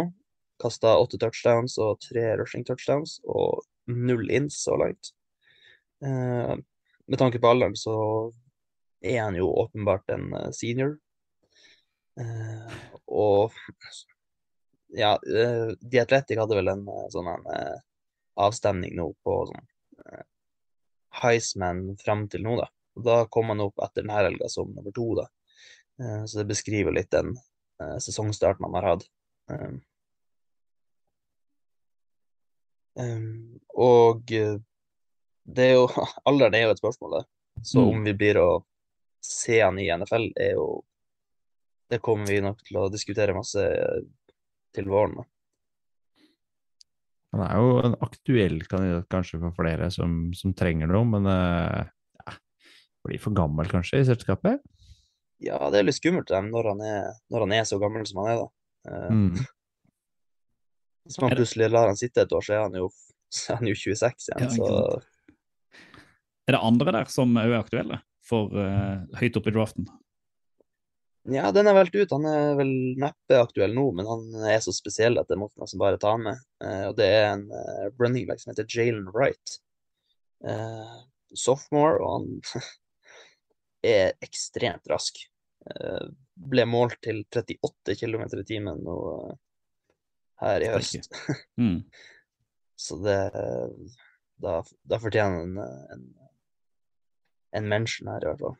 Kasta 0.59 0.95
åtte 0.97 1.19
touchdowns 1.21 1.77
og 1.77 2.01
tre 2.01 2.35
rushing 2.39 2.65
touchdowns, 2.65 3.19
og 3.23 3.61
null 3.87 4.31
ins 4.33 4.57
så 4.63 4.75
langt. 4.81 5.11
Eh, 6.03 6.55
med 7.07 7.19
tanke 7.21 7.39
på 7.39 7.51
alderen 7.51 7.77
så 7.77 8.33
er 9.05 9.21
han 9.21 9.37
jo 9.37 9.53
åpenbart 9.53 10.09
en 10.09 10.33
senior. 10.51 10.97
Og 13.07 13.53
ja, 14.89 15.13
The 15.21 16.01
Athletic 16.01 16.41
hadde 16.41 16.57
vel 16.57 16.73
en 16.73 16.83
sånn 17.13 17.29
en, 17.29 17.45
avstemning 18.37 18.97
nå 18.97 19.11
på 19.23 19.37
sånn 19.51 19.67
Heisman 21.21 21.97
fram 22.01 22.27
til 22.29 22.43
nå, 22.45 22.55
da. 22.59 22.67
Og 22.97 23.03
da 23.05 23.17
kom 23.31 23.51
han 23.53 23.61
opp 23.65 23.79
etter 23.83 24.03
denne 24.03 24.17
helga 24.17 24.49
som 24.49 24.71
nummer 24.73 24.93
to, 24.95 25.07
da. 25.19 25.27
Eh, 26.01 26.23
så 26.29 26.41
det 26.41 26.49
beskriver 26.51 26.93
litt 26.95 27.11
den 27.13 27.35
eh, 27.81 27.97
sesongstarten 28.03 28.65
han 28.67 28.77
har 28.79 28.89
hatt. 28.93 29.05
Um, 32.97 33.59
og 33.77 34.31
eh, 34.33 34.57
det 35.45 35.67
er 35.69 35.75
jo 35.77 35.85
Alderen 36.29 36.55
er 36.57 36.65
jo 36.65 36.73
et 36.73 36.81
spørsmål, 36.81 37.19
da. 37.19 37.23
Så 37.63 37.81
Mm. 37.81 37.87
om 37.89 38.03
vi 38.05 38.13
blir 38.13 38.37
å 38.41 38.49
se 39.23 39.61
han 39.61 39.79
i 39.79 39.89
NFL, 39.89 40.31
er 40.37 40.53
jo 40.57 40.83
Det 41.89 42.01
kommer 42.03 42.27
vi 42.27 42.41
nok 42.43 42.59
til 42.67 42.77
å 42.81 42.89
diskutere 42.91 43.33
masse 43.33 43.61
eh, 43.63 44.01
til 44.75 44.89
våren. 44.91 45.15
da. 45.15 45.23
Han 47.35 47.43
er 47.43 47.59
jo 47.59 47.71
en 47.83 47.97
aktuell 48.05 48.61
kandidat 48.71 49.07
kanskje 49.11 49.41
for 49.41 49.55
flere 49.57 49.89
som, 49.93 50.29
som 50.37 50.53
trenger 50.57 50.89
noe, 50.89 51.03
men 51.09 51.27
eh, 51.31 51.89
ja, 52.23 52.35
blir 53.07 53.21
for 53.21 53.35
gammel 53.35 53.67
kanskje 53.71 54.01
i 54.01 54.07
selskapet? 54.07 54.63
Ja, 55.43 55.59
det 55.69 55.81
er 55.81 55.85
litt 55.85 55.99
skummelt 55.99 56.31
dem 56.31 56.47
når 56.53 56.71
han 56.71 56.81
er, 56.87 57.11
når 57.33 57.45
han 57.45 57.55
er 57.59 57.67
så 57.69 57.77
gammel 57.81 58.07
som 58.09 58.23
han 58.23 58.33
er, 58.33 58.41
da. 58.45 58.49
Eh, 58.87 59.13
Mm. 59.17 59.45
Hvis 61.07 61.21
man 61.23 61.31
plutselig 61.31 61.69
lar 61.71 61.87
han 61.87 61.95
sitte 61.95 62.25
et 62.25 62.33
år, 62.35 62.43
så 62.43 62.55
er 62.57 62.65
han 62.65 62.73
jo, 62.75 62.89
så 63.31 63.53
er 63.53 63.61
han 63.61 63.69
jo 63.69 63.75
26 63.79 64.25
igjen. 64.27 64.41
Ja, 64.43 64.49
så 64.51 65.37
Er 66.47 66.55
det 66.55 66.63
andre 66.63 66.93
der 66.97 67.11
som 67.11 67.31
òg 67.39 67.53
er 67.53 67.61
aktuelle 67.61 68.01
for 68.27 68.51
uh, 68.51 69.07
høyt 69.19 69.39
oppe 69.39 69.51
i 69.51 69.55
draften? 69.55 69.87
Ja, 71.27 71.51
den 71.51 71.67
er 71.67 71.75
valgt 71.75 71.95
ut. 71.95 72.11
Han 72.11 72.25
er 72.29 72.53
vel 72.55 72.73
neppe 72.99 73.39
aktuell 73.41 73.73
nå, 73.75 73.85
men 73.97 74.07
han 74.07 74.47
er 74.47 74.61
så 74.63 74.71
spesiell 74.75 75.19
at 75.19 75.27
det 75.27 75.39
måtte 75.39 75.59
nesten 75.59 75.81
bare 75.81 75.99
ta 75.99 76.13
med. 76.21 76.39
Eh, 76.63 76.85
og 76.87 76.97
det 76.99 77.07
er 77.11 77.25
en 77.33 77.47
eh, 77.51 77.87
running 77.99 78.27
back 78.29 78.39
som 78.39 78.53
heter 78.53 78.67
Jalen 78.71 79.09
Wright. 79.11 79.57
Eh, 80.47 80.93
sophomore, 81.35 81.99
og 81.99 82.13
han 82.13 82.67
er 83.97 84.13
ekstremt 84.23 84.87
rask. 84.91 85.19
Ble 86.47 86.63
målt 86.69 87.01
til 87.03 87.25
38 87.25 87.97
km 87.99 88.21
i 88.29 88.45
timen 88.47 88.79
nå 88.85 88.97
her 90.39 90.63
i 90.63 90.69
høst. 90.71 91.11
Mm. 91.59 91.81
Så 92.77 92.99
det 93.01 93.19
Da, 94.37 94.61
da 94.85 94.99
fortjener 95.01 95.41
han 95.41 95.55
en, 95.57 95.71
en, 95.91 96.03
en 97.57 97.67
mention 97.67 98.11
her, 98.11 98.21
i 98.21 98.29
hvert 98.29 98.43
fall. 98.45 98.55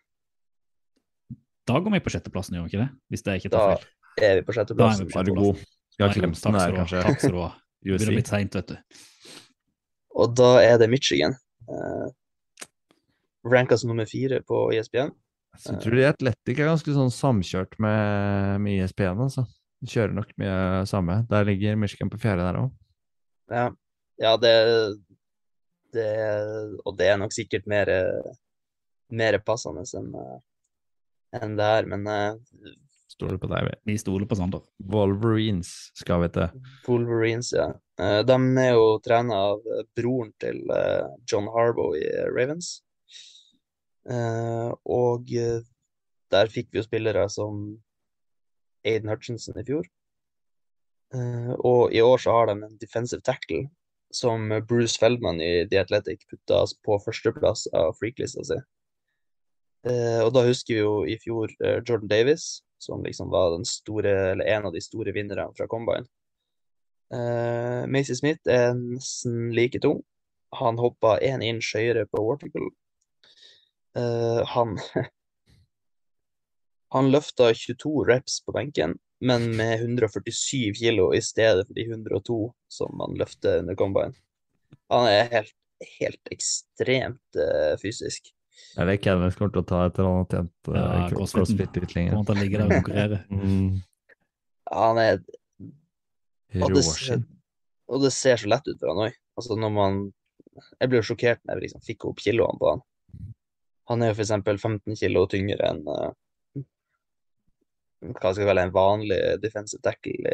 Da 1.68 1.80
går 1.84 1.98
vi 1.98 2.04
på 2.06 2.14
sjetteplassen, 2.14 2.58
gjør 2.58 2.68
vi 2.68 2.72
ikke 2.74 2.84
det? 2.86 2.90
Hvis 3.12 3.26
det 3.26 3.40
ikke 3.42 3.52
Da 3.54 3.64
tar 3.64 3.82
feil. 3.82 4.28
er 4.30 4.40
vi 4.40 4.46
på 4.48 4.54
Da 4.56 4.62
er 4.62 4.68
vi 4.72 4.78
på 4.78 5.20
Er 5.20 5.28
sjetteplassen. 5.28 5.36
god? 5.36 5.66
Skal 5.98 6.14
Clemson 6.14 6.56
her, 6.56 6.76
kanskje? 6.78 7.02
Takk 7.04 7.20
skal 7.22 7.34
du 7.34 7.42
ha. 7.42 7.52
Det 7.88 7.98
blir 8.02 8.18
litt 8.20 8.30
seint, 8.30 8.56
vet 8.56 8.74
du. 8.74 9.04
Og 10.18 10.34
da 10.38 10.50
er 10.62 10.78
det 10.82 10.90
Michigan. 10.90 11.36
Uh, 11.68 12.10
ranka 13.46 13.78
som 13.78 13.92
nummer 13.92 14.06
fire 14.10 14.42
på 14.46 14.68
E 14.74 14.80
ISBN. 14.80 15.12
Så 15.58 15.74
jeg 15.74 15.82
tror 15.82 15.98
de 15.98 16.06
Atletic 16.06 16.60
er 16.60 16.70
ganske 16.70 16.94
sånn 16.94 17.14
samkjørt 17.14 17.78
med, 17.82 18.62
med 18.62 18.84
ISP-en, 18.84 19.24
altså. 19.26 19.48
De 19.82 19.90
kjører 19.90 20.14
nok 20.14 20.34
mye 20.42 20.86
samme. 20.90 21.20
Der 21.30 21.46
ligger 21.50 21.78
Michigan 21.80 22.12
på 22.14 22.20
fjerde 22.22 22.46
der 22.46 22.60
òg. 22.62 22.72
Ja, 23.54 23.66
ja 24.22 24.34
det, 24.42 24.54
det 25.96 26.08
Og 26.86 26.98
det 27.00 27.10
er 27.10 27.18
nok 27.22 27.34
sikkert 27.34 27.66
mer, 27.70 27.90
mer 29.10 29.40
passende 29.46 29.86
enn 29.98 30.14
eh, 30.18 30.38
enn 31.36 31.58
det 31.60 31.72
her, 31.72 31.90
men 31.90 32.08
uh, 32.08 32.76
Stoler 33.18 33.40
på 33.42 33.50
deg, 33.50 33.72
vi. 33.90 33.96
Stoler 33.98 34.30
på 34.30 34.38
Sander. 34.38 34.62
Wolverines 34.94 35.72
skal 35.98 36.22
vi 36.22 36.28
til. 36.36 36.52
Wolverines, 36.86 37.50
ja. 37.56 37.72
Uh, 37.98 38.22
de 38.28 38.38
er 38.62 38.76
jo 38.78 38.92
trena 39.02 39.40
av 39.54 39.64
eh, 39.74 39.88
broren 39.98 40.30
til 40.38 40.60
uh, 40.70 41.08
John 41.26 41.50
Harbaugh 41.50 41.98
i 41.98 42.04
eh, 42.06 42.28
Ravens. 42.30 42.76
Eh, 44.08 44.72
og 44.88 45.32
eh, 45.36 45.64
der 46.32 46.52
fikk 46.52 46.72
vi 46.72 46.80
jo 46.80 46.86
spillere 46.86 47.26
som 47.32 47.66
Aiden 48.88 49.12
Hutchinson 49.12 49.60
i 49.60 49.66
fjor. 49.68 49.88
Eh, 51.16 51.54
og 51.58 51.96
i 51.96 52.04
år 52.04 52.22
så 52.24 52.36
har 52.38 52.50
de 52.50 52.58
en 52.62 52.80
defensive 52.80 53.24
tackle 53.28 53.66
som 54.14 54.48
Bruce 54.68 55.00
Feldman 55.00 55.42
i 55.44 55.68
The 55.68 55.82
Athletic 55.84 56.24
putta 56.32 56.64
på 56.88 57.00
førsteplass 57.04 57.68
av 57.76 57.98
freaklista 58.00 58.46
si. 58.48 58.60
Eh, 59.86 60.22
og 60.24 60.32
da 60.36 60.46
husker 60.48 60.74
vi 60.74 60.82
jo 60.82 60.94
i 61.06 61.18
fjor 61.22 61.54
eh, 61.62 61.82
Jordan 61.84 62.10
Davis, 62.10 62.48
som 62.82 63.04
liksom 63.06 63.30
var 63.34 63.54
den 63.56 63.66
store, 63.68 64.14
eller 64.34 64.50
en 64.56 64.70
av 64.70 64.74
de 64.74 64.82
store 64.82 65.14
vinnerne 65.16 65.50
fra 65.58 65.68
Combine. 65.70 66.08
Uh, 67.08 67.88
Macy 67.88 68.18
Smith 68.20 68.44
er 68.52 68.74
nesten 68.76 69.54
like 69.56 69.80
tung. 69.80 70.02
Han 70.60 70.80
hoppa 70.80 71.18
én 71.24 71.44
inch 71.44 71.72
høyere 71.76 72.04
på 72.12 72.24
vertical. 72.24 72.68
Eh, 73.98 74.42
han 74.46 74.78
Han 76.90 77.12
løfta 77.12 77.54
22 77.54 78.06
reps 78.08 78.40
på 78.46 78.54
benken, 78.56 78.94
men 79.20 79.50
med 79.58 79.82
147 79.82 80.74
kilo 80.80 81.10
i 81.16 81.22
stedet 81.22 81.66
for 81.68 81.76
de 81.76 81.84
102 81.84 82.38
som 82.72 82.94
man 82.96 83.18
løfter 83.20 83.60
under 83.60 83.76
combine. 83.76 84.16
Han 84.88 85.10
er 85.12 85.28
helt, 85.34 85.56
helt 86.00 86.32
ekstremt 86.32 87.40
eh, 87.44 87.76
fysisk. 87.82 88.32
Er 88.78 88.90
det 88.90 88.98
Kenneth 89.04 89.38
kommer 89.38 89.54
til 89.54 89.64
å 89.64 89.68
ta 89.68 89.80
et 89.88 90.00
eller 90.00 90.12
annet 90.12 90.36
tjent 90.36 90.70
Ja, 90.74 90.84
crossfiten. 91.12 91.40
crossfit-utlinger. 91.40 92.14
Kommer 92.14 92.30
til 92.30 92.38
å 92.38 92.44
ligge 92.44 92.62
der 92.62 92.68
og 92.68 92.78
konkurrere. 92.80 93.24
Mm. 93.38 93.82
Han 94.68 94.98
er 95.00 95.22
og 96.58 96.74
det, 96.76 96.82
ser, 96.84 97.22
og 97.88 98.02
det 98.04 98.12
ser 98.12 98.40
så 98.42 98.50
lett 98.52 98.68
ut 98.68 98.80
for 98.80 98.92
han 98.92 99.06
òg. 99.06 99.18
Altså 99.40 99.56
når 99.60 99.72
man 99.72 99.98
Jeg 100.82 100.90
ble 100.90 101.00
jo 101.00 101.08
sjokkert 101.12 101.42
når 101.46 101.60
jeg 101.60 101.68
liksom 101.68 101.84
fikk 101.86 102.06
opp 102.10 102.22
kiloene 102.24 102.60
på 102.60 102.72
han. 102.72 102.82
Han 103.92 104.04
er 104.04 104.12
jo 104.12 104.18
for 104.18 104.26
eksempel 104.26 104.58
15 104.60 104.98
kilo 105.00 105.24
tyngre 105.32 105.70
enn 105.70 105.84
uh, 105.88 106.10
hva 108.04 108.32
skal 108.32 108.44
jeg 108.44 108.50
kalle 108.50 108.66
en 108.68 108.74
vanlig 108.76 109.20
defensive 109.42 109.82
tackle 109.86 110.14
i, 110.18 110.34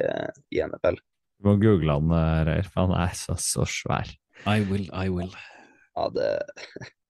i 0.57 0.63
NFL. 0.63 0.97
Du 1.39 1.49
må 1.49 1.55
google 1.61 1.95
han, 1.95 2.11
eh, 2.15 2.41
Reir, 2.47 2.67
for 2.71 2.87
han 2.87 2.95
er 3.03 3.13
så, 3.17 3.35
så 3.39 3.67
svær. 3.69 4.09
I 4.47 4.63
will, 4.67 4.87
I 4.91 5.09
will. 5.11 5.31
Ja, 5.95 6.09
det 6.15 6.27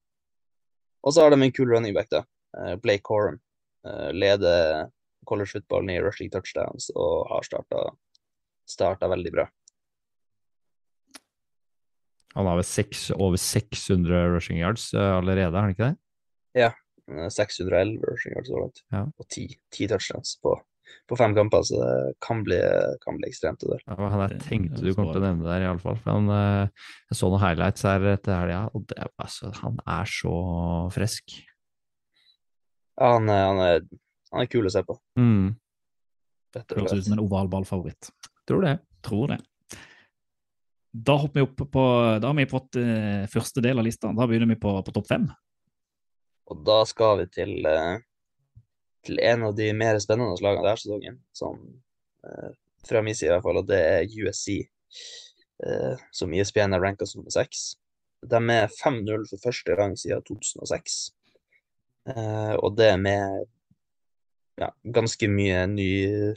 Og 1.03 1.13
så 1.13 1.23
har 1.23 1.33
de 1.33 1.41
en 1.43 1.51
kul 1.51 1.71
running 1.71 1.95
back, 1.95 2.09
da. 2.11 2.23
Eh, 2.57 2.75
Blake 2.75 3.03
Corum. 3.03 3.39
Eh, 3.87 4.11
Leder 4.13 4.89
college 5.25 5.51
footballen 5.55 5.89
i 5.89 5.99
rushing 6.03 6.31
touchdowns 6.31 6.89
og 6.95 7.27
har 7.31 7.45
starta, 7.47 7.83
starta 8.67 9.07
veldig 9.11 9.31
bra. 9.31 9.47
Han 12.33 12.49
har 12.49 12.57
vel 12.57 12.65
seks, 12.65 13.11
over 13.13 13.37
600 13.37 14.29
rushing 14.33 14.59
yards 14.59 14.93
eh, 14.93 15.11
allerede, 15.17 15.53
har 15.53 15.67
han 15.67 15.75
ikke 15.75 15.91
det? 15.91 15.97
Ja. 16.63 16.71
611 17.29 17.99
rushing 18.07 18.35
yards 18.37 18.47
så 18.47 18.59
langt. 18.61 18.83
Ja. 18.95 19.03
Og 19.19 19.27
10, 19.27 19.47
10 19.75 19.87
touchdowns 19.91 20.37
på, 20.41 20.55
på 21.09 21.17
fem 21.19 21.33
kamper, 21.35 21.63
så 21.67 21.79
det 21.81 22.13
kan 22.23 22.43
bli, 22.45 22.57
kan 23.03 23.17
bli 23.19 23.27
ekstremt. 23.29 23.59
det 23.63 23.69
der. 23.73 23.81
Ja, 23.87 24.09
han 24.13 24.23
jeg 24.31 24.41
tenkte 24.45 24.81
du 24.83 24.93
kom 24.95 25.09
til 25.11 25.21
å 25.21 25.25
nevne 25.25 25.47
der, 25.49 25.65
iallfall. 25.67 25.97
For 26.03 26.11
han, 26.15 26.29
eh, 26.29 26.85
jeg 27.11 27.19
så 27.19 27.29
noen 27.31 27.43
highlights 27.43 27.83
her 27.87 28.05
etter 28.13 28.37
helga, 28.39 28.61
og 28.73 28.85
det, 28.91 28.99
altså, 29.21 29.51
han 29.61 29.79
er 29.85 30.05
så 30.09 30.35
frisk. 30.95 31.35
Ja, 32.99 33.15
han, 33.17 33.29
er- 33.29 33.45
han, 33.49 33.59
er, 33.65 33.85
han 34.31 34.41
er 34.45 34.51
kul 34.53 34.69
å 34.69 34.73
se 34.73 34.83
på, 34.87 34.99
Mm, 35.19 35.55
Høres 36.53 36.93
ut 36.93 37.05
som 37.07 37.13
en 37.17 37.23
ovalballfavoritt. 37.25 38.11
tror 38.45 38.61
det. 38.61 38.75
Tror 39.01 39.27
det. 39.33 39.39
Da 40.93 41.15
hopper 41.17 41.39
vi 41.39 41.45
opp 41.47 41.63
på 41.73 41.83
Da 42.21 42.27
har 42.29 42.35
vi 42.37 42.45
fått 42.45 42.77
uh, 42.77 43.23
første 43.33 43.63
del 43.65 43.79
av 43.81 43.87
lista. 43.87 44.11
Da 44.13 44.27
begynner 44.29 44.51
vi 44.53 44.59
på, 44.61 44.75
på 44.85 44.93
topp 44.93 45.07
fem. 45.09 45.25
Og 46.53 46.61
da 46.67 46.83
skal 46.85 47.23
vi 47.23 47.25
til, 47.33 47.55
eh, 47.65 47.97
til 49.05 49.19
en 49.23 49.47
av 49.49 49.55
de 49.57 49.69
mer 49.75 49.99
spennende 50.01 50.39
lagene 50.43 50.65
denne 50.65 50.79
sesongen, 50.79 51.19
som, 51.35 51.59
eh, 52.27 52.51
fra 52.87 53.01
min 53.01 53.15
side 53.15 53.31
i 53.31 53.33
hvert 53.35 53.45
fall, 53.45 53.61
og 53.61 53.67
det 53.67 53.79
er 53.79 54.17
USC, 54.23 54.69
eh, 55.65 55.95
som 56.11 56.33
ISBN 56.33 56.73
er 56.73 56.83
ranka 56.83 57.05
som 57.05 57.21
nummer 57.21 57.31
seks. 57.31 57.75
De 58.23 58.35
er 58.35 58.67
5-0 58.67 59.27
for 59.29 59.37
første 59.43 59.75
gang 59.75 59.97
siden 59.99 60.23
2006, 60.23 61.11
eh, 62.07 62.55
og 62.55 62.77
det 62.77 62.99
med 62.99 63.45
ja, 64.59 64.69
ganske 64.85 65.27
mye 65.27 65.65
ny, 65.67 66.35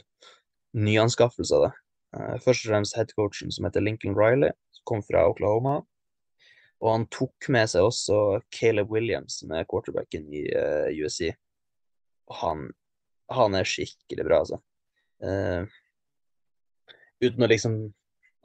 nyanskaffelser. 0.73 1.71
Eh, 2.17 2.37
først 2.43 2.65
og 2.65 2.71
fremst 2.71 2.97
headcoachen 2.97 3.53
som 3.53 3.67
heter 3.67 3.83
Lincoln 3.83 4.17
Riley, 4.17 4.51
som 4.75 4.89
kom 4.91 5.03
fra 5.05 5.27
Oklahoma. 5.29 5.81
Og 6.81 6.91
han 6.93 7.07
tok 7.13 7.49
med 7.53 7.69
seg 7.71 7.87
også 7.87 8.41
Caleb 8.53 8.91
Williams, 8.93 9.39
som 9.41 9.53
er 9.55 9.65
quarterbacken 9.69 10.27
i 10.33 10.45
eh, 10.53 10.89
USC. 11.01 11.31
Han, 12.41 12.67
han 13.31 13.55
er 13.57 13.67
skikkelig 13.67 14.25
bra, 14.27 14.41
altså. 14.43 14.59
Uh, 15.23 15.65
uten 17.23 17.45
å 17.45 17.49
liksom 17.49 17.79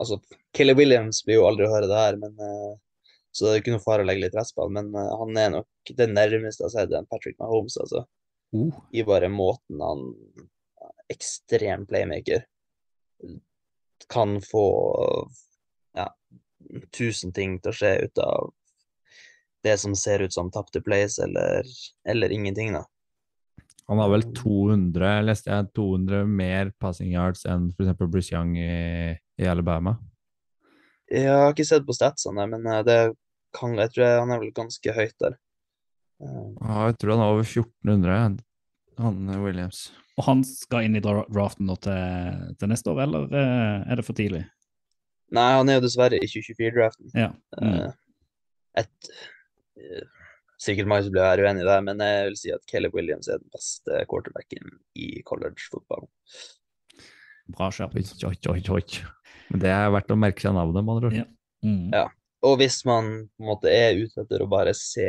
Altså, 0.01 0.17
Kelly 0.57 0.73
Williams 0.75 1.21
blir 1.23 1.37
jo 1.37 1.45
aldri 1.47 1.67
å 1.69 1.71
høre 1.71 1.87
det 1.87 1.99
her, 1.99 2.17
men 2.19 2.33
uh, 2.41 2.73
så 3.31 3.45
det 3.45 3.51
er 3.53 3.61
ikke 3.61 3.75
noe 3.77 3.83
fare 3.85 4.03
å 4.03 4.07
legge 4.09 4.25
litt 4.25 4.35
press 4.35 4.51
på 4.57 4.65
han, 4.65 4.73
men 4.75 4.89
uh, 4.97 5.13
han 5.21 5.37
er 5.39 5.53
nok 5.53 5.93
det 6.01 6.09
nærmeste 6.11 6.65
jeg 6.65 6.67
har 6.67 6.73
sett 6.75 6.97
en 6.97 7.07
Patrick 7.07 7.37
Mahomes, 7.39 7.77
altså. 7.79 8.03
Uh. 8.57 8.73
I 8.91 9.05
bare 9.07 9.31
måten 9.31 9.85
han 9.85 10.09
Ekstrem 11.13 11.85
playmaker. 11.87 12.47
Kan 14.11 14.41
få 14.43 14.65
ja, 15.95 16.09
tusen 16.97 17.33
ting 17.37 17.59
til 17.61 17.73
å 17.73 17.77
skje 17.77 17.93
ut 18.07 18.23
av 18.23 18.53
det 19.63 19.77
som 19.79 19.95
ser 19.95 20.25
ut 20.25 20.35
som 20.35 20.51
tapte 20.51 20.83
plays, 20.83 21.19
eller, 21.23 21.69
eller 22.09 22.33
ingenting, 22.35 22.73
da. 22.75 22.83
Han 23.91 23.99
har 23.99 24.13
vel 24.13 24.23
200, 24.37 25.11
leste 25.27 25.51
jeg, 25.51 25.69
200 25.77 26.29
mer 26.29 26.71
passing 26.81 27.13
yards 27.13 27.45
enn 27.51 27.71
f.eks. 27.75 27.97
Bruce 28.05 28.33
Young 28.33 28.55
i, 28.57 29.17
i 29.41 29.49
Alabama. 29.51 29.97
Jeg 31.13 31.29
har 31.29 31.51
ikke 31.53 31.67
sett 31.69 31.85
på 31.89 31.97
statsene, 31.97 32.47
men 32.49 32.69
eh, 32.71 32.85
det 32.87 33.01
kan, 33.57 33.75
jeg 33.77 33.93
tror 33.93 34.23
han 34.23 34.33
er 34.33 34.41
vel 34.41 34.55
ganske 34.57 34.95
høyt 34.97 35.17
der. 35.21 35.37
Eh, 36.23 36.47
Ja, 36.63 36.87
jeg 36.89 36.97
tror 37.03 37.17
han 37.17 37.25
er 37.25 37.35
over 37.35 37.45
1400, 37.45 38.39
han 39.03 39.35
eh, 39.35 39.43
Williams. 39.43 39.83
Og 40.17 40.27
han 40.29 40.41
skal 40.47 40.87
inn 40.87 40.97
i 40.97 41.05
draften 41.05 41.69
nå 41.69 41.77
til, 41.85 42.49
til 42.61 42.71
neste 42.73 42.93
år, 42.93 43.03
eller 43.07 43.31
er 43.33 43.97
det 43.97 44.05
for 44.05 44.17
tidlig? 44.17 44.43
Nei, 45.33 45.47
han 45.57 45.69
er 45.73 45.79
jo 45.79 45.87
dessverre 45.87 46.19
i 46.21 46.29
2024-draften. 46.29 47.13
Ja. 47.17 47.31
Mm. 47.57 47.95
Et 48.77 49.13
Sikkert 50.63 50.91
mange 50.91 51.07
som 51.07 51.15
blir 51.15 51.25
være 51.25 51.47
uenig 51.47 51.65
i 51.65 51.69
det, 51.69 51.79
men 51.89 52.03
jeg 52.07 52.27
vil 52.29 52.39
si 52.39 52.53
at 52.55 52.65
Caleb 52.71 52.95
Williams 52.95 53.29
er 53.31 53.41
den 53.43 53.51
beste 53.55 54.03
quarterbacken 54.11 54.77
i 54.95 55.09
college-fotballen. 55.27 56.11
Bra 57.57 57.71
oi. 58.77 58.85
Men 59.51 59.65
det 59.65 59.73
er 59.75 59.91
verdt 59.93 60.15
å 60.15 60.19
merke 60.19 60.45
seg 60.45 60.55
navnet, 60.55 60.85
med 60.85 60.95
andre 60.95 61.11
ord. 61.11 61.19
Ja. 61.19 61.27
Mm. 61.67 61.89
Ja. 61.91 62.07
Og 62.47 62.57
hvis 62.59 62.81
man 62.87 63.11
på 63.27 63.45
en 63.45 63.51
måte 63.53 63.71
er 63.71 63.99
ute 63.99 64.23
etter 64.23 64.43
å 64.43 64.51
bare 64.51 64.73
se, 64.75 65.09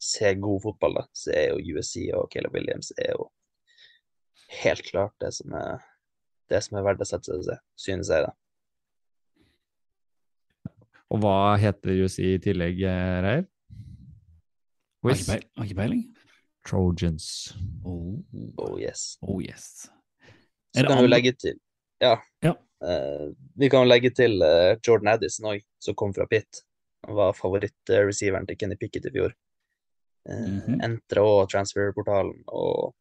se 0.00 0.34
god 0.40 0.64
fotball, 0.64 0.98
da, 1.00 1.06
så 1.16 1.32
er 1.36 1.46
jo 1.52 1.76
USC 1.76 2.08
og 2.16 2.28
Caleb 2.32 2.56
Williams 2.56 2.92
er 2.96 3.14
jo 3.14 3.28
helt 4.62 4.84
klart 4.88 5.14
det 5.22 5.32
som 5.36 5.54
er 5.56 5.80
det 6.52 6.60
som 6.64 6.76
er 6.76 6.84
verdt 6.84 7.00
å 7.04 7.08
sette 7.08 7.30
seg 7.30 7.38
til, 7.38 7.46
se, 7.46 7.56
synes 7.86 8.10
jeg, 8.12 8.26
da. 8.26 8.32
Og 11.12 11.20
hva 11.20 11.56
heter 11.60 12.04
USC 12.04 12.18
i 12.24 12.36
tillegg, 12.42 12.80
eh, 12.88 13.16
Reiv? 13.24 13.48
Ikke 15.02 15.40
har 15.58 15.64
ikke 15.66 15.78
peiling? 15.80 16.02
Trojans. 16.66 17.54
Oh, 17.84 18.20
Oh 18.58 18.76
yes. 18.78 19.16
oh 19.22 19.40
yes. 19.42 19.88
Så 20.74 20.80
Er 20.80 20.86
kan 20.88 21.02
vi 21.02 21.08
legge 21.10 21.32
til 21.34 21.58
Ja. 22.00 22.16
Ja. 22.42 22.54
Uh, 22.82 23.32
vi 23.58 23.68
kan 23.70 23.84
jo 23.84 23.88
legge 23.90 24.10
til 24.14 24.40
uh, 24.42 24.74
Jordan 24.86 25.08
Addison 25.14 25.46
òg, 25.52 25.60
som 25.82 25.94
kom 25.94 26.14
fra 26.14 26.26
Pitt. 26.26 26.62
Han 27.06 27.14
var 27.18 27.32
favorittreceiveren 27.34 28.46
til 28.46 28.56
Kenny 28.58 28.76
Pickett 28.78 29.06
i 29.06 29.12
fjor. 29.14 29.34
Uh, 30.28 30.48
Mhm. 30.48 30.80
Entra 30.86 31.22
òg 31.26 31.48
transferportalen 31.50 32.42
og 32.48 32.94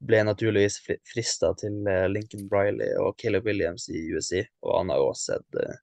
ble 0.00 0.20
naturligvis 0.22 0.78
fri- 0.84 1.00
frista 1.12 1.50
til 1.58 1.82
Lincoln 2.10 2.48
Briley 2.48 2.92
og 3.02 3.16
Caleb 3.18 3.44
Williams 3.46 3.88
i 3.90 4.04
USC, 4.14 4.44
og 4.62 4.76
han 4.78 4.90
har 4.90 4.96
jo 5.02 5.08
også 5.10 5.32
sett 5.34 5.78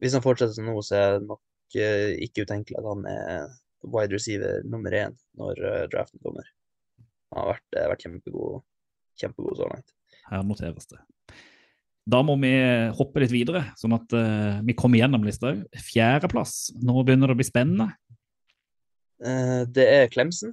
Hvis 0.00 0.12
han 0.16 0.22
fortsetter 0.24 0.54
som 0.56 0.64
nå, 0.64 0.80
så 0.82 0.94
er 0.96 1.18
det 1.18 1.26
nok 1.28 1.40
ikke 1.76 2.42
utenkelig 2.46 2.78
at 2.80 2.88
han 2.88 3.04
er 3.06 3.50
wide 3.82 4.14
receiver 4.14 4.62
nummer 4.68 4.94
én 4.94 5.16
når 5.38 5.62
eh, 5.68 5.86
draften 5.92 6.22
kommer. 6.22 6.46
Han 7.32 7.42
har 7.42 7.54
vært, 7.54 7.66
eh, 7.78 7.88
vært 7.92 8.04
kjempegod, 8.06 8.62
kjempegod 9.20 9.58
så 9.58 9.70
langt. 9.70 9.94
Her 10.28 10.44
noteres 10.46 10.88
det. 10.90 11.00
Da 12.02 12.18
må 12.26 12.34
vi 12.42 12.50
hoppe 12.98 13.22
litt 13.22 13.30
videre, 13.30 13.62
sånn 13.78 13.94
at 13.94 14.14
uh, 14.16 14.58
vi 14.66 14.74
kommer 14.74 14.98
gjennom 14.98 15.22
lista 15.22 15.52
òg. 15.52 15.60
Fjerdeplass. 15.86 16.72
Nå 16.82 16.96
begynner 17.06 17.30
det 17.30 17.36
å 17.36 17.38
bli 17.38 17.46
spennende. 17.46 17.92
Uh, 19.22 19.62
det 19.70 19.86
er 19.86 20.10
Clemson, 20.10 20.50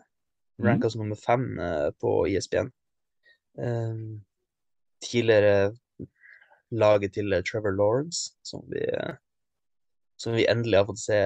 Mhm. 0.60 0.68
ranka 0.68 0.92
som 0.92 1.02
nummer 1.02 1.18
fem 1.18 1.58
uh, 1.58 1.90
på 1.98 2.28
ISBN. 2.30 2.70
Eh, 3.60 3.96
tidligere 5.02 5.76
laget 6.72 7.14
til 7.14 7.34
Trevor 7.44 7.74
Lawrence, 7.76 8.36
som 8.44 8.62
vi, 8.70 8.86
som 10.18 10.36
vi 10.36 10.46
endelig 10.48 10.78
har 10.78 10.86
fått 10.86 11.02
se 11.02 11.20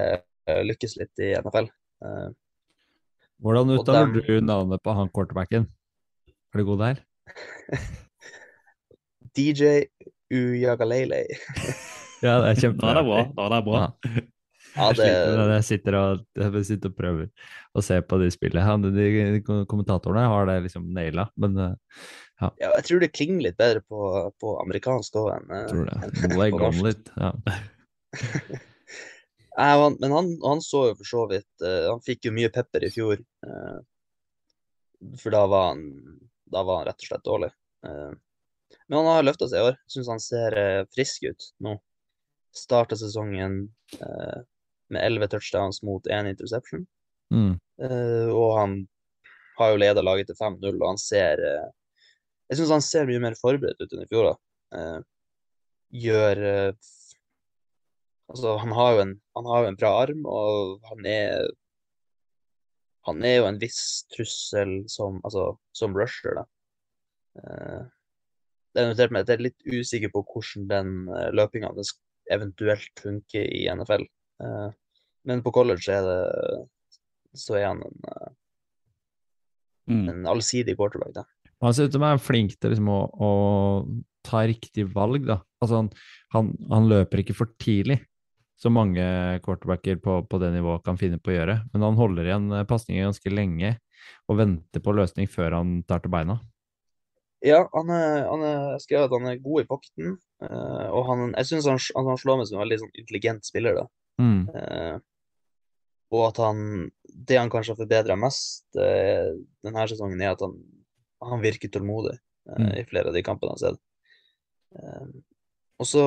lykkes 0.48 0.96
litt 0.98 1.20
i 1.20 1.34
NFL. 1.36 1.68
Eh, 2.04 2.30
Hvordan 3.44 3.72
uttaler 3.78 4.06
dem- 4.14 4.22
du 4.28 4.42
navnet 4.46 4.84
på 4.84 4.94
han 4.96 5.10
quarterbacken? 5.16 5.68
Er 6.54 6.62
du 6.62 6.66
god 6.68 6.80
der? 6.84 7.02
DJ 9.36 9.88
Uyagalele. 10.34 11.24
Ja, 12.24 12.38
det 12.40 12.54
er 12.54 12.56
Da 12.56 12.62
kjempebra. 12.62 12.92
er 13.02 13.04
bra. 13.04 13.18
Da 13.36 13.44
er 13.44 13.52
det 13.52 13.58
bra. 13.66 13.80
Ja. 13.82 14.22
Ja, 14.74 14.86
Jeg 14.88 14.96
det, 14.96 15.04
sliter. 15.04 15.50
Jeg 15.52 15.64
sitter 15.68 15.96
og, 16.00 16.22
jeg 16.40 16.62
sitter 16.70 16.90
og 16.90 16.96
prøver 16.96 17.26
å 17.76 17.84
se 17.84 17.98
på 18.08 18.20
de 18.22 18.30
spillene. 18.32 18.64
Han, 18.64 18.86
de, 18.96 19.08
de 19.36 19.42
kommentatorene 19.68 20.24
har 20.32 20.48
det 20.48 20.56
liksom 20.70 20.86
naila, 20.96 21.26
men 21.36 21.60
ja. 21.60 21.68
ja, 22.40 22.70
jeg 22.80 22.86
tror 22.88 23.04
det 23.04 23.12
klinger 23.12 23.44
litt 23.50 23.60
bedre 23.60 23.84
på, 23.84 24.00
på 24.40 24.54
amerikansk 24.64 25.20
òg 25.20 25.34
enn 25.36 25.52
eh, 25.52 25.68
tror 25.74 25.92
det. 25.92 25.98
på 26.32 26.48
om 26.48 26.80
norsk. 26.80 26.88
litt. 26.88 27.12
Ja. 27.20 28.64
Han, 29.56 29.98
men 30.00 30.12
han, 30.12 30.42
han 30.44 30.62
så 30.62 30.88
jo 30.90 30.96
for 30.98 31.06
så 31.06 31.24
vidt 31.30 31.62
eh, 31.62 31.86
Han 31.92 32.02
fikk 32.02 32.26
jo 32.26 32.34
mye 32.34 32.50
pepper 32.50 32.88
i 32.88 32.92
fjor. 32.94 33.20
eh, 33.46 33.80
for 35.22 35.36
da 35.36 35.44
var 35.52 35.68
han 35.74 35.84
Da 36.50 36.64
var 36.64 36.80
han 36.80 36.88
rett 36.88 37.04
og 37.04 37.10
slett 37.10 37.28
dårlig. 37.28 37.50
Eh, 37.86 38.14
men 38.88 38.98
han 38.98 39.10
har 39.12 39.26
løfta 39.28 39.48
seg 39.50 39.60
i 39.60 39.68
år. 39.70 39.78
Syns 39.90 40.10
han 40.10 40.22
ser 40.22 40.56
frisk 40.96 41.28
ut 41.30 41.46
nå. 41.64 41.76
Starta 42.54 42.98
sesongen 42.98 43.60
med 44.90 45.00
11 45.00 45.30
touchdowns 45.32 45.80
mot 45.86 46.08
én 46.08 46.28
interception. 46.30 46.84
Mm. 47.34 47.54
Og 48.34 48.50
han 48.58 48.76
har 49.58 49.72
jo 49.72 49.80
leda 49.82 50.04
laget 50.04 50.30
til 50.30 50.38
5-0, 50.38 50.68
og 50.82 50.86
han 50.88 51.00
ser 51.02 51.42
Jeg 51.42 52.60
syns 52.60 52.74
han 52.76 52.86
ser 52.86 53.08
mye 53.10 53.24
mer 53.24 53.38
forberedt 53.40 53.82
ut 53.82 53.96
enn 53.96 54.04
i 54.04 54.10
fjor. 54.12 54.34
da. 54.34 54.84
Gjør 56.04 56.44
Altså, 58.32 58.56
han 58.62 58.72
har 58.76 59.02
en, 59.02 59.18
han 59.36 59.50
har 59.52 59.64
jo 59.64 59.72
en 59.72 59.80
bra 59.80 59.92
arm, 60.04 60.24
og 60.30 60.80
han 60.92 61.06
er 61.10 61.52
Han 63.04 63.20
er 63.28 63.34
jo 63.42 63.48
en 63.50 63.58
viss 63.60 64.06
trussel 64.16 64.86
som, 64.88 65.18
altså, 65.28 65.58
som 65.76 65.92
rusher, 65.92 66.38
da. 66.38 66.44
Uh, 67.36 67.82
det 68.72 68.80
er 68.80 68.88
notert 68.88 69.12
meg 69.12 69.26
at 69.26 69.34
jeg 69.34 69.42
er 69.42 69.44
litt 69.50 69.66
usikker 69.68 70.14
på 70.14 70.22
hvordan 70.24 70.70
den 70.70 70.94
uh, 71.12 71.28
løpinga 71.36 71.74
eventuelt 72.32 73.04
funker 73.04 73.44
i 73.44 73.66
NFL. 73.76 74.06
Uh, 74.40 74.72
men 75.28 75.44
på 75.44 75.52
college 75.52 75.92
er 75.92 76.08
det 76.08 76.24
så 77.36 77.58
er 77.60 77.68
han 77.74 77.84
en, 77.84 78.00
eh, 78.08 78.32
Mm. 79.90 80.10
en 80.10 80.28
allsidig 80.32 80.78
quarterback, 80.78 81.14
da. 81.14 81.26
Han 81.62 81.74
ser 81.74 81.90
ut 81.90 81.96
som 81.96 82.04
han 82.06 82.18
er 82.18 82.24
flink 82.24 82.56
til 82.56 82.72
liksom 82.72 82.88
å, 82.88 83.00
å 83.12 83.30
ta 84.24 84.44
riktig 84.48 84.86
valg, 84.94 85.26
da. 85.28 85.42
Altså 85.64 85.82
han, 85.82 85.90
han, 86.36 86.52
han 86.72 86.88
løper 86.92 87.24
ikke 87.24 87.36
for 87.36 87.52
tidlig, 87.60 88.00
som 88.64 88.76
mange 88.78 89.04
quarterbacker 89.44 90.00
på, 90.04 90.22
på 90.30 90.40
det 90.40 90.54
nivået 90.56 90.86
kan 90.86 91.00
finne 91.00 91.20
på 91.20 91.34
å 91.34 91.38
gjøre. 91.38 91.60
Men 91.74 91.86
han 91.90 92.00
holder 92.00 92.30
igjen 92.30 92.50
eh, 92.56 92.68
pasninger 92.70 93.10
ganske 93.10 93.34
lenge 93.34 93.76
og 94.32 94.40
venter 94.40 94.84
på 94.84 94.96
løsning 94.96 95.28
før 95.32 95.60
han 95.60 95.78
tar 95.88 96.04
til 96.04 96.14
beina. 96.14 96.40
Ja, 97.44 97.66
han 97.74 97.90
er, 97.92 98.22
han 98.30 98.44
er, 98.48 98.60
jeg 98.78 98.86
skrev 98.86 99.06
at 99.10 99.16
han 99.18 99.28
er 99.28 99.42
god 99.44 99.66
i 99.66 99.68
pakten. 99.68 100.14
eh, 100.46 100.88
og 100.88 101.10
han, 101.10 101.34
jeg 101.34 101.50
syns 101.50 101.68
han, 101.68 101.82
han, 101.98 102.12
han 102.14 102.22
slår 102.22 102.40
meg 102.40 102.48
som 102.48 102.60
en 102.60 102.64
veldig 102.64 102.80
sånn 102.86 102.94
intelligent 103.04 103.50
spiller, 103.50 103.82
da. 103.82 103.90
Mm. 104.22 104.44
Uh, 104.54 104.96
og 106.14 106.28
at 106.28 106.38
han 106.44 106.60
Det 107.02 107.40
han 107.40 107.50
kanskje 107.50 107.74
har 107.74 107.80
forbedra 107.80 108.14
mest 108.22 108.78
uh, 108.78 109.34
denne 109.66 109.86
sesongen, 109.90 110.22
er 110.22 110.36
at 110.36 110.44
han, 110.46 110.54
han 111.26 111.42
virker 111.42 111.72
tålmodig 111.74 112.14
uh, 112.14 112.60
Mm. 112.60 112.70
i 112.78 112.84
flere 112.86 113.10
av 113.10 113.16
de 113.16 113.24
kampene 113.26 113.54
han 113.54 113.58
har 113.58 113.72
sett. 113.72 115.24
Og 115.84 115.88
så 115.90 116.04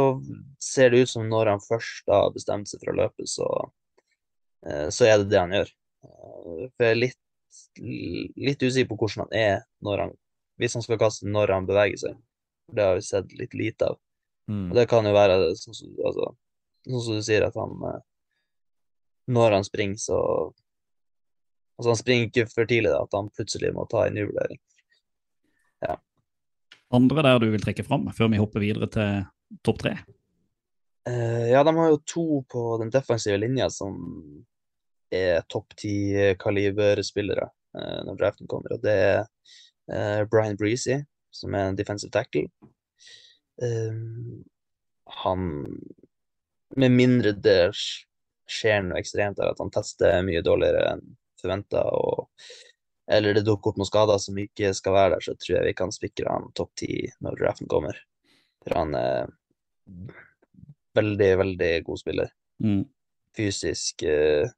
ser 0.62 0.90
det 0.90 1.02
ut 1.04 1.10
som 1.10 1.26
når 1.28 1.50
han 1.52 1.60
først 1.60 2.08
har 2.08 2.32
bestemt 2.32 2.70
seg 2.70 2.80
for 2.80 2.94
å 2.94 2.96
løpe, 3.02 3.26
så, 3.28 3.48
eh, 4.64 4.86
så 4.88 5.04
er 5.04 5.18
det 5.20 5.28
det 5.34 5.42
han 5.42 5.52
gjør. 5.52 5.72
Eh, 6.06 6.62
for 6.72 6.86
jeg 6.86 6.94
er 6.94 7.02
litt, 7.02 7.20
litt 8.48 8.64
usikker 8.64 8.88
på 8.88 8.98
hvordan 9.02 9.26
han 9.26 9.36
er 9.36 9.58
når 9.84 10.04
han, 10.04 10.16
hvis 10.56 10.78
han 10.78 10.86
skal 10.86 11.00
kaste 11.02 11.28
når 11.28 11.52
han 11.58 11.68
beveger 11.68 12.00
seg. 12.06 12.16
Det 12.72 12.88
har 12.88 12.96
vi 12.96 13.04
sett 13.04 13.36
litt 13.36 13.52
lite 13.54 13.92
av. 13.92 14.00
Mm. 14.48 14.70
Og 14.70 14.78
det 14.78 14.86
kan 14.88 15.04
jo 15.04 15.12
være 15.12 15.36
sånn 15.60 15.76
som, 15.76 15.92
altså, 16.08 16.30
sånn 16.86 17.04
som 17.04 17.18
du 17.18 17.26
sier, 17.26 17.44
at 17.44 17.58
han 17.58 17.76
eh, 17.90 18.04
Når 19.26 19.58
han 19.58 19.64
springer, 19.66 19.98
så 20.00 20.20
Altså, 21.76 21.90
han 21.90 21.98
springer 22.00 22.30
ikke 22.30 22.46
for 22.48 22.64
tidlig, 22.64 22.88
da, 22.88 23.02
at 23.04 23.12
han 23.12 23.26
plutselig 23.36 23.68
må 23.76 23.82
ta 23.90 24.06
en 24.06 24.14
ny 24.16 24.22
vurdering. 24.24 24.56
Andre 26.94 27.22
der 27.26 27.40
du 27.42 27.48
vil 27.50 27.62
trekke 27.62 27.84
fram, 27.86 28.06
før 28.14 28.30
vi 28.30 28.38
hopper 28.40 28.62
videre 28.62 28.88
til 28.90 29.24
topp 29.66 29.82
tre? 29.84 29.96
Uh, 31.08 31.46
ja, 31.52 31.62
de 31.64 31.74
har 31.76 31.90
jo 31.92 32.02
to 32.02 32.26
på 32.50 32.62
den 32.82 32.90
defensive 32.90 33.38
linja 33.38 33.68
som 33.70 33.98
er 35.14 35.44
topp 35.52 35.76
ti-kaliberspillere 35.78 37.46
uh, 37.46 38.00
når 38.08 38.18
draften 38.18 38.50
kommer, 38.50 38.74
og 38.74 38.82
det 38.82 38.96
er 39.04 39.20
uh, 39.92 40.24
Brian 40.30 40.58
Breezy, 40.58 40.98
som 41.30 41.54
er 41.54 41.70
en 41.70 41.78
defensive 41.78 42.10
tackle. 42.10 42.48
Eh, 43.62 43.92
han 45.04 45.66
Med 46.76 46.90
mindre 46.92 47.32
det 47.32 47.70
skjer 48.50 48.82
noe 48.84 48.98
ekstremt 49.00 49.38
der, 49.38 49.52
at 49.52 49.60
han 49.62 49.70
tester 49.72 50.18
mye 50.26 50.42
dårligere 50.44 50.90
enn 50.92 51.04
forventa, 51.40 51.84
eller 53.12 53.36
det 53.36 53.44
dukker 53.46 53.70
opp 53.70 53.78
noen 53.80 53.88
skader 53.88 54.20
som 54.20 54.38
ikke 54.40 54.72
skal 54.74 54.96
være 54.96 55.14
der, 55.14 55.24
så 55.24 55.34
tror 55.38 55.54
jeg 55.56 55.68
vi 55.68 55.76
kan 55.78 55.94
spikre 55.94 56.32
han 56.32 56.50
topp 56.58 56.74
ti 56.82 57.06
når 57.24 57.38
draften 57.40 57.70
kommer. 57.70 57.98
For 58.66 58.80
han 58.80 58.94
er 58.98 59.28
veldig, 60.98 61.30
veldig 61.38 61.72
god 61.86 62.00
spiller. 62.02 62.32
Mm. 62.62 62.82
Fysisk, 63.36 64.02
eh, 64.02 64.48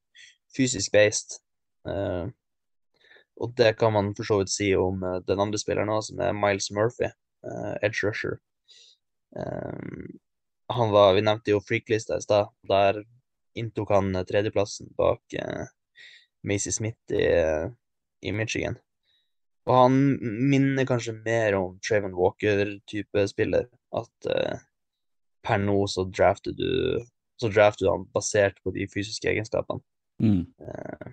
fysisk 0.56 0.92
based. 0.94 1.40
Eh, 1.88 2.30
og 3.38 3.54
det 3.58 3.76
kan 3.78 3.92
man 3.92 4.14
for 4.16 4.26
så 4.26 4.38
vidt 4.40 4.54
si 4.54 4.70
om 4.76 5.04
eh, 5.04 5.20
den 5.28 5.44
andre 5.44 5.60
spilleren 5.60 5.92
òg, 5.92 6.06
som 6.08 6.22
er 6.24 6.36
Miles 6.36 6.70
Murphy, 6.74 7.10
edge 7.84 8.02
rusher. 8.02 8.40
Han 10.68 10.90
var, 10.90 11.12
Vi 11.14 11.22
nevnte 11.22 11.52
jo 11.52 11.60
freaklista 11.62 12.16
i 12.18 12.24
stad. 12.24 12.50
Der 12.68 12.98
inntok 13.54 13.92
han 13.94 14.10
tredjeplassen 14.26 14.90
bak 14.98 15.36
Macy 16.42 16.72
Smith 16.74 17.14
i, 17.14 17.28
i 18.20 18.32
Michigan. 18.32 18.76
Og 19.68 19.74
han 19.76 19.98
minner 20.48 20.88
kanskje 20.88 21.18
mer 21.20 21.58
om 21.58 21.76
Traven 21.84 22.16
Walker-type 22.16 23.26
spiller. 23.28 23.68
At 23.96 24.28
eh, 24.32 24.64
per 25.44 25.60
nå 25.62 25.82
så 25.92 26.06
drafter 26.08 26.56
du 26.56 27.04
så 27.38 27.48
drafter 27.52 27.86
du 27.86 27.90
han 27.92 28.06
basert 28.14 28.56
på 28.64 28.72
de 28.74 28.88
fysiske 28.90 29.28
egenskapene. 29.30 29.84
Mm. 30.22 30.40
Eh, 30.58 31.10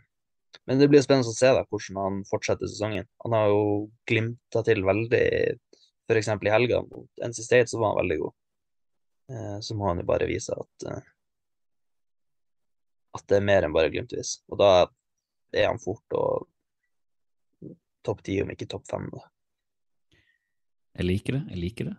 men 0.66 0.80
det 0.82 0.88
blir 0.90 1.04
spennende 1.06 1.30
å 1.30 1.38
se 1.38 1.52
da, 1.54 1.62
hvordan 1.70 2.00
han 2.02 2.24
fortsetter 2.26 2.70
sesongen. 2.70 3.06
Han 3.26 3.36
har 3.38 3.52
jo 3.52 3.66
glimta 4.10 4.64
til 4.66 4.82
veldig, 4.88 5.28
f.eks. 6.10 6.32
i 6.34 6.54
helga 6.54 6.82
mot 6.88 7.28
NC 7.28 7.44
State 7.46 7.70
så 7.70 7.82
var 7.82 7.94
han 7.94 8.02
veldig 8.02 8.18
god. 8.24 8.38
Eh, 9.30 9.60
så 9.68 9.78
må 9.78 9.92
han 9.92 10.02
jo 10.02 10.08
bare 10.10 10.30
vise 10.30 10.58
at 10.58 10.88
eh, 10.90 11.12
at 13.16 13.24
det 13.32 13.38
er 13.38 13.48
mer 13.48 13.64
enn 13.64 13.76
bare 13.76 13.92
glimtvis. 13.94 14.40
Og 14.52 14.60
da 14.60 14.72
er 15.56 15.70
han 15.70 15.80
fort 15.80 16.18
og 16.18 16.50
topp 18.06 18.22
ti, 18.26 18.38
om 18.44 18.52
ikke 18.54 18.68
topp 18.72 18.86
fem. 18.90 19.10
Jeg 20.96 21.06
liker 21.10 21.40
det. 21.40 21.44
jeg 21.52 21.60
liker 21.64 21.90
det. 21.92 21.96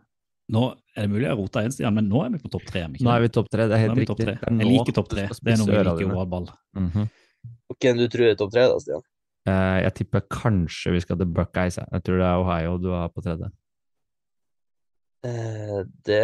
Nå 0.55 0.62
er 0.95 1.03
det 1.03 1.11
mulig 1.11 1.27
jeg 1.27 1.37
rota 1.41 1.62
en 1.66 1.73
Stian, 1.74 1.95
men 1.97 2.07
nå 2.09 2.20
er 2.23 2.31
vi 2.37 2.39
på 2.39 2.51
topp 2.55 2.65
tre. 2.69 2.85
ikke 2.87 3.03
Nå 3.05 3.11
er 3.16 3.24
vi 3.24 3.28
topp 3.35 3.49
tre, 3.51 3.66
det 3.66 3.74
er 3.77 3.83
helt 3.83 3.97
er 3.99 4.03
riktig. 4.05 4.27
er 4.31 4.61
Jeg 4.62 4.69
liker 4.70 4.95
topp 4.95 5.09
tre. 5.11 5.24
Det 5.35 5.53
er 5.53 5.59
noe 5.59 5.66
vi 5.73 5.78
liker 5.83 6.03
dine. 6.05 6.15
overall. 6.23 6.49
Mhm. 6.78 7.09
Og 7.70 7.77
Hvem 7.83 7.99
du 7.99 8.07
tror 8.09 8.28
er 8.31 8.37
topp 8.39 8.53
tre, 8.55 8.66
da, 8.70 8.78
Stian? 8.83 9.03
Uh, 9.47 9.78
Jeg 9.83 9.95
tipper 9.99 10.23
kanskje 10.31 10.93
vi 10.95 11.01
skal 11.03 11.19
til 11.19 11.27
Buckeyes. 11.35 11.77
jeg. 11.83 12.03
Tror 12.07 12.19
det 12.23 12.27
er 12.31 12.43
Ohio 12.43 12.78
du 12.83 12.89
har 12.95 13.09
på 13.11 13.23
tredje. 13.27 13.51
Eh, 15.27 15.83
det, 16.07 16.23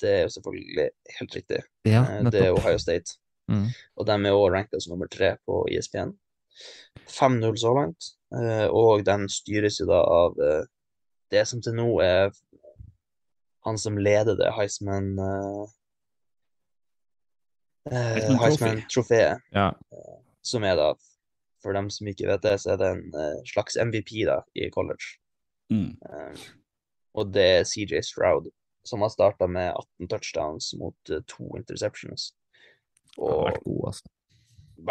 det 0.00 0.10
er 0.16 0.22
jo 0.24 0.32
selvfølgelig 0.36 0.88
helt 1.18 1.34
riktig. 1.36 1.60
Ja, 1.88 2.02
Eh, 2.08 2.24
det 2.32 2.40
er. 2.46 2.52
Ohio 2.56 2.78
State. 2.80 3.18
Mm. 3.50 3.66
Og 3.98 4.06
de 4.08 4.12
er 4.16 4.32
også 4.32 4.52
ranka 4.54 4.80
som 4.80 4.92
nummer 4.94 5.08
tre 5.12 5.34
på 5.46 5.66
E 5.68 5.76
ISBN. 5.76 6.14
5-0 7.08 7.56
så 7.60 7.72
langt. 7.76 8.12
Eh, 8.38 8.66
Og 8.70 9.04
den 9.06 9.28
styres 9.30 9.80
jo 9.80 9.88
da 9.90 10.00
av 10.02 10.40
eh, 10.40 10.64
det 11.32 11.46
som 11.48 11.62
til 11.64 11.76
nå 11.78 11.88
er 12.04 12.32
han 13.66 13.78
som 13.78 13.98
leder 13.98 14.36
det 14.38 14.50
Heisman 14.56 15.14
eh. 15.22 15.62
Heisman-trofeet. 18.42 19.42
Ja. 19.54 19.70
Som 20.42 20.66
er 20.66 20.76
da, 20.78 20.88
for 21.62 21.74
dem 21.74 21.88
som 21.90 22.10
ikke 22.10 22.28
vet 22.30 22.44
det, 22.44 22.56
så 22.62 22.74
er 22.74 22.80
det 22.82 22.90
en 22.94 23.14
slags 23.46 23.78
MVP 23.78 24.24
da 24.28 24.40
i 24.58 24.68
college. 24.74 25.16
Mm. 25.70 25.96
Og 27.18 27.32
det 27.34 27.46
er 27.56 27.66
CJ 27.66 28.02
Stroud, 28.06 28.50
som 28.86 29.02
har 29.02 29.10
starta 29.14 29.48
med 29.50 29.72
18 29.72 30.10
touchdowns 30.10 30.72
mot 30.78 31.14
to 31.26 31.48
interceptions. 31.58 32.32
Og 33.18 33.48
vært 33.48 33.62
god, 33.66 33.82
altså. 33.90 34.12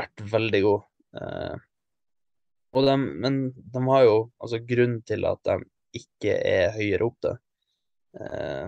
vært 0.01 0.26
veldig 0.35 0.61
god. 0.68 0.88
Eh, 2.72 2.77
og 2.77 2.88
de, 2.88 2.98
men 2.98 3.39
de 3.53 3.84
har 3.89 4.03
jo 4.07 4.18
altså 4.39 4.60
grunnen 4.64 5.02
til 5.07 5.26
at 5.27 5.39
de 5.43 5.57
ikke 6.02 6.35
er 6.38 6.76
høyere 6.76 7.07
opp, 7.07 7.18
da. 7.23 7.35
Eh, 8.19 8.68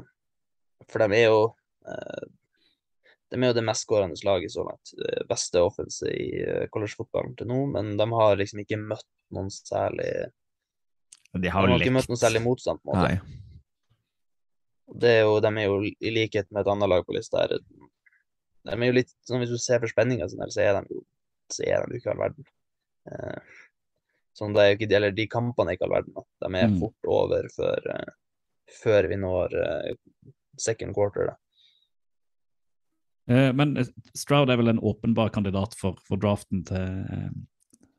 for 0.92 1.04
de 1.04 1.20
er 1.20 1.28
jo 1.30 1.44
eh, 1.88 2.24
De 3.32 3.40
er 3.40 3.50
jo 3.50 3.56
det 3.58 3.64
mest 3.66 3.84
skårende 3.84 4.20
laget 4.24 4.54
så 4.54 4.64
langt. 4.68 4.92
Det 4.96 5.24
beste 5.30 5.64
offense 5.64 6.08
i 6.08 6.44
eh, 6.44 6.68
collegefotballen 6.72 7.36
til 7.40 7.50
nå, 7.50 7.64
men 7.74 7.96
de 8.00 8.10
har 8.12 8.36
liksom 8.40 8.64
ikke 8.64 8.82
møtt 8.82 9.08
noen 9.34 9.50
særlig 9.52 10.12
De 11.32 11.42
De 11.42 11.50
har 11.50 11.68
har 11.68 11.80
ikke 11.80 11.96
møtt 11.96 12.12
noen 12.12 12.22
særlig 12.22 12.44
motstand, 12.44 12.84
på 12.84 12.92
en 12.92 13.00
måte. 13.00 13.40
Er 15.04 15.24
jo, 15.24 15.40
de 15.42 15.50
er 15.50 15.66
jo 15.66 15.80
i 15.84 16.12
likhet 16.14 16.52
med 16.52 16.62
et 16.62 16.70
annet 16.70 16.92
lag 16.92 17.08
på 17.08 17.16
lista 17.16 17.42
her 17.42 17.56
De 17.58 18.76
er 18.76 18.86
jo 18.86 18.94
litt 19.00 19.10
sånn 19.26 19.42
Hvis 19.42 19.56
du 19.56 19.58
ser 19.58 19.80
for 19.82 19.90
spenninga 19.90 20.28
så 20.30 20.62
er 20.62 20.78
de 20.78 20.84
jo 21.00 21.02
så 21.52 21.66
er 21.68 21.84
de 21.86 21.98
ikke 22.00 22.12
all 22.14 22.22
verden. 22.22 22.46
Eh, 23.10 23.56
sånn 24.38 24.54
det 24.56 24.62
er 24.64 24.70
jo 24.72 24.78
ikke, 24.80 24.96
eller 24.98 25.12
de 25.16 25.28
kampene 25.30 25.72
er 25.72 25.78
ikke 25.78 25.86
all 25.88 25.96
verden. 25.98 26.14
Da. 26.18 26.24
De 26.48 26.56
er 26.58 26.68
Mm. 26.70 26.80
fort 26.80 27.08
over 27.08 27.48
før, 27.56 27.90
eh, 27.96 28.14
før 28.84 29.08
vi 29.10 29.16
når 29.22 29.54
eh, 29.62 29.96
second 30.58 30.94
quarter. 30.96 31.28
Da. 31.28 31.36
Eh, 33.34 33.52
Men 33.54 33.76
Stroud 34.16 34.50
er 34.50 34.58
vel 34.58 34.70
en 34.74 34.80
åpenbar 34.80 35.32
kandidat 35.32 35.76
for, 35.80 35.96
for 36.08 36.18
draften 36.18 36.64
til, 36.66 37.30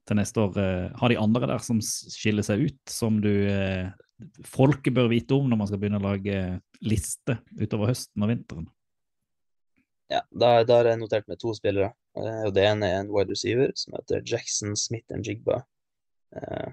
til 0.06 0.16
neste 0.16 0.36
år. 0.42 0.58
Har 1.00 1.08
de 1.08 1.16
andre 1.20 1.46
der 1.46 1.58
som 1.64 1.80
skiller 1.80 2.42
seg 2.44 2.66
ut, 2.68 2.80
som 2.90 3.20
du 3.20 3.30
folket 4.46 4.94
bør 4.94 5.08
vite 5.10 5.34
om 5.34 5.48
når 5.50 5.58
man 5.58 5.66
skal 5.70 5.78
begynne 5.82 5.98
å 6.00 6.04
lage 6.12 6.60
liste 6.84 7.38
utover 7.58 7.88
høsten 7.90 8.22
og 8.22 8.28
vinteren? 8.34 8.66
Ja, 10.12 10.20
da, 10.30 10.62
da 10.68 10.76
har 10.82 10.90
jeg 10.90 11.00
notert 11.00 11.26
med 11.28 11.40
to 11.40 11.54
spillere. 11.56 11.92
Og 12.14 12.52
Det 12.54 12.62
ene 12.68 12.86
er 12.86 13.00
en 13.00 13.08
wide 13.10 13.32
receiver 13.32 13.72
som 13.74 13.96
heter 13.96 14.20
Jackson 14.22 14.76
Smith 14.76 15.08
and 15.10 15.24
Jigba. 15.26 15.62
Eh, 16.34 16.72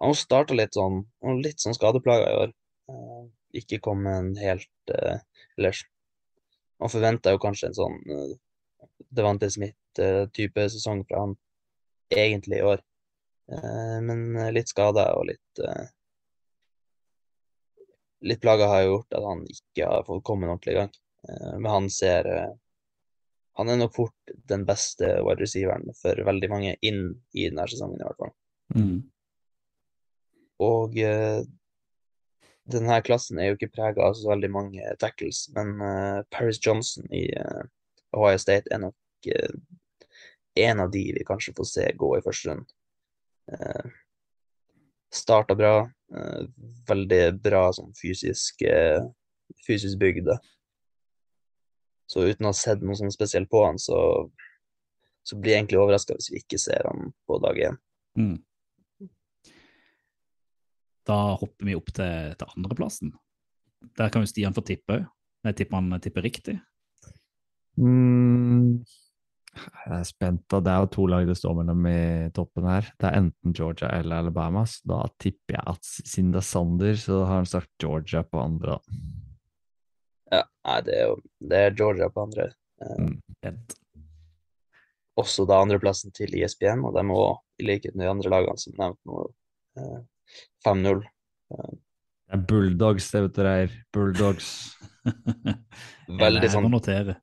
han 0.00 0.16
starta 0.16 0.56
litt 0.56 0.76
sånn 0.76 1.02
og 1.22 1.42
litt 1.44 1.62
sånn 1.62 1.76
skadeplaga 1.76 2.28
i 2.28 2.38
år. 2.44 2.52
Eh, 2.90 3.24
ikke 3.60 3.80
kommet 3.84 4.38
helt 4.40 4.94
eh, 4.94 5.18
Ellers 5.58 5.84
Man 6.80 6.88
forventa 6.88 7.34
jo 7.34 7.40
kanskje 7.42 7.68
en 7.68 7.74
sånn 7.76 7.96
Devante 9.12 9.50
Smith-type 9.52 10.64
sesong 10.72 11.02
fra 11.04 11.26
han 11.26 11.34
egentlig 12.08 12.56
i 12.56 12.62
år. 12.64 12.80
Men 14.06 14.38
litt 14.54 14.70
skada 14.72 15.10
og 15.18 15.26
litt 15.28 15.60
Litt 18.24 18.40
plaga 18.40 18.70
har 18.70 18.86
gjort 18.86 19.18
at 19.18 19.26
han 19.26 19.44
ikke 19.52 19.90
har 19.90 20.08
fått 20.08 20.24
komme 20.24 20.48
ordentlig 20.48 20.72
i 20.72 20.78
gang. 20.78 20.96
Men 21.58 21.68
han 21.74 21.90
ser 21.92 22.30
Han 23.60 23.68
er 23.68 23.82
nok 23.82 23.92
fort 23.98 24.34
den 24.48 24.64
beste 24.64 25.18
wide 25.20 25.42
receiveren 25.42 25.92
for 26.00 26.24
veldig 26.30 26.48
mange 26.48 26.76
inn 26.80 27.10
i 27.36 27.50
denne 27.50 27.68
sesongen, 27.68 28.00
i 28.00 28.06
hvert 28.08 28.22
fall. 28.22 28.32
Mm. 28.74 29.00
Og 30.60 30.96
eh, 31.00 31.42
denne 32.70 33.00
klassen 33.06 33.40
er 33.40 33.50
jo 33.50 33.58
ikke 33.58 33.72
prega 33.74 34.06
av 34.06 34.16
så 34.18 34.30
veldig 34.30 34.50
mange 34.52 34.96
tackles, 35.02 35.46
men 35.56 35.76
eh, 35.84 36.20
Paris 36.30 36.60
Johnson 36.62 37.08
i 37.10 37.26
eh, 37.32 37.62
Ohio 38.16 38.40
State 38.42 38.70
er 38.70 38.82
nok 38.84 39.30
eh, 39.30 39.56
en 40.60 40.84
av 40.84 40.90
de 40.92 41.04
vi 41.16 41.24
kanskje 41.26 41.54
får 41.56 41.70
se 41.70 41.88
gå 41.96 42.12
i 42.16 42.22
første 42.24 42.50
runde. 42.50 42.76
Eh, 43.52 43.90
starta 45.14 45.54
bra. 45.54 45.90
eh, 46.14 46.46
veldig 46.88 47.24
bra 47.42 47.68
sånn 47.72 47.92
fysisk, 47.94 48.62
eh, 48.62 49.02
fysisk 49.66 49.98
bygd. 49.98 50.32
Så 52.10 52.24
uten 52.26 52.48
å 52.48 52.50
ha 52.50 52.58
sett 52.58 52.82
noe 52.82 52.98
sånn 52.98 53.12
spesielt 53.14 53.50
på 53.50 53.62
han, 53.62 53.78
så, 53.78 54.26
så 55.22 55.38
blir 55.38 55.54
jeg 55.54 55.62
egentlig 55.62 55.78
overraska 55.78 56.16
hvis 56.18 56.32
vi 56.32 56.40
ikke 56.42 56.58
ser 56.58 56.88
han 56.90 57.12
på 57.30 57.38
dag 57.44 57.60
én. 57.68 57.78
Mm. 58.18 58.38
Da 61.10 61.18
hopper 61.40 61.66
vi 61.66 61.76
opp 61.78 61.90
til, 61.96 62.34
til 62.38 62.54
andreplassen. 62.56 63.12
Der 63.98 64.10
kan 64.12 64.22
jo 64.24 64.30
Stian 64.30 64.54
få 64.56 64.62
tippe 64.66 64.98
òg. 65.00 65.06
Jeg 65.48 65.56
tipper 65.56 65.80
han 65.80 66.02
tipper 66.04 66.22
riktig. 66.26 66.58
Mm, 67.80 68.82
jeg 69.56 69.94
er 69.96 70.04
spent. 70.04 70.42
da. 70.52 70.60
Det 70.60 70.72
er 70.74 70.84
jo 70.84 70.90
to 70.94 71.06
lag 71.08 71.26
det 71.28 71.36
står 71.38 71.56
mellom 71.62 71.86
i 71.88 72.00
toppen 72.36 72.68
her. 72.68 72.90
Det 73.00 73.08
er 73.08 73.18
enten 73.22 73.54
Georgia 73.56 73.88
eller 73.98 74.20
Alabama. 74.20 74.66
Så 74.68 74.84
da 74.92 75.00
tipper 75.22 75.56
jeg 75.56 75.64
at 75.72 75.90
siden 75.90 76.30
det 76.34 76.42
er 76.42 76.48
Sander, 76.50 76.94
så 77.00 77.22
har 77.24 77.40
han 77.40 77.48
sagt 77.48 77.70
Georgia 77.82 78.22
på 78.26 78.42
andre. 78.42 78.76
da. 78.76 78.80
Ja, 80.30 80.44
nei, 80.68 80.78
det 80.86 80.94
er 81.00 81.08
jo 81.08 81.16
det 81.50 81.64
er 81.66 81.76
Georgia 81.80 82.10
på 82.14 82.26
andre. 82.28 82.50
Eh, 82.80 82.96
Mm. 83.00 83.16
Vent. 83.42 83.74
også 85.20 85.44
da 85.48 85.58
andreplassen 85.60 86.12
til 86.16 86.32
E 86.38 86.44
ISBN, 86.46 86.80
og 86.86 86.94
de 86.96 87.02
må 87.04 87.16
i 87.60 87.64
likhet 87.66 87.92
med 87.94 88.06
de 88.06 88.10
andre 88.10 88.30
lagene 88.32 88.56
som 88.62 88.72
nevnt 88.78 89.00
nå, 89.04 89.24
eh, 89.76 89.98
5-0. 90.66 91.04
Det 91.50 92.36
er 92.36 92.42
Bulldogs, 92.50 93.08
det 93.12 93.22
vet 93.26 93.36
du, 93.36 93.42
Reir. 93.46 93.78
Bulldogs. 93.94 94.50
Jeg 96.10 96.18
Veldig 96.20 96.50
sånn 96.52 96.68
notere. 96.70 97.16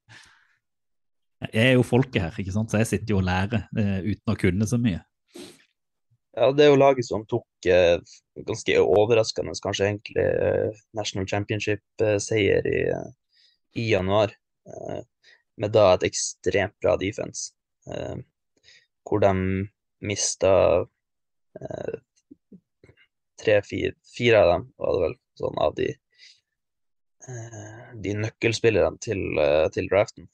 Jeg 1.51 1.73
er 1.73 1.75
jo 1.77 1.85
folket 1.85 2.23
her, 2.23 2.39
ikke 2.41 2.53
sant? 2.55 2.71
så 2.71 2.79
jeg 2.81 2.87
sitter 2.89 3.13
jo 3.13 3.19
og 3.19 3.27
lærer 3.27 3.67
uh, 3.77 3.99
uten 4.01 4.31
å 4.33 4.35
kunne 4.41 4.65
så 4.65 4.79
mye. 4.81 5.03
Ja, 6.33 6.47
det 6.55 6.65
er 6.65 6.71
jo 6.71 6.79
laget 6.79 7.05
som 7.05 7.27
tok 7.29 7.67
uh, 7.69 7.99
ganske 8.47 8.79
overraskende, 8.81 9.53
kanskje 9.61 9.91
egentlig, 9.91 10.25
uh, 10.25 10.79
National 10.97 11.29
Championship-seier 11.29 12.71
i, 12.71 12.81
i 13.77 13.85
januar. 13.91 14.33
Eh, 14.67 15.01
med 15.57 15.73
da 15.73 15.91
et 15.95 16.05
ekstremt 16.07 16.75
bra 16.83 16.95
defense, 17.01 17.53
eh, 17.89 18.17
hvor 19.07 19.23
de 19.23 19.33
mista 20.05 20.53
eh, 21.59 21.95
tre, 23.41 23.61
fire, 23.65 23.93
fire 24.15 24.41
av 24.41 24.51
dem, 24.51 24.67
var 24.81 24.95
det 24.95 25.03
vel, 25.05 25.15
sånn 25.39 25.59
av 25.63 25.75
de 25.77 25.87
eh, 27.27 27.87
de 28.05 28.15
nøkkelspillerne 28.23 29.01
til, 29.03 29.23
eh, 29.41 29.67
til 29.73 29.89
draften. 29.91 30.29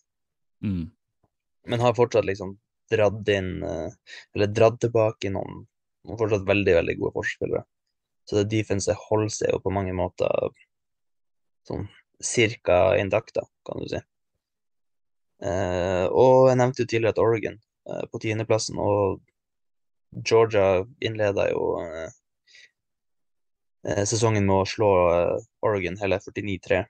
Mm. 0.64 0.86
Men 1.68 1.84
har 1.84 1.96
fortsatt 1.98 2.28
liksom 2.28 2.58
dratt 2.92 3.30
inn 3.32 3.64
eh, 3.64 3.92
Eller 4.36 4.52
dratt 4.52 4.80
tilbake 4.84 5.32
noen, 5.34 5.64
noen 6.08 6.20
fortsatt 6.20 6.46
veldig, 6.48 6.76
veldig 6.80 6.96
gode 7.00 7.16
forsvarsspillere. 7.18 7.66
Så 8.30 8.40
det 8.40 8.52
defenset 8.54 9.00
holder 9.10 9.34
seg 9.36 9.52
jo 9.52 9.60
på 9.64 9.74
mange 9.76 9.94
måter 9.96 10.54
sånn 11.68 11.88
cirka 12.24 12.96
intakt, 13.00 13.38
kan 13.68 13.84
du 13.84 13.90
si. 13.92 14.00
Eh, 15.44 16.06
og 16.08 16.50
jeg 16.50 16.60
nevnte 16.60 16.84
jo 16.84 16.88
tidligere 16.88 17.16
at 17.16 17.22
Oregon 17.24 17.58
eh, 17.90 18.04
på 18.12 18.22
tiendeplassen, 18.24 18.80
og 18.80 19.20
Georgia 20.24 20.86
innleda 21.04 21.50
jo 21.52 21.66
eh, 21.82 22.14
sesongen 23.84 24.48
med 24.48 24.62
å 24.62 24.70
slå 24.70 24.92
eh, 25.12 25.46
Oregon 25.66 26.00
hele 26.00 26.20
49-3. 26.24 26.84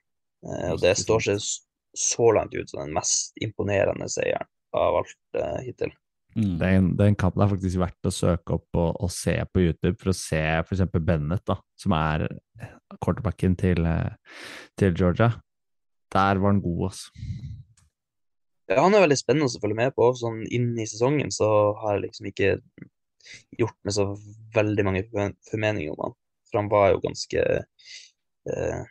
Eh, 0.44 0.70
og 0.72 0.80
det 0.82 0.94
står 1.00 1.28
seg 1.28 1.42
så 1.94 2.30
langt 2.34 2.54
ut 2.54 2.70
som 2.70 2.82
den 2.84 2.94
mest 2.96 3.36
imponerende 3.42 4.08
seieren 4.10 4.50
av 4.74 5.00
alt 5.02 5.38
eh, 5.38 5.60
hittil. 5.68 5.94
Mm. 6.34 6.54
Den, 6.58 6.86
den 6.98 7.14
kampen 7.18 7.44
er 7.44 7.52
faktisk 7.52 7.78
verdt 7.78 8.08
å 8.08 8.14
søke 8.14 8.56
opp 8.56 8.78
og, 8.78 8.96
og 9.06 9.10
se 9.14 9.36
på 9.46 9.62
YouTube 9.62 9.94
for 10.00 10.10
å 10.10 10.16
se 10.18 10.40
f.eks. 10.64 10.82
Bennett, 10.98 11.44
da, 11.46 11.60
som 11.78 11.94
er 11.94 12.26
quarterbacken 12.98 13.54
til, 13.58 13.86
eh, 13.86 14.40
til 14.78 14.96
Georgia. 14.98 15.30
Der 16.14 16.40
var 16.42 16.52
han 16.54 16.62
god, 16.62 16.88
altså. 16.90 17.10
Ja, 18.70 18.80
han 18.80 18.96
er 18.96 19.04
veldig 19.04 19.20
spennende 19.20 19.46
å 19.50 19.60
følge 19.60 19.76
med 19.76 19.94
på. 19.96 20.08
Sånn 20.16 20.42
inn 20.48 20.72
i 20.80 20.86
sesongen 20.88 21.32
så 21.34 21.48
har 21.82 21.98
jeg 21.98 22.06
liksom 22.06 22.28
ikke 22.30 22.52
gjort 23.58 23.76
meg 23.84 23.96
så 23.96 24.06
veldig 24.56 24.84
mange 24.86 25.02
formeninger 25.50 25.92
om 25.92 26.06
han. 26.06 26.14
For 26.54 26.60
han 26.62 26.68
var 26.70 26.92
jo 26.92 27.00
ganske 27.02 27.40
eh, 27.42 28.82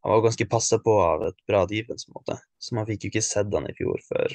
Han 0.00 0.12
var 0.14 0.22
ganske 0.24 0.46
passa 0.48 0.78
på 0.80 0.94
av 1.04 1.26
et 1.26 1.36
bra 1.46 1.66
defense, 1.68 2.06
på 2.08 2.14
en 2.14 2.20
måte. 2.22 2.36
Så 2.56 2.74
man 2.74 2.86
fikk 2.88 3.04
jo 3.04 3.10
ikke 3.12 3.22
sett 3.26 3.52
han 3.52 3.68
i 3.68 3.74
fjor 3.76 4.00
før 4.06 4.32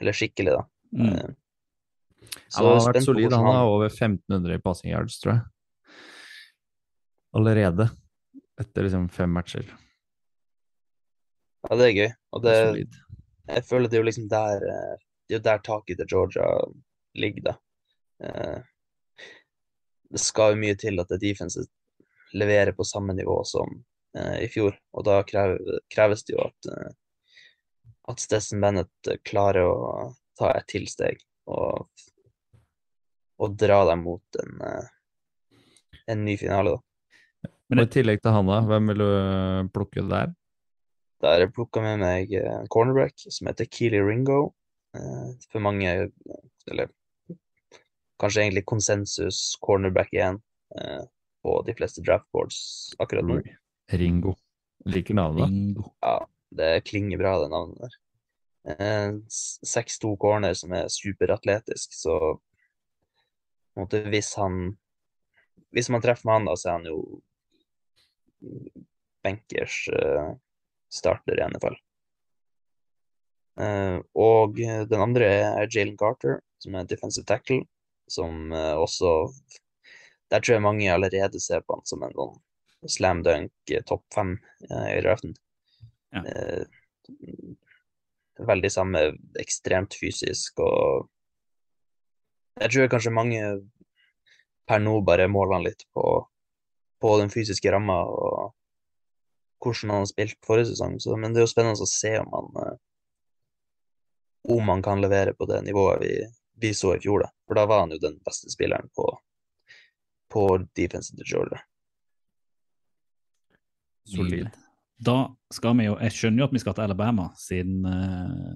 Eller 0.00 0.16
skikkelig, 0.16 0.54
da. 0.56 0.62
Mm. 0.96 1.10
Eh, 1.12 1.28
Han 2.56 2.70
har 2.70 2.80
vært 2.86 3.04
solid. 3.04 3.28
Han 3.36 3.44
har 3.44 3.68
over 3.68 3.92
1500 3.92 4.56
i 4.56 4.62
passing 4.64 4.94
yards, 4.94 5.18
tror 5.20 5.34
jeg. 5.34 5.44
Allerede. 7.36 7.90
Etter 8.60 8.88
liksom 8.88 9.10
fem 9.12 9.36
matcher. 9.36 9.68
Ja, 11.68 11.76
det 11.76 11.90
er 11.90 11.96
gøy. 11.98 12.10
Og 12.32 12.44
det, 12.48 12.56
jeg 13.52 13.68
føler 13.68 13.92
det 13.92 13.98
er 13.98 14.02
jo 14.02 14.08
liksom 14.08 14.32
der 14.32 14.64
eh, 14.64 14.96
Det 15.28 15.36
er 15.36 15.40
jo 15.42 15.44
der 15.44 15.64
taket 15.68 16.00
til 16.00 16.08
Georgia 16.08 16.48
ligger, 17.12 17.52
da. 17.52 17.58
Det 20.12 20.20
skal 20.20 20.54
jo 20.54 20.62
mye 20.62 20.76
til 20.78 21.00
at 21.00 21.12
det 21.12 21.22
defenset 21.22 21.70
leverer 22.36 22.72
på 22.76 22.84
samme 22.84 23.14
nivå 23.16 23.38
som 23.48 23.70
eh, 24.16 24.42
i 24.44 24.48
fjor, 24.52 24.76
og 24.92 25.06
da 25.08 25.20
krever, 25.28 25.80
kreves 25.92 26.24
det 26.28 26.36
jo 26.36 26.44
at 26.44 26.68
eh, 26.72 26.90
at 28.08 28.20
Stetson 28.20 28.60
Bennett 28.60 29.10
klarer 29.22 29.68
å 29.68 30.12
ta 30.38 30.50
et 30.56 30.66
tilsteg 30.70 31.20
og, 31.50 31.86
og 33.38 33.58
dra 33.58 33.82
dem 33.92 34.02
mot 34.06 34.40
en, 34.42 34.56
eh, 34.66 35.60
en 36.10 36.24
ny 36.26 36.36
finale, 36.40 36.76
da. 36.76 37.52
Men 37.72 37.86
I 37.86 37.88
tillegg 37.88 38.20
til 38.20 38.34
han, 38.34 38.50
da, 38.50 38.58
hvem 38.68 38.90
vil 38.92 39.04
du 39.04 39.08
eh, 39.08 39.68
plukke 39.72 40.06
der? 40.10 40.34
Da 41.22 41.34
har 41.34 41.44
jeg 41.44 41.54
plukka 41.54 41.84
med 41.84 42.02
meg 42.02 42.34
en 42.40 42.66
cornerback 42.72 43.14
som 43.22 43.46
heter 43.48 43.68
Keely 43.70 44.02
Ringo. 44.02 44.40
Eh, 44.98 45.30
For 45.52 45.62
mange, 45.64 46.10
eller 46.68 46.90
kanskje 48.22 48.44
egentlig 48.46 48.64
konsensus 48.70 49.40
cornerback 49.64 50.12
igjen 50.14 50.38
eh, 50.78 51.02
på 51.42 51.56
de 51.66 51.74
fleste 51.74 52.04
draftboards 52.06 52.60
akkurat 53.02 53.26
nå. 53.26 53.40
Ringo. 53.98 54.36
Liker 54.86 55.14
navnet. 55.18 55.50
Ringo. 55.50 55.88
Ja, 56.02 56.14
det 56.54 56.70
klinger 56.88 57.18
bra, 57.20 57.34
det 57.42 57.50
navnet 57.52 57.82
der. 57.82 57.98
Eh, 58.72 59.16
s- 59.26 59.58
6'2 59.66 60.14
corner 60.22 60.54
som 60.54 60.72
er 60.78 60.86
superatletisk, 60.90 61.94
så 61.98 62.16
på 63.72 63.80
en 63.80 63.86
måte, 63.86 64.02
hvis 64.12 64.34
han 64.38 64.78
Hvis 65.72 65.88
man 65.88 66.02
treffer 66.04 66.26
med 66.28 66.34
han, 66.34 66.44
da, 66.50 66.54
så 66.60 66.68
er 66.68 66.72
han 66.76 66.84
jo 66.84 66.98
benkers 69.24 69.88
eh, 69.88 70.34
starter 70.92 71.38
i 71.40 71.46
hvert 71.46 71.62
fall. 71.64 71.78
Uh, 73.60 73.98
og 74.16 74.56
den 74.56 75.00
andre 75.00 75.26
er 75.28 75.68
Jalen 75.72 75.96
Carter, 76.00 76.38
som 76.60 76.76
er 76.76 76.86
defensive 76.88 77.24
tackle, 77.28 77.62
som 78.10 78.52
eh, 78.52 78.74
også 78.76 79.32
Der 80.30 80.40
tror 80.40 80.54
jeg 80.54 80.64
mange 80.64 80.92
allerede 80.92 81.40
ser 81.40 81.60
på 81.60 81.76
han 81.76 81.86
som 81.86 82.02
en 82.02 82.14
sånn 82.16 82.38
slam 82.90 83.22
dunk 83.22 83.70
eh, 83.70 83.82
topp 83.86 84.04
fem 84.14 84.36
eh, 84.70 84.88
i 84.96 85.02
draften. 85.04 85.34
Ja. 86.12 86.22
Veldig 88.42 88.70
samme, 88.72 89.02
ekstremt 89.40 89.94
fysisk 89.94 90.58
og 90.64 91.08
Jeg 92.60 92.72
tror 92.72 92.90
kanskje 92.92 93.14
mange 93.14 93.42
per 94.68 94.80
nå 94.80 94.98
bare 95.04 95.28
måler 95.28 95.56
han 95.56 95.66
litt 95.66 95.86
på, 95.94 96.04
på 97.00 97.12
den 97.20 97.30
fysiske 97.32 97.70
ramma 97.72 98.02
og 98.08 98.52
hvordan 99.62 99.92
han 99.94 100.02
har 100.02 100.10
spilt 100.10 100.38
forrige 100.44 100.72
sesong. 100.72 100.98
Så, 101.00 101.14
men 101.16 101.32
det 101.32 101.40
er 101.40 101.46
jo 101.46 101.52
spennende 101.52 101.86
å 101.86 101.88
se 101.88 102.16
om 102.18 102.34
han 102.34 102.78
om 104.42 104.68
han 104.68 104.82
kan 104.82 105.00
levere 105.00 105.34
på 105.34 105.46
det 105.46 105.62
nivået 105.62 106.00
vi, 106.02 106.14
vi 106.60 106.74
så 106.74 106.96
i 106.96 107.02
fjor, 107.02 107.24
da. 107.24 107.30
For 107.46 107.58
da 107.58 107.66
var 107.68 107.84
han 107.84 107.94
jo 107.94 108.00
den 108.02 108.18
beste 108.24 108.50
spilleren 108.52 108.90
på, 108.96 109.06
på 110.32 110.46
defensive 110.76 111.20
til 111.20 111.30
Georgia. 111.34 111.62
Solid. 114.08 114.50
Da 115.02 115.16
skal 115.50 115.74
vi 115.78 115.86
jo 115.88 115.96
Jeg 115.98 116.14
skjønner 116.14 116.42
jo 116.42 116.46
at 116.46 116.54
vi 116.54 116.60
skal 116.62 116.74
til 116.76 116.84
Alabama, 116.84 117.28
siden 117.38 117.86
uh, 117.86 118.52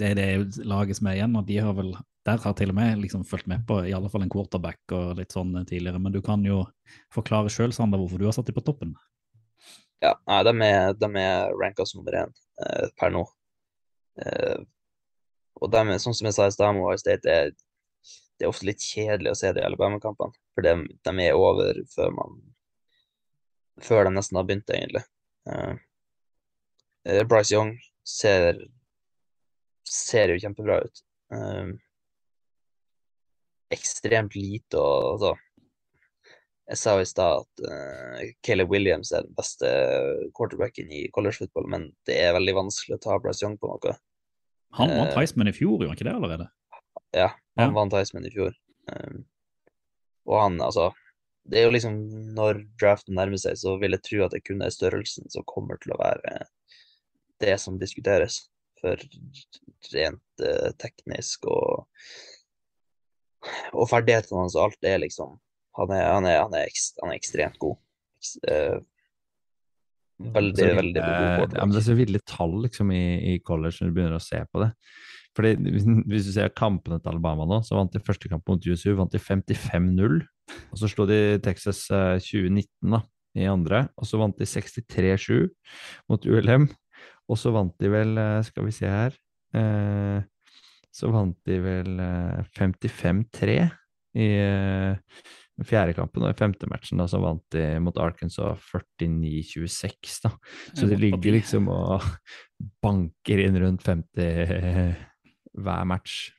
det 0.00 0.12
er 0.12 0.16
det 0.16 0.64
laget 0.64 0.96
som 0.96 1.10
er 1.10 1.18
igjen. 1.18 1.36
og 1.36 1.46
de 1.48 1.58
har 1.60 1.76
vel, 1.76 1.92
Der 2.26 2.40
har 2.40 2.54
til 2.56 2.72
og 2.72 2.76
med 2.76 3.00
liksom 3.00 3.24
fulgt 3.24 3.46
med 3.46 3.66
på 3.68 3.82
i 3.84 3.92
alle 3.96 4.08
fall 4.12 4.24
en 4.24 4.32
quarterback 4.32 4.92
og 4.92 5.16
litt 5.18 5.32
sånn 5.32 5.54
eh, 5.56 5.64
tidligere. 5.64 5.98
Men 5.98 6.12
du 6.12 6.20
kan 6.22 6.44
jo 6.44 6.64
forklare 7.12 7.48
sjøl, 7.52 7.72
Sander, 7.72 7.98
hvorfor 7.98 8.20
du 8.20 8.26
har 8.28 8.36
satt 8.36 8.46
dem 8.46 8.56
på 8.56 8.64
toppen. 8.64 8.92
Ja, 10.00 10.14
nei, 10.28 10.42
de 10.44 10.52
er, 10.64 10.92
de 10.96 11.08
er 11.20 11.54
ranka 11.60 11.84
som 11.88 12.00
nummer 12.00 12.18
én 12.22 12.34
eh, 12.64 12.88
per 13.00 13.12
nå. 13.12 13.24
Eh, 14.20 14.60
og 15.60 15.72
de 15.72 15.98
sånn 16.00 16.16
som 16.16 16.28
jeg 16.28 16.36
sa 16.36 16.46
i 16.48 16.54
stad, 16.54 16.76
med 16.76 17.02
State, 17.02 17.24
det 17.24 17.58
det 18.40 18.46
er 18.46 18.54
ofte 18.54 18.64
litt 18.64 18.80
kjedelig 18.80 19.34
å 19.34 19.36
se 19.36 19.50
de 19.52 19.60
Alabama-kampene. 19.60 20.32
For 20.56 20.64
de, 20.64 20.72
de 21.04 21.12
er 21.26 21.36
over 21.36 21.76
før 21.92 22.14
man 22.16 22.40
Før 23.84 24.06
de 24.06 24.12
nesten 24.12 24.36
har 24.36 24.46
begynt, 24.48 24.72
egentlig. 24.72 25.02
Eh, 25.48 27.20
Bryce 27.28 27.54
Young 27.54 27.74
ser 28.04 28.58
ser 29.88 30.32
jo 30.32 30.40
kjempebra 30.40 30.82
ut. 30.84 31.00
Uh, 31.32 31.72
ekstremt 33.70 34.34
lite 34.34 34.78
og 34.80 35.12
altså 35.12 35.30
Jeg 36.70 36.78
sa 36.80 36.94
jo 36.98 37.04
i 37.04 37.08
stad 37.08 37.44
at 37.44 37.62
uh, 37.66 38.20
Caleb 38.46 38.70
Williams 38.70 39.12
er 39.14 39.24
den 39.26 39.34
beste 39.38 39.70
quarterbacken 40.36 40.90
i 40.94 41.06
college 41.14 41.40
football, 41.40 41.66
men 41.72 41.88
det 42.06 42.20
er 42.20 42.36
veldig 42.36 42.56
vanskelig 42.60 42.98
å 42.98 43.04
ta 43.06 43.18
Bryce 43.22 43.44
Young 43.44 43.56
på 43.58 43.70
noe. 43.70 43.96
Han 44.78 44.88
vant 44.92 45.10
Eh. 45.10 45.16
Heisman 45.18 45.48
i 45.50 45.52
fjor, 45.52 45.78
gjorde 45.80 45.88
han 45.90 45.96
ikke 45.98 46.06
det 46.08 46.14
allerede? 46.14 46.48
Ja, 47.16 47.28
han 47.58 47.70
Ja. 47.70 47.74
vant 47.74 47.92
Heisman 47.96 48.26
i 48.26 48.30
fjor. 48.30 48.54
Um, 48.90 49.24
og 50.26 50.40
han, 50.42 50.60
altså 50.60 50.92
Det 51.48 51.58
er 51.58 51.64
jo 51.64 51.70
liksom 51.72 51.94
Når 52.34 52.58
draften 52.78 53.14
nærmer 53.16 53.38
seg, 53.40 53.56
så 53.56 53.78
vil 53.80 53.92
jeg 53.96 54.02
tro 54.02 54.24
at 54.24 54.32
det 54.32 54.44
kun 54.44 54.60
er 54.62 54.70
størrelsen 54.70 55.30
som 55.30 55.42
kommer 55.48 55.78
til 55.82 55.92
å 55.94 55.98
være 55.98 56.46
det 57.40 57.54
som 57.60 57.78
diskuteres. 57.80 58.48
For 58.80 58.96
rent 59.92 60.40
eh, 60.44 60.70
teknisk 60.78 61.44
og 61.50 61.86
og 63.72 63.88
ferdighetene 63.88 64.42
hans 64.42 64.54
og 64.56 64.66
alt 64.68 64.80
det 64.84 64.98
liksom 65.00 65.38
Han 65.78 65.90
er, 65.96 66.04
han 66.12 66.26
er, 66.26 66.40
han 66.42 66.54
er, 66.54 66.66
ekst, 66.68 66.98
han 67.00 67.10
er 67.12 67.16
ekstremt 67.16 67.58
god. 67.62 67.76
Eh, 68.48 68.80
veldig, 70.20 70.56
Så 70.60 70.74
veldig 70.76 71.02
god 71.04 71.54
Ja, 71.56 71.64
men 71.64 71.72
det 71.74 71.80
er 71.82 71.86
så 71.88 71.96
ville 71.98 72.20
tall 72.26 72.56
liksom 72.66 72.92
i, 72.92 73.04
i 73.34 73.38
college 73.44 73.80
når 73.80 73.88
du 73.90 73.94
begynner 73.96 74.18
å 74.18 74.22
se 74.24 74.42
på 74.52 74.60
det. 74.64 74.72
Fordi 75.36 75.52
hvis- 75.56 75.86
Hvis 76.10 76.26
du 76.26 76.32
ser 76.32 76.48
kampene 76.50 76.98
til 77.00 77.12
Alabama 77.12 77.46
nå, 77.46 77.60
så 77.64 77.76
vant 77.78 77.92
de 77.92 78.00
første 78.02 78.28
kamp 78.28 78.46
mot 78.48 78.60
USU 78.66 78.94
vant 78.96 79.10
de 79.12 79.18
55-0. 79.18 80.20
Og 80.72 80.76
så 80.78 80.88
slo 80.90 81.06
de 81.06 81.38
Texas 81.38 81.84
eh, 81.90 82.18
2019 82.18 82.90
da, 82.90 83.02
i 83.38 83.44
andre, 83.46 83.88
og 83.96 84.04
så 84.04 84.18
vant 84.18 84.36
de 84.36 84.44
63-7 84.44 85.48
mot 86.10 86.20
ULM. 86.26 86.68
Og 87.30 87.38
så 87.38 87.52
vant 87.54 87.72
de 87.78 87.88
vel, 87.88 88.18
eh, 88.18 88.42
skal 88.42 88.64
vi 88.66 88.72
se 88.74 88.86
her 88.90 89.14
eh, 89.54 90.22
Så 90.92 91.10
vant 91.12 91.36
de 91.46 91.60
vel 91.62 92.00
eh, 92.02 92.42
55-3 92.58 93.70
i, 94.18 94.26
eh, 94.26 94.96
Den 95.60 95.68
fjerde 95.68 95.92
kampen 95.92 96.24
og 96.24 96.30
i 96.32 96.38
femte 96.38 96.64
matchen 96.70 96.96
da, 97.02 97.04
så 97.10 97.18
vant 97.20 97.42
de 97.52 97.64
mot 97.84 97.96
Arkansas 98.00 98.62
49-26. 98.72 100.22
da. 100.24 100.30
Så 100.72 100.86
de 100.88 100.96
er 100.96 101.02
ligger 101.02 101.34
liksom 101.36 101.68
og 101.68 102.00
banker 102.84 103.42
inn 103.44 103.58
rundt 103.60 103.84
50 103.84 104.96
hver 105.64 105.84
match. 105.90 106.30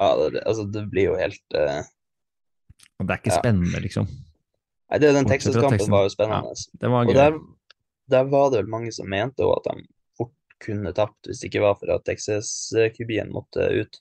Ja, 0.00 0.08
det, 0.18 0.30
det- 0.34 0.42
altså, 0.48 0.64
det 0.72 0.82
blir 0.90 1.10
jo 1.12 1.16
helt 1.20 1.54
uh, 1.54 1.82
Og 2.98 3.06
det 3.06 3.14
er 3.14 3.20
ikke 3.22 3.34
Ja. 3.34 3.38
spennende, 3.38 3.80
liksom. 3.84 4.08
Nei, 4.90 4.98
det, 4.98 5.12
den 5.14 5.28
Texas-kampen 5.30 5.92
var 5.92 6.08
jo 6.08 6.10
spennende. 6.16 6.54
Det 6.82 6.90
var 6.90 7.06
Og 7.06 7.14
der, 7.14 7.36
der 8.10 8.24
var 8.32 8.50
det 8.50 8.64
vel 8.64 8.72
mange 8.72 8.90
som 8.96 9.06
mente 9.12 9.46
at 9.46 9.68
de 9.70 9.84
fort 10.18 10.34
kunne 10.64 10.90
tapt 10.96 11.28
hvis 11.30 11.44
det 11.44 11.52
ikke 11.52 11.62
var 11.62 11.76
for 11.78 11.92
at 11.94 12.02
Texas-kubien 12.08 13.30
måtte 13.30 13.68
ut. 13.84 14.00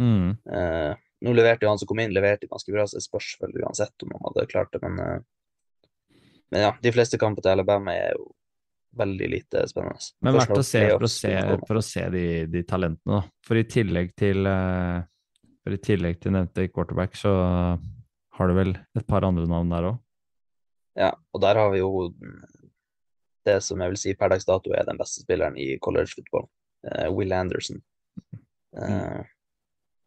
Mm. 0.00 0.30
Eh, 0.48 0.94
nå 1.20 1.34
leverte 1.36 1.66
jo 1.66 1.70
han 1.72 1.80
som 1.80 1.88
kom 1.90 2.00
inn, 2.02 2.14
leverte 2.14 2.48
ganske 2.50 2.72
bra, 2.72 2.86
så 2.88 2.98
det 2.98 3.04
spørs 3.06 3.34
vel 3.42 3.56
uansett 3.62 4.06
om 4.06 4.12
han 4.16 4.26
hadde 4.28 4.48
klart 4.50 4.72
det, 4.74 4.82
men 4.86 4.98
eh, 5.04 5.20
Men 6.50 6.64
ja, 6.64 6.70
de 6.82 6.90
fleste 6.90 7.18
kamper 7.18 7.44
til 7.44 7.52
Alabama 7.52 7.92
er 7.94 8.16
jo 8.16 8.32
veldig 8.98 9.26
lite 9.30 9.60
spennende. 9.70 10.02
Men 10.20 10.34
verdt 10.34 10.56
å 10.58 10.64
se 10.66 10.80
for 10.88 11.06
å 11.06 11.10
se, 11.12 11.30
for 11.68 11.78
å 11.78 11.82
se 11.84 12.08
de, 12.10 12.24
de 12.50 12.62
talentene, 12.66 13.20
da. 13.20 13.20
For 13.46 13.60
i 13.60 13.62
tillegg 13.70 14.10
til 14.18 14.48
eh, 14.50 14.98
For 15.62 15.76
i 15.76 15.78
tillegg 15.78 16.18
til 16.18 16.34
nevnte 16.34 16.66
quarterback, 16.72 17.14
så 17.14 17.32
har 18.40 18.48
du 18.48 18.56
vel 18.56 18.74
et 18.98 19.06
par 19.06 19.22
andre 19.28 19.46
navn 19.46 19.70
der 19.70 19.92
òg. 19.92 20.00
Ja, 20.98 21.12
og 21.30 21.42
der 21.44 21.60
har 21.60 21.70
vi 21.70 21.84
jo 21.84 22.08
det 23.46 23.60
som 23.64 23.80
jeg 23.80 23.92
vil 23.92 24.00
si 24.00 24.14
per 24.18 24.32
dags 24.32 24.46
dato 24.48 24.72
er 24.76 24.86
den 24.88 24.98
beste 25.00 25.22
spilleren 25.22 25.56
i 25.60 25.74
college 25.82 26.12
football, 26.16 26.48
eh, 26.88 27.08
Will 27.12 27.32
Anderson. 27.36 27.80
Eh, 28.76 29.20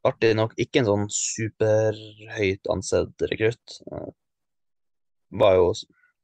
artig 0.08 0.34
nok 0.38 0.56
ikke 0.60 0.82
en 0.82 0.90
sånn 0.90 1.06
superhøyt 1.14 2.70
ansett 2.74 3.26
rekrutt. 3.32 3.78
Eh, 3.92 4.10
var 5.40 5.58
jo 5.58 5.70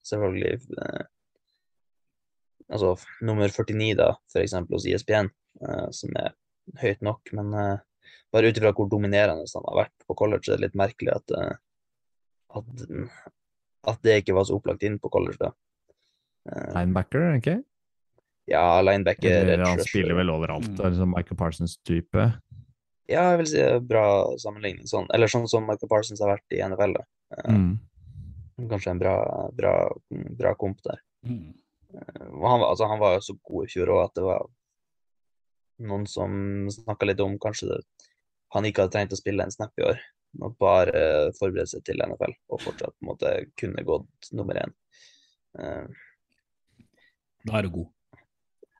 selvfølgelig 0.06 0.56
eh, 0.58 1.06
altså 2.70 2.96
nummer 3.26 3.50
49 3.50 3.96
da, 4.00 4.12
for 4.32 4.44
eksempel 4.44 4.78
hos 4.78 4.88
ISBN, 4.90 5.32
eh, 5.66 5.88
som 5.96 6.20
er 6.20 6.36
høyt 6.84 7.02
nok, 7.06 7.34
men 7.38 7.56
eh, 7.58 7.80
bare 8.34 8.52
ut 8.52 8.60
ifra 8.62 8.74
hvor 8.78 8.90
dominerende 8.92 9.48
han 9.50 9.72
har 9.72 9.82
vært 9.86 10.06
på 10.06 10.18
college, 10.18 10.46
er 10.50 10.60
det 10.60 10.68
litt 10.68 10.78
merkelig 10.78 11.16
at, 11.16 11.34
eh, 11.40 11.56
at, 12.60 12.86
at 13.94 14.06
det 14.06 14.22
ikke 14.22 14.38
var 14.38 14.46
så 14.50 14.60
opplagt 14.60 14.86
inn 14.86 15.02
på 15.02 15.12
college 15.14 15.42
da. 15.42 15.56
Linebacker, 16.50 17.22
er 17.22 17.34
det 17.36 17.42
ikke? 17.44 17.60
ja, 18.50 18.82
linebacker, 18.82 19.30
Eller 19.30 19.66
han 19.66 19.82
spiller 19.86 20.18
vel 20.18 20.32
overalt. 20.34 20.68
Mm. 20.68 20.78
Det 20.78 20.92
liksom 20.94 21.12
Michael 21.14 21.38
Parsons-type. 21.38 22.26
Ja, 23.10 23.24
jeg 23.32 23.40
vil 23.42 23.48
si 23.50 23.58
det 23.58 23.68
er 23.74 23.80
bra 23.90 24.04
sammenligning. 24.38 24.86
Sånn, 24.90 25.08
eller 25.14 25.28
sånn 25.32 25.48
som 25.50 25.66
Michael 25.66 25.90
Parsons 25.90 26.20
har 26.22 26.36
vært 26.36 26.54
i 26.58 26.62
NFL. 26.66 26.94
da. 27.00 27.06
Eh, 27.38 27.52
Mm. 27.54 27.80
Kanskje 28.70 28.92
en 28.92 29.00
bra, 29.00 29.16
bra, 29.56 29.74
bra 30.12 30.54
komp 30.60 30.82
der. 30.84 31.00
Mm. 31.26 31.54
Han, 31.94 32.60
var- 32.60 32.70
altså, 32.74 32.88
han 32.90 33.00
var 33.00 33.14
jo 33.16 33.20
så 33.30 33.36
god 33.48 33.66
i 33.66 33.72
fjor 33.72 33.88
òg 33.88 34.04
at 34.04 34.14
det 34.16 34.24
var 34.26 34.46
noen 35.80 36.06
som 36.08 36.68
snakka 36.70 37.08
litt 37.08 37.20
om 37.24 37.38
kanskje 37.40 37.70
det, 37.70 37.80
han 38.52 38.64
ikke 38.68 38.84
hadde 38.84 38.92
trengt 38.98 39.14
å 39.16 39.18
spille 39.22 39.44
en 39.44 39.52
snap 39.56 39.72
i 39.80 39.86
år. 39.88 40.00
Og 40.44 40.58
bare 40.60 41.32
forberede 41.40 41.68
seg 41.72 41.84
til 41.88 41.98
NFL 42.04 42.36
og 42.52 42.60
fortsatt 42.62 42.94
på 42.94 43.02
en 43.02 43.08
måte 43.10 43.32
kunne 43.58 43.82
gått 43.88 44.30
nummer 44.34 44.54
én. 44.60 44.74
Eh, 45.58 45.88
Da 47.48 47.58
er 47.58 47.62
du 47.64 47.70
god. 47.70 47.88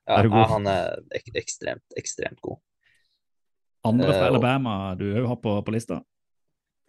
ja, 0.06 0.18
Er 0.18 0.22
du 0.22 0.28
god? 0.28 0.46
han 0.50 0.66
er 0.66 0.98
ek 1.16 1.24
ekstremt, 1.34 1.82
ekstremt 1.96 2.40
god. 2.42 2.58
Andre 3.82 4.12
fra 4.12 4.26
Eh, 4.26 4.28
Alabama 4.28 4.94
du 4.94 5.06
òg 5.14 5.26
har 5.26 5.36
på, 5.40 5.54
på 5.64 5.74
lista? 5.74 6.02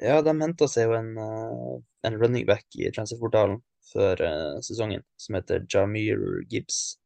Ja, 0.01 0.21
de 0.25 0.33
henta 0.41 0.67
seg 0.67 0.89
jo 0.89 0.95
en, 0.97 1.11
eh, 1.17 1.75
en 2.07 2.17
running 2.19 2.45
back 2.49 2.65
i 2.75 2.89
transferportalen 2.91 3.61
før 3.93 4.23
eh, 4.25 4.57
sesongen, 4.65 5.03
som 5.15 5.37
heter 5.37 5.65
Jamir 5.69 6.19
Gibbs. 6.49 6.97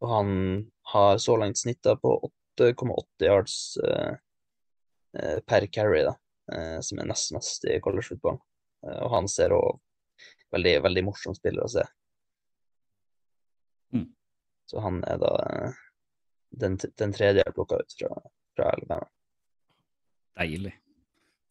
Og 0.00 0.10
han 0.10 0.30
har 0.92 1.18
så 1.18 1.36
langt 1.40 1.58
snitta 1.58 1.96
på 1.96 2.16
8,8 2.60 3.26
yards 3.26 3.56
eh, 3.84 5.40
per 5.46 5.66
carry, 5.66 6.04
da, 6.06 6.14
eh, 6.52 6.78
som 6.80 6.98
er 6.98 7.08
nest 7.10 7.32
mest 7.34 7.64
i 7.64 7.80
college 7.80 8.08
football. 8.08 8.38
Eh, 8.86 9.00
og 9.00 9.10
han 9.16 9.28
ser 9.28 9.54
òg 9.56 9.80
veldig, 10.54 10.78
veldig 10.86 11.04
morsom 11.08 11.34
spiller 11.36 11.66
å 11.66 11.72
se. 11.72 11.84
Mm. 13.94 14.08
Så 14.70 14.80
han 14.80 15.02
er 15.08 15.18
da 15.22 15.34
den, 16.54 16.78
den 16.78 17.12
tredje 17.14 17.42
jeg 17.42 17.56
plukka 17.56 17.80
ut 17.82 17.96
fra, 17.98 18.10
fra 18.56 18.70
Alabama. 18.72 19.06
Deilig. 20.38 20.72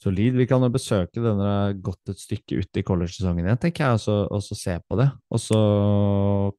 Solid. 0.04 0.36
Vi 0.36 0.46
kan 0.50 0.60
jo 0.60 0.68
besøke 0.74 1.22
denne 1.24 1.52
gått 1.80 2.10
et 2.12 2.20
stykke 2.20 2.58
ute 2.60 2.82
i 2.82 2.84
college-sesongen 2.84 3.46
igjen, 3.46 3.60
tenker 3.62 3.86
jeg, 3.86 3.94
og 3.96 4.02
så- 4.04 4.28
og 4.28 4.42
så 4.44 4.56
se 4.60 4.80
på 4.84 4.98
det. 5.00 5.10
Og 5.32 5.40
så 5.40 5.60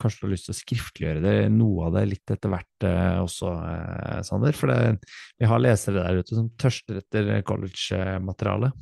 kanskje 0.01 0.21
du 0.21 0.27
har 0.27 0.33
lyst 0.33 0.47
til 0.49 0.55
å 0.55 0.63
skriftliggjøre 0.63 1.23
det, 1.23 1.53
noe 1.53 1.87
av 1.87 1.93
det 1.93 2.09
litt 2.09 2.31
etter 2.31 2.49
hvert 2.49 2.89
eh, 2.89 3.21
også, 3.21 3.53
eh, 3.69 4.23
Sander. 4.23 4.53
For 4.53 4.69
det, 4.69 5.05
vi 5.39 5.45
har 5.45 5.59
lesere 5.59 6.01
der 6.01 6.23
ute 6.23 6.35
som 6.35 6.49
tørster 6.57 7.03
etter 7.03 7.43
college-materiale. 7.43 8.73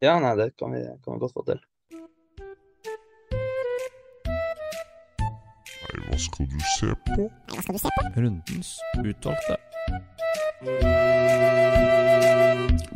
Ja, 0.00 0.18
nei, 0.18 0.34
det 0.36 0.56
kan 0.56 0.72
vi, 0.72 0.80
kan 1.04 1.18
vi 1.18 1.20
godt 1.20 1.34
få 1.34 1.44
til. 1.44 1.60
Nei, 5.90 6.08
hva 6.08 6.18
skal 6.18 6.46
du 6.46 6.58
se 6.78 6.94
på? 7.04 7.28
Hva 7.52 7.60
skal 7.60 7.74
du 7.74 7.78
se 7.78 7.90
på? 7.98 8.14
Rundens 8.16 8.78
utvalgte. 8.96 9.69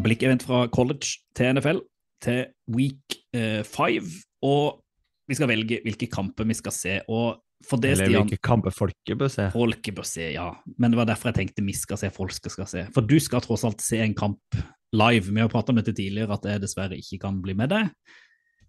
Blikkevent 0.04 0.44
fra 0.44 0.66
college 0.68 1.18
til 1.36 1.54
NFL 1.56 1.80
til 2.24 2.44
week 2.72 3.16
eh, 3.36 3.62
five. 3.64 4.08
Og 4.44 4.80
vi 5.28 5.38
skal 5.38 5.48
velge 5.48 5.80
hvilke 5.84 6.08
kamper 6.12 6.46
vi 6.48 6.56
skal 6.58 6.74
se. 6.76 6.98
Og 7.08 7.40
for 7.64 7.80
det, 7.80 7.94
Eller 7.94 8.10
Stian, 8.10 8.26
hvilke 8.28 8.42
kamper 8.44 8.74
folket 8.74 9.18
bør 9.18 9.30
se. 9.32 9.48
folket 9.54 9.96
bør 9.96 10.06
se, 10.08 10.28
ja. 10.34 10.50
Men 10.78 10.92
det 10.92 11.00
var 11.00 11.08
derfor 11.08 11.30
jeg 11.30 11.40
tenkte 11.40 11.64
vi 11.64 11.76
skal 11.76 12.00
se, 12.00 12.10
folk 12.12 12.34
skal, 12.36 12.66
se. 12.68 12.86
For 12.94 13.00
du 13.00 13.16
skal 13.22 13.44
tross 13.44 13.64
alt 13.64 13.80
se 13.84 14.02
en 14.04 14.16
kamp 14.16 14.58
live. 14.92 15.32
Vi 15.32 15.40
har 15.40 15.48
pratet 15.52 15.72
om 15.72 15.80
dette 15.80 15.96
tidligere, 15.96 16.36
at 16.36 16.44
jeg 16.44 16.62
dessverre 16.62 16.98
ikke 17.00 17.22
kan 17.24 17.40
bli 17.42 17.56
med 17.56 17.72
deg. 17.72 17.88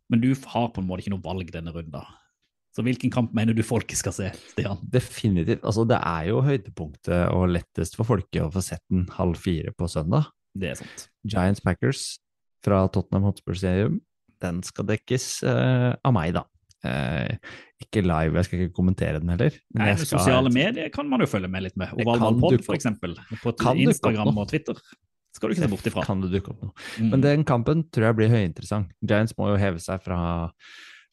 Men 0.10 0.22
du 0.22 0.32
har 0.32 0.70
på 0.72 0.82
en 0.82 0.88
måte 0.88 1.04
ikke 1.04 1.16
noe 1.16 1.26
valg 1.26 1.52
denne 1.52 1.74
runden. 1.76 2.16
Så 2.76 2.84
hvilken 2.84 3.12
kamp 3.14 3.32
mener 3.38 3.56
du 3.56 3.62
folket 3.64 3.96
skal 4.02 4.12
se, 4.16 4.30
Stian? 4.52 4.82
Definitivt. 4.92 5.62
Altså, 5.64 5.86
det 5.88 5.96
er 6.04 6.26
jo 6.28 6.42
høydepunktet 6.44 7.30
og 7.32 7.48
lettest 7.54 7.96
for 7.96 8.08
folket 8.10 8.42
å 8.44 8.50
få 8.52 8.64
sett 8.66 8.84
den 8.92 9.06
halv 9.16 9.40
fire 9.40 9.72
på 9.78 9.88
søndag. 9.92 10.28
Det 10.56 10.74
er 10.74 10.82
sant. 10.82 11.06
Giants 11.24 11.64
Packers 11.64 12.04
fra 12.66 12.82
Tottenham 12.92 13.30
Hotspur 13.30 13.56
Stadium. 13.56 14.02
Den 14.44 14.60
skal 14.68 14.88
dekkes 14.90 15.30
eh, 15.48 15.94
av 16.04 16.14
meg, 16.16 16.34
da. 16.36 16.44
Eh, 16.86 17.38
ikke 17.82 18.04
live, 18.06 18.36
jeg 18.38 18.48
skal 18.50 18.60
ikke 18.66 18.76
kommentere 18.78 19.22
den 19.24 19.32
heller. 19.34 19.56
men 19.74 19.86
Nei, 19.88 19.96
skal- 19.96 20.20
Sosiale 20.20 20.52
medier 20.54 20.92
kan 20.94 21.08
man 21.10 21.24
jo 21.24 21.30
følge 21.32 21.50
med 21.52 21.64
litt 21.64 21.78
med. 21.80 21.96
Det 21.96 22.06
Ovalmann 22.06 22.36
kan 22.36 22.42
Pod, 22.44 22.54
dukke 22.58 22.68
for 22.68 22.76
eksempel. 22.78 23.16
På 23.42 23.56
Instagram 23.76 24.38
og 24.38 24.50
Twitter. 24.52 24.76
Skal 25.36 25.50
du 25.50 25.56
ikke 25.56 25.66
se 25.66 25.72
bort 25.72 25.88
ifra. 25.90 26.04
Kan 26.08 26.22
det 26.24 26.32
dukke 26.32 26.52
opp 26.54 26.62
noe. 26.64 26.76
Mm. 27.00 27.10
Men 27.12 27.24
den 27.24 27.44
kampen 27.48 27.84
tror 27.92 28.10
jeg 28.10 28.16
blir 28.20 28.30
høyinteressant. 28.32 28.92
Giants 29.04 29.34
må 29.40 29.50
jo 29.52 29.58
heve 29.60 29.82
seg 29.84 30.04
fra, 30.04 30.20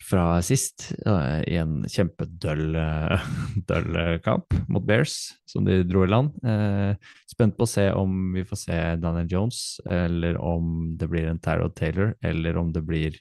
fra 0.03 0.25
sist 0.45 0.89
i 1.03 1.57
en 1.61 1.83
kjempedøll 1.91 2.77
eh, 2.79 3.27
døll, 3.71 3.91
eh, 3.99 4.17
kamp 4.25 4.55
mot 4.73 4.85
Bears, 4.87 5.17
som 5.49 5.67
de 5.67 5.81
dro 5.87 6.05
i 6.07 6.11
land. 6.11 6.35
Eh, 6.45 6.97
spent 7.31 7.57
på 7.59 7.67
å 7.67 7.71
se 7.71 7.87
om 7.97 8.33
vi 8.35 8.45
får 8.49 8.63
se 8.65 8.81
Daniel 9.03 9.31
Jones, 9.31 9.63
eller 9.87 10.39
om 10.43 10.93
det 10.99 11.09
blir 11.13 11.31
en 11.31 11.41
Tarot 11.43 11.75
Taylor, 11.79 12.15
eller 12.23 12.59
om 12.61 12.73
det 12.75 12.85
blir 12.87 13.19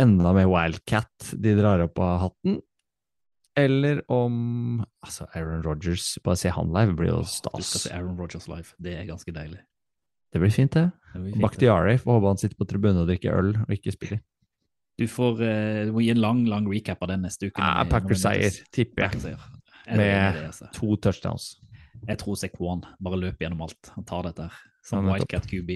enda 0.00 0.32
mer 0.36 0.48
Wildcat 0.52 1.32
de 1.40 1.54
drar 1.58 1.84
opp 1.86 2.00
av 2.04 2.18
hatten. 2.26 2.60
Eller 3.56 4.02
om 4.12 4.82
altså 5.00 5.24
Aaron 5.32 5.62
Rodgers 5.64 6.18
Bare 6.20 6.36
se 6.36 6.50
han 6.52 6.74
live, 6.76 6.92
blir 6.98 7.08
jo 7.08 7.22
Du 7.24 7.30
skal 7.30 7.62
stas. 7.64 7.86
se 7.86 7.94
Aaron 7.96 8.18
Rogers 8.20 8.50
live. 8.52 8.74
Det 8.76 8.92
er 8.98 9.06
ganske 9.08 9.32
deilig. 9.32 9.62
Det 10.28 10.42
blir 10.42 10.52
fint, 10.52 10.74
det. 10.76 10.90
Det 11.14 11.22
blir 11.22 11.32
fint. 11.32 11.40
Bakhtiari 11.40 11.94
får 12.02 12.18
håpe 12.18 12.32
han 12.34 12.40
sitter 12.42 12.58
på 12.60 12.66
tribunen 12.68 13.00
og 13.00 13.08
drikker 13.08 13.38
øl 13.38 13.54
og 13.62 13.72
ikke 13.72 13.94
spiller. 13.94 14.20
Du 14.96 15.04
får 15.12 15.42
eh, 15.44 15.84
du 15.86 15.92
må 15.92 16.00
gi 16.00 16.10
en 16.14 16.20
lang 16.22 16.44
lang 16.48 16.66
recap 16.72 17.02
av 17.04 17.08
den 17.12 17.22
neste 17.26 17.50
uke. 17.50 17.60
Når 17.60 17.84
vi 17.84 17.90
Packers-seier, 17.92 18.56
tipper 18.72 19.10
jeg. 19.10 19.36
Jeg 19.86 19.96
Med- 19.96 20.34
det, 20.34 20.46
altså. 20.48 20.70
To 20.72 20.96
touchdowns. 20.96 21.50
Jeg 22.08 22.18
tror 22.18 22.36
Sekwan 22.40 22.82
bare 23.02 23.18
løper 23.20 23.44
gjennom 23.46 23.62
alt. 23.66 23.90
Han 23.94 24.04
tar 24.08 24.22
dette 24.30 24.42
her. 24.48 24.56
Som 24.84 25.06
Ja. 25.06 25.12
Wildcat 25.16 25.46
QB. 25.50 25.70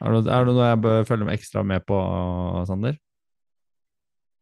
Er 0.00 0.12
det, 0.12 0.26
er 0.28 0.44
det 0.44 0.54
noe 0.54 0.66
jeg 0.68 0.80
bør 0.84 1.04
følge 1.08 1.24
med 1.24 1.38
ekstra 1.38 1.62
med 1.64 1.84
på, 1.88 1.96
Sander? 2.68 2.98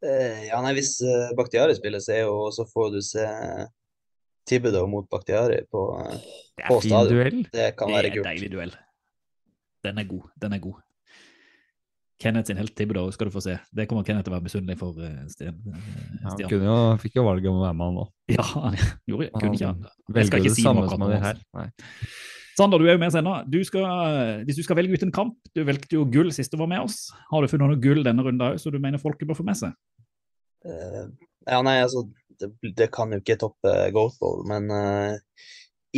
Eh, 0.05 0.48
ja, 0.48 0.59
nei, 0.65 0.73
hvis 0.77 0.97
uh, 1.01 1.31
Bakhtiari 1.39 1.74
spiller, 1.78 2.02
så, 2.02 2.12
er 2.12 2.24
jo, 2.27 2.51
så 2.52 2.66
får 2.69 2.90
du 2.93 2.98
se 3.06 3.24
Tibedo 4.48 4.82
mot 4.90 5.06
Bakhtiari 5.11 5.62
på, 5.73 5.85
uh, 5.97 6.11
Det 6.59 6.66
På 6.69 6.77
er 6.77 6.81
fin 6.85 6.90
stadion. 6.90 7.15
duell. 7.15 7.39
Det 7.55 7.69
kan 7.78 7.89
Det 7.89 7.97
være 7.97 8.11
er 8.11 8.19
en 8.19 8.27
deilig 8.28 8.51
duell. 8.52 8.74
Den 9.85 9.98
er 10.02 10.05
god. 10.11 10.27
Den 10.40 10.52
er 10.52 10.59
god. 10.66 10.82
Kenneth 12.24 12.48
sin 12.48 12.60
helt 12.60 12.80
da, 12.96 13.05
skal 13.12 13.28
du 13.28 13.34
få 13.34 13.42
se. 13.44 13.56
Det 13.76 13.86
kommer 13.90 14.06
Kenneth 14.06 14.26
til 14.26 14.32
å 14.32 14.36
være 14.38 14.46
misunnelig 14.46 14.78
for 14.80 15.01
eh, 15.05 15.24
Stian. 15.32 15.59
Ja, 15.68 15.80
Han 16.24 16.44
kunne 16.48 16.68
jo, 16.70 16.76
fikk 17.02 17.18
jo 17.18 17.26
valget 17.26 17.51
om 17.51 17.59
å 17.60 17.64
være 17.66 17.76
med, 17.76 17.90
han 17.90 17.98
òg. 18.05 18.12
Ja, 18.32 18.46
han 18.64 18.78
gjorde, 19.10 19.28
kunne 19.34 19.59
ikke 19.59 19.72
han. 19.72 19.82
Jeg 20.16 20.30
skal 20.30 20.44
ikke 20.44 20.55
si 20.56 20.64
noe 20.64 20.86
om 20.88 21.05
det 21.05 21.18
altså. 21.18 21.26
her. 21.26 21.42
Nei. 21.59 21.66
Sander, 22.55 22.78
du 22.78 22.86
er 22.86 22.94
jo 22.94 23.02
med 23.02 23.16
ennå. 23.18 23.34
Du 23.51 23.59
skal, 23.66 23.84
hvis 24.46 24.60
du 24.60 24.62
skal 24.62 24.78
velge 24.78 24.94
ut 24.94 25.02
en 25.02 25.14
kamp 25.14 25.48
Du 25.56 25.64
valgte 25.66 25.96
jo 25.96 26.05
gull 26.06 26.30
sist 26.34 26.52
du 26.55 26.60
var 26.60 26.70
med 26.70 26.84
oss. 26.84 27.09
Har 27.32 27.42
du 27.42 27.51
funnet 27.51 27.72
noe 27.72 27.82
gull 27.82 28.05
denne 28.06 28.22
runden 28.22 28.46
òg, 28.46 28.60
så 28.62 28.70
du 28.70 28.78
mener 28.82 29.02
folket 29.02 29.26
bør 29.28 29.40
få 29.40 29.46
med 29.46 29.59
seg? 29.59 29.74
Uh, 30.64 31.10
ja, 31.51 31.59
nei, 31.66 31.76
altså, 31.82 32.06
det, 32.40 32.52
det 32.78 32.88
kan 32.94 33.12
jo 33.12 33.20
ikke 33.20 33.40
toppe 33.42 33.74
Goat 33.92 34.16
Bowl, 34.22 34.44
men 34.48 34.70
uh, 34.70 35.42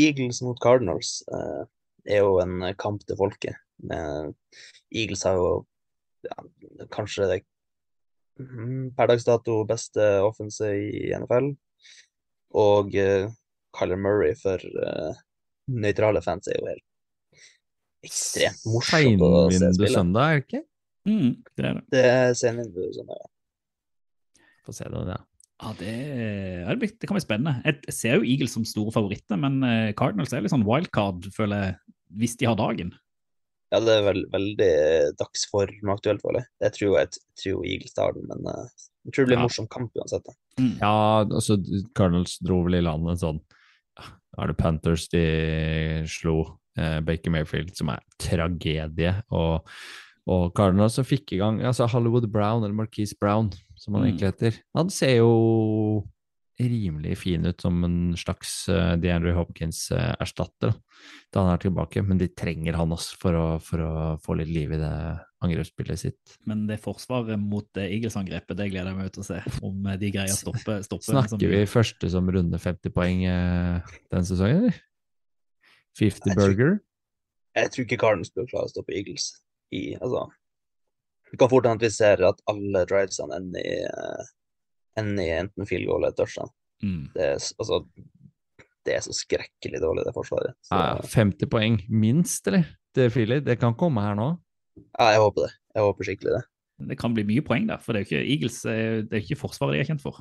Eagles 0.01 0.41
mot 0.43 0.59
Cardinals 0.65 1.21
uh, 1.29 1.69
er 2.09 2.25
jo 2.25 2.41
en 2.43 2.65
kamp 2.81 3.05
til 3.07 3.21
folket. 3.21 3.61
Men 3.85 4.33
Eagles 4.89 5.27
har 5.29 5.37
jo 5.37 5.51
ja, 6.27 6.87
kanskje 6.93 7.29
det 7.31 7.41
mm, 8.41 8.95
per 8.97 9.11
dags 9.13 9.27
dato 9.27 9.61
beste 9.69 10.09
offense 10.27 10.71
i 10.77 11.13
NFL, 11.17 11.53
og 12.57 12.97
uh, 12.97 13.31
Kyler 13.77 14.01
Murray 14.01 14.37
for 14.39 14.61
uh, 14.61 15.17
nøytrale 15.73 16.23
fans 16.25 16.49
er 16.49 16.61
jo 16.61 16.71
helt 16.71 16.85
ekstremt 18.07 18.67
morsomt 18.71 19.25
å 19.25 19.31
se 19.51 19.71
spille. 19.75 19.95
søndag, 19.95 20.27
er 20.27 20.37
det 20.37 20.45
ikke? 20.47 20.67
Mm, 21.07 21.33
det 21.55 21.65
er 21.65 21.79
det. 21.79 21.87
Det 21.95 22.05
er 22.11 22.37
senvindu 22.39 22.85
søndag, 22.95 23.25
ja. 23.25 23.33
Få 24.67 24.75
se 24.75 24.87
det, 24.91 25.03
ja. 25.15 25.23
Ja, 25.57 25.73
det, 25.79 25.93
ja, 25.97 26.69
det, 26.69 26.81
blir, 26.83 26.91
det 27.01 27.09
kan 27.09 27.17
bli 27.17 27.25
spennende. 27.25 27.61
Jeg 27.65 27.95
ser 27.97 28.19
jo 28.19 28.27
Eagles 28.29 28.53
som 28.53 28.67
store 28.69 28.93
favoritter, 28.93 29.39
men 29.41 29.63
eh, 29.65 29.93
Cardinals 29.97 30.35
er 30.37 30.45
litt 30.45 30.53
sånn 30.53 30.67
wildcard, 30.69 31.31
føler 31.33 31.63
jeg, 31.63 31.77
hvis 32.21 32.37
de 32.43 32.49
har 32.51 32.59
dagen. 32.61 32.91
Ja, 33.73 33.81
det 33.83 33.95
er 33.99 34.05
vel, 34.07 34.21
veldig 34.31 34.69
dagsformaktuelt, 35.19 36.23
føler 36.23 36.41
jeg. 36.45 36.49
Det 36.63 36.73
tror, 36.77 36.93
jeg 37.01 37.09
tror 37.43 37.65
Eagles 37.67 37.97
tar 37.97 38.13
den, 38.15 38.29
men 38.31 38.47
eh, 38.53 38.69
jeg 39.07 39.13
tror 39.17 39.25
det 39.25 39.29
blir 39.31 39.37
en 39.37 39.43
Ja. 39.43 39.47
morsom 39.49 39.69
kamp 39.73 39.93
uansett. 39.99 40.29
Mm. 40.61 40.73
Ja, 40.81 40.93
altså 41.27 41.57
Cardinals 41.99 42.39
dro 42.41 42.63
vel 42.65 42.79
i 42.79 42.85
land 42.87 43.09
en 43.11 43.19
sånn 43.21 43.41
ja, 43.99 44.07
Er 44.39 44.47
det 44.53 44.57
Panthers 44.57 45.09
de 45.13 45.25
slo 46.09 46.59
eh, 46.79 47.01
Baker 47.01 47.31
Mayfield, 47.35 47.75
som 47.77 47.89
er 47.93 48.01
tragedie, 48.23 49.15
og, 49.33 49.67
og 50.29 50.55
Cardinals 50.57 50.95
som 50.99 51.05
fikk 51.09 51.33
i 51.37 51.39
gang 51.43 51.61
altså 51.65 51.87
Hollywood 51.91 52.31
Brown, 52.33 52.63
eller 52.65 52.75
Marquise 52.77 53.17
Brown, 53.21 53.51
som 53.77 53.95
han 53.95 54.03
Mm. 54.05 54.09
egentlig 54.13 54.31
heter. 54.33 54.61
Han 54.77 54.91
ser 54.91 55.17
jo 55.19 56.07
rimelig 56.59 57.19
fin 57.21 57.45
ut 57.45 57.61
som 57.61 57.85
en 57.85 57.99
slags 58.17 58.53
uh, 58.73 58.95
DeAndre 59.01 59.35
Hopkins-erstatter 59.37 60.73
da 61.35 61.43
han 61.43 61.53
er 61.53 61.61
tilbake, 61.61 62.01
men 62.07 62.21
de 62.21 62.29
trenger 62.33 62.79
han 62.79 62.95
også 62.95 63.19
for 63.21 63.37
å, 63.37 63.47
for 63.63 63.83
å 63.85 63.93
få 64.25 64.39
litt 64.41 64.49
liv 64.53 64.73
i 64.73 64.81
det 64.81 64.93
angrepsspillet 65.45 66.01
sitt. 66.01 66.37
Men 66.49 66.65
det 66.71 66.79
forsvaret 66.83 67.39
mot 67.41 67.67
det 67.77 67.89
Eagles-angrepet, 67.99 68.57
det 68.57 68.71
gleder 68.73 68.93
jeg 68.93 68.99
meg 68.99 69.13
til 69.13 69.25
å 69.25 69.29
se. 69.29 69.43
Om 69.67 69.91
eh, 69.93 69.99
de 70.01 70.13
greier 70.15 70.33
å 70.33 70.39
stoppe, 70.39 70.79
stoppe 70.87 71.09
Snakker 71.11 71.53
vi 71.53 71.63
første 71.71 72.11
som 72.13 72.31
runder 72.33 72.63
50 72.63 72.95
poeng 72.97 73.27
eh, 73.29 73.95
den 74.15 74.29
sesongen, 74.29 74.65
eller? 74.65 74.81
50 76.01 76.09
Jeg 76.09 76.23
tror- 76.25 76.41
burger? 76.41 76.75
Jeg 77.57 77.73
tror 77.73 77.87
ikke 77.87 78.01
Cardens 78.01 78.33
bør 78.37 78.49
klare 78.51 78.69
å 78.69 78.73
stoppe 78.73 78.93
Eagles. 78.97 79.31
I, 79.73 79.97
altså, 79.97 80.27
det 81.31 81.39
kan 81.41 81.49
fort 81.51 81.65
hende 81.67 81.81
at 81.81 81.87
vi 81.87 81.95
ser 81.95 82.21
at 82.29 82.43
alle 82.53 82.83
drivesene 82.89 83.39
ender 83.41 83.65
i, 83.65 83.79
ender 85.01 85.25
i 85.27 85.35
enten 85.41 85.69
field 85.69 85.87
goal 85.89 86.03
eller 86.05 86.17
touchdown. 86.17 86.51
Mm. 86.85 87.07
Det 87.15 87.25
er, 87.35 87.39
altså, 87.61 87.81
det 88.87 88.95
er 88.97 89.05
så 89.05 89.15
skrekkelig 89.17 89.81
dårlig, 89.83 90.05
det 90.07 90.15
forsvaret. 90.17 90.55
Så, 90.65 90.77
Ja, 90.77 90.97
ja, 90.97 91.09
50 91.15 91.51
poeng 91.53 91.81
minst, 91.91 92.47
eller? 92.51 92.67
Det, 92.97 93.11
Philly, 93.13 93.41
det 93.45 93.59
kan 93.61 93.75
komme 93.77 94.01
her 94.05 94.15
nå. 94.17 94.31
ja, 94.99 95.11
jeg 95.13 95.21
håper 95.21 95.47
det. 95.47 95.53
Jeg 95.77 95.85
håper 95.85 96.09
skikkelig 96.09 96.33
det. 96.39 96.45
Det 96.93 96.99
kan 97.01 97.15
bli 97.17 97.25
mye 97.25 97.43
poeng 97.45 97.67
da, 97.69 97.79
for 97.81 97.93
det 97.97 98.03
er 98.03 98.05
jo 98.05 98.09
ikke 98.11 98.33
Eagles 98.35 98.57
det 98.69 99.17
er 99.17 99.23
ikke 99.23 99.39
forsvaret 99.41 99.77
de 99.77 99.81
er 99.81 99.89
kjent 99.89 100.03
for. 100.05 100.21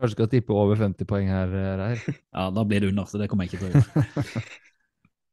Kanskje 0.00 0.16
skal 0.16 0.30
tippe 0.32 0.54
over 0.56 0.78
50 0.80 1.04
poeng 1.08 1.28
her, 1.28 1.50
Reir. 1.80 2.00
Ja, 2.36 2.46
da 2.56 2.64
blir 2.64 2.80
det 2.80 2.88
under, 2.92 3.04
så 3.08 3.20
det 3.20 3.28
kommer 3.28 3.44
jeg 3.44 3.52
ikke 3.52 3.64
til 3.64 3.68
å 3.68 3.82
gjøre. 3.82 4.44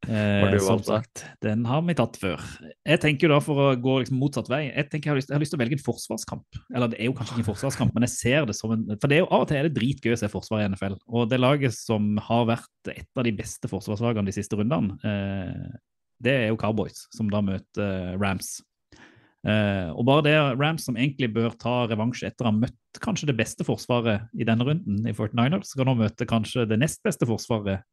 Eh, 0.05 0.57
som 0.61 0.79
sagt, 0.85 1.23
den 1.41 1.65
har 1.67 1.81
vi 1.83 1.95
tatt 1.97 2.19
før. 2.21 2.43
Jeg 2.85 3.01
tenker 3.01 3.31
da 3.33 3.39
for 3.43 3.59
å 3.59 3.69
gå 3.81 3.95
liksom 4.03 4.19
motsatt 4.21 4.49
vei, 4.51 4.67
jeg 4.69 4.87
tenker 4.91 5.09
jeg 5.09 5.11
har, 5.11 5.19
lyst, 5.19 5.31
jeg 5.31 5.35
har 5.35 5.43
lyst 5.43 5.53
til 5.55 5.59
å 5.59 5.61
velge 5.63 5.77
en 5.79 5.83
forsvarskamp. 5.83 6.59
Eller 6.69 6.93
det 6.93 6.99
er 7.01 7.09
jo 7.09 7.15
kanskje 7.17 7.35
ikke 7.35 7.43
en 7.43 7.49
forsvarskamp, 7.49 7.95
men 7.95 8.05
jeg 8.05 8.13
ser 8.13 8.47
det 8.47 8.55
som 8.55 8.75
en 8.75 8.85
For 8.93 9.09
det 9.09 9.17
er 9.17 9.23
jo 9.25 9.31
av 9.31 9.43
og 9.43 9.49
til 9.49 9.59
er 9.59 9.67
det 9.67 9.75
dritgøy 9.79 10.13
å 10.13 10.21
se 10.21 10.29
forsvar 10.31 10.63
i 10.63 10.69
NFL. 10.69 10.99
Og 11.09 11.27
det 11.31 11.41
laget 11.41 11.75
som 11.75 12.13
har 12.29 12.47
vært 12.53 12.93
et 12.93 13.19
av 13.19 13.27
de 13.27 13.35
beste 13.41 13.71
forsvarslagene 13.71 14.29
de 14.29 14.37
siste 14.37 14.59
rundene, 14.59 14.95
eh, 15.01 15.77
det 16.23 16.39
er 16.45 16.47
jo 16.51 16.61
Cowboys, 16.61 17.05
som 17.13 17.29
da 17.33 17.41
møter 17.45 17.83
eh, 17.83 18.15
Rams. 18.21 18.59
Eh, 19.47 19.89
og 19.91 20.05
bare 20.07 20.25
det 20.25 20.37
Rams 20.59 20.87
som 20.87 20.97
egentlig 20.97 21.29
bør 21.35 21.57
ta 21.59 21.85
revansj 21.89 22.25
etter 22.29 22.45
å 22.45 22.51
ha 22.51 22.57
møtt 22.57 23.01
kanskje 23.03 23.29
det 23.29 23.37
beste 23.37 23.65
forsvaret 23.65 24.29
i 24.37 24.45
denne 24.47 24.65
runden 24.65 25.03
i 25.07 25.13
49ers, 25.13 25.73
skal 25.73 25.89
nå 25.89 25.97
møte 25.99 26.29
kanskje 26.29 26.65
det 26.69 26.79
nest 26.81 27.03
beste 27.05 27.27
forsvaret 27.29 27.83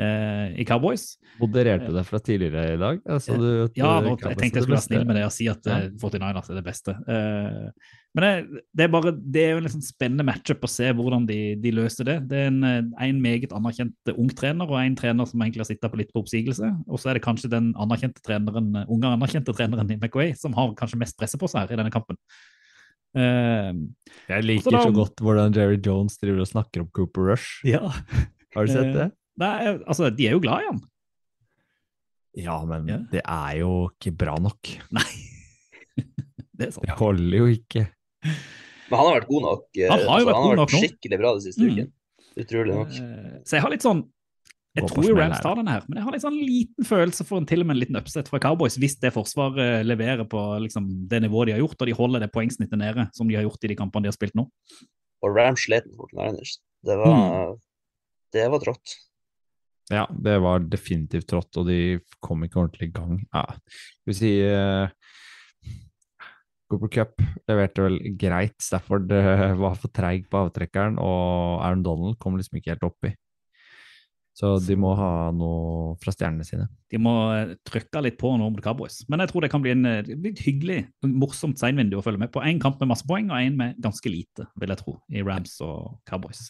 i 0.00 0.64
Cowboys. 0.64 1.18
Modererte 1.40 1.92
det 1.92 2.02
fra 2.08 2.18
tidligere 2.18 2.74
i 2.74 2.76
dag? 2.80 3.00
Altså, 3.06 3.36
du, 3.38 3.68
Ja, 3.76 3.98
eh, 3.98 4.04
nå, 4.08 4.16
jeg 4.20 4.36
tenkte 4.38 4.58
jeg 4.60 4.64
skulle 4.64 4.76
være 4.76 4.86
snill 4.88 5.04
med 5.06 5.16
det 5.16 5.24
og 5.26 5.32
si 5.32 5.48
at 5.48 5.66
Ja. 5.66 5.78
eh, 5.84 5.90
49ers 6.00 6.50
er 6.50 6.54
det 6.60 6.64
beste. 6.64 6.94
Eh, 7.08 7.70
men 8.14 8.24
det, 8.24 8.62
det 8.74 8.84
er 8.84 8.88
bare, 8.90 9.12
det 9.12 9.42
er 9.44 9.50
jo 9.52 9.58
en 9.62 9.68
sånn 9.70 9.84
spennende 9.86 10.24
matchup 10.26 10.64
å 10.66 10.68
se 10.68 10.88
hvordan 10.92 11.26
de, 11.28 11.54
de 11.62 11.70
løser 11.70 12.04
det. 12.08 12.16
Det 12.28 12.38
er 12.38 12.46
en, 12.50 12.64
eh, 12.64 12.82
en 13.06 13.20
meget 13.22 13.52
anerkjent 13.54 13.94
eh, 14.08 14.14
ung 14.18 14.28
trener 14.34 14.66
og 14.68 14.80
en 14.80 14.96
trener 14.96 15.26
som 15.30 15.40
egentlig 15.40 15.62
har 15.62 15.70
sittet 15.70 15.90
på 15.92 16.00
litt 16.00 16.12
på 16.12 16.22
oppsigelse. 16.24 16.70
Og 16.88 16.98
så 16.98 17.10
er 17.10 17.14
det 17.20 17.22
kanskje 17.24 17.50
den 17.52 17.72
anerkjente 17.78 18.20
treneren, 18.26 18.72
eh, 18.76 18.86
unge 18.90 19.04
anerkjente 19.14 19.54
treneren 19.54 19.90
i 19.90 19.96
McWay 20.00 20.32
som 20.36 20.52
har 20.58 20.72
kanskje 20.74 20.98
mest 20.98 21.16
presse 21.20 21.38
på 21.38 21.48
seg 21.48 21.68
her 21.68 21.76
i 21.76 21.82
denne 21.84 21.92
kampen. 21.94 22.16
Eh, 23.14 23.72
Jeg 24.30 24.44
liker 24.44 24.62
Så 24.62 24.70
da- 24.70 24.84
så 24.86 24.92
godt 24.94 25.16
hvordan 25.22 25.52
Jerry 25.54 25.78
Jones 25.82 26.16
driver 26.18 26.40
og 26.40 26.46
snakker 26.48 26.80
om 26.84 26.88
Cooper 26.94 27.30
Rush. 27.32 27.60
ja. 27.64 27.90
Har 28.54 28.66
du 28.66 28.72
sett 28.72 28.86
Eh, 28.86 28.92
det? 28.94 29.12
Nei, 29.40 29.52
altså, 29.88 30.10
de 30.14 30.26
er 30.28 30.36
jo 30.36 30.42
glad 30.44 30.62
i 30.64 30.68
han. 30.70 30.80
Ja, 32.38 32.58
men 32.68 32.86
Ja. 32.88 32.98
det 33.10 33.22
er 33.24 33.56
jo 33.62 33.70
ikke 33.90 34.12
bra 34.16 34.36
nok. 34.38 34.70
Nei. 34.94 35.08
det 36.56 36.68
er 36.68 36.70
sant. 36.76 36.86
Det 36.86 36.96
holder 37.00 37.38
jo 37.40 37.48
ikke. 37.56 37.86
Men 38.90 38.98
han 38.98 39.06
har 39.08 39.16
vært 39.20 39.28
god 39.30 39.42
nok. 39.48 39.64
eh, 39.78 39.88
Han 39.90 39.98
har 39.98 40.04
jo 40.04 40.10
altså, 40.10 40.28
vært 40.28 40.36
han 40.36 40.42
god 40.44 40.50
har 40.50 40.60
nok 40.60 40.70
vært 40.70 40.76
nå. 40.76 40.84
skikkelig 40.86 41.18
bra 41.22 41.34
de 41.34 41.44
siste 41.48 41.64
Mm. 41.66 41.70
ukene. 41.74 41.92
Utrolig 42.40 42.74
nok. 42.76 42.92
Eh, 42.94 43.38
Så 43.44 43.56
jeg 43.58 43.62
har 43.66 43.70
litt 43.74 43.82
sånn 43.86 44.02
Jeg 44.76 44.84
Gå 44.84 44.88
tror 44.92 45.04
jo 45.08 45.14
Rams 45.18 45.40
tar 45.42 45.56
den 45.58 45.66
her, 45.66 45.82
men 45.88 45.96
jeg 45.98 46.04
har 46.06 46.12
litt 46.14 46.22
sånn 46.22 46.36
liten 46.46 46.84
følelse 46.86 47.24
for 47.26 47.38
en 47.40 47.46
til 47.50 47.60
og 47.60 47.66
med 47.66 47.74
en 47.74 47.80
liten 47.82 47.96
upset 47.98 48.28
fra 48.30 48.38
Cowboys 48.38 48.76
hvis 48.78 48.94
det 49.02 49.10
forsvaret 49.12 49.82
leverer 49.84 50.22
på 50.30 50.38
liksom, 50.62 51.08
det 51.10 51.18
nivået 51.24 51.46
de 51.50 51.52
har 51.56 51.58
gjort, 51.64 51.74
og 51.82 51.86
de 51.90 51.92
holder 51.98 52.20
det 52.22 52.30
poengsnittet 52.30 52.78
nede 52.78 53.08
som 53.12 53.26
de 53.26 53.34
har 53.34 53.42
gjort 53.42 53.64
i 53.66 53.70
de 53.72 53.74
kampene 53.74 54.04
de 54.06 54.12
har 54.12 54.14
spilt 54.14 54.36
nå. 54.38 54.44
Og 55.26 55.34
Rams 55.34 55.64
slet 55.66 55.90
mot 55.98 56.12
Niners. 56.14 56.60
Det 56.86 56.96
var, 56.96 57.56
det 58.32 58.46
var 58.48 58.62
trått. 58.62 58.94
Ja, 59.90 60.04
det 60.14 60.36
var 60.42 60.62
definitivt 60.70 61.26
trått, 61.32 61.56
og 61.58 61.66
de 61.66 61.98
kom 62.22 62.44
ikke 62.46 62.60
ordentlig 62.62 62.90
i 62.90 62.94
gang. 62.94 63.16
Ja, 63.34 63.42
skal 63.58 64.12
vi 64.12 64.18
si 64.20 64.30
uh, 64.46 64.86
Cooper 66.70 66.92
Cup 66.94 67.24
leverte 67.50 67.82
vel 67.88 67.98
greit. 68.20 68.54
Stafford 68.62 69.10
uh, 69.10 69.48
var 69.58 69.74
for 69.80 69.90
treig 69.94 70.28
på 70.30 70.44
avtrekkeren, 70.44 71.00
og 71.02 71.58
Aaron 71.64 71.82
Donald 71.86 72.20
kom 72.22 72.38
liksom 72.38 72.60
ikke 72.60 72.76
helt 72.76 72.86
oppi. 72.86 73.12
Så 74.40 74.54
de 74.62 74.76
må 74.78 74.92
ha 74.96 75.08
noe 75.36 75.96
fra 76.00 76.14
stjernene 76.14 76.46
sine. 76.46 76.68
De 76.88 76.96
må 77.02 77.12
eh, 77.34 77.50
trykke 77.66 78.00
litt 78.06 78.16
på 78.16 78.30
nå 78.38 78.46
mot 78.48 78.62
Cowboys. 78.64 79.02
Men 79.10 79.20
jeg 79.20 79.32
tror 79.32 79.44
det 79.44 79.50
kan 79.52 79.60
bli 79.60 79.72
en 79.74 79.88
litt 80.06 80.40
hyggelig, 80.46 80.78
morsomt 81.04 81.60
seinvindu 81.60 81.98
å 81.98 82.04
følge 82.06 82.22
med 82.22 82.30
på. 82.32 82.40
Én 82.46 82.62
kamp 82.62 82.78
med 82.80 82.88
masse 82.92 83.04
poeng, 83.10 83.28
og 83.28 83.42
én 83.42 83.58
med 83.58 83.76
ganske 83.84 84.08
lite, 84.08 84.46
vil 84.62 84.72
jeg 84.72 84.80
tro, 84.80 84.94
i 85.12 85.26
Rams 85.26 85.58
og 85.66 85.98
Cowboys. 86.08 86.46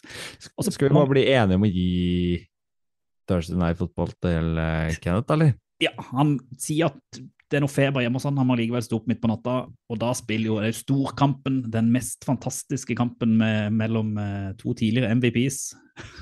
Og 0.53 0.63
så- 0.63 0.71
Skal 0.77 0.87
vi 0.87 0.95
bare 0.95 1.11
bli 1.11 1.25
enige 1.33 1.59
om 1.59 1.67
å 1.67 1.73
gi 1.73 2.47
Thursday 3.29 3.57
Night 3.59 3.79
Football 3.81 4.13
til 4.23 4.57
eh, 4.61 4.95
Kenneth, 5.03 5.31
eller? 5.35 5.53
Ja, 5.81 5.93
han 6.11 6.35
sier 6.61 6.91
at 6.91 7.21
det 7.51 7.59
er 7.59 7.63
noe 7.65 7.71
feber 7.73 8.03
hjemme 8.03 8.15
og 8.15 8.23
sånn, 8.23 8.37
han 8.39 8.47
må 8.47 8.55
likevel 8.55 8.83
stå 8.85 9.01
opp 9.01 9.07
midt 9.11 9.19
på 9.19 9.27
natta, 9.27 9.55
og 9.67 9.97
da 9.99 10.13
spiller 10.15 10.47
jo 10.47 10.59
det 10.61 10.69
er 10.69 10.77
storkampen, 10.77 11.57
den 11.73 11.89
mest 11.91 12.23
fantastiske 12.23 12.95
kampen 12.95 13.33
med, 13.41 13.73
mellom 13.75 14.13
eh, 14.21 14.51
to 14.61 14.71
tidligere 14.79 15.11
MVPs, 15.17 15.57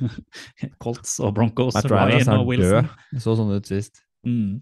Colts 0.83 1.19
og 1.21 1.35
Broncos, 1.37 1.75
Matt 1.77 1.91
Ryan 1.91 2.23
er 2.25 2.39
og 2.41 2.49
Wilson. 2.49 2.89
død. 2.89 3.21
Så 3.21 3.35
sånn 3.37 3.53
ut 3.53 3.69
sist. 3.69 4.01
Mm. 4.25 4.57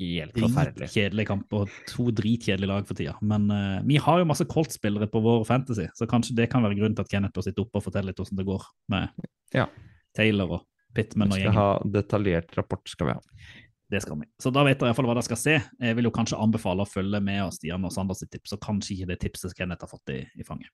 Helt 0.00 0.34
forferdelig. 0.36 0.88
Kjedelig 0.92 1.24
kamp 1.28 1.54
og 1.56 1.70
to 1.88 2.08
dritkjedelige 2.16 2.68
lag 2.68 2.88
for 2.88 2.98
tida. 2.98 3.14
Men 3.24 3.46
uh, 3.52 3.78
vi 3.86 4.00
har 4.02 4.18
jo 4.20 4.26
masse 4.28 4.44
Colts-spillere 4.50 5.06
på 5.12 5.22
vår 5.24 5.46
fantasy, 5.48 5.86
så 5.96 6.08
kanskje 6.10 6.34
det 6.40 6.50
kan 6.52 6.64
være 6.66 6.76
grunnen 6.76 6.96
til 6.98 7.06
at 7.06 7.12
Kenneth 7.12 7.36
bør 7.36 7.46
sitte 7.46 7.62
oppe 7.62 7.78
og 7.80 7.86
fortelle 7.86 8.10
litt 8.10 8.20
hvordan 8.20 8.40
det 8.42 8.48
går 8.50 8.66
med 8.92 9.30
Ja. 9.56 9.68
Taylor 10.16 10.56
og 10.58 10.66
Pittman 10.94 11.30
og 11.30 11.38
gjengen. 11.38 11.50
Vi 11.50 11.52
skal 11.52 11.54
gjengen. 11.54 11.58
ha 11.60 11.92
detaljert 11.96 12.56
rapport, 12.58 12.88
skal 12.90 13.10
vi 13.10 13.16
ha. 13.18 13.20
Det 13.90 14.00
skal 14.04 14.20
vi. 14.20 14.26
Så 14.38 14.52
da 14.54 14.62
vet 14.66 14.78
dere 14.78 14.92
iallfall 14.92 15.08
hva 15.08 15.16
dere 15.18 15.26
skal 15.26 15.38
se. 15.40 15.56
Jeg 15.58 15.96
vil 15.98 16.06
jo 16.06 16.14
kanskje 16.14 16.38
anbefale 16.38 16.84
å 16.84 16.88
følge 16.88 17.18
med 17.26 17.42
oss 17.42 17.58
Stian 17.58 17.86
og 17.86 17.90
Sanders 17.94 18.22
sitt 18.22 18.30
tips, 18.30 18.54
og 18.54 18.62
kanskje 18.62 18.94
ikke 18.96 19.10
det 19.10 19.18
tipset 19.24 19.54
Kenneth 19.58 19.82
har 19.82 19.90
fått 19.90 20.12
i, 20.14 20.20
i 20.38 20.46
fanget. 20.46 20.70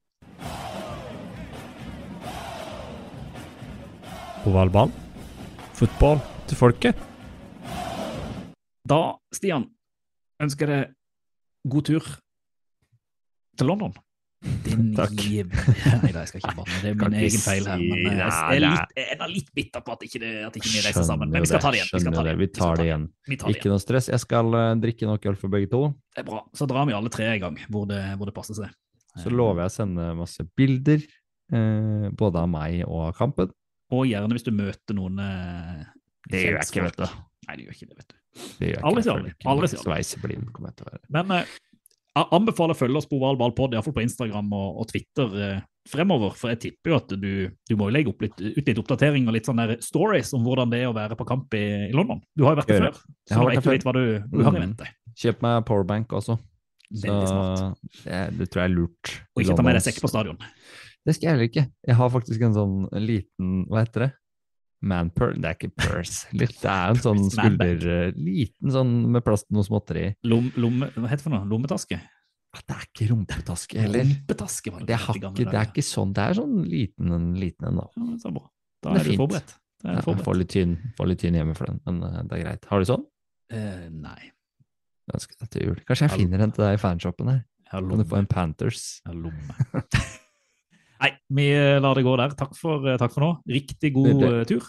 Ovalbanen. 4.46 4.92
Fotball 5.76 6.20
til 6.48 6.60
folket. 6.60 7.00
Da, 8.86 9.00
Stian, 9.34 9.66
ønsker 10.40 10.70
jeg 10.70 10.90
god 11.72 11.88
tur 11.88 12.12
til 13.56 13.72
London. 13.72 13.96
Det 14.66 14.76
Takk. 14.96 15.12
Nei 15.16 16.10
da, 16.12 16.22
jeg 16.22 16.30
skal 16.30 16.40
ikke 16.40 16.54
banne. 16.56 16.78
Det 16.82 16.90
er 16.90 16.96
min 17.00 17.16
egen 17.20 17.42
feil 17.42 17.68
her. 17.68 17.82
Men 17.82 18.20
jeg, 18.20 18.30
jeg 18.30 18.56
er 18.56 18.64
litt, 18.64 18.94
jeg 18.98 19.18
er 19.18 19.32
litt 19.32 19.50
bitter 19.58 19.84
på 19.84 19.94
at 19.96 20.06
ikke, 20.06 20.20
det, 20.22 20.32
at 20.46 20.58
ikke 20.60 20.72
vi 20.72 20.82
reiser 20.86 21.06
sammen. 21.08 21.32
Men 21.32 21.44
vi 21.44 21.50
skal 21.50 21.62
ta 21.64 21.72
det 21.74 21.82
igjen. 21.82 21.92
Vi, 21.92 22.14
ta 22.16 22.24
det. 22.26 22.34
Vi 22.40 22.48
tar 22.56 22.80
det 22.80 22.86
igjen. 22.88 23.06
Ikke 23.52 23.72
noe 23.72 23.82
stress. 23.82 24.10
Jeg 24.12 24.22
skal 24.22 24.56
eh, 24.58 24.72
drikke 24.82 25.10
nok 25.10 25.28
øl 25.32 25.38
for 25.40 25.52
begge 25.52 25.70
to. 25.72 25.82
Det 26.16 26.24
er 26.24 26.28
bra. 26.28 26.42
Så 26.56 26.68
drar 26.70 26.88
vi 26.88 26.96
alle 26.96 27.12
tre 27.12 27.28
i 27.34 27.42
gang, 27.42 27.60
hvor 27.72 27.86
det, 27.90 28.00
hvor 28.16 28.30
det 28.30 28.36
passer 28.36 28.58
seg. 28.58 28.74
Så 29.16 29.32
lover 29.32 29.64
jeg 29.64 29.72
å 29.72 29.76
sende 29.76 30.10
masse 30.18 30.44
bilder, 30.58 31.04
eh, 31.52 32.08
både 32.16 32.42
av 32.42 32.50
meg 32.52 32.82
og 32.86 33.08
av 33.08 33.16
kampen. 33.20 33.54
Og 33.94 34.06
gjerne 34.10 34.34
hvis 34.36 34.46
du 34.46 34.52
møter 34.54 34.96
noen 34.98 35.20
eh, 35.22 35.82
Det 36.30 36.42
gjør 36.42 36.60
jeg 36.60 36.70
ikke, 36.72 36.86
vet 36.88 37.02
du. 37.04 37.18
Nei, 37.46 37.58
det 37.58 37.66
gjør 37.68 37.76
ikke 37.78 37.90
det, 37.90 37.98
vet 38.00 38.08
du. 38.10 38.16
Aldri 38.84 39.04
si 39.04 39.12
aldri. 39.12 39.68
Sveiseblind 39.80 40.50
kommer 40.52 40.72
jeg 40.72 40.80
til 40.80 40.88
å 40.88 40.90
være. 40.90 41.02
Men 41.16 41.32
eh, 41.38 41.54
jeg 42.16 42.28
anbefaler 42.36 42.74
å 42.76 42.78
følge 42.78 43.00
oss 43.00 43.06
på 43.10 43.18
Oval 43.20 43.36
Ballpod, 43.40 43.74
iallfall 43.76 43.94
på 43.96 44.02
Instagram 44.06 44.52
og, 44.56 44.80
og 44.82 44.88
Twitter 44.90 45.34
eh, 45.46 45.58
fremover. 45.90 46.32
For 46.38 46.50
jeg 46.54 46.60
tipper 46.64 46.92
jo 46.94 46.96
at 46.98 47.12
du, 47.20 47.30
du 47.68 47.74
må 47.78 47.90
legge 47.92 48.10
opp 48.12 48.24
litt, 48.24 48.40
ut 48.40 48.66
litt 48.66 48.80
oppdatering 48.82 49.28
og 49.28 49.36
litt 49.36 49.46
sånne 49.48 49.76
stories 49.84 50.32
om 50.36 50.42
hvordan 50.46 50.72
det 50.72 50.80
er 50.82 50.90
å 50.90 50.96
være 50.96 51.18
på 51.20 51.26
kamp 51.28 51.54
i, 51.58 51.64
i 51.90 51.94
London. 51.94 52.22
Du 52.34 52.46
har 52.48 52.56
jo 52.56 52.62
vært 52.62 52.72
der 52.72 52.86
før, 52.88 53.00
så 53.28 53.40
du 53.44 53.50
vet 53.52 53.68
jo 53.68 53.76
litt 53.76 53.86
hva 53.86 53.94
du, 53.96 54.04
du 54.32 54.42
har 54.42 54.50
i 54.52 54.56
Mm. 54.56 54.64
vente. 54.70 54.88
Kjøp 55.16 55.44
meg 55.46 55.62
powerbank 55.68 56.12
også. 56.18 56.38
Så 56.86 57.02
Veldig 57.06 57.28
smart. 57.30 57.78
det, 58.04 58.18
det 58.38 58.46
tror 58.52 58.62
jeg 58.62 58.70
er 58.70 58.74
lurt. 58.76 59.14
Og 59.34 59.42
ikke 59.42 59.56
ta 59.58 59.64
med 59.66 59.74
deg 59.78 59.84
sekk 59.86 59.96
på 60.04 60.10
stadion. 60.12 60.36
Det 61.06 61.14
skal 61.16 61.26
jeg 61.28 61.34
heller 61.36 61.48
ikke. 61.50 61.64
Jeg 61.86 61.96
har 61.98 62.10
faktisk 62.10 62.42
en 62.46 62.54
sånn 62.54 62.76
liten 63.02 63.50
Hva 63.70 63.82
heter 63.84 64.04
det? 64.06 64.10
Manpur? 64.88 65.34
Det 65.36 65.48
er 65.50 65.56
ikke 65.58 65.72
purse. 65.76 66.26
Litt, 66.40 66.56
det 66.62 66.72
er 66.72 66.92
en 66.94 67.00
sånn 67.04 67.22
skulder... 67.32 67.86
Liten 68.16 68.72
sånn 68.74 68.92
med 69.14 69.24
plass 69.26 69.44
til 69.46 69.58
noe 69.58 69.66
småtteri. 69.66 70.04
Lom, 70.30 70.48
lomme, 70.60 70.88
hva 70.94 71.10
heter 71.10 71.22
det 71.22 71.26
for 71.26 71.34
noe? 71.36 71.46
Lommetaske? 71.50 71.98
Det 72.56 72.72
er 72.72 72.84
ikke 72.86 73.06
rumpetaske 73.10 73.82
heller. 73.82 74.06
Rumpetaske 74.06 74.72
var 74.72 74.80
det. 74.80 74.86
Det 74.88 74.96
er, 74.96 75.08
ikke, 75.20 75.32
det 75.50 75.58
er 75.60 75.66
ikke 75.68 75.82
sånn. 75.84 76.14
Det 76.16 76.22
er 76.24 76.38
sånn 76.38 76.54
liten 76.64 77.12
en, 77.12 77.26
liten 77.36 77.66
en, 77.68 77.82
da. 77.82 77.88
Ja, 78.00 78.06
så 78.22 78.32
bra. 78.32 78.46
Da 78.80 78.94
Det 78.94 78.94
er 78.94 79.00
er, 79.00 79.04
du 79.04 79.10
fint. 79.10 79.20
forberedt. 79.20 79.52
Da 79.82 79.90
er 79.90 79.98
Jeg 79.98 80.24
får 80.24 80.38
litt 80.40 80.52
tynn, 80.54 80.72
får 80.96 81.10
litt 81.10 81.20
tynn 81.20 81.36
hjemme 81.36 81.56
for 81.58 81.68
den, 81.68 81.82
men 81.84 81.98
eh, 82.08 82.22
det 82.30 82.38
er 82.38 82.44
greit. 82.46 82.64
Har 82.70 82.80
du 82.80 82.88
sånn? 82.88 83.04
Eh, 83.52 83.82
nei. 83.92 84.30
Ønsker 85.12 85.50
til 85.52 85.66
jul. 85.68 85.82
Kanskje 85.86 86.08
jeg 86.08 86.14
Ja, 86.14 86.20
finner 86.22 86.46
en 86.46 86.54
til 86.56 86.64
deg 86.64 86.78
i 86.78 86.80
fanshoppen 86.80 87.28
her. 87.34 87.42
Har 87.74 87.84
Kan 87.84 88.00
du 88.00 88.06
få 88.08 88.22
en 88.22 88.30
Panthers? 88.30 88.86
Lomme. 89.10 89.58
Nei, 91.02 91.10
vi 91.36 91.44
eh, 91.52 91.76
lar 91.82 91.98
det 91.98 92.06
gå 92.06 92.14
der. 92.16 92.32
Takk 92.40 92.54
for, 92.56 92.86
eh, 92.88 92.96
takk 93.00 93.12
for 93.12 93.20
nå. 93.26 93.30
Riktig 93.52 93.92
god 93.92 94.08
Nydelig. 94.14 94.32
eh, 94.40 94.48
tur. 94.48 94.68